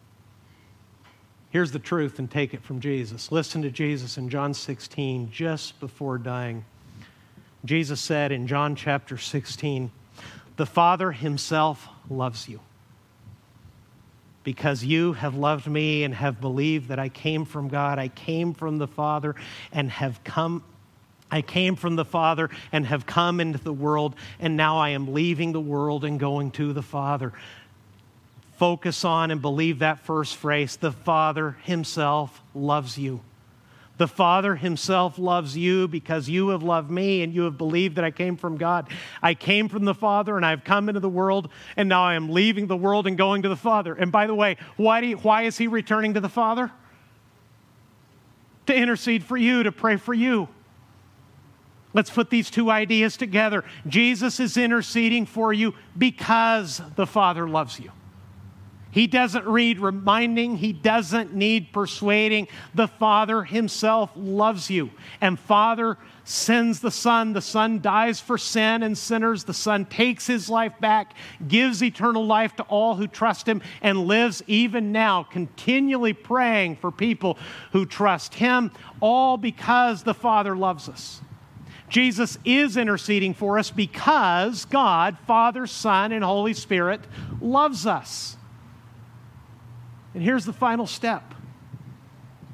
Here's 1.50 1.72
the 1.72 1.78
truth 1.78 2.18
and 2.18 2.30
take 2.30 2.52
it 2.52 2.62
from 2.62 2.80
Jesus. 2.80 3.32
Listen 3.32 3.62
to 3.62 3.70
Jesus 3.70 4.18
in 4.18 4.28
John 4.28 4.54
16, 4.54 5.30
just 5.30 5.80
before 5.80 6.18
dying. 6.18 6.64
Jesus 7.64 8.00
said 8.00 8.32
in 8.32 8.46
John 8.46 8.76
chapter 8.76 9.16
16, 9.16 9.90
The 10.56 10.66
Father 10.66 11.10
Himself 11.12 11.88
loves 12.10 12.48
you 12.48 12.60
because 14.48 14.82
you 14.82 15.12
have 15.12 15.34
loved 15.34 15.66
me 15.66 16.04
and 16.04 16.14
have 16.14 16.40
believed 16.40 16.88
that 16.88 16.98
I 16.98 17.10
came 17.10 17.44
from 17.44 17.68
God. 17.68 17.98
I 17.98 18.08
came 18.08 18.54
from 18.54 18.78
the 18.78 18.86
Father 18.86 19.34
and 19.72 19.90
have 19.90 20.24
come. 20.24 20.64
I 21.30 21.42
came 21.42 21.76
from 21.76 21.96
the 21.96 22.04
Father 22.06 22.48
and 22.72 22.86
have 22.86 23.04
come 23.04 23.40
into 23.40 23.58
the 23.58 23.74
world, 23.74 24.16
and 24.40 24.56
now 24.56 24.78
I 24.78 24.88
am 24.88 25.12
leaving 25.12 25.52
the 25.52 25.60
world 25.60 26.02
and 26.02 26.18
going 26.18 26.50
to 26.52 26.72
the 26.72 26.80
Father. 26.80 27.34
Focus 28.56 29.04
on 29.04 29.30
and 29.30 29.42
believe 29.42 29.80
that 29.80 30.00
first 30.00 30.34
phrase 30.34 30.76
the 30.76 30.92
Father 30.92 31.58
Himself 31.64 32.40
loves 32.54 32.96
you. 32.96 33.20
The 33.98 34.08
Father 34.08 34.54
Himself 34.54 35.18
loves 35.18 35.56
you 35.56 35.88
because 35.88 36.28
you 36.28 36.50
have 36.50 36.62
loved 36.62 36.90
me 36.90 37.22
and 37.22 37.34
you 37.34 37.42
have 37.42 37.58
believed 37.58 37.96
that 37.96 38.04
I 38.04 38.12
came 38.12 38.36
from 38.36 38.56
God. 38.56 38.88
I 39.22 39.34
came 39.34 39.68
from 39.68 39.84
the 39.84 39.94
Father 39.94 40.36
and 40.36 40.46
I've 40.46 40.64
come 40.64 40.88
into 40.88 41.00
the 41.00 41.08
world, 41.08 41.50
and 41.76 41.88
now 41.88 42.04
I 42.04 42.14
am 42.14 42.30
leaving 42.30 42.68
the 42.68 42.76
world 42.76 43.08
and 43.08 43.18
going 43.18 43.42
to 43.42 43.48
the 43.48 43.56
Father. 43.56 43.94
And 43.94 44.12
by 44.12 44.28
the 44.28 44.34
way, 44.34 44.56
why, 44.76 45.00
you, 45.00 45.16
why 45.16 45.42
is 45.42 45.58
He 45.58 45.66
returning 45.66 46.14
to 46.14 46.20
the 46.20 46.28
Father? 46.28 46.70
To 48.66 48.74
intercede 48.74 49.24
for 49.24 49.36
you, 49.36 49.64
to 49.64 49.72
pray 49.72 49.96
for 49.96 50.14
you. 50.14 50.48
Let's 51.92 52.10
put 52.10 52.30
these 52.30 52.50
two 52.50 52.70
ideas 52.70 53.16
together. 53.16 53.64
Jesus 53.88 54.38
is 54.38 54.56
interceding 54.56 55.26
for 55.26 55.52
you 55.52 55.74
because 55.96 56.80
the 56.94 57.06
Father 57.06 57.48
loves 57.48 57.80
you. 57.80 57.90
He 58.90 59.06
doesn't 59.06 59.48
need 59.48 59.80
reminding, 59.80 60.56
he 60.56 60.72
doesn't 60.72 61.34
need 61.34 61.72
persuading. 61.72 62.48
The 62.74 62.88
Father 62.88 63.44
himself 63.44 64.10
loves 64.16 64.70
you. 64.70 64.90
And 65.20 65.38
Father 65.38 65.98
sends 66.24 66.80
the 66.80 66.90
Son. 66.90 67.34
The 67.34 67.42
Son 67.42 67.80
dies 67.80 68.18
for 68.20 68.38
sin 68.38 68.82
and 68.82 68.96
sinners. 68.96 69.44
The 69.44 69.52
Son 69.54 69.84
takes 69.84 70.26
his 70.26 70.48
life 70.48 70.72
back, 70.80 71.12
gives 71.46 71.82
eternal 71.82 72.26
life 72.26 72.56
to 72.56 72.62
all 72.64 72.94
who 72.96 73.06
trust 73.06 73.46
him, 73.46 73.60
and 73.82 74.06
lives 74.06 74.42
even 74.46 74.90
now, 74.90 75.22
continually 75.22 76.14
praying 76.14 76.76
for 76.76 76.90
people 76.90 77.38
who 77.72 77.84
trust 77.84 78.34
him, 78.34 78.70
all 79.00 79.36
because 79.36 80.02
the 80.02 80.14
Father 80.14 80.56
loves 80.56 80.88
us. 80.88 81.20
Jesus 81.90 82.38
is 82.44 82.76
interceding 82.76 83.34
for 83.34 83.58
us 83.58 83.70
because 83.70 84.64
God, 84.64 85.18
Father, 85.26 85.66
Son, 85.66 86.12
and 86.12 86.24
Holy 86.24 86.54
Spirit 86.54 87.00
loves 87.40 87.86
us. 87.86 88.37
And 90.14 90.22
here's 90.22 90.44
the 90.44 90.52
final 90.52 90.86
step 90.86 91.34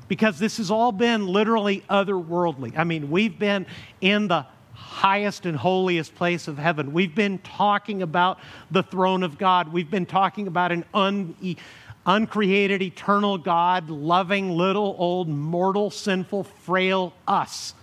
because 0.09 0.39
this 0.39 0.59
has 0.59 0.71
all 0.71 0.93
been 0.93 1.27
literally 1.27 1.83
otherworldly. 1.89 2.77
I 2.77 2.85
mean, 2.85 3.11
we've 3.11 3.39
been 3.39 3.67
in 4.01 4.29
the 4.29 4.47
highest 4.73 5.47
and 5.47 5.57
holiest 5.57 6.15
place 6.15 6.49
of 6.49 6.59
heaven. 6.59 6.93
We've 6.93 7.15
been 7.15 7.39
talking 7.39 8.03
about 8.03 8.39
the 8.71 8.83
throne 8.83 9.23
of 9.23 9.39
God. 9.39 9.73
We've 9.73 9.91
been 9.91 10.07
talking 10.07 10.47
about 10.47 10.73
an 10.73 10.85
un, 10.93 11.57
uncreated, 12.05 12.83
eternal 12.83 13.39
God, 13.39 13.89
loving 13.89 14.51
little 14.51 14.95
old 14.99 15.29
mortal, 15.29 15.91
sinful, 15.91 16.45
frail 16.45 17.15
us. 17.27 17.75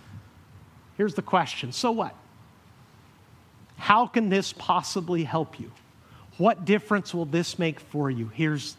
Here's 0.98 1.16
the 1.16 1.22
question 1.22 1.72
so 1.72 1.92
what? 1.92 2.16
How 3.78 4.06
can 4.06 4.30
this 4.30 4.54
possibly 4.54 5.24
help 5.24 5.60
you? 5.60 5.72
What 6.38 6.66
difference 6.66 7.14
will 7.14 7.26
this 7.26 7.58
make 7.58 7.80
for 7.80 8.12
you? 8.12 8.28
Here's 8.28 8.76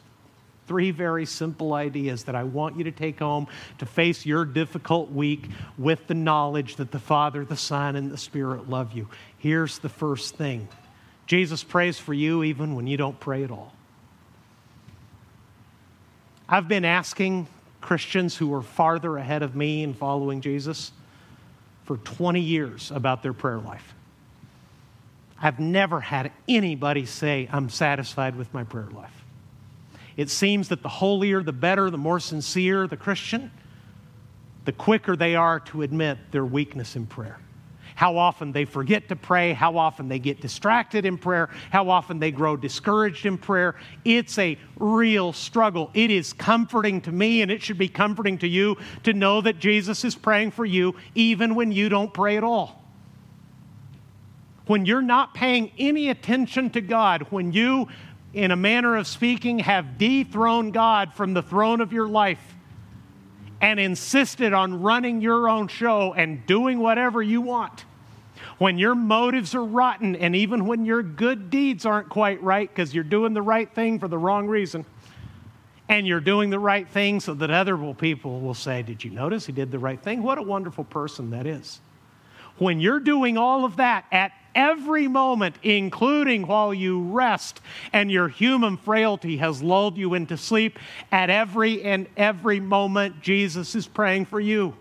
three 0.66 0.90
very 0.90 1.26
simple 1.26 1.74
ideas 1.74 2.24
that 2.24 2.34
I 2.34 2.44
want 2.44 2.76
you 2.76 2.84
to 2.84 2.92
take 2.92 3.18
home 3.18 3.46
to 3.78 3.86
face 3.86 4.24
your 4.24 4.44
difficult 4.44 5.10
week 5.10 5.48
with 5.76 6.06
the 6.06 6.14
knowledge 6.14 6.76
that 6.76 6.90
the 6.90 6.98
Father, 6.98 7.44
the 7.44 7.56
Son, 7.56 7.96
and 7.96 8.10
the 8.10 8.18
Spirit 8.18 8.68
love 8.68 8.92
you. 8.92 9.08
Here's 9.38 9.78
the 9.78 9.88
first 9.88 10.36
thing 10.36 10.68
Jesus 11.26 11.64
prays 11.64 11.98
for 11.98 12.14
you 12.14 12.44
even 12.44 12.74
when 12.74 12.86
you 12.86 12.96
don't 12.96 13.18
pray 13.18 13.44
at 13.44 13.50
all. 13.50 13.72
I've 16.48 16.68
been 16.68 16.84
asking 16.84 17.48
Christians 17.80 18.36
who 18.36 18.52
are 18.54 18.62
farther 18.62 19.16
ahead 19.16 19.42
of 19.42 19.56
me 19.56 19.82
in 19.82 19.94
following 19.94 20.40
Jesus 20.40 20.92
for 21.84 21.96
20 21.96 22.40
years 22.40 22.90
about 22.90 23.22
their 23.22 23.32
prayer 23.32 23.58
life. 23.58 23.94
I've 25.40 25.58
never 25.58 26.00
had 26.00 26.30
anybody 26.46 27.04
say, 27.04 27.48
I'm 27.50 27.68
satisfied 27.68 28.36
with 28.36 28.52
my 28.54 28.62
prayer 28.62 28.88
life. 28.94 29.21
It 30.16 30.30
seems 30.30 30.68
that 30.68 30.82
the 30.82 30.88
holier, 30.88 31.42
the 31.42 31.52
better, 31.52 31.90
the 31.90 31.98
more 31.98 32.20
sincere 32.20 32.86
the 32.86 32.96
Christian, 32.96 33.50
the 34.64 34.72
quicker 34.72 35.16
they 35.16 35.34
are 35.34 35.60
to 35.60 35.82
admit 35.82 36.18
their 36.30 36.44
weakness 36.44 36.96
in 36.96 37.06
prayer. 37.06 37.38
How 37.94 38.16
often 38.16 38.52
they 38.52 38.64
forget 38.64 39.08
to 39.10 39.16
pray, 39.16 39.52
how 39.52 39.76
often 39.76 40.08
they 40.08 40.18
get 40.18 40.40
distracted 40.40 41.04
in 41.04 41.18
prayer, 41.18 41.50
how 41.70 41.90
often 41.90 42.18
they 42.18 42.30
grow 42.30 42.56
discouraged 42.56 43.26
in 43.26 43.38
prayer. 43.38 43.74
It's 44.04 44.38
a 44.38 44.58
real 44.78 45.32
struggle. 45.32 45.90
It 45.94 46.10
is 46.10 46.32
comforting 46.32 47.00
to 47.02 47.12
me, 47.12 47.42
and 47.42 47.50
it 47.50 47.62
should 47.62 47.78
be 47.78 47.88
comforting 47.88 48.38
to 48.38 48.48
you 48.48 48.76
to 49.04 49.12
know 49.12 49.40
that 49.42 49.58
Jesus 49.58 50.04
is 50.04 50.14
praying 50.14 50.52
for 50.52 50.64
you 50.64 50.96
even 51.14 51.54
when 51.54 51.70
you 51.70 51.88
don't 51.88 52.12
pray 52.12 52.36
at 52.36 52.44
all. 52.44 52.82
When 54.66 54.86
you're 54.86 55.02
not 55.02 55.34
paying 55.34 55.70
any 55.78 56.08
attention 56.08 56.70
to 56.70 56.80
God, 56.80 57.26
when 57.30 57.52
you 57.52 57.88
in 58.34 58.50
a 58.50 58.56
manner 58.56 58.96
of 58.96 59.06
speaking, 59.06 59.60
have 59.60 59.98
dethroned 59.98 60.72
God 60.72 61.14
from 61.14 61.34
the 61.34 61.42
throne 61.42 61.80
of 61.80 61.92
your 61.92 62.08
life 62.08 62.40
and 63.60 63.78
insisted 63.78 64.52
on 64.52 64.82
running 64.82 65.20
your 65.20 65.48
own 65.48 65.68
show 65.68 66.14
and 66.14 66.44
doing 66.46 66.80
whatever 66.80 67.22
you 67.22 67.40
want. 67.40 67.84
When 68.58 68.78
your 68.78 68.94
motives 68.94 69.54
are 69.54 69.64
rotten, 69.64 70.16
and 70.16 70.34
even 70.34 70.66
when 70.66 70.84
your 70.84 71.02
good 71.02 71.50
deeds 71.50 71.86
aren't 71.86 72.08
quite 72.08 72.42
right 72.42 72.68
because 72.68 72.94
you're 72.94 73.04
doing 73.04 73.34
the 73.34 73.42
right 73.42 73.72
thing 73.72 73.98
for 73.98 74.08
the 74.08 74.18
wrong 74.18 74.46
reason, 74.46 74.84
and 75.88 76.06
you're 76.06 76.20
doing 76.20 76.50
the 76.50 76.58
right 76.58 76.88
thing 76.88 77.20
so 77.20 77.34
that 77.34 77.50
other 77.50 77.76
people 77.94 78.40
will 78.40 78.54
say, 78.54 78.82
Did 78.82 79.04
you 79.04 79.10
notice 79.10 79.46
he 79.46 79.52
did 79.52 79.70
the 79.70 79.78
right 79.78 80.00
thing? 80.00 80.22
What 80.22 80.38
a 80.38 80.42
wonderful 80.42 80.84
person 80.84 81.30
that 81.30 81.46
is. 81.46 81.80
When 82.58 82.80
you're 82.80 83.00
doing 83.00 83.36
all 83.36 83.64
of 83.64 83.76
that 83.76 84.06
at 84.10 84.32
every 84.54 85.08
moment, 85.08 85.56
including 85.62 86.46
while 86.46 86.72
you 86.72 87.02
rest 87.02 87.60
and 87.92 88.10
your 88.10 88.28
human 88.28 88.76
frailty 88.76 89.36
has 89.38 89.62
lulled 89.62 89.96
you 89.96 90.14
into 90.14 90.36
sleep, 90.36 90.78
at 91.10 91.30
every 91.30 91.82
and 91.82 92.06
every 92.16 92.60
moment, 92.60 93.20
Jesus 93.20 93.74
is 93.74 93.86
praying 93.86 94.26
for 94.26 94.40
you. 94.40 94.74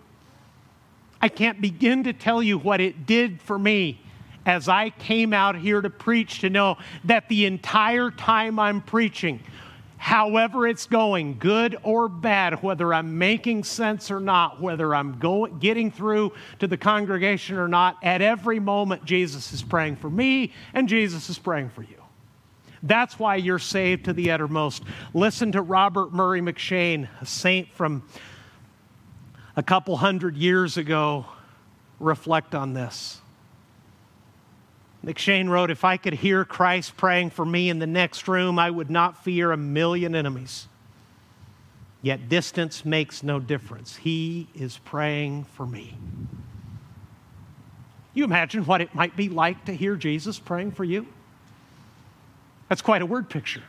I 1.22 1.30
can't 1.30 1.62
begin 1.62 2.04
to 2.06 2.14
tell 2.14 2.42
you 2.42 2.58
what 2.58 2.82
it 2.82 3.06
did 3.06 3.42
for 3.42 3.60
me 3.60 4.00
as 4.46 4.68
I 4.68 4.90
came 4.90 5.34
out 5.34 5.56
here 5.56 5.82
to 5.82 5.90
preach 5.90 6.40
to 6.40 6.50
know 6.50 6.78
that 7.04 7.30
the 7.30 7.46
entire 7.46 8.10
time 8.10 8.60
I'm 8.60 8.82
preaching, 8.82 9.40
however 10.02 10.66
it's 10.66 10.88
going, 10.88 11.38
good 11.38 11.78
or 11.84 12.10
bad, 12.10 12.64
whether 12.64 12.92
I'm 12.92 13.20
making 13.20 13.64
sense 13.64 14.10
or 14.10 14.20
not, 14.20 14.60
whether 14.60 14.96
I'm 14.96 15.20
going, 15.20 15.60
getting 15.60 15.92
through 15.92 16.34
to 16.58 16.66
the 16.66 16.76
congregation 16.76 17.56
or 17.56 17.68
not, 17.68 17.98
at 18.02 18.20
every 18.20 18.60
moment, 18.60 19.06
Jesus 19.06 19.54
is 19.54 19.62
praying 19.62 19.98
for 19.98 20.10
me 20.10 20.54
and 20.74 20.90
Jesus 20.90 21.30
is 21.30 21.38
praying 21.38 21.70
for 21.70 21.84
you. 21.84 22.02
That's 22.82 23.20
why 23.20 23.36
you're 23.36 23.60
saved 23.60 24.06
to 24.06 24.14
the 24.14 24.32
uttermost. 24.32 24.82
Listen 25.14 25.52
to 25.52 25.62
Robert 25.62 26.12
Murray 26.12 26.42
McCheyne, 26.42 27.08
a 27.22 27.26
saint 27.28 27.72
from 27.72 28.02
a 29.56 29.62
couple 29.62 29.98
hundred 29.98 30.36
years 30.36 30.78
ago, 30.78 31.28
reflect 32.00 32.56
on 32.56 32.74
this. 32.74 33.22
M'Cheyne 35.04 35.50
wrote, 35.50 35.72
If 35.72 35.84
I 35.84 35.98
could 35.98 36.14
hear 36.14 36.46
Christ 36.46 36.96
praying 36.96 37.32
for 37.32 37.46
me 37.46 37.70
in 37.70 37.80
the 37.80 37.88
next 37.88 38.28
room, 38.28 38.60
I 38.60 38.70
would 38.70 38.90
not 38.90 39.24
fear 39.24 39.52
a 39.52 39.58
million 39.58 40.16
enemies. 40.16 40.68
Yet 42.02 42.30
distance 42.30 42.86
makes 42.86 43.24
no 43.24 43.40
difference. 43.40 43.96
He 43.98 44.48
is 44.56 44.78
praying 44.80 45.46
for 45.46 45.66
me. 45.66 45.98
You 48.14 48.24
imagine 48.24 48.66
what 48.66 48.82
it 48.82 48.94
might 48.94 49.16
be 49.16 49.30
like 49.30 49.66
to 49.66 49.74
hear 49.74 49.96
Jesus 49.96 50.38
praying 50.38 50.72
for 50.72 50.84
you? 50.84 51.08
That's 52.70 52.82
quite 52.82 53.02
a 53.02 53.06
word 53.06 53.30
picture. 53.30 53.64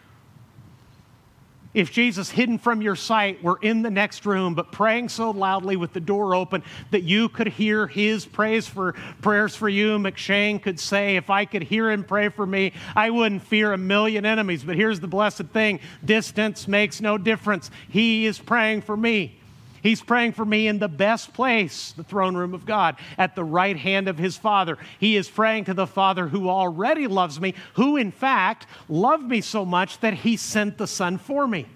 If 1.74 1.90
Jesus, 1.90 2.30
hidden 2.30 2.58
from 2.58 2.82
your 2.82 2.96
sight, 2.96 3.42
were 3.42 3.58
in 3.62 3.80
the 3.80 3.90
next 3.90 4.26
room, 4.26 4.54
but 4.54 4.72
praying 4.72 5.08
so 5.08 5.30
loudly 5.30 5.76
with 5.76 5.94
the 5.94 6.00
door 6.00 6.34
open 6.34 6.62
that 6.90 7.02
you 7.02 7.30
could 7.30 7.48
hear 7.48 7.86
his 7.86 8.26
praise 8.26 8.66
for 8.66 8.92
prayers 9.22 9.56
for 9.56 9.70
you, 9.70 9.96
McCheyne 9.98 10.62
could 10.62 10.78
say, 10.78 11.16
If 11.16 11.30
I 11.30 11.46
could 11.46 11.62
hear 11.62 11.90
him 11.90 12.04
pray 12.04 12.28
for 12.28 12.46
me, 12.46 12.72
I 12.94 13.08
wouldn't 13.08 13.42
fear 13.42 13.72
a 13.72 13.78
million 13.78 14.26
enemies. 14.26 14.64
But 14.64 14.76
here's 14.76 15.00
the 15.00 15.08
blessed 15.08 15.46
thing 15.46 15.80
distance 16.04 16.68
makes 16.68 17.00
no 17.00 17.16
difference. 17.16 17.70
He 17.88 18.26
is 18.26 18.38
praying 18.38 18.82
for 18.82 18.96
me. 18.96 19.38
He's 19.82 20.00
praying 20.00 20.32
for 20.32 20.44
me 20.44 20.68
in 20.68 20.78
the 20.78 20.88
best 20.88 21.34
place, 21.34 21.92
the 21.92 22.04
throne 22.04 22.36
room 22.36 22.54
of 22.54 22.64
God, 22.64 22.96
at 23.18 23.34
the 23.34 23.42
right 23.42 23.76
hand 23.76 24.06
of 24.08 24.16
his 24.16 24.36
Father. 24.36 24.78
He 25.00 25.16
is 25.16 25.28
praying 25.28 25.64
to 25.64 25.74
the 25.74 25.88
Father 25.88 26.28
who 26.28 26.48
already 26.48 27.08
loves 27.08 27.40
me, 27.40 27.54
who 27.74 27.96
in 27.96 28.12
fact 28.12 28.66
loved 28.88 29.24
me 29.24 29.40
so 29.40 29.64
much 29.64 29.98
that 29.98 30.14
he 30.14 30.36
sent 30.36 30.78
the 30.78 30.86
Son 30.86 31.18
for 31.18 31.48
me. 31.48 31.66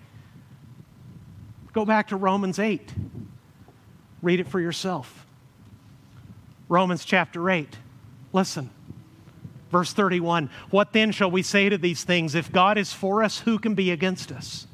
Go 1.73 1.85
back 1.85 2.09
to 2.09 2.17
Romans 2.17 2.61
8. 2.61 2.95
Read 4.23 4.39
it 4.39 4.47
for 4.49 4.61
yourself. 4.61 5.27
Romans 6.69 7.05
chapter 7.05 7.51
8. 7.51 7.77
Listen. 8.33 8.71
Verse 9.71 9.93
31 9.93 10.49
What 10.71 10.93
then 10.93 11.11
shall 11.11 11.31
we 11.31 11.43
say 11.43 11.69
to 11.69 11.77
these 11.77 12.05
things? 12.05 12.37
If 12.37 12.53
God 12.53 12.79
is 12.79 12.93
for 12.93 13.23
us, 13.23 13.41
who 13.41 13.59
can 13.59 13.75
be 13.75 13.91
against 13.91 14.31
us? 14.31 14.69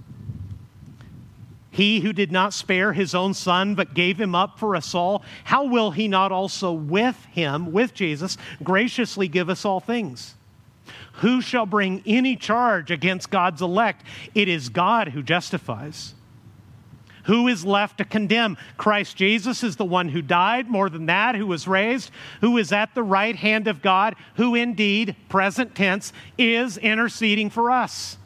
He 1.72 2.00
who 2.00 2.12
did 2.12 2.30
not 2.30 2.52
spare 2.52 2.92
his 2.92 3.14
own 3.14 3.32
son, 3.32 3.74
but 3.74 3.94
gave 3.94 4.20
him 4.20 4.34
up 4.34 4.58
for 4.58 4.76
us 4.76 4.94
all, 4.94 5.24
how 5.44 5.64
will 5.64 5.90
he 5.90 6.06
not 6.06 6.30
also 6.30 6.70
with 6.70 7.24
him, 7.32 7.72
with 7.72 7.94
Jesus, 7.94 8.36
graciously 8.62 9.26
give 9.26 9.48
us 9.48 9.64
all 9.64 9.80
things? 9.80 10.34
Who 11.14 11.40
shall 11.40 11.64
bring 11.64 12.02
any 12.04 12.36
charge 12.36 12.90
against 12.90 13.30
God's 13.30 13.62
elect? 13.62 14.04
It 14.34 14.48
is 14.48 14.68
God 14.68 15.08
who 15.08 15.22
justifies. 15.22 16.14
Who 17.24 17.48
is 17.48 17.64
left 17.64 17.98
to 17.98 18.04
condemn? 18.04 18.58
Christ 18.76 19.16
Jesus 19.16 19.62
is 19.62 19.76
the 19.76 19.84
one 19.86 20.10
who 20.10 20.20
died, 20.20 20.68
more 20.68 20.90
than 20.90 21.06
that, 21.06 21.36
who 21.36 21.46
was 21.46 21.66
raised, 21.66 22.10
who 22.42 22.58
is 22.58 22.70
at 22.70 22.94
the 22.94 23.02
right 23.02 23.36
hand 23.36 23.66
of 23.66 23.80
God, 23.80 24.14
who 24.34 24.54
indeed, 24.54 25.16
present 25.30 25.74
tense, 25.74 26.12
is 26.36 26.76
interceding 26.76 27.48
for 27.48 27.70
us. 27.70 28.18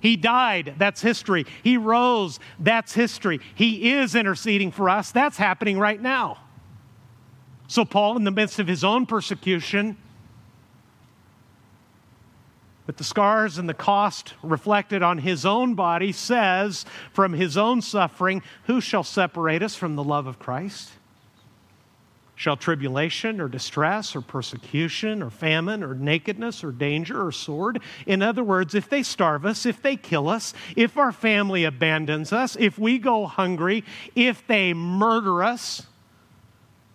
He 0.00 0.16
died, 0.16 0.74
that's 0.78 1.00
history. 1.00 1.44
He 1.62 1.76
rose, 1.76 2.38
that's 2.58 2.94
history. 2.94 3.40
He 3.54 3.92
is 3.92 4.14
interceding 4.14 4.70
for 4.70 4.88
us, 4.88 5.10
that's 5.10 5.36
happening 5.36 5.78
right 5.78 6.00
now. 6.00 6.38
So, 7.66 7.84
Paul, 7.84 8.16
in 8.16 8.24
the 8.24 8.30
midst 8.30 8.58
of 8.58 8.66
his 8.66 8.84
own 8.84 9.06
persecution, 9.06 9.96
with 12.86 12.96
the 12.96 13.04
scars 13.04 13.58
and 13.58 13.68
the 13.68 13.74
cost 13.74 14.32
reflected 14.42 15.02
on 15.02 15.18
his 15.18 15.44
own 15.44 15.74
body, 15.74 16.10
says, 16.10 16.86
from 17.12 17.34
his 17.34 17.58
own 17.58 17.82
suffering, 17.82 18.42
Who 18.64 18.80
shall 18.80 19.04
separate 19.04 19.62
us 19.62 19.74
from 19.74 19.94
the 19.94 20.02
love 20.02 20.26
of 20.26 20.38
Christ? 20.38 20.92
Shall 22.38 22.56
tribulation 22.56 23.40
or 23.40 23.48
distress 23.48 24.14
or 24.14 24.20
persecution 24.20 25.24
or 25.24 25.28
famine 25.28 25.82
or 25.82 25.96
nakedness 25.96 26.62
or 26.62 26.70
danger 26.70 27.26
or 27.26 27.32
sword? 27.32 27.80
In 28.06 28.22
other 28.22 28.44
words, 28.44 28.76
if 28.76 28.88
they 28.88 29.02
starve 29.02 29.44
us, 29.44 29.66
if 29.66 29.82
they 29.82 29.96
kill 29.96 30.28
us, 30.28 30.54
if 30.76 30.96
our 30.96 31.10
family 31.10 31.64
abandons 31.64 32.32
us, 32.32 32.56
if 32.60 32.78
we 32.78 33.00
go 33.00 33.26
hungry, 33.26 33.82
if 34.14 34.46
they 34.46 34.72
murder 34.72 35.42
us, 35.42 35.88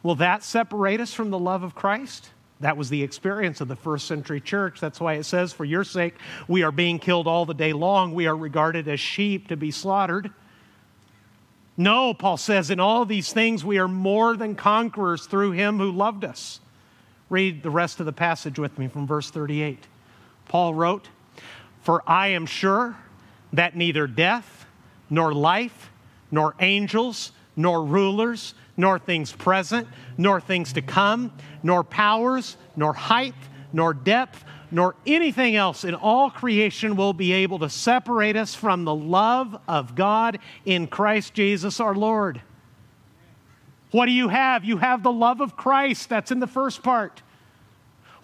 will 0.01 0.15
that 0.15 0.43
separate 0.43 1.01
us 1.01 1.13
from 1.13 1.29
the 1.29 1.37
love 1.37 1.61
of 1.61 1.75
Christ? 1.75 2.29
That 2.61 2.77
was 2.77 2.87
the 2.87 3.03
experience 3.03 3.59
of 3.59 3.67
the 3.67 3.75
first 3.75 4.07
century 4.07 4.39
church. 4.39 4.79
That's 4.79 5.01
why 5.01 5.15
it 5.15 5.25
says, 5.25 5.51
For 5.51 5.65
your 5.65 5.83
sake, 5.83 6.15
we 6.47 6.63
are 6.63 6.71
being 6.71 6.99
killed 6.99 7.27
all 7.27 7.45
the 7.45 7.53
day 7.53 7.73
long. 7.73 8.13
We 8.13 8.27
are 8.27 8.37
regarded 8.37 8.87
as 8.87 9.01
sheep 9.01 9.49
to 9.49 9.57
be 9.57 9.71
slaughtered. 9.71 10.31
No, 11.75 12.13
Paul 12.13 12.37
says, 12.37 12.69
in 12.69 12.79
all 12.79 13.05
these 13.05 13.33
things 13.33 13.65
we 13.65 13.79
are 13.79 13.87
more 13.87 14.37
than 14.37 14.55
conquerors 14.55 15.25
through 15.25 15.51
him 15.51 15.79
who 15.79 15.91
loved 15.91 16.23
us. 16.23 16.59
Read 17.29 17.63
the 17.63 17.71
rest 17.71 17.99
of 17.99 18.05
the 18.05 18.13
passage 18.13 18.59
with 18.59 18.77
me 18.77 18.87
from 18.87 19.07
verse 19.07 19.31
38. 19.31 19.87
Paul 20.47 20.75
wrote, 20.75 21.09
For 21.81 22.03
I 22.05 22.27
am 22.27 22.45
sure 22.45 22.95
that 23.53 23.75
neither 23.75 24.05
death, 24.05 24.65
nor 25.09 25.33
life, 25.33 25.91
nor 26.29 26.55
angels, 26.59 27.31
nor 27.55 27.83
rulers, 27.83 28.53
nor 28.77 28.99
things 28.99 29.31
present, 29.31 29.87
nor 30.17 30.39
things 30.39 30.73
to 30.73 30.81
come, 30.81 31.31
nor 31.63 31.83
powers, 31.83 32.57
nor 32.75 32.93
height, 32.93 33.35
nor 33.71 33.93
depth, 33.93 34.43
nor 34.73 34.95
anything 35.05 35.55
else 35.55 35.83
in 35.83 35.93
all 35.93 36.31
creation 36.31 36.95
will 36.95 37.13
be 37.13 37.31
able 37.31 37.59
to 37.59 37.69
separate 37.69 38.35
us 38.35 38.55
from 38.55 38.83
the 38.83 38.95
love 38.95 39.55
of 39.67 39.93
God 39.95 40.39
in 40.65 40.87
Christ 40.87 41.35
Jesus 41.35 41.79
our 41.79 41.93
Lord. 41.93 42.41
What 43.91 44.07
do 44.07 44.11
you 44.11 44.29
have? 44.29 44.65
You 44.65 44.77
have 44.77 45.03
the 45.03 45.11
love 45.11 45.41
of 45.41 45.55
Christ. 45.55 46.09
That's 46.09 46.31
in 46.31 46.39
the 46.39 46.47
first 46.47 46.81
part. 46.81 47.21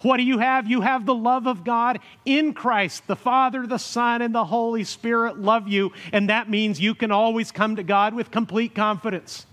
What 0.02 0.16
do 0.16 0.24
you 0.24 0.38
have? 0.38 0.66
You 0.66 0.80
have 0.80 1.06
the 1.06 1.14
love 1.14 1.46
of 1.46 1.62
God 1.62 2.00
in 2.24 2.52
Christ. 2.52 3.06
The 3.06 3.14
Father, 3.14 3.66
the 3.66 3.78
Son, 3.78 4.20
and 4.20 4.34
the 4.34 4.46
Holy 4.46 4.82
Spirit 4.82 5.38
love 5.38 5.68
you, 5.68 5.92
and 6.12 6.30
that 6.30 6.50
means 6.50 6.80
you 6.80 6.96
can 6.96 7.12
always 7.12 7.52
come 7.52 7.76
to 7.76 7.84
God 7.84 8.14
with 8.14 8.30
complete 8.30 8.74
confidence. 8.74 9.46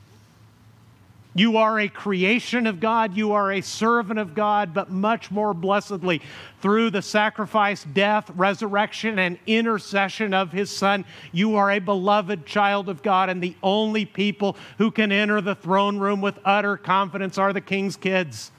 You 1.38 1.58
are 1.58 1.80
a 1.80 1.88
creation 1.88 2.66
of 2.66 2.80
God, 2.80 3.16
you 3.16 3.34
are 3.34 3.52
a 3.52 3.62
servant 3.62 4.18
of 4.18 4.34
God, 4.34 4.74
but 4.74 4.90
much 4.90 5.30
more 5.30 5.54
blessedly, 5.54 6.20
through 6.64 6.90
the 6.90 7.04
sacrifice, 7.04 7.84
death, 7.84 8.32
resurrection, 8.32 9.20
and 9.20 9.38
intercession 9.46 10.34
of 10.34 10.52
His 10.52 10.72
Son, 10.72 11.06
you 11.32 11.56
are 11.56 11.70
a 11.70 11.78
beloved 11.78 12.48
child 12.48 12.90
of 12.90 13.04
God, 13.04 13.30
and 13.30 13.44
the 13.44 13.56
only 13.62 14.04
people 14.04 14.58
who 14.80 14.90
can 14.90 15.12
enter 15.12 15.40
the 15.40 15.54
throne 15.54 16.00
room 16.00 16.22
with 16.22 16.40
utter 16.44 16.76
confidence 16.76 17.38
are 17.38 17.54
the 17.54 17.62
King's 17.62 17.98
kids. 17.98 18.52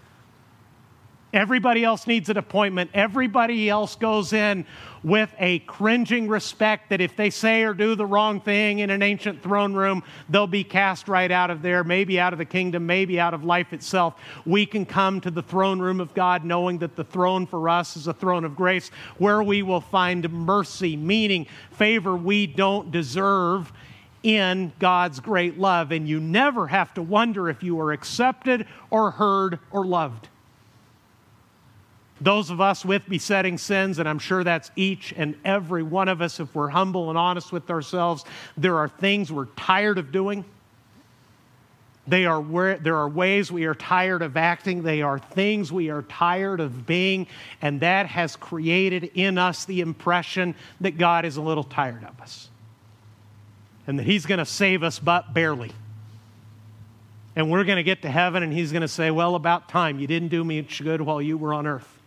Everybody 1.32 1.84
else 1.84 2.06
needs 2.06 2.30
an 2.30 2.38
appointment. 2.38 2.90
Everybody 2.94 3.68
else 3.68 3.96
goes 3.96 4.32
in 4.32 4.64
with 5.02 5.30
a 5.38 5.59
cringing 5.60 6.26
respect 6.26 6.88
that 6.88 7.02
if 7.02 7.16
they 7.16 7.28
say 7.28 7.64
or 7.64 7.74
do 7.74 7.94
the 7.94 8.06
wrong 8.06 8.40
thing 8.40 8.78
in 8.78 8.88
an 8.88 9.02
ancient 9.02 9.42
throne 9.42 9.74
room, 9.74 10.02
they'll 10.30 10.46
be 10.46 10.64
cast 10.64 11.06
right 11.06 11.30
out 11.30 11.50
of 11.50 11.60
there, 11.60 11.84
maybe 11.84 12.18
out 12.18 12.32
of 12.32 12.38
the 12.38 12.46
kingdom, 12.46 12.86
maybe 12.86 13.20
out 13.20 13.34
of 13.34 13.44
life 13.44 13.74
itself. 13.74 14.14
We 14.46 14.64
can 14.64 14.86
come 14.86 15.20
to 15.20 15.30
the 15.30 15.42
throne 15.42 15.80
room 15.80 16.00
of 16.00 16.14
God 16.14 16.46
knowing 16.46 16.78
that 16.78 16.96
the 16.96 17.05
throne 17.05 17.46
for 17.46 17.68
us 17.68 17.96
is 17.96 18.06
a 18.06 18.14
throne 18.14 18.46
of 18.46 18.56
grace 18.56 18.88
where 19.18 19.42
we 19.42 19.62
will 19.62 19.82
find 19.82 20.30
mercy, 20.32 20.96
meaning 20.96 21.46
favor 21.72 22.16
we 22.16 22.46
don't 22.46 22.90
deserve 22.90 23.70
in 24.22 24.72
God's 24.78 25.20
great 25.20 25.59
love. 25.59 25.92
And 25.92 26.09
you 26.09 26.20
never 26.20 26.68
have 26.68 26.94
to 26.94 27.02
wonder 27.02 27.50
if 27.50 27.62
you 27.62 27.78
are 27.80 27.92
accepted 27.92 28.66
or 28.90 29.10
heard 29.10 29.59
or 29.70 29.84
loved. 29.84 30.28
Those 32.20 32.51
of 32.51 32.61
us 32.61 32.85
with 32.85 33.09
besetting 33.09 33.59
sins, 33.59 33.99
and 33.99 34.09
I'm 34.09 34.19
sure 34.19 34.43
that's 34.43 34.70
each 34.74 35.15
and 35.16 35.36
every 35.45 35.85
one 35.85 36.09
of 36.09 36.20
us, 36.20 36.40
if 36.40 36.53
we're 36.55 36.69
humble 36.69 37.11
and 37.11 37.19
honest 37.19 37.53
with 37.53 37.70
ourselves, 37.70 38.24
there 38.57 38.77
are 38.78 38.89
things 38.89 39.31
we're 39.31 39.47
tired 39.47 39.99
of 39.99 40.11
doing. 40.11 40.45
They 42.09 42.24
are 42.24 42.78
there 42.78 42.97
are 42.97 43.09
ways 43.09 43.53
we 43.53 43.66
are 43.66 43.74
tired 43.74 44.23
of 44.23 44.36
acting. 44.36 44.82
They 44.82 45.03
are 45.03 45.19
things 45.19 45.70
we 45.70 45.90
are 45.90 46.03
tired 46.03 46.59
of 46.59 46.86
being. 46.86 47.27
And 47.61 47.81
that 47.81 48.07
has 48.07 48.35
created 48.35 49.11
in 49.15 49.36
us 49.36 49.66
the 49.66 49.82
impression 49.82 50.55
that 50.81 50.97
God 50.97 51.24
is 51.24 51.36
a 51.36 51.43
little 51.43 51.65
tired 51.65 52.05
of 52.05 52.19
us 52.20 52.49
and 53.86 53.99
that 53.99 54.05
He's 54.05 54.27
going 54.27 54.39
to 54.39 54.47
save 54.47 54.82
us, 54.82 54.99
but 54.99 55.35
barely. 55.35 55.70
And 57.36 57.51
we're 57.51 57.65
going 57.65 57.77
to 57.77 57.82
get 57.82 58.03
to 58.03 58.11
heaven 58.11 58.43
and 58.43 58.53
He's 58.53 58.73
going 58.73 58.82
to 58.82 58.89
say, 58.89 59.11
Well, 59.11 59.35
about 59.35 59.69
time. 59.69 60.01
You 60.01 60.07
didn't 60.07 60.28
do 60.28 60.43
me 60.43 60.62
good 60.62 61.03
while 61.03 61.20
you 61.20 61.36
were 61.36 61.53
on 61.53 61.66
earth 61.66 61.98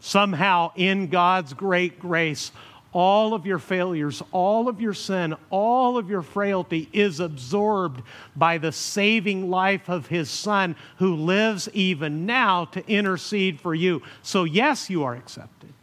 somehow 0.00 0.72
in 0.76 1.08
God's 1.08 1.52
great 1.54 1.98
grace, 1.98 2.52
all 2.92 3.34
of 3.34 3.44
your 3.44 3.58
failures, 3.58 4.22
all 4.32 4.68
of 4.68 4.80
your 4.80 4.94
sin, 4.94 5.34
all 5.50 5.98
of 5.98 6.08
your 6.08 6.22
frailty 6.22 6.88
is 6.94 7.20
absorbed 7.20 8.02
by 8.34 8.56
the 8.56 8.72
saving 8.72 9.50
life 9.50 9.90
of 9.90 10.06
His 10.06 10.30
Son 10.30 10.74
who 10.96 11.14
lives 11.14 11.68
even 11.74 12.24
now 12.24 12.64
to 12.66 12.86
intercede 12.88 13.60
for 13.60 13.74
you. 13.74 14.00
So, 14.22 14.44
yes, 14.44 14.88
you 14.88 15.04
are 15.04 15.14
accepted. 15.14 15.74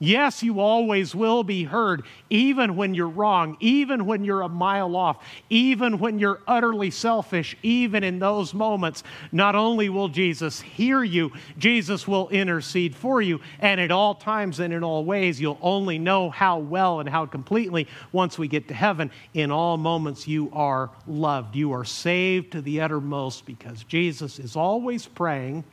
Yes, 0.00 0.44
you 0.44 0.60
always 0.60 1.12
will 1.12 1.42
be 1.42 1.64
heard, 1.64 2.04
even 2.30 2.76
when 2.76 2.94
you're 2.94 3.08
wrong, 3.08 3.56
even 3.58 4.06
when 4.06 4.22
you're 4.22 4.42
a 4.42 4.48
mile 4.48 4.94
off, 4.94 5.24
even 5.50 5.98
when 5.98 6.20
you're 6.20 6.40
utterly 6.46 6.92
selfish, 6.92 7.56
even 7.64 8.04
in 8.04 8.20
those 8.20 8.54
moments. 8.54 9.02
Not 9.32 9.56
only 9.56 9.88
will 9.88 10.08
Jesus 10.08 10.60
hear 10.60 11.02
you, 11.02 11.32
Jesus 11.58 12.06
will 12.06 12.28
intercede 12.28 12.94
for 12.94 13.20
you. 13.20 13.40
And 13.58 13.80
at 13.80 13.90
all 13.90 14.14
times 14.14 14.60
and 14.60 14.72
in 14.72 14.84
all 14.84 15.04
ways, 15.04 15.40
you'll 15.40 15.58
only 15.60 15.98
know 15.98 16.30
how 16.30 16.58
well 16.58 17.00
and 17.00 17.08
how 17.08 17.26
completely 17.26 17.88
once 18.12 18.38
we 18.38 18.46
get 18.46 18.68
to 18.68 18.74
heaven. 18.74 19.10
In 19.34 19.50
all 19.50 19.76
moments, 19.76 20.28
you 20.28 20.48
are 20.52 20.90
loved. 21.08 21.56
You 21.56 21.72
are 21.72 21.84
saved 21.84 22.52
to 22.52 22.62
the 22.62 22.82
uttermost 22.82 23.46
because 23.46 23.82
Jesus 23.82 24.38
is 24.38 24.54
always 24.54 25.06
praying 25.06 25.64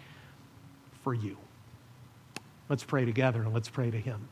for 1.03 1.14
you. 1.14 1.38
Let's 2.68 2.84
pray 2.84 3.06
together 3.06 3.42
and 3.44 3.54
let's 3.54 3.70
pray 3.70 3.92
to 3.92 4.00
Him. 4.00 4.28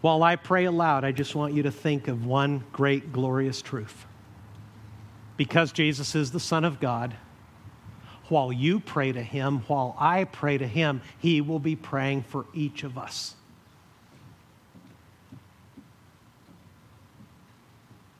While 0.00 0.22
I 0.22 0.36
pray 0.36 0.66
aloud, 0.66 1.04
I 1.04 1.12
just 1.12 1.34
want 1.34 1.54
you 1.54 1.64
to 1.64 1.70
think 1.70 2.06
of 2.06 2.24
one 2.24 2.64
great, 2.72 3.12
glorious 3.12 3.62
truth. 3.62 4.06
Because 5.36 5.72
Jesus 5.72 6.14
is 6.14 6.30
the 6.30 6.40
Son 6.40 6.64
of 6.64 6.80
God, 6.80 7.16
while 8.28 8.52
you 8.52 8.78
pray 8.78 9.10
to 9.10 9.22
Him, 9.22 9.60
while 9.66 9.96
I 9.98 10.24
pray 10.24 10.58
to 10.58 10.66
Him, 10.66 11.00
He 11.18 11.40
will 11.40 11.58
be 11.58 11.74
praying 11.74 12.22
for 12.22 12.46
each 12.52 12.84
of 12.84 12.98
us. 12.98 13.34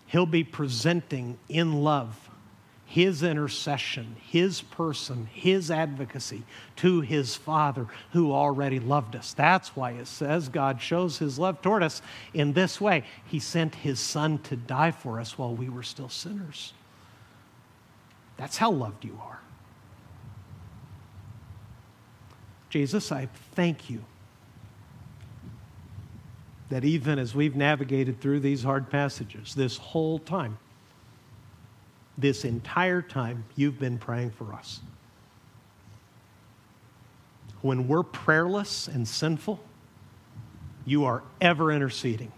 He'll 0.07 0.27
be 0.27 0.45
presenting 0.45 1.39
in 1.49 1.85
love 1.85 2.27
his 2.99 3.23
intercession, 3.23 4.16
his 4.29 4.61
person, 4.61 5.29
his 5.33 5.70
advocacy 5.70 6.43
to 6.75 7.01
his 7.01 7.37
Father 7.37 7.87
who 8.11 8.33
already 8.33 8.81
loved 8.81 9.15
us. 9.15 9.33
That's 9.35 9.77
why 9.77 9.93
it 9.93 10.09
says 10.09 10.49
God 10.49 10.83
shows 10.83 11.19
his 11.19 11.39
love 11.39 11.62
toward 11.62 11.85
us 11.85 12.03
in 12.35 12.55
this 12.55 12.81
way 12.81 13.05
He 13.25 13.39
sent 13.39 13.77
his 13.77 14.01
Son 14.01 14.39
to 14.39 14.57
die 14.57 14.91
for 14.91 15.20
us 15.20 15.39
while 15.39 15.55
we 15.55 15.69
were 15.69 15.85
still 15.85 16.09
sinners. 16.09 16.73
That's 18.37 18.57
how 18.57 18.73
loved 18.73 19.05
you 19.05 19.16
are. 19.23 19.39
Jesus, 22.69 23.12
I 23.12 23.29
thank 23.53 23.89
you 23.89 24.03
that 26.69 26.85
even 26.85 27.20
as 27.20 27.33
we've 27.33 27.55
navigated 27.55 28.20
through 28.20 28.41
these 28.41 28.65
hard 28.65 28.91
passages 28.91 29.55
this 29.55 29.77
whole 29.77 30.19
time, 30.19 30.59
this 32.19 32.45
entire 32.45 33.01
time 33.01 33.45
you've 33.55 33.78
been 33.78 33.97
praying 33.97 34.32
for 34.32 34.53
us. 34.53 34.81
When 37.62 37.89
we're 37.89 38.03
prayerless 38.03 38.89
and 38.89 39.07
sinful, 39.07 39.61
you 40.85 41.05
are 41.05 41.23
ever 41.40 41.73
interceding 41.73 42.32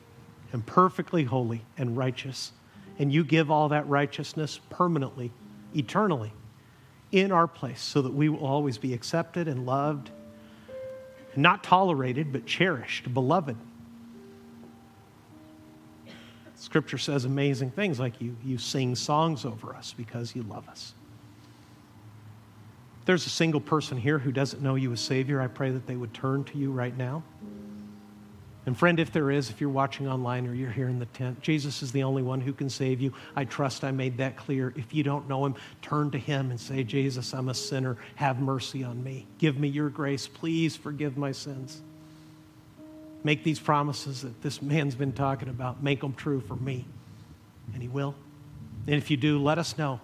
and 0.53 0.65
perfectly 0.65 1.25
holy 1.25 1.63
and 1.79 1.97
righteous. 1.97 2.53
And 2.99 3.13
you 3.13 3.25
give 3.25 3.51
all 3.51 3.71
that 3.71 3.89
righteousness 3.89 4.61
permanently, 4.69 5.33
eternally, 5.75 6.33
in 7.13 7.33
our 7.33 7.49
place 7.49 7.81
so 7.81 8.03
that 8.03 8.13
we 8.13 8.29
will 8.29 8.45
always 8.45 8.77
be 8.77 8.93
accepted 8.93 9.49
and 9.49 9.65
loved, 9.65 10.11
not 11.35 11.65
tolerated, 11.65 12.33
but 12.33 12.45
cherished, 12.45 13.13
beloved 13.15 13.57
Scripture 16.61 16.99
says 16.99 17.25
amazing 17.25 17.71
things 17.71 17.99
like 17.99 18.21
you, 18.21 18.37
you 18.45 18.59
sing 18.59 18.95
songs 18.95 19.47
over 19.47 19.75
us 19.75 19.95
because 19.97 20.37
you 20.37 20.43
love 20.43 20.69
us. 20.69 20.93
If 23.01 23.07
there's 23.07 23.25
a 23.25 23.31
single 23.31 23.63
person 23.63 23.97
here 23.97 24.19
who 24.19 24.31
doesn't 24.31 24.63
know 24.63 24.75
you 24.75 24.93
as 24.93 25.01
Savior, 25.01 25.41
I 25.41 25.47
pray 25.47 25.71
that 25.71 25.87
they 25.87 25.97
would 25.97 26.13
turn 26.13 26.45
to 26.45 26.59
you 26.59 26.71
right 26.71 26.95
now. 26.95 27.23
And, 28.67 28.77
friend, 28.77 29.01
if 29.01 29.11
there 29.11 29.31
is, 29.31 29.49
if 29.49 29.59
you're 29.59 29.71
watching 29.71 30.07
online 30.07 30.47
or 30.47 30.53
you're 30.53 30.71
here 30.71 30.89
in 30.89 30.99
the 30.99 31.07
tent, 31.07 31.41
Jesus 31.41 31.83
is 31.83 31.93
the 31.93 32.03
only 32.03 32.23
one 32.23 32.43
who 32.43 32.53
can 32.53 32.69
save 32.69 33.01
you. 33.01 33.15
I 33.35 33.47
trust 33.47 33.83
I 33.83 33.91
made 33.91 34.19
that 34.19 34.37
clear. 34.37 34.75
If 34.77 34.93
you 34.93 35.03
don't 35.03 35.27
know 35.31 35.47
him, 35.47 35.55
turn 35.81 36.11
to 36.11 36.19
him 36.19 36.51
and 36.51 36.61
say, 36.61 36.85
Jesus, 36.85 37.33
I'm 37.33 37.49
a 37.49 37.55
sinner. 37.55 37.97
Have 38.17 38.39
mercy 38.39 38.85
on 38.85 39.03
me. 39.03 39.27
Give 39.39 39.59
me 39.59 39.69
your 39.69 39.89
grace. 39.89 40.29
Please 40.29 40.77
forgive 40.77 41.17
my 41.17 41.33
sins. 41.33 41.81
Make 43.23 43.45
these 43.45 43.61
promises 43.61 44.23
that 44.23 44.41
this 44.43 44.63
man's 44.63 44.95
been 44.95 45.13
talking 45.13 45.49
about, 45.49 45.83
make 45.83 46.01
them 46.01 46.15
true 46.15 46.41
for 46.41 46.57
me. 46.57 46.87
And 47.75 47.83
he 47.83 47.89
will. 47.89 48.15
And 48.87 48.97
if 48.97 49.11
you 49.11 49.17
do, 49.17 49.39
let 49.39 49.59
us 49.59 49.77
know. 49.77 50.01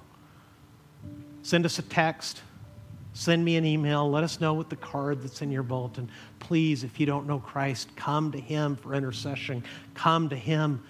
Send 1.42 1.64
us 1.64 1.78
a 1.78 1.82
text. 1.82 2.42
Send 3.14 3.44
me 3.44 3.56
an 3.56 3.64
email. 3.64 4.10
Let 4.10 4.24
us 4.24 4.40
know 4.40 4.52
with 4.52 4.68
the 4.68 4.76
card 4.76 5.22
that's 5.22 5.40
in 5.40 5.50
your 5.50 5.62
bulletin. 5.62 6.10
Please, 6.38 6.84
if 6.84 7.00
you 7.00 7.06
don't 7.06 7.26
know 7.26 7.38
Christ, 7.38 7.88
come 7.96 8.30
to 8.32 8.38
him 8.38 8.76
for 8.76 8.94
intercession. 8.94 9.64
Come 9.94 10.28
to 10.28 10.36
him 10.36 10.82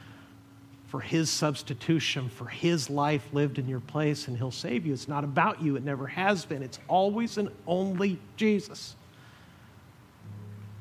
for 0.89 1.01
his 1.01 1.31
substitution, 1.31 2.29
for 2.29 2.47
his 2.47 2.89
life 2.89 3.29
lived 3.33 3.59
in 3.59 3.69
your 3.69 3.81
place, 3.81 4.29
and 4.29 4.37
he'll 4.37 4.51
save 4.51 4.87
you. 4.87 4.93
It's 4.93 5.09
not 5.09 5.25
about 5.25 5.61
you, 5.61 5.77
it 5.77 5.85
never 5.85 6.07
has 6.07 6.45
been. 6.45 6.63
It's 6.63 6.79
always 6.89 7.39
and 7.39 7.51
only 7.67 8.19
Jesus. 8.37 8.97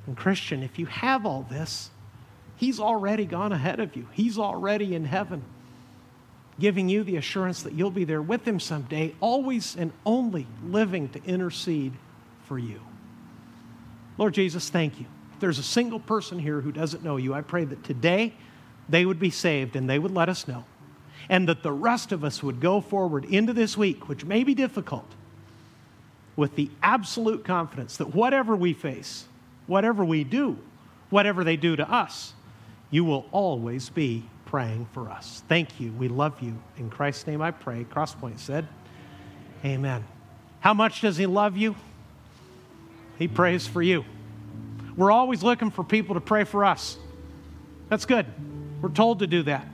And, 0.08 0.16
Christian, 0.16 0.64
if 0.64 0.78
you 0.78 0.86
have 0.86 1.26
all 1.26 1.46
this, 1.50 1.90
He's 2.58 2.80
already 2.80 3.26
gone 3.26 3.52
ahead 3.52 3.80
of 3.80 3.96
you, 3.96 4.08
He's 4.12 4.38
already 4.38 4.96
in 4.96 5.06
heaven, 5.06 5.44
giving 6.60 6.88
you 6.88 7.04
the 7.04 7.18
assurance 7.18 7.64
that 7.64 7.74
you'll 7.74 7.92
be 7.92 8.06
there 8.06 8.22
with 8.22 8.48
Him 8.48 8.60
someday, 8.60 9.14
always 9.20 9.76
and 9.76 9.92
only 10.06 10.48
living 10.64 11.10
to 11.10 11.24
intercede 11.26 11.94
for 12.46 12.58
you. 12.58 12.80
Lord 14.18 14.34
Jesus, 14.34 14.70
thank 14.70 15.00
you. 15.00 15.06
If 15.34 15.42
there's 15.42 15.60
a 15.60 15.64
single 15.64 16.00
person 16.00 16.40
here 16.40 16.62
who 16.62 16.72
doesn't 16.72 17.04
know 17.04 17.18
you, 17.18 17.34
I 17.34 17.42
pray 17.42 17.66
that 17.66 17.84
today 17.84 18.34
they 18.88 19.06
would 19.06 19.20
be 19.20 19.30
saved 19.30 19.76
and 19.76 19.90
they 19.90 20.00
would 20.00 20.12
let 20.12 20.30
us 20.30 20.48
know. 20.48 20.64
And 21.28 21.50
that 21.50 21.64
the 21.64 21.72
rest 21.72 22.12
of 22.12 22.24
us 22.24 22.42
would 22.44 22.62
go 22.62 22.80
forward 22.80 23.26
into 23.26 23.52
this 23.52 23.76
week, 23.76 24.08
which 24.08 24.24
may 24.24 24.44
be 24.44 24.54
difficult, 24.54 25.12
with 26.36 26.56
the 26.56 26.70
absolute 26.84 27.44
confidence 27.44 27.98
that 27.98 28.14
whatever 28.14 28.56
we 28.56 28.74
face, 28.74 29.26
whatever 29.68 30.04
we 30.04 30.24
do, 30.24 30.58
whatever 31.10 31.44
they 31.44 31.58
do 31.58 31.76
to 31.76 31.90
us, 31.90 32.34
you 32.92 33.04
will 33.04 33.26
always 33.32 33.90
be 33.90 34.26
praying 34.46 34.88
for 34.94 35.10
us. 35.10 35.44
Thank 35.48 35.80
you. 35.80 35.92
We 35.94 36.08
love 36.08 36.42
you. 36.42 36.58
In 36.78 36.90
Christ's 36.90 37.28
name 37.28 37.42
I 37.42 37.52
pray. 37.52 37.86
Crosspoint 37.86 38.40
said, 38.40 38.68
Amen. 39.64 40.04
How 40.60 40.74
much 40.74 41.02
does 41.02 41.18
He 41.18 41.26
love 41.26 41.58
you? 41.58 41.76
He 43.18 43.28
prays 43.28 43.68
for 43.68 43.82
you. 43.82 44.06
We're 44.96 45.12
always 45.12 45.44
looking 45.44 45.72
for 45.72 45.84
people 45.84 46.16
to 46.16 46.22
pray 46.22 46.44
for 46.44 46.64
us. 46.64 46.98
That's 47.90 48.06
good. 48.06 48.26
We're 48.82 48.90
told 48.90 49.20
to 49.20 49.28
do 49.28 49.44
that. 49.44 49.68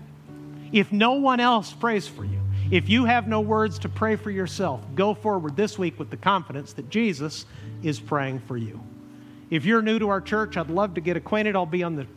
If 0.71 0.91
no 0.91 1.13
one 1.13 1.39
else 1.39 1.73
prays 1.73 2.07
for 2.07 2.23
you, 2.23 2.39
if 2.71 2.87
you 2.87 3.05
have 3.05 3.27
no 3.27 3.41
words 3.41 3.79
to 3.79 3.89
pray 3.89 4.15
for 4.15 4.31
yourself, 4.31 4.81
go 4.95 5.13
forward 5.13 5.57
this 5.57 5.77
week 5.77 5.99
with 5.99 6.09
the 6.09 6.17
confidence 6.17 6.73
that 6.73 6.89
Jesus 6.89 7.45
is 7.83 7.99
praying 7.99 8.39
for 8.39 8.55
you. 8.55 8.79
If 9.51 9.65
you're 9.65 9.81
new 9.81 9.99
to 9.99 10.09
our 10.09 10.21
church, 10.21 10.57
I'd 10.57 10.71
love 10.71 10.95
to 10.95 11.01
get 11.01 11.17
acquainted. 11.17 11.55
I'll 11.55 11.67
be 11.67 11.83
on 11.83 11.95
the 11.95 12.07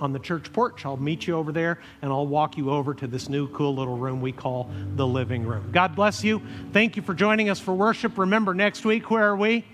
on 0.00 0.12
the 0.12 0.18
church 0.18 0.52
porch. 0.52 0.84
I'll 0.84 0.96
meet 0.96 1.26
you 1.26 1.36
over 1.36 1.52
there 1.52 1.80
and 2.02 2.12
I'll 2.12 2.26
walk 2.26 2.58
you 2.58 2.70
over 2.70 2.94
to 2.94 3.06
this 3.06 3.28
new 3.28 3.48
cool 3.48 3.74
little 3.74 3.96
room 3.96 4.20
we 4.20 4.32
call 4.32 4.68
the 4.96 5.06
living 5.06 5.46
room. 5.46 5.70
God 5.72 5.94
bless 5.94 6.22
you. 6.22 6.42
Thank 6.72 6.96
you 6.96 7.02
for 7.02 7.14
joining 7.14 7.48
us 7.48 7.60
for 7.60 7.72
worship. 7.72 8.18
Remember, 8.18 8.54
next 8.54 8.84
week, 8.84 9.10
where 9.10 9.24
are 9.24 9.36
we? 9.36 9.64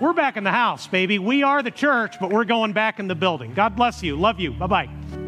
We're 0.00 0.14
back 0.14 0.36
in 0.36 0.44
the 0.44 0.50
house, 0.50 0.88
baby. 0.88 1.18
We 1.18 1.42
are 1.44 1.62
the 1.62 1.70
church, 1.70 2.16
but 2.18 2.30
we're 2.30 2.44
going 2.44 2.72
back 2.72 2.98
in 2.98 3.06
the 3.06 3.14
building. 3.14 3.54
God 3.54 3.76
bless 3.76 4.02
you. 4.02 4.16
Love 4.16 4.40
you. 4.40 4.50
Bye 4.50 4.66
bye. 4.66 5.23